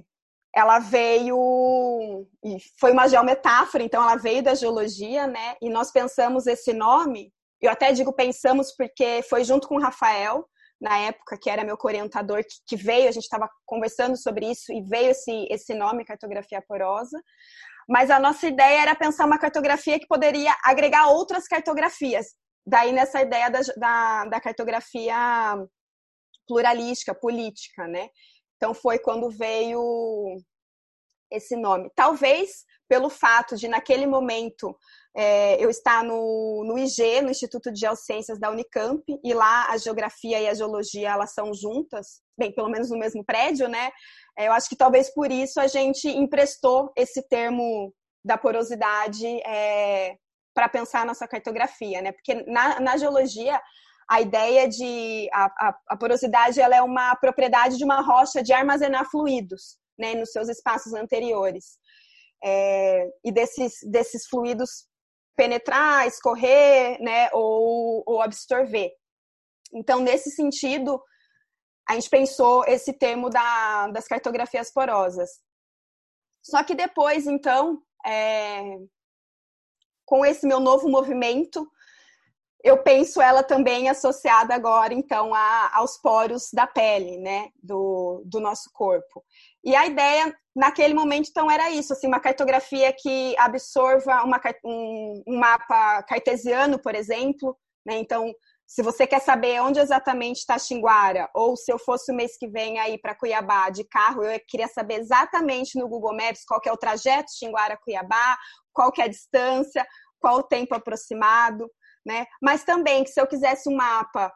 ela 0.56 0.78
veio 0.78 2.26
e 2.42 2.56
foi 2.80 2.90
uma 2.90 3.06
geometáfora, 3.06 3.84
então 3.84 4.02
ela 4.02 4.16
veio 4.16 4.42
da 4.42 4.54
geologia, 4.54 5.26
né? 5.26 5.54
E 5.60 5.68
nós 5.68 5.92
pensamos 5.92 6.46
esse 6.46 6.72
nome, 6.72 7.30
eu 7.60 7.70
até 7.70 7.92
digo 7.92 8.10
pensamos 8.10 8.74
porque 8.74 9.20
foi 9.28 9.44
junto 9.44 9.68
com 9.68 9.76
o 9.76 9.80
Rafael, 9.80 10.48
na 10.80 10.96
época 10.98 11.38
que 11.38 11.50
era 11.50 11.62
meu 11.62 11.76
orientador 11.82 12.42
que, 12.42 12.56
que 12.68 12.76
veio, 12.76 13.06
a 13.06 13.12
gente 13.12 13.24
estava 13.24 13.50
conversando 13.66 14.16
sobre 14.16 14.50
isso 14.50 14.72
e 14.72 14.80
veio 14.80 15.10
esse 15.10 15.46
esse 15.50 15.74
nome 15.74 16.06
cartografia 16.06 16.62
porosa. 16.66 17.20
Mas 17.86 18.10
a 18.10 18.18
nossa 18.18 18.46
ideia 18.46 18.80
era 18.80 18.94
pensar 18.94 19.26
uma 19.26 19.38
cartografia 19.38 20.00
que 20.00 20.06
poderia 20.06 20.56
agregar 20.64 21.08
outras 21.08 21.46
cartografias. 21.46 22.34
Daí 22.66 22.92
nessa 22.92 23.20
ideia 23.20 23.50
da, 23.50 23.60
da, 23.76 24.24
da 24.24 24.40
cartografia 24.40 25.14
pluralística, 26.48 27.14
política, 27.14 27.86
né? 27.86 28.08
Então 28.56 28.74
foi 28.74 28.98
quando 28.98 29.30
veio 29.30 30.36
esse 31.30 31.56
nome. 31.56 31.90
Talvez 31.94 32.64
pelo 32.88 33.10
fato 33.10 33.56
de, 33.56 33.68
naquele 33.68 34.06
momento, 34.06 34.76
é, 35.16 35.62
eu 35.62 35.68
estar 35.68 36.04
no, 36.04 36.64
no 36.64 36.78
IG, 36.78 37.20
no 37.20 37.30
Instituto 37.30 37.72
de 37.72 37.80
Geociências 37.80 38.38
da 38.38 38.50
Unicamp, 38.50 39.02
e 39.24 39.34
lá 39.34 39.70
a 39.70 39.76
geografia 39.76 40.40
e 40.40 40.48
a 40.48 40.54
geologia 40.54 41.10
elas 41.10 41.32
são 41.32 41.52
juntas, 41.52 42.20
bem, 42.38 42.52
pelo 42.52 42.68
menos 42.68 42.90
no 42.90 42.98
mesmo 42.98 43.24
prédio, 43.24 43.68
né? 43.68 43.90
É, 44.38 44.48
eu 44.48 44.52
acho 44.52 44.68
que 44.68 44.76
talvez 44.76 45.12
por 45.12 45.30
isso 45.32 45.58
a 45.60 45.66
gente 45.66 46.08
emprestou 46.08 46.92
esse 46.96 47.26
termo 47.28 47.92
da 48.24 48.38
porosidade 48.38 49.26
é, 49.46 50.16
para 50.54 50.68
pensar 50.68 51.02
a 51.02 51.04
nossa 51.04 51.26
cartografia, 51.26 52.00
né? 52.00 52.12
Porque 52.12 52.34
na, 52.46 52.80
na 52.80 52.96
geologia 52.96 53.60
a 54.08 54.20
ideia 54.20 54.68
de 54.68 55.28
a, 55.32 55.44
a, 55.46 55.78
a, 55.88 55.96
porosidade 55.96 56.60
ela 56.60 56.76
é 56.76 56.82
uma 56.82 57.16
propriedade 57.16 57.76
de 57.76 57.84
uma 57.84 58.00
rocha 58.00 58.42
de 58.42 58.52
armazenar 58.52 59.10
fluidos 59.10 59.78
né, 59.98 60.14
nos 60.14 60.30
seus 60.30 60.48
espaços 60.48 60.94
anteriores 60.94 61.78
é, 62.42 63.08
e 63.24 63.32
desses, 63.32 63.78
desses 63.82 64.26
fluidos 64.28 64.86
penetrar, 65.36 66.06
escorrer 66.06 67.00
né, 67.00 67.28
ou, 67.32 68.02
ou 68.06 68.22
absorver. 68.22 68.90
Então, 69.72 70.00
nesse 70.00 70.30
sentido, 70.30 71.02
a 71.88 71.94
gente 71.94 72.08
pensou 72.08 72.64
esse 72.66 72.92
termo 72.92 73.28
da, 73.28 73.88
das 73.88 74.06
cartografias 74.06 74.72
porosas. 74.72 75.30
Só 76.42 76.62
que 76.62 76.74
depois, 76.74 77.26
então, 77.26 77.82
é, 78.06 78.78
com 80.04 80.24
esse 80.24 80.46
meu 80.46 80.60
novo 80.60 80.88
movimento, 80.88 81.68
eu 82.66 82.82
penso 82.82 83.22
ela 83.22 83.44
também 83.44 83.88
associada 83.88 84.52
agora, 84.52 84.92
então, 84.92 85.32
a, 85.32 85.70
aos 85.74 85.96
poros 85.98 86.48
da 86.52 86.66
pele, 86.66 87.16
né, 87.16 87.48
do, 87.62 88.24
do 88.26 88.40
nosso 88.40 88.70
corpo. 88.72 89.24
E 89.64 89.76
a 89.76 89.86
ideia, 89.86 90.36
naquele 90.54 90.92
momento, 90.92 91.28
então, 91.30 91.48
era 91.48 91.70
isso, 91.70 91.92
assim, 91.92 92.08
uma 92.08 92.18
cartografia 92.18 92.92
que 92.92 93.36
absorva 93.38 94.24
uma, 94.24 94.40
um, 94.64 95.22
um 95.28 95.38
mapa 95.38 96.02
cartesiano, 96.02 96.76
por 96.76 96.96
exemplo, 96.96 97.56
né, 97.86 97.98
então, 97.98 98.34
se 98.66 98.82
você 98.82 99.06
quer 99.06 99.20
saber 99.20 99.62
onde 99.62 99.78
exatamente 99.78 100.38
está 100.38 100.58
Xinguara, 100.58 101.30
ou 101.32 101.56
se 101.56 101.72
eu 101.72 101.78
fosse 101.78 102.10
o 102.10 102.16
mês 102.16 102.36
que 102.36 102.48
vem 102.48 102.80
aí 102.80 102.98
para 102.98 103.14
Cuiabá 103.14 103.70
de 103.70 103.84
carro, 103.84 104.24
eu 104.24 104.40
queria 104.48 104.66
saber 104.66 104.94
exatamente 104.94 105.78
no 105.78 105.88
Google 105.88 106.16
Maps 106.16 106.44
qual 106.44 106.60
é 106.66 106.72
o 106.72 106.76
trajeto 106.76 107.30
Xinguara-Cuiabá, 107.38 108.36
qual 108.72 108.90
é 108.98 109.02
a 109.02 109.08
distância, 109.08 109.86
qual 110.18 110.38
o 110.38 110.42
tempo 110.42 110.74
aproximado 110.74 111.70
né? 112.06 112.24
Mas 112.40 112.62
também 112.62 113.02
que 113.02 113.10
se 113.10 113.20
eu 113.20 113.26
quisesse 113.26 113.68
um 113.68 113.74
mapa 113.74 114.32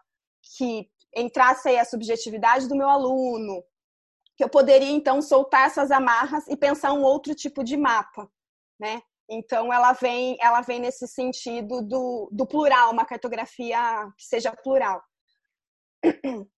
que 0.56 0.90
entrasse 1.14 1.68
aí 1.68 1.78
a 1.78 1.84
subjetividade 1.84 2.68
do 2.68 2.74
meu 2.74 2.88
aluno, 2.88 3.62
que 4.36 4.42
eu 4.42 4.48
poderia 4.48 4.90
então 4.90 5.22
soltar 5.22 5.66
essas 5.66 5.92
amarras 5.92 6.48
e 6.48 6.56
pensar 6.56 6.92
um 6.92 7.02
outro 7.02 7.32
tipo 7.32 7.62
de 7.62 7.76
mapa, 7.76 8.28
né? 8.78 9.00
Então 9.28 9.72
ela 9.72 9.92
vem, 9.92 10.36
ela 10.40 10.60
vem 10.60 10.80
nesse 10.80 11.06
sentido 11.06 11.80
do, 11.80 12.28
do 12.32 12.44
plural, 12.44 12.90
uma 12.90 13.04
cartografia 13.04 13.78
que 14.18 14.24
seja 14.24 14.50
plural. 14.56 15.00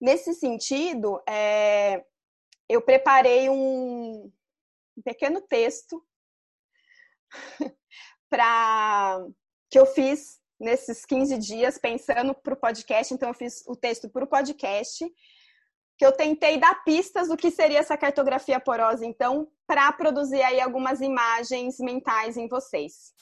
Nesse 0.00 0.32
sentido, 0.32 1.22
é, 1.28 2.02
eu 2.68 2.80
preparei 2.80 3.48
um, 3.48 4.32
um 4.96 5.02
pequeno 5.04 5.40
texto 5.42 6.04
para 8.28 9.20
que 9.70 9.78
eu 9.78 9.86
fiz 9.86 10.39
nesses 10.60 11.04
15 11.06 11.38
dias 11.38 11.78
pensando 11.78 12.34
para 12.34 12.54
o 12.54 12.56
podcast, 12.56 13.14
então 13.14 13.30
eu 13.30 13.34
fiz 13.34 13.64
o 13.66 13.74
texto 13.74 14.08
para 14.08 14.24
o 14.24 14.28
podcast, 14.28 15.04
que 15.98 16.06
eu 16.06 16.12
tentei 16.12 16.58
dar 16.58 16.84
pistas 16.84 17.28
do 17.28 17.36
que 17.36 17.50
seria 17.50 17.78
essa 17.78 17.96
cartografia 17.96 18.60
porosa, 18.60 19.04
então, 19.04 19.48
para 19.66 19.90
produzir 19.92 20.42
aí 20.42 20.60
algumas 20.60 21.00
imagens 21.00 21.78
mentais 21.78 22.36
em 22.36 22.48
vocês. 22.48 23.12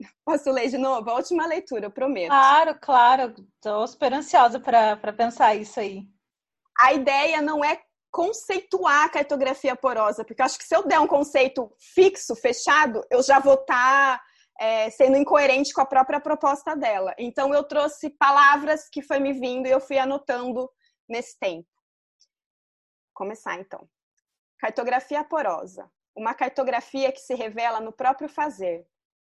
Posso 0.24 0.50
ler 0.50 0.68
de 0.68 0.78
novo? 0.78 1.10
A 1.10 1.14
última 1.14 1.46
leitura, 1.46 1.86
eu 1.86 1.90
prometo. 1.90 2.28
Claro, 2.28 2.78
claro. 2.80 3.34
Estou 3.56 3.86
super 3.86 4.12
ansiosa 4.12 4.60
para 4.60 5.12
pensar 5.12 5.54
isso 5.56 5.80
aí. 5.80 6.02
A 6.78 6.92
ideia 6.92 7.42
não 7.42 7.64
é 7.64 7.80
conceituar 8.10 9.04
a 9.04 9.08
cartografia 9.08 9.76
porosa, 9.76 10.24
porque 10.24 10.42
acho 10.42 10.58
que 10.58 10.64
se 10.64 10.74
eu 10.74 10.86
der 10.86 11.00
um 11.00 11.06
conceito 11.06 11.70
fixo, 11.94 12.34
fechado, 12.34 13.04
eu 13.10 13.22
já 13.22 13.38
vou 13.38 13.54
estar 13.54 14.18
tá 14.18 14.24
é, 14.58 14.90
sendo 14.90 15.16
incoerente 15.16 15.72
com 15.72 15.80
a 15.80 15.86
própria 15.86 16.20
proposta 16.20 16.74
dela. 16.74 17.14
Então, 17.18 17.54
eu 17.54 17.62
trouxe 17.62 18.10
palavras 18.10 18.88
que 18.88 19.02
foi 19.02 19.18
me 19.18 19.32
vindo 19.32 19.66
e 19.66 19.70
eu 19.70 19.80
fui 19.80 19.98
anotando 19.98 20.68
nesse 21.08 21.38
tempo. 21.38 21.68
Vou 23.06 23.26
começar 23.26 23.58
então. 23.58 23.88
Cartografia 24.58 25.22
porosa. 25.22 25.90
Uma 26.16 26.34
cartografia 26.34 27.12
que 27.12 27.20
se 27.20 27.34
revela 27.34 27.80
no 27.80 27.92
próprio 27.92 28.28
fazer, 28.28 28.84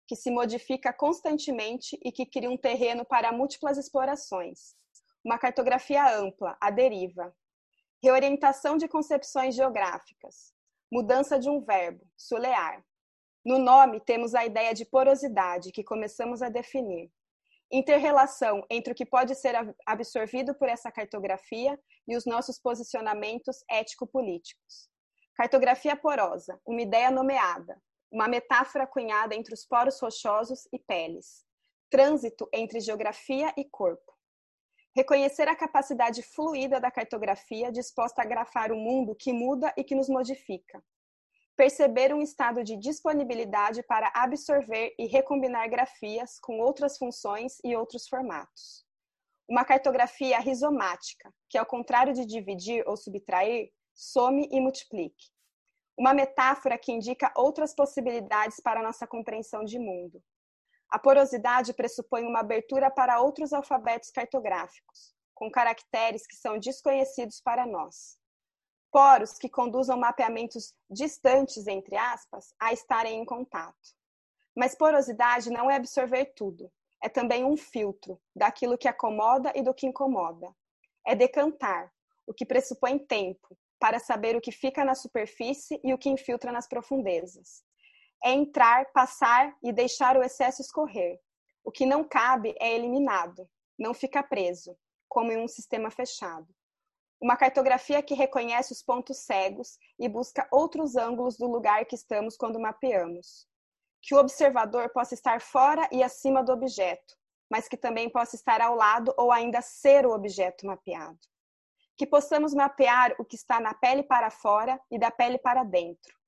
que 0.07 0.15
se 0.15 0.31
modifica 0.31 0.91
constantemente 0.91 1.99
e 2.03 2.11
que 2.11 2.25
cria 2.25 2.49
um 2.49 2.57
terreno 2.57 3.05
para 3.05 3.31
múltiplas 3.31 3.77
explorações. 3.77 4.75
Uma 5.23 5.37
cartografia 5.37 6.17
ampla, 6.17 6.57
à 6.59 6.71
deriva, 6.71 7.31
reorientação 8.01 8.77
de 8.77 8.87
concepções 8.87 9.53
geográficas, 9.53 10.53
mudança 10.91 11.37
de 11.37 11.49
um 11.49 11.61
verbo, 11.61 12.03
sulear. 12.17 12.83
No 13.43 13.57
nome, 13.57 14.01
temos 14.01 14.35
a 14.35 14.45
ideia 14.45 14.73
de 14.73 14.85
porosidade, 14.85 15.71
que 15.71 15.83
começamos 15.83 16.41
a 16.41 16.49
definir. 16.49 17.09
Interrelação 17.71 18.65
entre 18.69 18.91
o 18.93 18.95
que 18.95 19.05
pode 19.05 19.35
ser 19.35 19.55
absorvido 19.85 20.53
por 20.55 20.67
essa 20.67 20.91
cartografia 20.91 21.79
e 22.07 22.17
os 22.17 22.25
nossos 22.25 22.59
posicionamentos 22.59 23.63
ético-políticos. 23.69 24.89
Cartografia 25.35 25.95
porosa, 25.95 26.59
uma 26.65 26.81
ideia 26.81 27.09
nomeada, 27.09 27.81
uma 28.11 28.27
metáfora 28.27 28.85
cunhada 28.85 29.35
entre 29.35 29.53
os 29.53 29.65
poros 29.65 29.99
rochosos 30.01 30.67
e 30.73 30.79
peles. 30.79 31.45
Trânsito 31.89 32.49
entre 32.51 32.79
geografia 32.79 33.53
e 33.55 33.63
corpo. 33.63 34.13
Reconhecer 34.95 35.47
a 35.47 35.55
capacidade 35.55 36.21
fluida 36.23 36.79
da 36.79 36.91
cartografia 36.91 37.71
disposta 37.71 38.21
a 38.21 38.25
grafar 38.25 38.71
o 38.71 38.77
mundo 38.77 39.15
que 39.15 39.31
muda 39.31 39.71
e 39.77 39.83
que 39.83 39.95
nos 39.95 40.09
modifica. 40.09 40.83
Perceber 41.59 42.13
um 42.13 42.21
estado 42.21 42.63
de 42.63 42.77
disponibilidade 42.77 43.83
para 43.83 44.09
absorver 44.15 44.95
e 44.97 45.07
recombinar 45.07 45.67
grafias 45.67 46.39
com 46.39 46.57
outras 46.57 46.97
funções 46.97 47.57
e 47.65 47.75
outros 47.75 48.07
formatos. 48.07 48.85
Uma 49.45 49.65
cartografia 49.65 50.39
rizomática, 50.39 51.29
que 51.49 51.57
ao 51.57 51.65
contrário 51.65 52.13
de 52.13 52.25
dividir 52.25 52.87
ou 52.87 52.95
subtrair, 52.95 53.73
some 53.93 54.47
e 54.49 54.61
multiplique. 54.61 55.33
Uma 55.97 56.13
metáfora 56.13 56.77
que 56.77 56.93
indica 56.93 57.29
outras 57.35 57.75
possibilidades 57.75 58.61
para 58.61 58.81
nossa 58.81 59.05
compreensão 59.05 59.65
de 59.65 59.77
mundo. 59.77 60.23
A 60.89 60.97
porosidade 60.97 61.73
pressupõe 61.73 62.23
uma 62.23 62.39
abertura 62.39 62.89
para 62.89 63.19
outros 63.19 63.51
alfabetos 63.51 64.11
cartográficos, 64.11 65.13
com 65.35 65.51
caracteres 65.51 66.25
que 66.25 66.37
são 66.37 66.57
desconhecidos 66.57 67.41
para 67.41 67.67
nós. 67.67 68.17
Poros 68.91 69.37
que 69.37 69.49
conduzam 69.49 69.97
mapeamentos 69.97 70.73
distantes, 70.89 71.67
entre 71.67 71.95
aspas, 71.95 72.53
a 72.59 72.73
estarem 72.73 73.19
em 73.19 73.25
contato. 73.25 73.95
Mas 74.55 74.75
porosidade 74.75 75.49
não 75.49 75.69
é 75.69 75.75
absorver 75.75 76.33
tudo, 76.35 76.71
é 77.01 77.07
também 77.07 77.45
um 77.45 77.55
filtro 77.55 78.19
daquilo 78.35 78.77
que 78.77 78.87
acomoda 78.87 79.53
e 79.55 79.61
do 79.61 79.73
que 79.73 79.87
incomoda. 79.87 80.53
É 81.05 81.15
decantar, 81.15 81.91
o 82.25 82.33
que 82.33 82.45
pressupõe 82.45 82.97
tempo, 82.97 83.57
para 83.79 83.99
saber 83.99 84.35
o 84.35 84.41
que 84.41 84.51
fica 84.51 84.83
na 84.83 84.95
superfície 84.95 85.79
e 85.83 85.93
o 85.93 85.97
que 85.97 86.09
infiltra 86.09 86.51
nas 86.51 86.67
profundezas 86.67 87.63
é 88.23 88.31
entrar, 88.31 88.85
passar 88.91 89.55
e 89.63 89.71
deixar 89.71 90.17
o 90.17 90.23
excesso 90.23 90.61
escorrer. 90.61 91.19
O 91.63 91.71
que 91.71 91.85
não 91.85 92.03
cabe 92.03 92.55
é 92.59 92.73
eliminado, 92.73 93.49
não 93.77 93.93
fica 93.93 94.21
preso, 94.21 94.77
como 95.07 95.31
em 95.31 95.37
um 95.37 95.47
sistema 95.47 95.89
fechado. 95.89 96.47
Uma 97.21 97.35
cartografia 97.35 98.01
que 98.01 98.13
reconhece 98.13 98.71
os 98.71 98.81
pontos 98.81 99.17
cegos 99.17 99.77
e 99.99 100.07
busca 100.07 100.47
outros 100.51 100.95
ângulos 100.95 101.37
do 101.37 101.47
lugar 101.47 101.85
que 101.85 101.95
estamos 101.95 102.37
quando 102.37 102.59
mapeamos. 102.59 103.47
Que 104.01 104.15
o 104.15 104.19
observador 104.19 104.89
possa 104.89 105.13
estar 105.13 105.41
fora 105.41 105.87
e 105.91 106.01
acima 106.01 106.43
do 106.43 106.53
objeto, 106.53 107.15
mas 107.49 107.67
que 107.67 107.75
também 107.75 108.09
possa 108.09 108.35
estar 108.35 108.61
ao 108.61 108.75
lado 108.75 109.13
ou 109.17 109.31
ainda 109.31 109.61
ser 109.61 110.05
o 110.05 110.13
objeto 110.13 110.65
mapeado. 110.65 111.19
Que 111.97 112.07
possamos 112.07 112.53
mapear 112.53 113.13
o 113.19 113.25
que 113.25 113.35
está 113.35 113.59
na 113.59 113.73
pele 113.73 114.03
para 114.03 114.31
fora 114.31 114.79
e 114.89 114.97
da 114.97 115.11
pele 115.11 115.37
para 115.37 115.63
dentro 115.63 116.19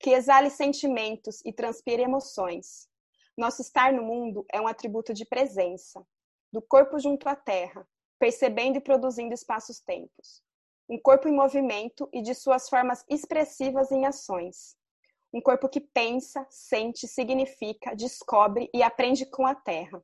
que 0.00 0.10
exale 0.10 0.48
sentimentos 0.48 1.42
e 1.44 1.52
transpire 1.52 2.02
emoções. 2.02 2.88
Nosso 3.36 3.60
estar 3.60 3.92
no 3.92 4.02
mundo 4.02 4.46
é 4.50 4.58
um 4.58 4.66
atributo 4.66 5.12
de 5.12 5.26
presença, 5.26 6.04
do 6.50 6.62
corpo 6.62 6.98
junto 6.98 7.28
à 7.28 7.36
terra, 7.36 7.86
percebendo 8.20 8.76
e 8.76 8.80
produzindo 8.80 9.32
espaços-tempos. 9.32 10.42
Um 10.88 10.98
corpo 11.00 11.26
em 11.26 11.32
movimento 11.32 12.06
e 12.12 12.20
de 12.20 12.34
suas 12.34 12.68
formas 12.68 13.02
expressivas 13.08 13.90
em 13.90 14.04
ações. 14.04 14.76
Um 15.32 15.40
corpo 15.40 15.68
que 15.68 15.80
pensa, 15.80 16.46
sente, 16.50 17.08
significa, 17.08 17.96
descobre 17.96 18.68
e 18.74 18.82
aprende 18.82 19.24
com 19.24 19.46
a 19.46 19.54
terra. 19.54 20.02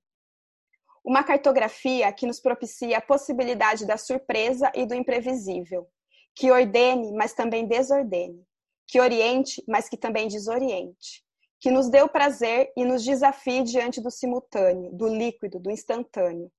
Uma 1.04 1.22
cartografia 1.22 2.10
que 2.12 2.26
nos 2.26 2.40
propicia 2.40 2.98
a 2.98 3.02
possibilidade 3.02 3.84
da 3.84 3.98
surpresa 3.98 4.72
e 4.74 4.86
do 4.86 4.94
imprevisível, 4.94 5.86
que 6.34 6.50
ordene, 6.50 7.12
mas 7.12 7.34
também 7.34 7.66
desordene, 7.66 8.44
que 8.86 9.00
oriente, 9.00 9.62
mas 9.68 9.88
que 9.88 9.96
também 9.96 10.26
desoriente, 10.26 11.24
que 11.60 11.70
nos 11.70 11.88
dê 11.88 12.02
o 12.02 12.08
prazer 12.08 12.72
e 12.76 12.84
nos 12.84 13.04
desafie 13.04 13.62
diante 13.62 14.00
do 14.00 14.10
simultâneo, 14.10 14.92
do 14.92 15.06
líquido, 15.06 15.58
do 15.58 15.70
instantâneo, 15.70 16.50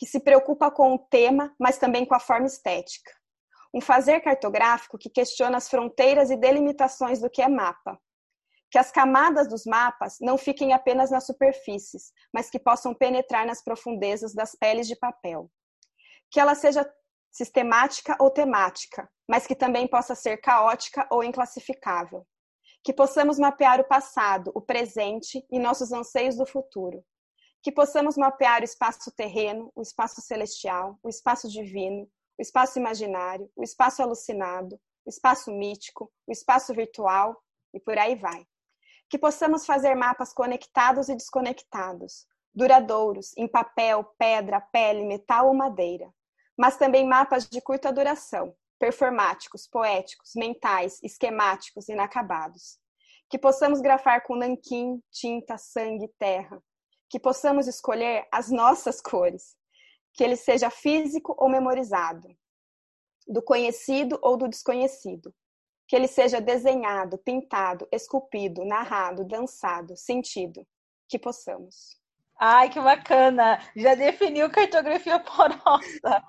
que 0.00 0.06
se 0.06 0.18
preocupa 0.18 0.70
com 0.70 0.94
o 0.94 0.98
tema, 0.98 1.54
mas 1.60 1.76
também 1.76 2.06
com 2.06 2.14
a 2.14 2.18
forma 2.18 2.46
estética. 2.46 3.12
Um 3.72 3.82
fazer 3.82 4.22
cartográfico 4.22 4.96
que 4.96 5.10
questiona 5.10 5.58
as 5.58 5.68
fronteiras 5.68 6.30
e 6.30 6.38
delimitações 6.38 7.20
do 7.20 7.28
que 7.28 7.42
é 7.42 7.48
mapa. 7.48 8.00
Que 8.70 8.78
as 8.78 8.90
camadas 8.90 9.46
dos 9.46 9.66
mapas 9.66 10.16
não 10.18 10.38
fiquem 10.38 10.72
apenas 10.72 11.10
nas 11.10 11.26
superfícies, 11.26 12.14
mas 12.32 12.48
que 12.48 12.58
possam 12.58 12.94
penetrar 12.94 13.44
nas 13.44 13.62
profundezas 13.62 14.32
das 14.32 14.52
peles 14.52 14.88
de 14.88 14.96
papel. 14.96 15.50
Que 16.30 16.40
ela 16.40 16.54
seja 16.54 16.90
sistemática 17.30 18.16
ou 18.18 18.30
temática, 18.30 19.06
mas 19.28 19.46
que 19.46 19.54
também 19.54 19.86
possa 19.86 20.14
ser 20.14 20.38
caótica 20.38 21.06
ou 21.10 21.22
inclassificável. 21.22 22.26
Que 22.82 22.94
possamos 22.94 23.38
mapear 23.38 23.78
o 23.78 23.86
passado, 23.86 24.50
o 24.54 24.62
presente 24.62 25.44
e 25.50 25.58
nossos 25.58 25.92
anseios 25.92 26.38
do 26.38 26.46
futuro. 26.46 27.04
Que 27.62 27.70
possamos 27.70 28.16
mapear 28.16 28.62
o 28.62 28.64
espaço 28.64 29.10
terreno, 29.12 29.70
o 29.74 29.82
espaço 29.82 30.20
celestial, 30.20 30.98
o 31.02 31.08
espaço 31.08 31.48
divino, 31.48 32.08
o 32.38 32.42
espaço 32.42 32.78
imaginário, 32.78 33.50
o 33.54 33.62
espaço 33.62 34.02
alucinado, 34.02 34.80
o 35.04 35.10
espaço 35.10 35.52
mítico, 35.52 36.10
o 36.26 36.32
espaço 36.32 36.72
virtual 36.74 37.36
e 37.74 37.80
por 37.80 37.98
aí 37.98 38.14
vai. 38.14 38.46
Que 39.08 39.18
possamos 39.18 39.66
fazer 39.66 39.94
mapas 39.94 40.32
conectados 40.32 41.08
e 41.08 41.14
desconectados, 41.14 42.26
duradouros, 42.54 43.36
em 43.36 43.46
papel, 43.46 44.04
pedra, 44.18 44.60
pele, 44.60 45.04
metal 45.04 45.48
ou 45.48 45.54
madeira 45.54 46.12
mas 46.60 46.76
também 46.76 47.08
mapas 47.08 47.48
de 47.48 47.58
curta 47.62 47.90
duração, 47.90 48.54
performáticos, 48.78 49.66
poéticos, 49.66 50.32
mentais, 50.36 51.02
esquemáticos, 51.02 51.88
inacabados. 51.88 52.78
Que 53.30 53.38
possamos 53.38 53.80
grafar 53.80 54.22
com 54.26 54.36
nanquim, 54.36 55.02
tinta, 55.10 55.56
sangue, 55.56 56.06
terra. 56.18 56.62
Que 57.10 57.18
possamos 57.18 57.66
escolher 57.66 58.26
as 58.32 58.50
nossas 58.50 59.00
cores. 59.00 59.54
Que 60.14 60.24
ele 60.24 60.36
seja 60.36 60.70
físico 60.70 61.34
ou 61.38 61.50
memorizado, 61.50 62.28
do 63.28 63.42
conhecido 63.42 64.18
ou 64.22 64.36
do 64.36 64.48
desconhecido. 64.48 65.34
Que 65.86 65.96
ele 65.96 66.08
seja 66.08 66.40
desenhado, 66.40 67.18
pintado, 67.18 67.86
esculpido, 67.92 68.64
narrado, 68.64 69.24
dançado, 69.24 69.96
sentido. 69.96 70.66
Que 71.08 71.18
possamos. 71.18 72.00
Ai, 72.42 72.70
que 72.70 72.80
bacana! 72.80 73.60
Já 73.76 73.94
definiu 73.94 74.48
cartografia 74.50 75.18
porosa. 75.20 76.24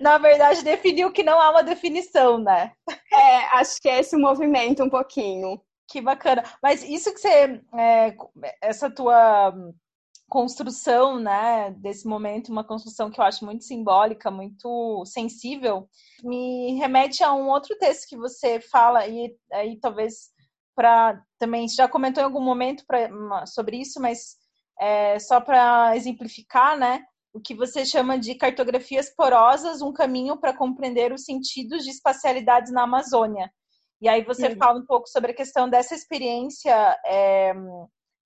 Na 0.00 0.16
verdade, 0.16 0.62
definiu 0.62 1.10
que 1.10 1.24
não 1.24 1.40
há 1.40 1.50
uma 1.50 1.64
definição, 1.64 2.38
né? 2.38 2.72
É, 3.12 3.36
acho 3.58 3.80
que 3.82 3.88
é 3.88 3.98
esse 3.98 4.14
o 4.14 4.20
movimento 4.20 4.84
um 4.84 4.88
pouquinho. 4.88 5.60
Que 5.88 6.00
bacana. 6.00 6.44
Mas 6.62 6.84
isso 6.84 7.12
que 7.12 7.18
você. 7.20 7.60
É, 7.76 8.16
essa 8.60 8.88
tua 8.88 9.52
construção, 10.28 11.18
né, 11.18 11.70
desse 11.78 12.06
momento, 12.06 12.50
uma 12.50 12.64
construção 12.64 13.10
que 13.10 13.20
eu 13.20 13.24
acho 13.24 13.44
muito 13.44 13.64
simbólica, 13.64 14.30
muito 14.30 15.04
sensível, 15.06 15.88
me 16.22 16.74
remete 16.78 17.22
a 17.22 17.32
um 17.32 17.48
outro 17.48 17.76
texto 17.78 18.08
que 18.08 18.16
você 18.16 18.60
fala, 18.60 19.06
e 19.06 19.34
aí 19.52 19.78
talvez 19.78 20.34
para 20.76 21.22
também, 21.38 21.66
já 21.68 21.88
comentou 21.88 22.22
em 22.22 22.26
algum 22.26 22.40
momento 22.40 22.84
pra, 22.86 23.46
sobre 23.46 23.78
isso, 23.78 24.00
mas 24.00 24.36
é, 24.78 25.18
só 25.18 25.40
para 25.40 25.96
exemplificar, 25.96 26.78
né? 26.78 27.02
O 27.32 27.40
que 27.40 27.54
você 27.54 27.84
chama 27.84 28.18
de 28.18 28.34
cartografias 28.34 29.14
porosas, 29.14 29.80
um 29.80 29.92
caminho 29.92 30.38
para 30.38 30.56
compreender 30.56 31.12
os 31.12 31.24
sentidos 31.24 31.82
de 31.82 31.90
espacialidades 31.90 32.70
na 32.72 32.82
Amazônia. 32.82 33.50
E 34.00 34.08
aí 34.08 34.22
você 34.22 34.48
uhum. 34.48 34.56
fala 34.56 34.78
um 34.78 34.86
pouco 34.86 35.08
sobre 35.08 35.32
a 35.32 35.34
questão 35.34 35.68
dessa 35.68 35.94
experiência 35.94 36.98
é, 37.06 37.54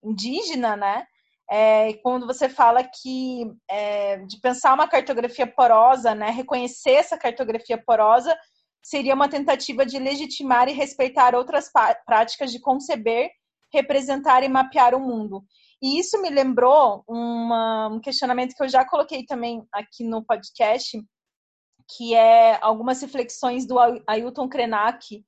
indígena, 0.02 0.76
né? 0.76 1.06
É, 1.50 1.94
quando 1.94 2.26
você 2.26 2.48
fala 2.48 2.84
que 2.84 3.44
é, 3.68 4.18
de 4.18 4.40
pensar 4.40 4.72
uma 4.72 4.86
cartografia 4.86 5.46
porosa, 5.46 6.14
né, 6.14 6.30
reconhecer 6.30 6.92
essa 6.92 7.18
cartografia 7.18 7.76
porosa 7.76 8.36
seria 8.82 9.14
uma 9.14 9.28
tentativa 9.28 9.84
de 9.84 9.98
legitimar 9.98 10.68
e 10.68 10.72
respeitar 10.72 11.34
outras 11.34 11.70
práticas 12.06 12.52
de 12.52 12.60
conceber, 12.60 13.30
representar 13.72 14.42
e 14.42 14.48
mapear 14.48 14.94
o 14.94 15.00
mundo. 15.00 15.44
E 15.82 15.98
isso 15.98 16.20
me 16.20 16.30
lembrou 16.30 17.02
uma, 17.08 17.88
um 17.88 18.00
questionamento 18.00 18.54
que 18.54 18.62
eu 18.62 18.68
já 18.68 18.84
coloquei 18.84 19.24
também 19.24 19.66
aqui 19.72 20.04
no 20.04 20.24
podcast, 20.24 21.02
que 21.96 22.14
é 22.14 22.58
algumas 22.62 23.00
reflexões 23.00 23.66
do 23.66 23.76
Ailton 24.06 24.48
Krenak, 24.48 25.24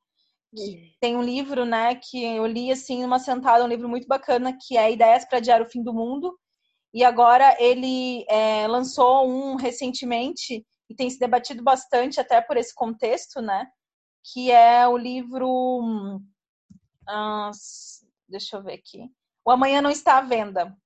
tem 1.01 1.16
um 1.16 1.23
livro, 1.23 1.65
né, 1.65 1.95
que 1.95 2.23
eu 2.23 2.47
li 2.47 2.70
assim 2.70 3.03
numa 3.03 3.19
sentada, 3.19 3.65
um 3.65 3.69
livro 3.69 3.89
muito 3.89 4.07
bacana, 4.07 4.57
que 4.61 4.77
é 4.77 4.93
Ideias 4.93 5.24
para 5.24 5.39
Adiar 5.39 5.62
o 5.62 5.69
Fim 5.69 5.83
do 5.83 5.95
Mundo. 5.95 6.39
E 6.93 7.03
agora 7.03 7.57
ele 7.59 8.24
é, 8.29 8.66
lançou 8.69 9.27
um 9.27 9.57
recentemente 9.57 10.66
e 10.91 10.95
tem 10.95 11.09
se 11.09 11.19
debatido 11.19 11.62
bastante 11.62 12.20
até 12.20 12.41
por 12.41 12.57
esse 12.59 12.74
contexto, 12.74 13.41
né? 13.41 13.66
Que 14.33 14.51
é 14.51 14.87
o 14.87 14.97
livro. 14.97 16.20
Deixa 18.29 18.57
eu 18.57 18.62
ver 18.62 18.74
aqui. 18.74 19.11
O 19.45 19.51
Amanhã 19.51 19.81
Não 19.81 19.91
Está 19.91 20.19
à 20.19 20.20
Venda. 20.20 20.77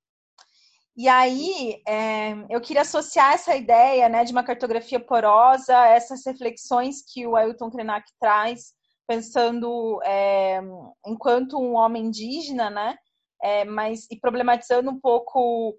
E 0.97 1.09
aí, 1.09 1.83
é, 1.87 2.33
eu 2.49 2.59
queria 2.61 2.81
associar 2.81 3.35
essa 3.35 3.55
ideia 3.55 4.09
né, 4.09 4.25
de 4.25 4.33
uma 4.33 4.43
cartografia 4.43 4.99
porosa, 4.99 5.77
essas 5.89 6.25
reflexões 6.25 7.03
que 7.03 7.27
o 7.27 7.37
Ailton 7.37 7.71
Krenak 7.71 8.11
traz, 8.19 8.73
pensando 9.07 10.01
é, 10.05 10.61
enquanto 11.07 11.59
um 11.59 11.75
homem 11.75 12.07
indígena, 12.07 12.71
né? 12.71 12.97
É, 13.43 13.65
mas 13.65 14.07
e 14.11 14.19
problematizando 14.19 14.91
um 14.91 14.99
pouco 14.99 15.77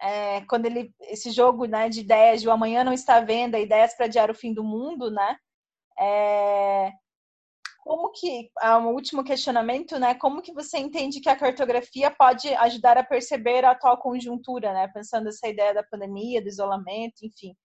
é, 0.00 0.40
quando 0.42 0.66
ele 0.66 0.94
esse 1.00 1.30
jogo 1.30 1.66
né, 1.66 1.88
de 1.88 2.00
ideias 2.00 2.40
de 2.40 2.48
o 2.48 2.52
amanhã 2.52 2.84
não 2.84 2.92
está 2.92 3.16
à 3.16 3.20
venda, 3.20 3.58
ideias 3.58 3.94
para 3.94 4.06
adiar 4.06 4.30
o 4.30 4.34
fim 4.34 4.54
do 4.54 4.64
mundo, 4.64 5.10
né? 5.10 5.36
É, 5.98 6.92
como 7.80 8.12
que 8.12 8.50
ah, 8.60 8.78
um 8.78 8.94
último 8.94 9.24
questionamento, 9.24 9.98
né? 9.98 10.14
Como 10.14 10.40
que 10.40 10.52
você 10.52 10.78
entende 10.78 11.20
que 11.20 11.28
a 11.28 11.36
cartografia 11.36 12.10
pode 12.10 12.48
ajudar 12.54 12.96
a 12.96 13.04
perceber 13.04 13.64
a 13.64 13.72
atual 13.72 13.98
conjuntura, 13.98 14.72
né? 14.72 14.88
Pensando 14.88 15.28
essa 15.28 15.48
ideia 15.48 15.74
da 15.74 15.82
pandemia, 15.82 16.40
do 16.40 16.48
isolamento, 16.48 17.24
enfim. 17.24 17.56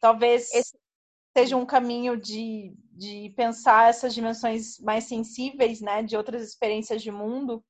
Talvez 0.00 0.52
Esse... 0.54 0.78
seja 1.36 1.56
um 1.56 1.66
caminho 1.66 2.16
de, 2.16 2.72
de 2.92 3.32
pensar 3.36 3.90
essas 3.90 4.14
dimensões 4.14 4.78
mais 4.80 5.04
sensíveis, 5.04 5.80
né? 5.80 6.02
De 6.02 6.16
outras 6.16 6.42
experiências 6.42 7.02
de 7.02 7.10
mundo 7.10 7.62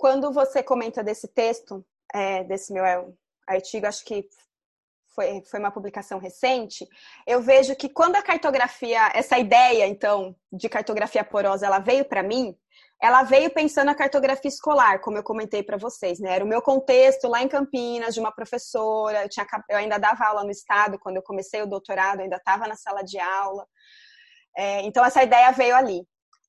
quando 0.00 0.32
você 0.32 0.62
comenta 0.62 1.04
desse 1.04 1.28
texto, 1.28 1.84
é, 2.14 2.42
desse 2.44 2.72
meu 2.72 2.82
artigo, 3.46 3.86
acho 3.86 4.02
que 4.02 4.26
foi, 5.14 5.42
foi 5.42 5.60
uma 5.60 5.70
publicação 5.70 6.18
recente, 6.18 6.88
eu 7.26 7.42
vejo 7.42 7.76
que 7.76 7.86
quando 7.86 8.16
a 8.16 8.22
cartografia, 8.22 9.12
essa 9.14 9.38
ideia, 9.38 9.86
então, 9.86 10.34
de 10.50 10.70
cartografia 10.70 11.22
porosa, 11.22 11.66
ela 11.66 11.80
veio 11.80 12.06
para 12.06 12.22
mim, 12.22 12.56
ela 13.02 13.22
veio 13.22 13.50
pensando 13.50 13.86
na 13.86 13.94
cartografia 13.94 14.48
escolar, 14.48 15.00
como 15.00 15.16
eu 15.16 15.22
comentei 15.22 15.62
para 15.62 15.78
vocês, 15.78 16.20
né? 16.20 16.34
Era 16.34 16.44
o 16.44 16.48
meu 16.48 16.60
contexto 16.60 17.28
lá 17.28 17.42
em 17.42 17.48
Campinas, 17.48 18.12
de 18.12 18.20
uma 18.20 18.30
professora, 18.30 19.22
eu, 19.22 19.28
tinha, 19.28 19.46
eu 19.70 19.78
ainda 19.78 19.96
dava 19.96 20.26
aula 20.26 20.44
no 20.44 20.50
estado, 20.50 20.98
quando 20.98 21.16
eu 21.16 21.22
comecei 21.22 21.62
o 21.62 21.66
doutorado, 21.66 22.18
eu 22.18 22.24
ainda 22.24 22.36
estava 22.36 22.68
na 22.68 22.76
sala 22.76 23.02
de 23.02 23.18
aula. 23.18 23.66
É, 24.56 24.82
então, 24.82 25.02
essa 25.02 25.22
ideia 25.22 25.50
veio 25.50 25.74
ali. 25.74 26.02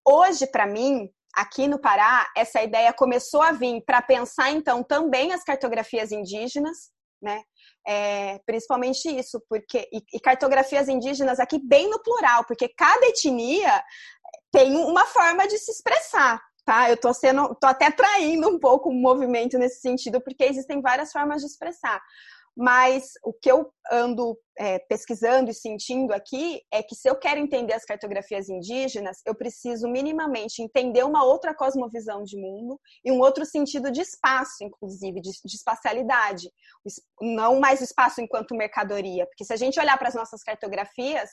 Hoje, 0.05 0.45
para 0.45 0.67
mim, 0.67 1.09
aqui 1.33 1.69
no 1.69 1.79
Pará, 1.79 2.29
essa 2.35 2.61
ideia 2.61 2.91
começou 2.91 3.41
a 3.41 3.53
vir 3.53 3.81
para 3.85 4.01
pensar, 4.01 4.51
então, 4.51 4.83
também 4.83 5.31
as 5.31 5.45
cartografias 5.45 6.11
indígenas, 6.11 6.91
né? 7.21 7.41
É, 7.87 8.39
principalmente 8.45 9.07
isso, 9.07 9.41
porque 9.49 9.87
e, 9.91 10.03
e, 10.13 10.19
cartografias 10.19 10.87
indígenas 10.87 11.39
aqui 11.39 11.59
bem 11.59 11.89
no 11.89 12.01
plural, 12.01 12.43
porque 12.45 12.69
cada 12.69 13.07
etnia 13.07 13.83
tem 14.51 14.75
uma 14.75 15.05
forma 15.05 15.47
de 15.47 15.57
se 15.57 15.71
expressar, 15.71 16.41
tá? 16.65 16.89
Eu 16.89 16.97
tô 16.97 17.13
sendo, 17.13 17.55
tô 17.55 17.67
até 17.67 17.89
traindo 17.89 18.49
um 18.49 18.59
pouco 18.59 18.89
o 18.89 18.93
movimento 18.93 19.57
nesse 19.57 19.79
sentido, 19.79 20.21
porque 20.21 20.43
existem 20.43 20.81
várias 20.81 21.11
formas 21.11 21.41
de 21.41 21.47
expressar. 21.47 22.01
Mas 22.55 23.13
o 23.23 23.31
que 23.31 23.49
eu 23.49 23.71
ando 23.89 24.37
é, 24.59 24.77
pesquisando 24.79 25.49
e 25.49 25.53
sentindo 25.53 26.13
aqui 26.13 26.61
é 26.69 26.83
que 26.83 26.95
se 26.95 27.09
eu 27.09 27.15
quero 27.15 27.39
entender 27.39 27.73
as 27.73 27.85
cartografias 27.85 28.49
indígenas, 28.49 29.21
eu 29.25 29.33
preciso 29.33 29.87
minimamente 29.87 30.61
entender 30.61 31.03
uma 31.03 31.23
outra 31.23 31.55
cosmovisão 31.55 32.23
de 32.23 32.37
mundo 32.37 32.79
e 33.05 33.11
um 33.11 33.19
outro 33.19 33.45
sentido 33.45 33.89
de 33.89 34.01
espaço, 34.01 34.63
inclusive, 34.63 35.21
de, 35.21 35.31
de 35.31 35.55
espacialidade. 35.55 36.51
Não 37.21 37.59
mais 37.59 37.79
espaço 37.79 38.19
enquanto 38.19 38.55
mercadoria, 38.55 39.25
porque 39.27 39.45
se 39.45 39.53
a 39.53 39.57
gente 39.57 39.79
olhar 39.79 39.97
para 39.97 40.09
as 40.09 40.15
nossas 40.15 40.43
cartografias, 40.43 41.29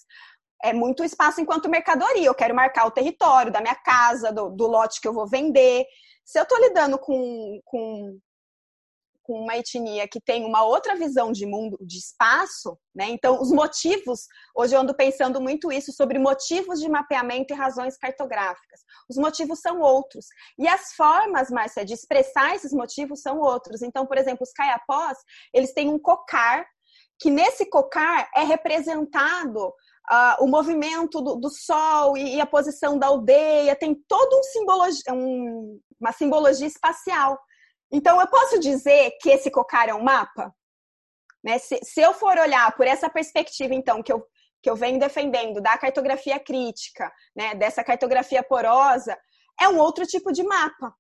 é 0.63 0.73
muito 0.73 1.05
espaço 1.05 1.41
enquanto 1.41 1.69
mercadoria. 1.69 2.27
Eu 2.27 2.35
quero 2.35 2.55
marcar 2.55 2.87
o 2.87 2.91
território 2.91 3.53
da 3.53 3.61
minha 3.61 3.75
casa, 3.75 4.33
do, 4.33 4.51
do 4.51 4.67
lote 4.67 5.01
que 5.01 5.09
eu 5.09 5.13
vou 5.13 5.27
vender. 5.27 5.85
Se 6.25 6.39
eu 6.39 6.43
estou 6.43 6.59
lidando 6.59 6.99
com, 6.99 7.61
com 7.65 8.19
com 9.29 9.43
uma 9.43 9.59
etnia 9.59 10.09
que 10.09 10.19
tem 10.19 10.43
uma 10.43 10.65
outra 10.65 10.97
visão 10.97 11.31
de 11.31 11.45
mundo, 11.45 11.77
de 11.83 11.99
espaço, 11.99 12.79
né? 12.95 13.11
Então, 13.11 13.39
os 13.39 13.53
motivos, 13.53 14.27
hoje 14.57 14.75
eu 14.75 14.81
ando 14.81 14.97
pensando 14.97 15.39
muito 15.39 15.71
isso 15.71 15.93
sobre 15.93 16.19
motivos 16.19 16.81
de 16.81 16.89
mapeamento 16.89 17.53
e 17.53 17.57
razões 17.57 17.99
cartográficas. 17.99 18.81
Os 19.07 19.19
motivos 19.19 19.61
são 19.61 19.81
outros. 19.81 20.25
E 20.59 20.67
as 20.67 20.95
formas, 20.95 21.51
Márcia, 21.51 21.85
de 21.85 21.93
expressar 21.93 22.55
esses 22.55 22.73
motivos 22.73 23.21
são 23.21 23.39
outros. 23.39 23.83
Então, 23.83 24.07
por 24.07 24.17
exemplo, 24.17 24.45
os 24.45 24.53
caiapós, 24.53 25.19
eles 25.53 25.75
têm 25.75 25.91
um 25.91 25.99
cocar, 25.99 26.67
que 27.19 27.31
nesse 27.31 27.67
cocar 27.67 28.31
é 28.35 28.43
representado 28.43 29.69
uh, 30.11 30.45
o 30.45 30.47
movimento 30.47 31.21
do, 31.21 31.37
do 31.37 31.51
sol 31.51 32.17
e, 32.17 32.37
e, 32.37 32.41
a 32.41 32.47
posição 32.47 32.99
da 32.99 33.09
aldeia, 33.09 33.77
tem 33.77 33.95
todo 34.07 34.39
um 34.39 34.43
simbologia, 34.43 35.13
um, 35.13 35.81
uma 36.01 36.13
simbologia 36.13 36.67
espacial. 36.67 37.39
Então, 37.91 38.21
eu 38.21 38.27
posso 38.29 38.59
dizer 38.59 39.13
que 39.21 39.31
esse 39.31 39.51
cocar 39.51 39.89
é 39.89 39.95
um 39.95 40.03
mapa? 40.03 40.55
Né? 41.43 41.59
Se, 41.59 41.79
se 41.83 42.01
eu 42.01 42.13
for 42.13 42.39
olhar 42.39 42.75
por 42.77 42.87
essa 42.87 43.09
perspectiva, 43.09 43.75
então, 43.75 44.03
que 44.03 44.13
eu, 44.13 44.25
que 44.63 44.71
eu 44.71 44.77
venho 44.77 44.99
defendendo 44.99 45.61
da 45.61 45.77
cartografia 45.79 46.39
crítica, 46.39 47.11
né, 47.35 47.55
dessa 47.55 47.83
cartografia 47.83 48.43
porosa, 48.43 49.17
é 49.61 49.69
um 49.69 49.79
outro 49.79 50.07
tipo 50.07 50.33
de 50.33 50.43
mapa. 50.43 50.95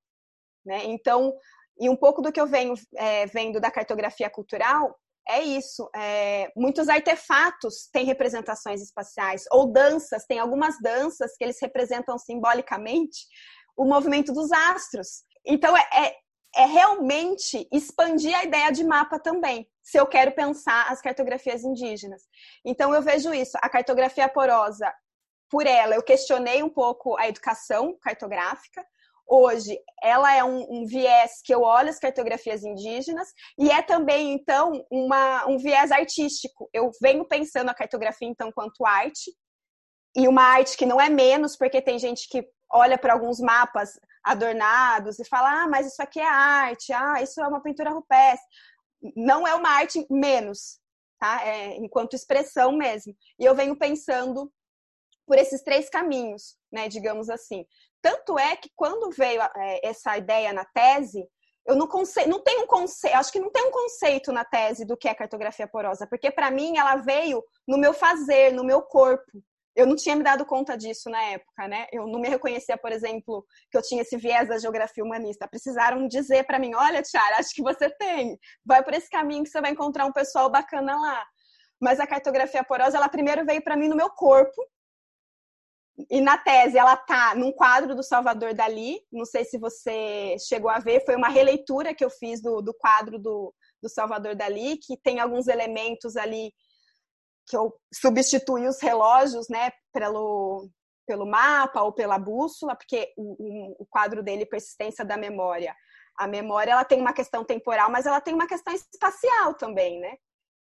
Né? 0.64 0.84
Então, 0.86 1.32
e 1.78 1.88
um 1.88 1.96
pouco 1.96 2.20
do 2.20 2.32
que 2.32 2.40
eu 2.40 2.46
venho 2.46 2.74
é, 2.96 3.26
vendo 3.26 3.60
da 3.60 3.70
cartografia 3.70 4.28
cultural 4.28 4.98
é 5.28 5.42
isso. 5.42 5.88
É, 5.94 6.50
muitos 6.56 6.88
artefatos 6.88 7.88
têm 7.92 8.04
representações 8.04 8.82
espaciais, 8.82 9.44
ou 9.52 9.70
danças, 9.70 10.24
tem 10.26 10.38
algumas 10.38 10.80
danças 10.80 11.36
que 11.36 11.44
eles 11.44 11.58
representam 11.60 12.18
simbolicamente 12.18 13.26
o 13.76 13.84
movimento 13.84 14.32
dos 14.32 14.50
astros. 14.50 15.24
Então, 15.46 15.76
é, 15.76 15.88
é 15.92 16.14
é 16.56 16.64
realmente 16.64 17.68
expandir 17.72 18.36
a 18.36 18.44
ideia 18.44 18.70
de 18.70 18.82
mapa 18.84 19.18
também, 19.18 19.68
se 19.82 19.98
eu 19.98 20.06
quero 20.06 20.32
pensar 20.32 20.90
as 20.90 21.00
cartografias 21.00 21.62
indígenas. 21.62 22.22
Então, 22.64 22.94
eu 22.94 23.02
vejo 23.02 23.32
isso. 23.32 23.56
A 23.62 23.68
cartografia 23.68 24.28
porosa, 24.28 24.92
por 25.50 25.66
ela, 25.66 25.94
eu 25.94 26.02
questionei 26.02 26.62
um 26.62 26.68
pouco 26.68 27.16
a 27.18 27.28
educação 27.28 27.96
cartográfica. 28.00 28.84
Hoje, 29.30 29.78
ela 30.02 30.34
é 30.34 30.42
um, 30.42 30.66
um 30.70 30.86
viés 30.86 31.42
que 31.44 31.54
eu 31.54 31.60
olho 31.60 31.90
as 31.90 31.98
cartografias 31.98 32.64
indígenas 32.64 33.28
e 33.58 33.70
é 33.70 33.82
também, 33.82 34.32
então, 34.32 34.86
uma, 34.90 35.46
um 35.46 35.58
viés 35.58 35.92
artístico. 35.92 36.68
Eu 36.72 36.90
venho 37.00 37.26
pensando 37.26 37.68
a 37.68 37.74
cartografia, 37.74 38.26
então, 38.26 38.50
quanto 38.50 38.86
arte, 38.86 39.30
e 40.16 40.26
uma 40.26 40.42
arte 40.42 40.76
que 40.76 40.86
não 40.86 41.00
é 41.00 41.10
menos, 41.10 41.56
porque 41.56 41.82
tem 41.82 41.98
gente 41.98 42.28
que 42.28 42.48
olha 42.70 42.98
para 42.98 43.12
alguns 43.12 43.38
mapas 43.38 44.00
adornados 44.24 45.18
e 45.18 45.24
fala, 45.24 45.62
ah, 45.62 45.68
mas 45.68 45.86
isso 45.86 46.02
aqui 46.02 46.20
é 46.20 46.28
arte, 46.28 46.92
ah, 46.92 47.22
isso 47.22 47.40
é 47.40 47.46
uma 47.46 47.62
pintura 47.62 47.90
rupestre. 47.90 48.46
Não 49.14 49.46
é 49.46 49.54
uma 49.54 49.68
arte 49.68 50.06
menos, 50.10 50.80
tá? 51.18 51.46
É 51.46 51.76
enquanto 51.76 52.14
expressão 52.14 52.72
mesmo. 52.72 53.14
E 53.38 53.44
eu 53.44 53.54
venho 53.54 53.76
pensando 53.76 54.52
por 55.26 55.38
esses 55.38 55.62
três 55.62 55.88
caminhos, 55.90 56.56
né, 56.72 56.88
digamos 56.88 57.28
assim. 57.28 57.64
Tanto 58.02 58.38
é 58.38 58.56
que 58.56 58.70
quando 58.76 59.10
veio 59.10 59.40
é, 59.42 59.86
essa 59.86 60.16
ideia 60.16 60.52
na 60.52 60.64
tese, 60.64 61.26
eu 61.66 61.76
não, 61.76 61.86
conce... 61.86 62.26
não 62.26 62.42
tenho 62.42 62.62
um 62.62 62.66
conceito, 62.66 63.14
acho 63.14 63.32
que 63.32 63.40
não 63.40 63.50
tem 63.50 63.64
um 63.64 63.70
conceito 63.70 64.32
na 64.32 64.44
tese 64.44 64.84
do 64.84 64.96
que 64.96 65.08
é 65.08 65.14
cartografia 65.14 65.68
porosa, 65.68 66.06
porque 66.06 66.30
para 66.30 66.50
mim 66.50 66.78
ela 66.78 66.96
veio 66.96 67.42
no 67.66 67.76
meu 67.76 67.92
fazer, 67.92 68.52
no 68.52 68.64
meu 68.64 68.82
corpo 68.82 69.30
eu 69.78 69.86
não 69.86 69.94
tinha 69.94 70.16
me 70.16 70.24
dado 70.24 70.44
conta 70.44 70.76
disso 70.76 71.08
na 71.08 71.22
época, 71.22 71.68
né? 71.68 71.86
Eu 71.92 72.04
não 72.08 72.18
me 72.18 72.28
reconhecia, 72.28 72.76
por 72.76 72.90
exemplo, 72.90 73.46
que 73.70 73.78
eu 73.78 73.82
tinha 73.82 74.02
esse 74.02 74.16
viés 74.16 74.48
da 74.48 74.58
geografia 74.58 75.04
humanista. 75.04 75.46
Precisaram 75.46 76.08
dizer 76.08 76.44
para 76.44 76.58
mim: 76.58 76.74
olha, 76.74 77.00
Tiara, 77.00 77.36
acho 77.36 77.54
que 77.54 77.62
você 77.62 77.88
tem. 77.88 78.36
Vai 78.66 78.82
por 78.82 78.92
esse 78.92 79.08
caminho 79.08 79.44
que 79.44 79.50
você 79.50 79.60
vai 79.60 79.70
encontrar 79.70 80.04
um 80.04 80.12
pessoal 80.12 80.50
bacana 80.50 81.00
lá. 81.00 81.24
Mas 81.80 82.00
a 82.00 82.08
cartografia 82.08 82.64
porosa, 82.64 82.96
ela 82.96 83.08
primeiro 83.08 83.46
veio 83.46 83.62
para 83.62 83.76
mim 83.76 83.86
no 83.86 83.94
meu 83.94 84.10
corpo. 84.10 84.60
E 86.10 86.20
na 86.20 86.38
tese, 86.38 86.78
ela 86.78 86.96
tá 86.96 87.34
num 87.34 87.50
quadro 87.50 87.94
do 87.94 88.02
Salvador 88.02 88.54
Dali. 88.54 89.00
Não 89.10 89.24
sei 89.24 89.44
se 89.44 89.58
você 89.58 90.36
chegou 90.46 90.70
a 90.70 90.78
ver, 90.78 91.04
foi 91.04 91.16
uma 91.16 91.28
releitura 91.28 91.94
que 91.94 92.04
eu 92.04 92.10
fiz 92.10 92.40
do, 92.40 92.62
do 92.62 92.72
quadro 92.72 93.18
do, 93.18 93.52
do 93.82 93.88
Salvador 93.88 94.36
Dali, 94.36 94.78
que 94.78 94.96
tem 94.96 95.18
alguns 95.18 95.48
elementos 95.48 96.16
ali 96.16 96.52
que 97.48 97.56
eu 97.56 97.74
substituí 97.92 98.68
os 98.68 98.80
relógios, 98.80 99.48
né, 99.48 99.72
pelo, 99.92 100.68
pelo 101.06 101.26
mapa 101.26 101.82
ou 101.82 101.92
pela 101.92 102.18
bússola, 102.18 102.76
porque 102.76 103.12
o, 103.16 103.82
o, 103.82 103.86
quadro 103.86 104.22
dele, 104.22 104.44
persistência 104.44 105.04
da 105.04 105.16
memória, 105.16 105.74
a 106.16 106.28
memória 106.28 106.72
ela 106.72 106.84
tem 106.84 107.00
uma 107.00 107.14
questão 107.14 107.44
temporal, 107.44 107.90
mas 107.90 108.04
ela 108.04 108.20
tem 108.20 108.34
uma 108.34 108.46
questão 108.46 108.74
espacial 108.74 109.54
também, 109.54 109.98
né? 109.98 110.16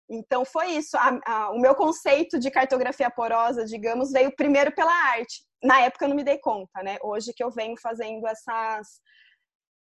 Então 0.09 0.45
foi 0.45 0.71
isso. 0.71 0.95
A, 0.97 1.19
a, 1.25 1.49
o 1.51 1.59
meu 1.59 1.75
conceito 1.75 2.39
de 2.39 2.51
cartografia 2.51 3.09
porosa, 3.09 3.65
digamos, 3.65 4.11
veio 4.11 4.35
primeiro 4.35 4.73
pela 4.73 4.91
arte. 4.91 5.43
Na 5.63 5.81
época 5.81 6.05
eu 6.05 6.09
não 6.09 6.15
me 6.15 6.23
dei 6.23 6.37
conta, 6.37 6.83
né? 6.83 6.97
Hoje 7.01 7.33
que 7.35 7.43
eu 7.43 7.51
venho 7.51 7.75
fazendo 7.81 8.27
essas 8.27 9.01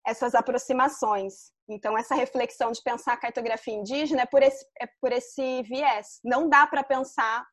essas 0.06 0.34
aproximações. 0.34 1.52
Então, 1.70 1.96
essa 1.98 2.16
reflexão 2.16 2.72
de 2.72 2.82
pensar 2.82 3.14
a 3.14 3.18
cartografia 3.18 3.74
indígena 3.74 4.24
é 4.24 4.26
por 4.26 4.41
esse, 4.41 4.66
é 4.82 4.88
por 5.00 5.12
esse 5.12 5.62
viés. 5.64 6.20
Não 6.24 6.50
dá 6.50 6.66
para 6.66 6.84
pensar 6.84 7.46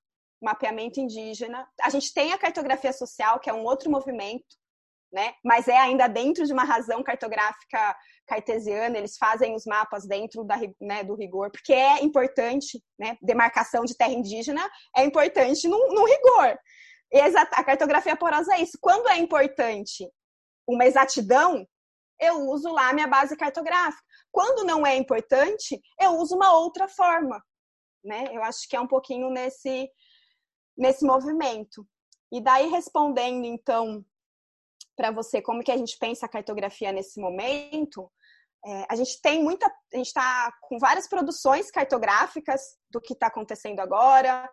mapeamento 0.42 1.00
indígena. 1.00 1.68
A 1.82 1.90
gente 1.90 2.12
tem 2.14 2.32
a 2.32 2.38
cartografia 2.38 2.92
social, 2.92 3.38
que 3.40 3.50
é 3.50 3.52
um 3.52 3.64
outro 3.64 3.90
movimento, 3.90 4.44
né? 5.12 5.34
mas 5.44 5.68
é 5.68 5.76
ainda 5.76 6.08
dentro 6.08 6.44
de 6.44 6.52
uma 6.52 6.64
razão 6.64 7.02
cartográfica 7.02 7.96
cartesiana, 8.26 8.98
eles 8.98 9.16
fazem 9.16 9.54
os 9.54 9.64
mapas 9.64 10.06
dentro 10.06 10.42
da, 10.44 10.56
né, 10.80 11.04
do 11.04 11.14
rigor, 11.14 11.50
porque 11.50 11.72
é 11.72 12.02
importante, 12.02 12.82
né? 12.98 13.16
demarcação 13.22 13.84
de 13.84 13.96
terra 13.96 14.12
indígena 14.12 14.68
é 14.96 15.04
importante 15.04 15.68
no, 15.68 15.78
no 15.94 16.04
rigor. 16.04 16.58
A 17.52 17.64
cartografia 17.64 18.16
porosa 18.16 18.54
é 18.54 18.62
isso. 18.62 18.76
Quando 18.80 19.08
é 19.08 19.16
importante 19.16 20.10
uma 20.66 20.84
exatidão, 20.84 21.64
eu 22.20 22.40
uso 22.48 22.72
lá 22.72 22.92
minha 22.92 23.06
base 23.06 23.36
cartográfica. 23.36 24.02
Quando 24.32 24.64
não 24.64 24.86
é 24.86 24.96
importante, 24.96 25.80
eu 26.00 26.16
uso 26.16 26.34
uma 26.34 26.52
outra 26.58 26.88
forma. 26.88 27.40
Né? 28.04 28.24
Eu 28.32 28.42
acho 28.42 28.68
que 28.68 28.76
é 28.76 28.80
um 28.80 28.88
pouquinho 28.88 29.30
nesse, 29.30 29.88
nesse 30.76 31.06
movimento. 31.06 31.86
E 32.32 32.40
daí, 32.40 32.68
respondendo, 32.68 33.44
então, 33.44 34.04
para 34.96 35.10
você 35.10 35.42
como 35.42 35.62
que 35.62 35.72
a 35.72 35.76
gente 35.76 35.98
pensa 35.98 36.26
a 36.26 36.28
cartografia 36.28 36.90
nesse 36.92 37.20
momento, 37.20 38.10
é, 38.64 38.86
a 38.88 38.96
gente 38.96 39.20
tem 39.20 39.42
muita, 39.42 39.66
a 39.66 39.96
gente 39.96 40.06
está 40.06 40.52
com 40.62 40.78
várias 40.78 41.08
produções 41.08 41.70
cartográficas 41.70 42.60
do 42.90 43.00
que 43.00 43.12
está 43.12 43.28
acontecendo 43.28 43.80
agora, 43.80 44.50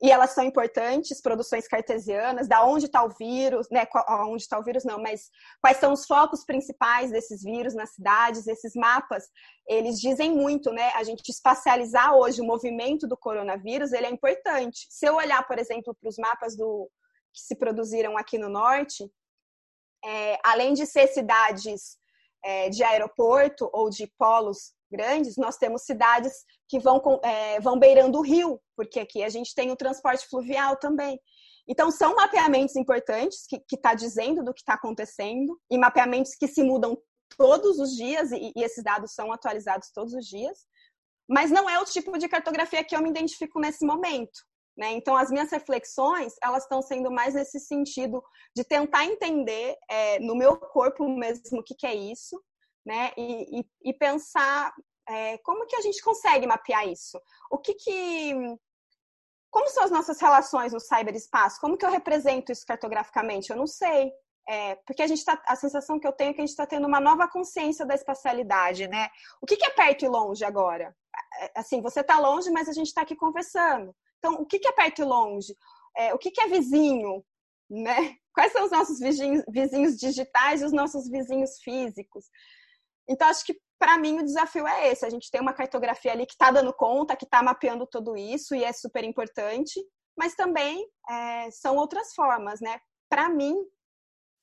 e 0.00 0.10
elas 0.10 0.30
são 0.32 0.44
importantes, 0.44 1.22
produções 1.22 1.66
cartesianas, 1.66 2.46
da 2.46 2.64
onde 2.64 2.84
está 2.84 3.02
o 3.02 3.08
vírus, 3.08 3.66
né? 3.70 3.86
Onde 4.28 4.42
está 4.42 4.58
o 4.58 4.62
vírus 4.62 4.84
não, 4.84 5.00
mas 5.00 5.30
quais 5.60 5.78
são 5.78 5.92
os 5.92 6.04
focos 6.06 6.44
principais 6.44 7.10
desses 7.10 7.42
vírus 7.42 7.74
nas 7.74 7.94
cidades, 7.94 8.46
esses 8.46 8.74
mapas, 8.74 9.24
eles 9.66 9.98
dizem 9.98 10.30
muito, 10.30 10.70
né? 10.70 10.90
A 10.94 11.02
gente 11.02 11.26
espacializar 11.28 12.14
hoje 12.14 12.42
o 12.42 12.46
movimento 12.46 13.08
do 13.08 13.16
coronavírus, 13.16 13.92
ele 13.92 14.06
é 14.06 14.10
importante. 14.10 14.86
Se 14.90 15.06
eu 15.06 15.14
olhar, 15.14 15.46
por 15.46 15.58
exemplo, 15.58 15.96
para 15.98 16.10
os 16.10 16.18
mapas 16.18 16.54
do 16.56 16.90
que 17.32 17.40
se 17.40 17.56
produziram 17.56 18.18
aqui 18.18 18.36
no 18.38 18.50
norte, 18.50 19.10
é, 20.04 20.38
além 20.44 20.74
de 20.74 20.86
ser 20.86 21.06
cidades 21.08 21.98
é, 22.44 22.68
de 22.70 22.82
aeroporto 22.82 23.68
ou 23.72 23.90
de 23.90 24.06
polos 24.18 24.72
grandes, 24.90 25.36
nós 25.36 25.56
temos 25.56 25.82
cidades 25.82 26.32
que 26.68 26.78
vão, 26.78 27.00
é, 27.22 27.60
vão 27.60 27.78
beirando 27.78 28.18
o 28.18 28.22
rio, 28.22 28.60
porque 28.76 29.00
aqui 29.00 29.22
a 29.22 29.28
gente 29.28 29.54
tem 29.54 29.70
o 29.70 29.76
transporte 29.76 30.26
fluvial 30.28 30.76
também. 30.76 31.20
Então, 31.68 31.90
são 31.90 32.14
mapeamentos 32.14 32.76
importantes 32.76 33.44
que 33.48 33.60
está 33.72 33.94
dizendo 33.94 34.44
do 34.44 34.54
que 34.54 34.60
está 34.60 34.74
acontecendo, 34.74 35.60
e 35.68 35.76
mapeamentos 35.76 36.34
que 36.36 36.46
se 36.46 36.62
mudam 36.62 36.96
todos 37.36 37.80
os 37.80 37.96
dias, 37.96 38.30
e, 38.30 38.52
e 38.54 38.62
esses 38.62 38.84
dados 38.84 39.12
são 39.12 39.32
atualizados 39.32 39.90
todos 39.92 40.14
os 40.14 40.26
dias, 40.26 40.64
mas 41.28 41.50
não 41.50 41.68
é 41.68 41.78
o 41.80 41.84
tipo 41.84 42.16
de 42.16 42.28
cartografia 42.28 42.84
que 42.84 42.94
eu 42.94 43.02
me 43.02 43.10
identifico 43.10 43.58
nesse 43.58 43.84
momento. 43.84 44.45
Né? 44.76 44.92
Então, 44.92 45.16
as 45.16 45.30
minhas 45.30 45.50
reflexões, 45.50 46.34
elas 46.42 46.64
estão 46.64 46.82
sendo 46.82 47.10
mais 47.10 47.34
nesse 47.34 47.58
sentido 47.58 48.22
de 48.54 48.62
tentar 48.62 49.06
entender 49.06 49.74
é, 49.88 50.18
no 50.18 50.36
meu 50.36 50.56
corpo 50.56 51.08
mesmo 51.08 51.60
o 51.60 51.62
que, 51.62 51.74
que 51.74 51.86
é 51.86 51.94
isso, 51.94 52.42
né? 52.84 53.10
E, 53.16 53.60
e, 53.60 53.66
e 53.84 53.92
pensar 53.94 54.74
é, 55.08 55.38
como 55.38 55.66
que 55.66 55.76
a 55.76 55.80
gente 55.80 56.02
consegue 56.02 56.46
mapear 56.46 56.86
isso. 56.86 57.18
O 57.50 57.58
que 57.58 57.74
que... 57.74 58.34
Como 59.50 59.68
são 59.70 59.84
as 59.84 59.90
nossas 59.90 60.20
relações 60.20 60.74
no 60.74 60.80
cyberespaço? 60.80 61.60
Como 61.60 61.78
que 61.78 61.86
eu 61.86 61.90
represento 61.90 62.52
isso 62.52 62.66
cartograficamente? 62.66 63.48
Eu 63.48 63.56
não 63.56 63.66
sei. 63.66 64.12
É, 64.48 64.76
porque 64.86 65.02
a 65.02 65.06
gente 65.06 65.24
tá, 65.24 65.42
a 65.46 65.56
sensação 65.56 65.98
que 65.98 66.06
eu 66.06 66.12
tenho 66.12 66.30
é 66.30 66.34
que 66.34 66.40
a 66.40 66.44
gente 66.44 66.50
está 66.50 66.66
tendo 66.66 66.86
uma 66.86 67.00
nova 67.00 67.26
consciência 67.26 67.86
da 67.86 67.94
espacialidade, 67.94 68.86
né? 68.86 69.08
O 69.40 69.46
que, 69.46 69.56
que 69.56 69.64
é 69.64 69.70
perto 69.70 70.04
e 70.04 70.08
longe 70.08 70.44
agora? 70.44 70.94
É, 71.40 71.60
assim, 71.60 71.80
você 71.80 72.00
está 72.00 72.18
longe, 72.18 72.50
mas 72.50 72.68
a 72.68 72.72
gente 72.72 72.88
está 72.88 73.00
aqui 73.00 73.16
conversando. 73.16 73.94
Então, 74.26 74.42
o 74.42 74.44
que, 74.44 74.66
é 74.66 74.72
perto 74.72 75.02
e 75.02 75.04
longe? 75.04 75.56
É, 75.96 76.12
o 76.12 76.18
que, 76.18 76.32
é 76.40 76.48
vizinho? 76.48 77.24
Né? 77.70 78.16
Quais 78.34 78.52
são 78.52 78.64
os 78.64 78.72
nossos 78.72 78.98
vizinhos, 78.98 79.44
vizinhos 79.48 79.96
digitais 79.96 80.60
e 80.60 80.64
os 80.64 80.72
nossos 80.72 81.08
vizinhos 81.08 81.60
físicos? 81.62 82.24
Então, 83.08 83.28
acho 83.28 83.44
que 83.44 83.56
para 83.78 83.96
mim 83.96 84.18
o 84.18 84.24
desafio 84.24 84.66
é 84.66 84.88
esse: 84.88 85.06
a 85.06 85.10
gente 85.10 85.30
tem 85.30 85.40
uma 85.40 85.54
cartografia 85.54 86.12
ali 86.12 86.26
que 86.26 86.32
está 86.32 86.50
dando 86.50 86.72
conta, 86.74 87.16
que 87.16 87.24
está 87.24 87.40
mapeando 87.40 87.86
tudo 87.86 88.16
isso 88.16 88.54
e 88.54 88.64
é 88.64 88.72
super 88.72 89.04
importante, 89.04 89.80
mas 90.18 90.34
também 90.34 90.84
é, 91.08 91.50
são 91.52 91.76
outras 91.76 92.12
formas, 92.12 92.60
né? 92.60 92.80
Para 93.08 93.28
mim, 93.28 93.54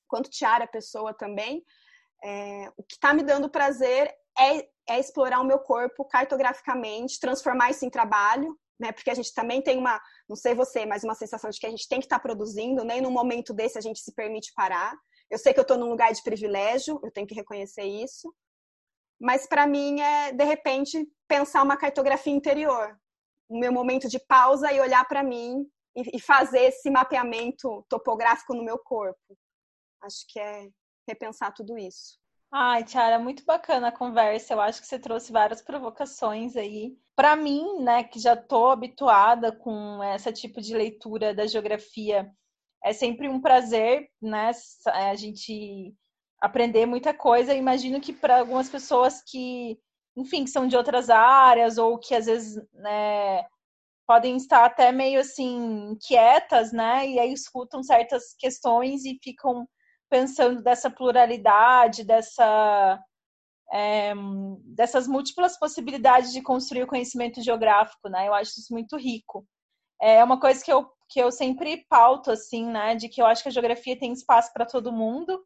quanto 0.07 0.30
Tiara, 0.30 0.65
pessoa 0.65 1.14
também, 1.14 1.61
é, 2.23 2.72
o 2.77 2.84
que 2.84 2.95
está 2.95 3.14
me 3.14 3.22
dando 3.22 3.49
prazer 3.49 4.11
é, 4.39 4.65
é 4.89 4.99
explorar 4.99 5.41
o 5.41 5.45
meu 5.45 5.60
corpo 5.60 6.05
cartograficamente, 6.05 7.19
transformar 7.19 7.69
isso 7.69 7.85
em 7.85 7.89
trabalho, 7.89 8.57
né? 8.80 8.91
Porque 8.91 9.10
a 9.10 9.14
gente 9.14 9.34
também 9.34 9.62
tem 9.62 9.78
uma, 9.78 10.00
não 10.28 10.36
sei 10.36 10.54
você, 10.54 10.86
mas 10.86 11.04
uma 11.04 11.16
sensação 11.16 11.50
de 11.50 11.60
que 11.60 11.66
a 11.66 11.70
gente 11.70 11.88
tem 11.88 12.00
que 12.00 12.06
estar 12.06 12.18
tá 12.18 12.22
produzindo, 12.22 12.84
nem 12.84 12.98
né? 12.98 13.08
num 13.08 13.12
momento 13.12 13.54
desse 13.54 13.78
a 13.78 13.82
gente 13.82 14.00
se 14.00 14.14
permite 14.14 14.54
parar. 14.56 14.95
Eu 15.30 15.38
sei 15.38 15.54
que 15.54 15.60
eu 15.60 15.64
estou 15.64 15.78
num 15.78 15.90
lugar 15.90 16.12
de 16.12 16.24
privilégio, 16.24 17.00
eu 17.04 17.12
tenho 17.12 17.28
que 17.28 17.36
reconhecer 17.36 17.84
isso. 17.84 18.34
Mas 19.20 19.48
para 19.48 19.66
mim 19.66 20.02
é, 20.02 20.32
de 20.32 20.44
repente, 20.44 21.08
pensar 21.28 21.64
uma 21.64 21.78
cartografia 21.78 22.34
interior, 22.34 23.00
o 23.48 23.58
meu 23.58 23.72
momento 23.72 24.08
de 24.10 24.20
pausa 24.20 24.72
e 24.72 24.80
olhar 24.80 25.08
para 25.08 25.24
mim 25.24 25.66
e, 25.95 26.18
e 26.18 26.20
fazer 26.20 26.66
esse 26.66 26.90
mapeamento 26.90 27.86
topográfico 27.88 28.54
no 28.54 28.64
meu 28.64 28.78
corpo. 28.80 29.38
Acho 30.02 30.26
que 30.28 30.40
é 30.40 30.68
repensar 31.08 31.54
tudo 31.54 31.78
isso. 31.78 32.23
Ai, 32.56 32.84
Tiara, 32.84 33.18
muito 33.18 33.44
bacana 33.46 33.88
a 33.88 33.92
conversa. 33.92 34.54
Eu 34.54 34.62
acho 34.62 34.80
que 34.80 34.86
você 34.88 35.00
trouxe 35.00 35.32
várias 35.32 35.60
provocações 35.62 36.56
aí. 36.56 36.96
Para 37.16 37.36
mim, 37.36 37.80
né, 37.82 38.04
que 38.04 38.20
já 38.20 38.36
estou 38.36 38.70
habituada 38.70 39.52
com 39.52 40.04
esse 40.04 40.32
tipo 40.34 40.62
de 40.62 40.76
leitura 40.76 41.34
da 41.34 41.48
geografia, 41.48 42.32
é 42.84 42.94
sempre 42.94 43.28
um 43.28 43.42
prazer, 43.42 44.08
né, 44.22 44.52
a 44.88 45.16
gente 45.16 45.96
aprender 46.40 46.86
muita 46.86 47.12
coisa. 47.12 47.54
Eu 47.54 47.58
imagino 47.58 48.00
que 48.00 48.14
para 48.14 48.40
algumas 48.42 48.70
pessoas 48.70 49.24
que, 49.24 49.80
enfim, 50.16 50.44
que 50.44 50.52
são 50.52 50.68
de 50.68 50.78
outras 50.78 51.10
áreas 51.10 51.80
ou 51.80 51.98
que 51.98 52.14
às 52.14 52.28
vezes, 52.28 52.56
né, 52.74 53.44
podem 54.08 54.38
estar 54.38 54.66
até 54.66 54.92
meio 54.92 55.20
assim 55.22 55.92
inquietas, 55.92 56.72
né, 56.74 57.08
e 57.08 57.20
aí 57.20 57.34
escutam 57.34 57.84
certas 57.84 58.36
questões 58.38 59.06
e 59.06 59.20
ficam 59.24 59.68
pensando 60.14 60.61
dessa 60.61 60.91
pluralidade, 60.91 62.03
dessa, 62.03 63.03
é, 63.73 64.14
dessas 64.64 65.07
múltiplas 65.07 65.57
possibilidades 65.57 66.31
de 66.31 66.40
construir 66.40 66.84
o 66.84 66.88
conhecimento 66.88 67.41
geográfico, 67.41 68.07
né? 68.10 68.27
Eu 68.27 68.34
acho 68.35 68.52
isso 68.60 68.72
muito 68.72 68.95
rico. 68.95 69.44
É 69.99 70.23
uma 70.23 70.40
coisa 70.40 70.64
que 70.64 70.72
eu, 70.72 70.88
que 71.10 71.19
eu 71.19 71.31
sempre 71.31 71.84
pauto, 71.90 72.30
assim, 72.30 72.64
né? 72.68 72.94
De 72.94 73.10
que 73.10 73.23
eu 73.23 73.26
acho 73.26 73.41
que 73.41 73.49
a 73.49 73.52
geografia 73.52 73.98
tem 73.98 74.14
espaço 74.14 74.53
para 74.53 74.68
todo 74.68 74.94
mundo, 74.94 75.44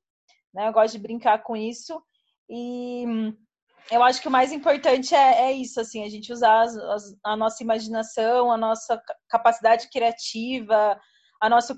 né? 0.53 0.67
Eu 0.67 0.73
gosto 0.73 0.95
de 0.95 0.99
brincar 0.99 1.43
com 1.43 1.55
isso. 1.55 2.03
E 2.49 3.05
eu 3.89 4.03
acho 4.03 4.21
que 4.21 4.27
o 4.27 4.31
mais 4.31 4.51
importante 4.51 5.15
é, 5.15 5.43
é 5.43 5.51
isso, 5.53 5.79
assim, 5.79 6.03
a 6.03 6.09
gente 6.09 6.33
usar 6.33 6.63
as, 6.63 6.75
as, 6.75 7.03
a 7.23 7.37
nossa 7.37 7.63
imaginação, 7.63 8.51
a 8.51 8.57
nossa 8.57 9.01
capacidade 9.29 9.89
criativa, 9.89 10.99
a 11.41 11.49
nossa 11.49 11.75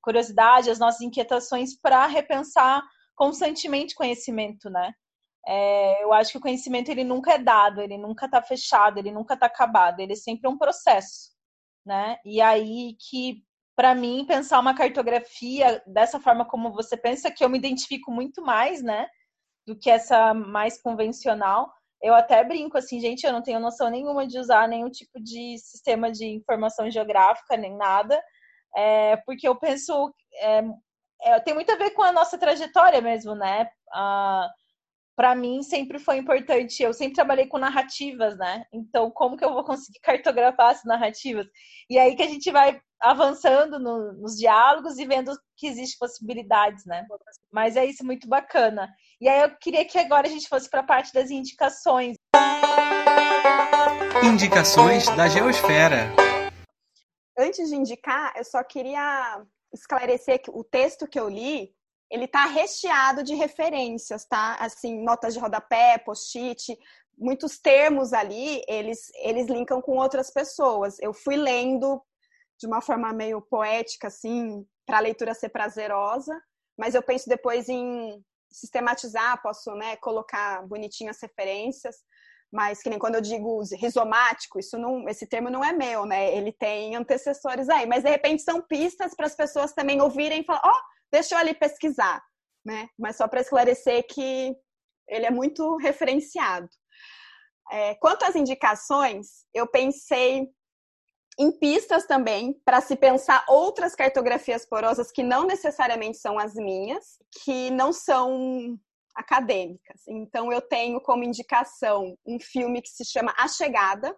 curiosidade, 0.00 0.70
as 0.70 0.78
nossas 0.78 1.00
inquietações 1.00 1.78
para 1.78 2.06
repensar 2.06 2.82
constantemente 3.14 3.94
conhecimento, 3.94 4.70
né? 4.70 4.92
É, 5.46 6.04
eu 6.04 6.12
acho 6.12 6.32
que 6.32 6.38
o 6.38 6.40
conhecimento 6.40 6.90
ele 6.90 7.04
nunca 7.04 7.32
é 7.32 7.38
dado, 7.38 7.80
ele 7.80 7.98
nunca 7.98 8.26
está 8.26 8.40
fechado, 8.40 8.98
ele 8.98 9.10
nunca 9.10 9.34
está 9.34 9.46
acabado, 9.46 10.00
ele 10.00 10.12
é 10.12 10.16
sempre 10.16 10.48
um 10.48 10.56
processo, 10.56 11.30
né? 11.84 12.16
E 12.24 12.40
aí 12.40 12.96
que 13.10 13.42
para 13.76 13.94
mim 13.94 14.24
pensar 14.26 14.60
uma 14.60 14.74
cartografia 14.74 15.82
dessa 15.86 16.20
forma 16.20 16.44
como 16.44 16.72
você 16.72 16.96
pensa, 16.96 17.30
que 17.30 17.44
eu 17.44 17.48
me 17.48 17.58
identifico 17.58 18.10
muito 18.12 18.42
mais, 18.42 18.82
né, 18.82 19.08
do 19.66 19.76
que 19.76 19.90
essa 19.90 20.34
mais 20.34 20.80
convencional. 20.80 21.72
Eu 22.02 22.14
até 22.14 22.44
brinco 22.44 22.76
assim, 22.76 23.00
gente, 23.00 23.24
eu 23.24 23.32
não 23.32 23.42
tenho 23.42 23.60
noção 23.60 23.88
nenhuma 23.88 24.26
de 24.26 24.38
usar 24.38 24.68
nenhum 24.68 24.90
tipo 24.90 25.20
de 25.20 25.56
sistema 25.58 26.10
de 26.10 26.26
informação 26.26 26.90
geográfica 26.90 27.56
nem 27.56 27.76
nada 27.76 28.22
é, 28.76 29.16
porque 29.18 29.46
eu 29.46 29.56
penso 29.56 30.12
é, 30.34 30.62
é, 31.22 31.40
tem 31.40 31.54
muito 31.54 31.70
a 31.70 31.76
ver 31.76 31.90
com 31.90 32.02
a 32.02 32.12
nossa 32.12 32.36
trajetória 32.36 33.00
mesmo, 33.00 33.34
né? 33.34 33.68
Ah, 33.92 34.48
para 35.14 35.34
mim 35.34 35.62
sempre 35.62 35.98
foi 35.98 36.16
importante. 36.16 36.82
Eu 36.82 36.92
sempre 36.92 37.14
trabalhei 37.14 37.46
com 37.46 37.58
narrativas, 37.58 38.36
né? 38.36 38.64
Então, 38.72 39.10
como 39.10 39.36
que 39.36 39.44
eu 39.44 39.52
vou 39.52 39.62
conseguir 39.62 40.00
cartografar 40.00 40.72
essas 40.72 40.84
narrativas? 40.84 41.46
E 41.88 41.98
aí 41.98 42.16
que 42.16 42.22
a 42.22 42.28
gente 42.28 42.50
vai 42.50 42.80
avançando 43.00 43.78
no, 43.78 44.12
nos 44.14 44.36
diálogos 44.36 44.98
e 44.98 45.04
vendo 45.04 45.32
que 45.56 45.66
existem 45.66 45.98
possibilidades, 45.98 46.84
né? 46.86 47.06
Mas 47.52 47.76
é 47.76 47.84
isso, 47.84 48.04
muito 48.04 48.28
bacana. 48.28 48.88
E 49.20 49.28
aí 49.28 49.42
eu 49.42 49.56
queria 49.60 49.84
que 49.84 49.98
agora 49.98 50.26
a 50.26 50.30
gente 50.30 50.48
fosse 50.48 50.68
para 50.68 50.80
a 50.80 50.84
parte 50.84 51.12
das 51.12 51.30
indicações. 51.30 52.16
Indicações 54.24 55.06
da 55.16 55.28
Geosfera 55.28 56.21
antes 57.38 57.68
de 57.68 57.76
indicar, 57.76 58.32
eu 58.36 58.44
só 58.44 58.62
queria 58.62 59.44
esclarecer 59.72 60.42
que 60.42 60.50
o 60.50 60.62
texto 60.62 61.06
que 61.06 61.18
eu 61.18 61.28
li, 61.28 61.74
ele 62.10 62.28
tá 62.28 62.44
recheado 62.44 63.22
de 63.22 63.34
referências, 63.34 64.24
tá? 64.26 64.56
Assim, 64.60 65.02
notas 65.02 65.32
de 65.32 65.40
rodapé, 65.40 65.98
post-it, 65.98 66.78
muitos 67.16 67.58
termos 67.58 68.12
ali, 68.12 68.62
eles, 68.68 69.10
eles 69.16 69.46
linkam 69.46 69.80
com 69.80 69.96
outras 69.96 70.30
pessoas. 70.30 70.98
Eu 71.00 71.14
fui 71.14 71.36
lendo 71.36 72.02
de 72.60 72.66
uma 72.66 72.80
forma 72.80 73.12
meio 73.12 73.40
poética, 73.40 74.08
assim, 74.08 74.66
para 74.86 74.98
a 74.98 75.00
leitura 75.00 75.34
ser 75.34 75.48
prazerosa, 75.48 76.38
mas 76.76 76.94
eu 76.94 77.02
penso 77.02 77.28
depois 77.28 77.68
em 77.68 78.22
sistematizar, 78.50 79.40
posso 79.42 79.74
né, 79.74 79.96
colocar 79.96 80.66
bonitinho 80.66 81.10
as 81.10 81.20
referências, 81.20 81.96
mas 82.52 82.82
que 82.82 82.90
nem 82.90 82.98
quando 82.98 83.14
eu 83.14 83.22
digo 83.22 83.62
rizomático, 83.74 84.58
isso 84.58 84.76
não, 84.76 85.08
esse 85.08 85.26
termo 85.26 85.48
não 85.48 85.64
é 85.64 85.72
meu, 85.72 86.04
né? 86.04 86.36
Ele 86.36 86.52
tem 86.52 86.94
antecessores 86.94 87.68
aí, 87.70 87.86
mas 87.86 88.02
de 88.02 88.10
repente 88.10 88.42
são 88.42 88.60
pistas 88.60 89.14
para 89.14 89.26
as 89.26 89.34
pessoas 89.34 89.72
também 89.72 90.02
ouvirem 90.02 90.40
e 90.42 90.44
falar, 90.44 90.60
ó, 90.64 90.70
oh, 90.70 90.80
deixa 91.10 91.34
eu 91.34 91.38
ali 91.38 91.54
pesquisar, 91.54 92.22
né? 92.64 92.88
Mas 92.98 93.16
só 93.16 93.26
para 93.26 93.40
esclarecer 93.40 94.06
que 94.06 94.54
ele 95.08 95.24
é 95.24 95.30
muito 95.30 95.76
referenciado. 95.76 96.68
É, 97.70 97.94
quanto 97.94 98.24
às 98.24 98.36
indicações, 98.36 99.46
eu 99.54 99.66
pensei 99.66 100.46
em 101.38 101.50
pistas 101.58 102.06
também 102.06 102.52
para 102.66 102.82
se 102.82 102.94
pensar 102.96 103.42
outras 103.48 103.94
cartografias 103.94 104.66
porosas 104.66 105.10
que 105.10 105.22
não 105.22 105.46
necessariamente 105.46 106.18
são 106.18 106.38
as 106.38 106.54
minhas, 106.54 107.16
que 107.42 107.70
não 107.70 107.94
são 107.94 108.78
acadêmicas. 109.14 110.02
Então 110.08 110.52
eu 110.52 110.60
tenho 110.60 111.00
como 111.00 111.24
indicação 111.24 112.16
um 112.26 112.38
filme 112.38 112.82
que 112.82 112.88
se 112.88 113.04
chama 113.04 113.34
A 113.36 113.48
Chegada. 113.48 114.14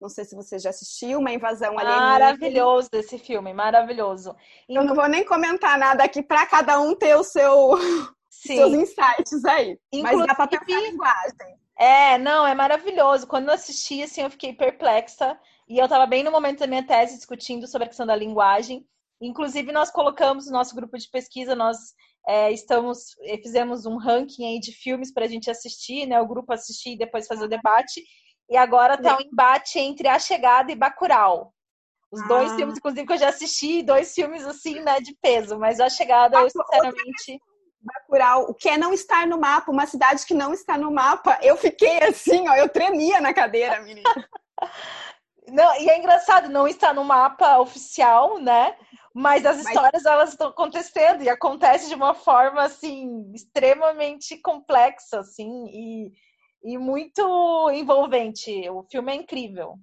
Não 0.00 0.08
sei 0.10 0.24
se 0.24 0.36
você 0.36 0.58
já 0.58 0.70
assistiu, 0.70 1.18
uma 1.18 1.32
invasão 1.32 1.78
alienígena. 1.78 2.06
Maravilhoso 2.06 2.88
esse 2.92 3.18
filme, 3.18 3.54
maravilhoso. 3.54 4.36
Eu 4.68 4.84
não 4.84 4.94
vou 4.94 5.08
nem 5.08 5.24
comentar 5.24 5.78
nada 5.78 6.04
aqui 6.04 6.22
para 6.22 6.46
cada 6.46 6.78
um 6.78 6.94
ter 6.94 7.14
o 7.16 7.24
seu 7.24 7.70
seus 8.28 8.72
insights 8.74 9.44
aí. 9.44 9.78
Inclusive, 9.92 10.18
Mas 10.18 10.26
dá 10.26 10.34
para 10.34 10.48
pensar 10.48 10.80
linguagem. 10.82 11.58
É, 11.78 12.18
não, 12.18 12.46
é 12.46 12.54
maravilhoso. 12.54 13.26
Quando 13.26 13.48
eu 13.48 13.54
assisti, 13.54 14.02
assim, 14.02 14.22
eu 14.22 14.30
fiquei 14.30 14.52
perplexa. 14.52 15.38
E 15.68 15.78
eu 15.78 15.84
estava 15.84 16.06
bem 16.06 16.22
no 16.22 16.30
momento 16.30 16.60
da 16.60 16.66
minha 16.66 16.86
tese 16.86 17.16
discutindo 17.16 17.66
sobre 17.66 17.86
a 17.86 17.88
questão 17.88 18.06
da 18.06 18.14
linguagem. 18.14 18.86
Inclusive, 19.20 19.72
nós 19.72 19.90
colocamos 19.90 20.46
no 20.46 20.52
nosso 20.52 20.74
grupo 20.74 20.96
de 20.96 21.08
pesquisa, 21.08 21.54
nós 21.54 21.94
é, 22.26 22.50
estamos, 22.52 23.16
é, 23.22 23.38
fizemos 23.38 23.86
um 23.86 23.96
ranking 23.96 24.44
aí 24.44 24.58
de 24.58 24.72
filmes 24.72 25.12
para 25.12 25.24
a 25.24 25.28
gente 25.28 25.50
assistir, 25.50 26.06
né? 26.06 26.20
O 26.20 26.26
grupo 26.26 26.52
assistir 26.52 26.94
e 26.94 26.98
depois 26.98 27.26
fazer 27.26 27.44
o 27.44 27.48
debate. 27.48 28.02
E 28.50 28.56
agora 28.56 28.94
está 28.94 29.16
um 29.16 29.20
embate 29.20 29.78
entre 29.78 30.08
A 30.08 30.18
Chegada 30.18 30.72
e 30.72 30.76
Bacurau. 30.76 31.52
Os 32.10 32.20
ah. 32.22 32.26
dois 32.26 32.52
filmes, 32.54 32.78
inclusive, 32.78 33.06
que 33.06 33.12
eu 33.12 33.18
já 33.18 33.28
assisti, 33.28 33.82
dois 33.82 34.12
filmes 34.12 34.44
assim, 34.44 34.80
né, 34.80 35.00
de 35.00 35.16
peso. 35.22 35.58
Mas 35.58 35.80
A 35.80 35.88
Chegada, 35.88 36.40
eu 36.40 36.50
sinceramente... 36.50 37.40
Bacurau, 37.78 38.50
o 38.50 38.54
que 38.54 38.68
é 38.68 38.76
não 38.76 38.92
estar 38.92 39.28
no 39.28 39.38
mapa, 39.38 39.70
uma 39.70 39.86
cidade 39.86 40.26
que 40.26 40.34
não 40.34 40.52
está 40.52 40.76
no 40.76 40.90
mapa. 40.90 41.38
Eu 41.40 41.56
fiquei 41.56 42.02
assim, 42.02 42.48
ó, 42.48 42.54
eu 42.54 42.68
tremia 42.68 43.20
na 43.20 43.32
cadeira, 43.32 43.80
menina. 43.80 44.10
Não, 45.48 45.80
e 45.80 45.88
é 45.88 45.96
engraçado, 45.96 46.48
não 46.48 46.66
está 46.66 46.92
no 46.92 47.04
mapa 47.04 47.58
oficial, 47.58 48.40
né? 48.40 48.76
Mas 49.18 49.46
as 49.46 49.56
histórias 49.60 50.02
Mas... 50.02 50.12
elas 50.12 50.28
estão 50.28 50.48
acontecendo 50.48 51.22
e 51.22 51.28
acontece 51.30 51.88
de 51.88 51.94
uma 51.94 52.12
forma 52.12 52.62
assim 52.62 53.32
extremamente 53.34 54.36
complexa, 54.36 55.20
assim, 55.20 55.64
e, 55.72 56.12
e 56.62 56.76
muito 56.76 57.70
envolvente. 57.70 58.68
O 58.68 58.82
filme 58.82 59.12
é 59.12 59.14
incrível. 59.14 59.78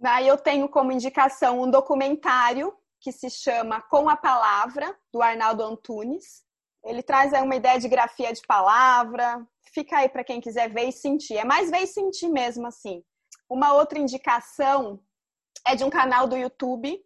Daí 0.00 0.26
eu 0.26 0.38
tenho 0.38 0.70
como 0.70 0.90
indicação 0.90 1.60
um 1.60 1.70
documentário 1.70 2.72
que 2.98 3.12
se 3.12 3.28
chama 3.28 3.82
Com 3.82 4.08
a 4.08 4.16
Palavra, 4.16 4.98
do 5.12 5.20
Arnaldo 5.20 5.62
Antunes. 5.62 6.42
Ele 6.82 7.02
traz 7.02 7.34
aí 7.34 7.42
uma 7.42 7.56
ideia 7.56 7.78
de 7.78 7.88
grafia 7.88 8.32
de 8.32 8.40
palavra. 8.46 9.46
Fica 9.74 9.98
aí 9.98 10.08
para 10.08 10.24
quem 10.24 10.40
quiser 10.40 10.72
ver 10.72 10.88
e 10.88 10.92
sentir. 10.92 11.36
É 11.36 11.44
mais 11.44 11.70
ver 11.70 11.82
e 11.82 11.86
sentir 11.86 12.30
mesmo, 12.30 12.66
assim. 12.66 13.04
Uma 13.50 13.74
outra 13.74 13.98
indicação 13.98 14.98
é 15.66 15.76
de 15.76 15.84
um 15.84 15.90
canal 15.90 16.26
do 16.26 16.38
YouTube 16.38 16.98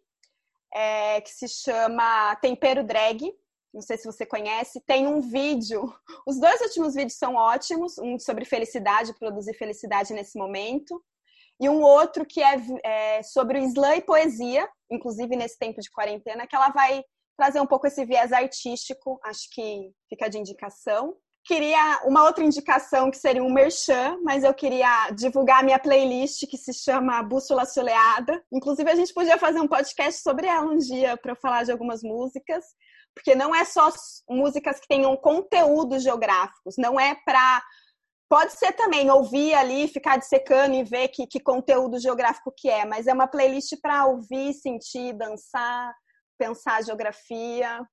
é, 0.73 1.21
que 1.21 1.29
se 1.29 1.47
chama 1.47 2.35
Tempero 2.37 2.83
Drag. 2.83 3.33
Não 3.73 3.81
sei 3.81 3.97
se 3.97 4.05
você 4.05 4.25
conhece. 4.25 4.81
Tem 4.81 5.07
um 5.07 5.21
vídeo. 5.21 5.93
Os 6.25 6.39
dois 6.39 6.61
últimos 6.61 6.95
vídeos 6.95 7.17
são 7.17 7.35
ótimos. 7.35 7.97
Um 7.97 8.17
sobre 8.17 8.45
felicidade, 8.45 9.13
produzir 9.17 9.53
felicidade 9.53 10.13
nesse 10.13 10.37
momento. 10.37 11.03
E 11.59 11.67
um 11.67 11.81
outro 11.81 12.25
que 12.25 12.41
é, 12.41 12.55
é 12.83 13.23
sobre 13.23 13.59
o 13.59 13.63
slam 13.63 13.95
e 13.95 14.01
poesia, 14.01 14.69
inclusive 14.91 15.35
nesse 15.35 15.57
tempo 15.57 15.81
de 15.81 15.89
quarentena, 15.89 16.45
que 16.45 16.55
ela 16.55 16.69
vai 16.69 17.03
trazer 17.37 17.59
um 17.59 17.67
pouco 17.67 17.87
esse 17.87 18.03
viés 18.05 18.31
artístico, 18.31 19.19
acho 19.23 19.47
que 19.51 19.91
fica 20.09 20.29
de 20.29 20.39
indicação. 20.39 21.15
Queria 21.47 22.01
uma 22.03 22.25
outra 22.25 22.43
indicação 22.43 23.09
que 23.09 23.15
seria 23.15 23.41
um 23.41 23.49
merchan, 23.49 24.19
mas 24.21 24.43
eu 24.43 24.53
queria 24.53 25.09
divulgar 25.11 25.61
a 25.61 25.63
minha 25.63 25.79
playlist 25.79 26.45
que 26.45 26.57
se 26.57 26.73
chama 26.73 27.23
Bússola 27.23 27.65
Soleada. 27.65 28.43
Inclusive, 28.51 28.91
a 28.91 28.95
gente 28.95 29.13
podia 29.13 29.37
fazer 29.37 29.61
um 29.61 29.67
podcast 29.67 30.21
sobre 30.21 30.45
ela 30.45 30.69
um 30.69 30.77
dia 30.77 31.15
para 31.15 31.37
falar 31.37 31.63
de 31.63 31.71
algumas 31.71 32.03
músicas, 32.03 32.65
porque 33.15 33.33
não 33.33 33.55
é 33.55 33.63
só 33.63 33.89
músicas 34.29 34.77
que 34.77 34.89
tenham 34.89 35.15
conteúdos 35.15 36.03
geográficos, 36.03 36.75
não 36.77 36.99
é 36.99 37.15
para 37.23 37.63
Pode 38.29 38.51
ser 38.59 38.73
também 38.73 39.09
ouvir 39.09 39.53
ali, 39.53 39.87
ficar 39.87 40.17
dissecando 40.17 40.75
e 40.75 40.83
ver 40.83 41.07
que, 41.07 41.25
que 41.25 41.39
conteúdo 41.39 41.97
geográfico 41.97 42.53
que 42.55 42.69
é, 42.69 42.83
mas 42.83 43.07
é 43.07 43.13
uma 43.13 43.25
playlist 43.25 43.79
para 43.81 44.05
ouvir, 44.05 44.53
sentir, 44.53 45.13
dançar, 45.13 45.95
pensar 46.37 46.75
a 46.75 46.81
geografia. 46.81 47.87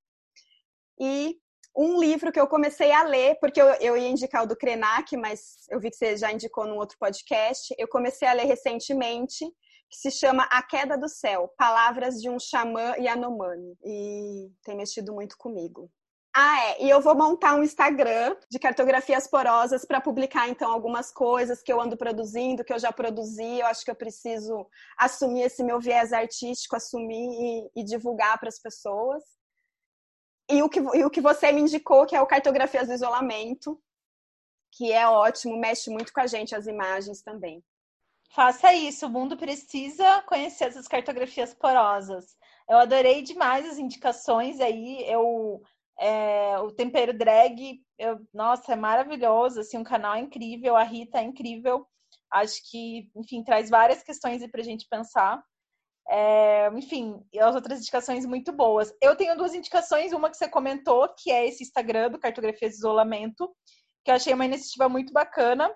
E 1.00 1.36
um 1.76 1.98
livro 1.98 2.30
que 2.30 2.40
eu 2.40 2.46
comecei 2.46 2.92
a 2.92 3.02
ler, 3.02 3.36
porque 3.40 3.60
eu, 3.60 3.66
eu 3.80 3.96
ia 3.96 4.08
indicar 4.08 4.44
o 4.44 4.46
do 4.46 4.56
Krenak, 4.56 5.16
mas 5.16 5.66
eu 5.70 5.80
vi 5.80 5.90
que 5.90 5.96
você 5.96 6.16
já 6.16 6.30
indicou 6.32 6.66
num 6.66 6.76
outro 6.76 6.96
podcast. 6.98 7.74
Eu 7.78 7.88
comecei 7.88 8.28
a 8.28 8.32
ler 8.32 8.44
recentemente, 8.44 9.44
que 9.90 9.96
se 9.98 10.10
chama 10.10 10.44
A 10.50 10.62
Queda 10.62 10.96
do 10.96 11.08
Céu 11.08 11.52
Palavras 11.56 12.20
de 12.20 12.30
um 12.30 12.38
Xamã 12.38 12.94
Yanomami. 12.96 13.76
E 13.84 14.50
tem 14.62 14.76
mexido 14.76 15.12
muito 15.12 15.36
comigo. 15.36 15.90
Ah, 16.36 16.64
é. 16.70 16.84
E 16.84 16.90
eu 16.90 17.00
vou 17.00 17.14
montar 17.14 17.54
um 17.54 17.62
Instagram 17.62 18.36
de 18.50 18.58
cartografias 18.58 19.26
porosas 19.28 19.84
para 19.84 20.00
publicar, 20.00 20.48
então, 20.48 20.70
algumas 20.70 21.12
coisas 21.12 21.62
que 21.62 21.72
eu 21.72 21.80
ando 21.80 21.96
produzindo, 21.96 22.64
que 22.64 22.72
eu 22.72 22.78
já 22.78 22.92
produzi. 22.92 23.60
Eu 23.60 23.66
acho 23.66 23.84
que 23.84 23.90
eu 23.90 23.94
preciso 23.94 24.66
assumir 24.98 25.42
esse 25.42 25.62
meu 25.62 25.78
viés 25.80 26.12
artístico, 26.12 26.74
assumir 26.74 27.70
e, 27.76 27.80
e 27.80 27.84
divulgar 27.84 28.38
para 28.40 28.48
as 28.48 28.58
pessoas. 28.60 29.22
E 30.50 30.62
o, 30.62 30.68
que, 30.68 30.78
e 30.78 31.04
o 31.04 31.10
que 31.10 31.20
você 31.20 31.50
me 31.50 31.62
indicou, 31.62 32.06
que 32.06 32.14
é 32.14 32.20
o 32.20 32.26
Cartografias 32.26 32.88
do 32.88 32.94
Isolamento, 32.94 33.80
que 34.72 34.92
é 34.92 35.08
ótimo, 35.08 35.56
mexe 35.56 35.90
muito 35.90 36.12
com 36.12 36.20
a 36.20 36.26
gente 36.26 36.54
as 36.54 36.66
imagens 36.66 37.22
também. 37.22 37.64
Faça 38.30 38.74
isso, 38.74 39.06
o 39.06 39.10
mundo 39.10 39.36
precisa 39.36 40.22
conhecer 40.22 40.64
essas 40.64 40.88
cartografias 40.88 41.54
porosas. 41.54 42.36
Eu 42.68 42.78
adorei 42.78 43.22
demais 43.22 43.68
as 43.68 43.78
indicações 43.78 44.60
aí. 44.60 45.04
Eu 45.06 45.62
é, 45.98 46.58
o 46.58 46.70
Tempero 46.72 47.16
Drag, 47.16 47.80
eu, 47.98 48.20
nossa, 48.32 48.72
é 48.72 48.76
maravilhoso, 48.76 49.60
assim, 49.60 49.78
um 49.78 49.84
canal 49.84 50.16
incrível, 50.16 50.76
a 50.76 50.82
Rita 50.82 51.18
é 51.18 51.22
incrível. 51.22 51.86
Acho 52.30 52.60
que, 52.68 53.10
enfim, 53.14 53.44
traz 53.44 53.70
várias 53.70 54.02
questões 54.02 54.44
para 54.50 54.60
a 54.60 54.64
gente 54.64 54.88
pensar. 54.88 55.42
É, 56.08 56.68
enfim, 56.74 57.24
e 57.32 57.40
as 57.40 57.54
outras 57.54 57.78
indicações 57.78 58.26
muito 58.26 58.52
boas. 58.52 58.92
Eu 59.00 59.16
tenho 59.16 59.36
duas 59.36 59.54
indicações, 59.54 60.12
uma 60.12 60.30
que 60.30 60.36
você 60.36 60.48
comentou, 60.48 61.08
que 61.16 61.30
é 61.30 61.46
esse 61.46 61.62
Instagram 61.62 62.10
do 62.10 62.18
Cartografias 62.18 62.72
de 62.72 62.78
Isolamento, 62.78 63.50
que 64.04 64.10
eu 64.10 64.14
achei 64.14 64.34
uma 64.34 64.44
iniciativa 64.44 64.88
muito 64.88 65.12
bacana. 65.12 65.74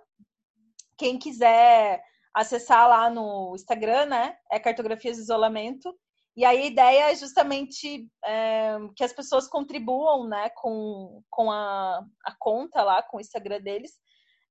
Quem 0.98 1.18
quiser 1.18 2.02
acessar 2.34 2.88
lá 2.88 3.09
no 3.09 3.55
Instagram, 3.55 4.06
né? 4.06 4.36
É 4.50 4.59
Cartografias 4.59 5.16
de 5.16 5.22
Isolamento. 5.22 5.94
E 6.36 6.44
aí 6.44 6.59
a 6.62 6.66
ideia 6.66 7.10
é 7.10 7.16
justamente 7.16 8.06
é, 8.24 8.76
que 8.94 9.02
as 9.02 9.12
pessoas 9.12 9.48
contribuam 9.48 10.28
né, 10.28 10.48
com, 10.50 11.20
com 11.28 11.50
a, 11.50 11.98
a 12.24 12.36
conta 12.38 12.80
lá, 12.84 13.02
com 13.02 13.16
o 13.16 13.20
Instagram 13.20 13.60
deles, 13.60 13.98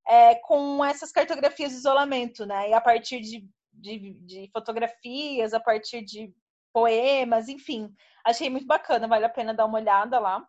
é, 0.06 0.36
com 0.36 0.84
essas 0.84 1.14
cartografias 1.14 1.72
de 1.72 1.78
isolamento, 1.78 2.46
né? 2.46 2.70
E 2.70 2.74
a 2.74 2.82
partir 2.82 3.22
de, 3.22 3.48
de, 3.80 4.14
de, 4.26 4.50
fotografias, 4.52 5.54
a 5.54 5.60
partir 5.60 6.04
de 6.04 6.34
poemas, 6.74 7.48
enfim. 7.48 7.94
Achei 8.26 8.50
muito 8.50 8.68
bacana, 8.68 9.08
vale 9.08 9.26
a 9.26 9.30
pena 9.30 9.54
dar 9.54 9.66
uma 9.66 9.80
olhada 9.80 10.20
lá. 10.20 10.46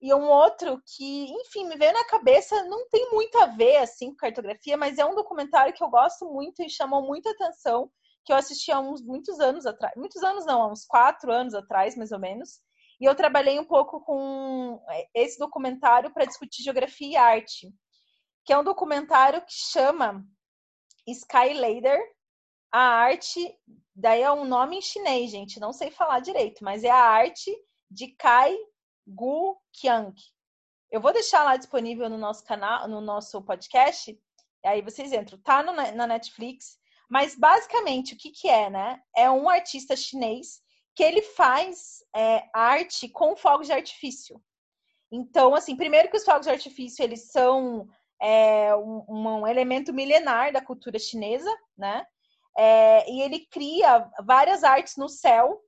E 0.00 0.12
um 0.12 0.28
outro 0.28 0.82
que, 0.86 1.32
enfim, 1.32 1.66
me 1.66 1.76
veio 1.76 1.92
na 1.92 2.04
cabeça, 2.04 2.62
não 2.64 2.88
tem 2.90 3.10
muito 3.10 3.38
a 3.38 3.46
ver 3.46 3.76
assim 3.76 4.10
com 4.10 4.16
cartografia, 4.16 4.76
mas 4.76 4.98
é 4.98 5.04
um 5.04 5.14
documentário 5.14 5.72
que 5.72 5.82
eu 5.82 5.88
gosto 5.88 6.26
muito 6.30 6.62
e 6.62 6.68
chamou 6.68 7.02
muita 7.02 7.30
atenção, 7.30 7.90
que 8.24 8.32
eu 8.32 8.36
assisti 8.36 8.70
há 8.70 8.80
uns 8.80 9.02
muitos 9.02 9.40
anos 9.40 9.64
atrás. 9.64 9.94
Muitos 9.96 10.22
anos 10.22 10.44
não, 10.44 10.62
há 10.62 10.70
uns 10.70 10.84
quatro 10.84 11.32
anos 11.32 11.54
atrás, 11.54 11.96
mais 11.96 12.12
ou 12.12 12.18
menos. 12.18 12.60
E 13.00 13.04
eu 13.06 13.14
trabalhei 13.14 13.58
um 13.58 13.64
pouco 13.64 14.00
com 14.00 14.82
é, 14.90 15.08
esse 15.14 15.38
documentário 15.38 16.12
para 16.12 16.24
discutir 16.24 16.62
geografia 16.62 17.08
e 17.08 17.16
arte, 17.16 17.72
que 18.44 18.52
é 18.52 18.58
um 18.58 18.64
documentário 18.64 19.40
que 19.40 19.52
chama 19.52 20.24
Sky 21.06 21.54
Lader, 21.54 22.00
a 22.74 22.80
arte, 22.80 23.56
daí 23.94 24.22
é 24.22 24.32
um 24.32 24.44
nome 24.44 24.78
em 24.78 24.82
chinês, 24.82 25.30
gente, 25.30 25.60
não 25.60 25.72
sei 25.72 25.92
falar 25.92 26.18
direito, 26.18 26.64
mas 26.64 26.82
é 26.82 26.90
a 26.90 27.04
arte 27.04 27.56
de 27.88 28.08
Kai 28.08 28.52
Gu 29.06 29.56
Qiang. 29.72 30.12
Eu 30.90 31.00
vou 31.00 31.12
deixar 31.12 31.44
lá 31.44 31.56
disponível 31.56 32.08
no 32.08 32.18
nosso 32.18 32.42
canal, 32.42 32.88
no 32.88 33.00
nosso 33.00 33.40
podcast. 33.42 34.18
Aí 34.64 34.82
vocês 34.82 35.12
entram. 35.12 35.38
Tá 35.38 35.62
no, 35.62 35.72
na 35.72 36.06
Netflix. 36.08 36.76
Mas 37.08 37.36
basicamente 37.36 38.14
o 38.14 38.18
que, 38.18 38.32
que 38.32 38.48
é, 38.48 38.68
né? 38.68 39.00
É 39.14 39.30
um 39.30 39.48
artista 39.48 39.94
chinês 39.94 40.60
que 40.96 41.04
ele 41.04 41.22
faz 41.22 41.98
é, 42.14 42.48
arte 42.52 43.08
com 43.08 43.36
fogos 43.36 43.68
de 43.68 43.72
artifício. 43.72 44.42
Então, 45.12 45.54
assim, 45.54 45.76
primeiro 45.76 46.10
que 46.10 46.16
os 46.16 46.24
fogos 46.24 46.46
de 46.46 46.52
artifício 46.52 47.04
eles 47.04 47.30
são 47.30 47.86
é, 48.20 48.74
um, 48.74 49.04
um, 49.08 49.46
elemento 49.46 49.92
milenar 49.92 50.52
da 50.52 50.60
cultura 50.60 50.98
chinesa, 50.98 51.52
né? 51.76 52.04
É, 52.56 53.10
e 53.10 53.20
ele 53.22 53.46
cria 53.50 54.08
várias 54.24 54.62
artes 54.62 54.96
no 54.96 55.08
céu 55.08 55.60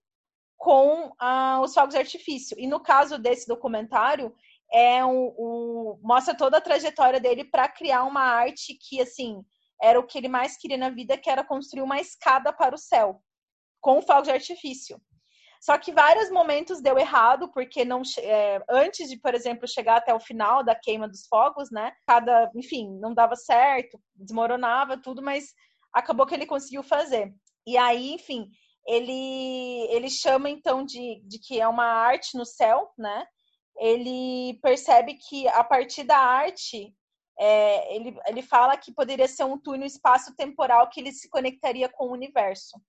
com 0.57 1.13
ah, 1.19 1.61
os 1.63 1.75
fogos 1.75 1.95
de 1.95 2.01
artifício. 2.01 2.57
E 2.59 2.67
no 2.67 2.81
caso 2.81 3.19
desse 3.19 3.47
documentário, 3.47 4.35
é 4.73 5.05
um, 5.05 5.35
um 5.39 6.01
mostra 6.03 6.37
toda 6.37 6.59
a 6.59 6.61
trajetória 6.61 7.21
dele 7.21 7.45
para 7.45 7.69
criar 7.69 8.05
uma 8.05 8.23
arte 8.23 8.75
que, 8.75 9.01
assim, 9.01 9.45
era 9.81 9.99
o 9.99 10.07
que 10.07 10.19
ele 10.19 10.29
mais 10.29 10.57
queria 10.57 10.79
na 10.79 10.91
vida, 10.91 11.19
que 11.19 11.31
era 11.31 11.45
construir 11.45 11.83
uma 11.83 12.01
escada 12.01 12.53
para 12.53 12.75
o 12.75 12.79
céu 12.79 13.21
com 13.81 14.03
fogos 14.03 14.25
de 14.25 14.33
artifício. 14.33 15.01
Só 15.61 15.79
que 15.79 15.93
vários 15.93 16.31
momentos 16.31 16.81
deu 16.81 16.99
errado, 16.99 17.51
porque 17.53 17.85
não 17.85 18.03
é, 18.19 18.63
antes 18.69 19.09
de, 19.09 19.19
por 19.19 19.35
exemplo, 19.35 19.67
chegar 19.67 19.97
até 19.97 20.15
o 20.15 20.21
final 20.21 20.63
da 20.63 20.75
queima 20.75 21.09
dos 21.09 21.27
fogos, 21.27 21.71
né? 21.71 21.93
Cada, 22.07 22.51
enfim, 22.55 22.99
não 23.01 23.15
dava 23.15 23.35
certo, 23.37 23.99
desmoronava 24.15 24.97
tudo, 24.97 25.23
mas 25.23 25.55
acabou 25.97 26.27
que 26.27 26.35
ele 26.35 26.47
conseguiu 26.47 26.82
fazer. 26.82 27.35
E 27.66 27.77
aí, 27.78 28.12
enfim, 28.12 28.51
ele 28.86 29.86
ele 29.90 30.10
chama 30.10 30.51
então 30.51 30.85
de, 30.85 31.23
de 31.24 31.39
que 31.39 31.60
é 31.60 31.66
uma 31.66 31.86
arte 31.86 32.36
no 32.36 32.44
céu, 32.44 32.93
né? 32.98 33.27
Ele 33.78 34.59
percebe 34.62 35.14
que 35.14 35.48
a 35.48 35.64
partir 35.64 36.05
da 36.05 36.18
arte 36.18 36.94
é, 37.39 37.94
ele, 37.94 38.16
ele 38.27 38.43
fala 38.43 38.77
que 38.77 38.93
poderia 38.93 39.28
ser 39.28 39.44
um 39.44 39.59
túnel 39.59 39.86
espaço-temporal 39.86 40.89
que 40.89 41.01
ele 41.01 41.12
se 41.12 41.28
conectaria 41.28 41.89
com 41.89 42.06
o 42.06 42.12
universo. 42.12 42.81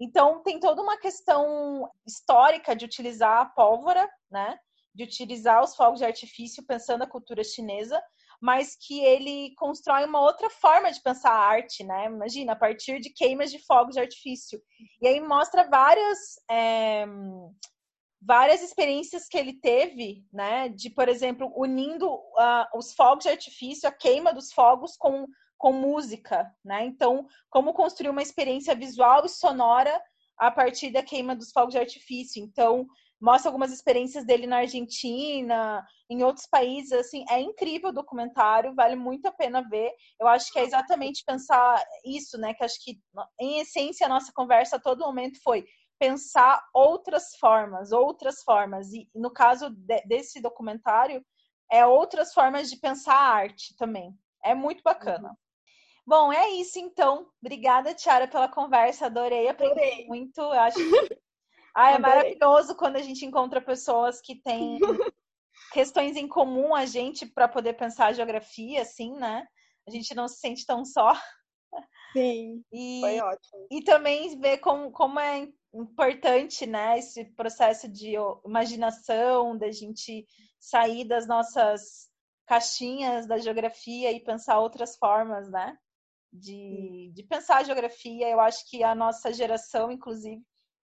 Então, 0.00 0.42
tem 0.42 0.60
toda 0.60 0.82
uma 0.82 0.98
questão 0.98 1.88
histórica 2.06 2.74
de 2.76 2.84
utilizar 2.84 3.40
a 3.40 3.46
pólvora, 3.46 4.08
né? 4.30 4.58
De 4.94 5.04
utilizar 5.04 5.62
os 5.62 5.74
fogos 5.74 6.00
de 6.00 6.04
artifício 6.04 6.66
pensando 6.66 7.02
a 7.02 7.08
cultura 7.08 7.42
chinesa, 7.44 8.00
mas 8.40 8.76
que 8.76 9.00
ele 9.00 9.54
constrói 9.56 10.04
uma 10.04 10.20
outra 10.20 10.50
forma 10.50 10.90
de 10.90 11.02
pensar 11.02 11.30
a 11.30 11.46
arte, 11.46 11.84
né? 11.84 12.06
Imagina, 12.06 12.52
a 12.52 12.56
partir 12.56 13.00
de 13.00 13.10
queimas 13.10 13.50
de 13.50 13.58
fogos 13.64 13.94
de 13.94 14.00
artifício. 14.00 14.60
E 15.00 15.08
aí 15.08 15.20
mostra 15.20 15.68
várias. 15.68 16.18
É, 16.50 17.06
várias 18.20 18.60
experiências 18.60 19.28
que 19.28 19.38
ele 19.38 19.60
teve, 19.60 20.24
né? 20.32 20.68
De, 20.68 20.90
por 20.90 21.08
exemplo, 21.08 21.52
unindo 21.54 22.12
uh, 22.12 22.66
os 22.74 22.92
fogos 22.92 23.24
de 23.24 23.30
artifício, 23.30 23.88
a 23.88 23.92
queima 23.92 24.32
dos 24.32 24.52
fogos 24.52 24.96
com 24.96 25.26
com 25.58 25.72
música, 25.72 26.50
né? 26.64 26.84
Então, 26.84 27.26
como 27.50 27.72
construir 27.72 28.10
uma 28.10 28.22
experiência 28.22 28.74
visual 28.74 29.24
e 29.24 29.28
sonora 29.28 30.00
a 30.38 30.50
partir 30.50 30.90
da 30.90 31.02
queima 31.02 31.34
dos 31.34 31.50
fogos 31.50 31.72
de 31.72 31.78
artifício. 31.78 32.42
Então, 32.42 32.86
mostra 33.20 33.48
algumas 33.48 33.72
experiências 33.72 34.24
dele 34.24 34.46
na 34.46 34.58
Argentina, 34.58 35.84
em 36.10 36.22
outros 36.22 36.46
países, 36.46 36.92
assim, 36.92 37.24
é 37.30 37.40
incrível 37.40 37.90
o 37.90 37.94
documentário, 37.94 38.74
vale 38.74 38.96
muito 38.96 39.26
a 39.26 39.32
pena 39.32 39.66
ver. 39.68 39.90
Eu 40.20 40.28
acho 40.28 40.52
que 40.52 40.58
é 40.58 40.64
exatamente 40.64 41.24
pensar 41.26 41.82
isso, 42.04 42.38
né? 42.38 42.54
Que 42.54 42.64
acho 42.64 42.82
que 42.82 42.98
em 43.40 43.60
essência 43.60 44.06
a 44.06 44.08
nossa 44.08 44.32
conversa 44.34 44.76
a 44.76 44.80
todo 44.80 45.04
momento 45.04 45.38
foi 45.42 45.64
pensar 45.98 46.62
outras 46.74 47.36
formas, 47.40 47.90
outras 47.92 48.42
formas. 48.42 48.92
E 48.92 49.08
no 49.14 49.32
caso 49.32 49.70
de, 49.70 50.02
desse 50.02 50.40
documentário, 50.40 51.24
é 51.70 51.84
outras 51.86 52.32
formas 52.32 52.70
de 52.70 52.78
pensar 52.78 53.14
a 53.14 53.34
arte 53.34 53.74
também. 53.76 54.14
É 54.44 54.54
muito 54.54 54.82
bacana. 54.82 55.36
Bom, 56.06 56.32
é 56.32 56.50
isso 56.50 56.78
então. 56.78 57.26
Obrigada, 57.42 57.94
Tiara, 57.94 58.28
pela 58.28 58.48
conversa. 58.48 59.06
Adorei, 59.06 59.48
aprendi 59.48 60.06
muito. 60.06 60.40
Eu 60.40 60.52
acho 60.52 60.76
que 60.76 61.18
ah, 61.76 61.92
é 61.92 61.98
maravilhoso 61.98 62.74
quando 62.74 62.96
a 62.96 63.02
gente 63.02 63.24
encontra 63.24 63.60
pessoas 63.60 64.20
que 64.20 64.34
têm 64.36 64.78
questões 65.72 66.16
em 66.16 66.26
comum 66.26 66.74
a 66.74 66.86
gente 66.86 67.26
para 67.26 67.46
poder 67.46 67.74
pensar 67.74 68.06
a 68.06 68.12
geografia, 68.12 68.82
assim, 68.82 69.12
né? 69.12 69.46
A 69.86 69.90
gente 69.90 70.14
não 70.14 70.26
se 70.26 70.38
sente 70.38 70.64
tão 70.64 70.84
só. 70.84 71.12
Sim, 72.12 72.64
e, 72.72 73.00
foi 73.00 73.20
ótimo. 73.20 73.66
E 73.70 73.84
também 73.84 74.40
ver 74.40 74.58
como, 74.58 74.90
como 74.90 75.20
é 75.20 75.48
importante, 75.74 76.64
né, 76.64 76.98
esse 76.98 77.26
processo 77.34 77.86
de 77.86 78.14
imaginação, 78.44 79.56
da 79.56 79.70
gente 79.70 80.26
sair 80.58 81.04
das 81.04 81.26
nossas 81.28 82.08
caixinhas 82.46 83.26
da 83.26 83.36
geografia 83.36 84.10
e 84.12 84.24
pensar 84.24 84.58
outras 84.58 84.96
formas, 84.96 85.50
né? 85.50 85.76
de, 86.38 87.10
de 87.14 87.22
pensar 87.22 87.58
a 87.58 87.62
geografia. 87.62 88.28
Eu 88.28 88.40
acho 88.40 88.68
que 88.68 88.82
a 88.82 88.94
nossa 88.94 89.32
geração, 89.32 89.90
inclusive, 89.90 90.42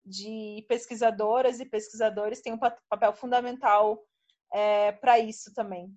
de 0.08 0.66
pesquisadoras 0.70 1.60
e 1.60 1.66
pesquisadores 1.66 2.42
tem 2.42 2.54
um 2.54 2.60
papel 2.90 3.14
fundamental 3.14 4.02
é, 4.54 4.94
para 4.94 5.20
isso 5.20 5.54
também. 5.54 5.94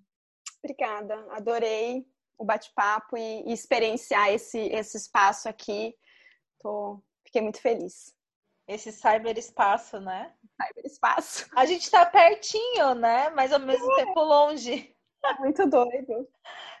Obrigada, 0.61 1.15
adorei 1.31 2.05
o 2.37 2.43
bate-papo 2.43 3.17
e, 3.17 3.43
e, 3.47 3.53
experienciar 3.53 4.29
esse, 4.29 4.59
esse 4.59 4.97
espaço 4.97 5.47
aqui. 5.47 5.95
Tô, 6.59 7.01
fiquei 7.25 7.41
muito 7.41 7.61
feliz. 7.61 8.13
Esse 8.67 8.91
cyberespaço, 8.91 9.99
né? 9.99 10.33
Cyberespaço. 10.61 11.49
A 11.55 11.65
gente 11.65 11.83
está 11.83 12.05
pertinho, 12.05 12.95
né? 12.95 13.29
Mas 13.31 13.53
ao 13.53 13.59
mesmo 13.59 13.91
é. 13.93 14.05
tempo 14.05 14.19
longe. 14.21 14.95
Muito 15.39 15.67
doido. 15.67 16.27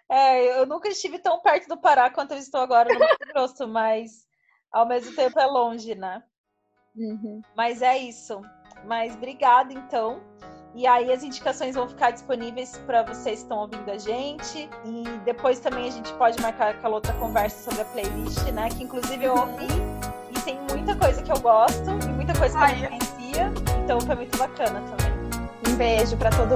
É, 0.09 0.59
eu 0.59 0.65
nunca 0.65 0.89
estive 0.89 1.19
tão 1.19 1.39
perto 1.41 1.67
do 1.67 1.79
Pará 1.79 2.09
quanto 2.09 2.31
eu 2.31 2.37
estou 2.37 2.59
agora 2.59 2.93
no 2.93 2.99
Mato 2.99 3.27
Grosso, 3.27 3.67
mas 3.67 4.27
ao 4.71 4.87
mesmo 4.87 5.15
tempo 5.15 5.39
é 5.39 5.45
longe, 5.45 5.95
né? 5.95 6.23
Uhum. 6.95 7.41
Mas 7.55 7.81
é 7.81 7.97
isso. 7.97 8.41
Mas 8.85 9.15
obrigada, 9.15 9.73
então. 9.73 10.19
E 10.73 10.87
aí 10.87 11.11
as 11.11 11.21
indicações 11.21 11.75
vão 11.75 11.87
ficar 11.87 12.11
disponíveis 12.11 12.77
para 12.85 13.03
vocês 13.03 13.39
que 13.39 13.43
estão 13.43 13.59
ouvindo 13.59 13.89
a 13.91 13.97
gente. 13.97 14.69
E 14.85 15.03
depois 15.25 15.59
também 15.59 15.87
a 15.87 15.91
gente 15.91 16.13
pode 16.13 16.41
marcar 16.41 16.69
aquela 16.69 16.95
outra 16.95 17.13
conversa 17.13 17.69
sobre 17.69 17.81
a 17.81 17.85
playlist, 17.85 18.43
né? 18.53 18.69
Que 18.69 18.83
inclusive 18.83 19.25
eu 19.25 19.35
ouvi 19.35 19.67
e 20.31 20.39
tem 20.41 20.57
muita 20.69 20.95
coisa 20.95 21.21
que 21.21 21.31
eu 21.31 21.39
gosto 21.39 21.89
e 21.89 22.13
muita 22.13 22.33
coisa 22.37 22.57
que 22.57 22.63
Ai, 22.63 22.85
eu 22.85 22.89
não 22.91 22.99
conhecia. 22.99 23.51
Então 23.83 24.01
foi 24.01 24.15
muito 24.15 24.37
bacana 24.37 24.81
também. 24.81 25.11
Um 25.67 25.75
beijo 25.75 26.17
para 26.17 26.29
todo 26.29 26.49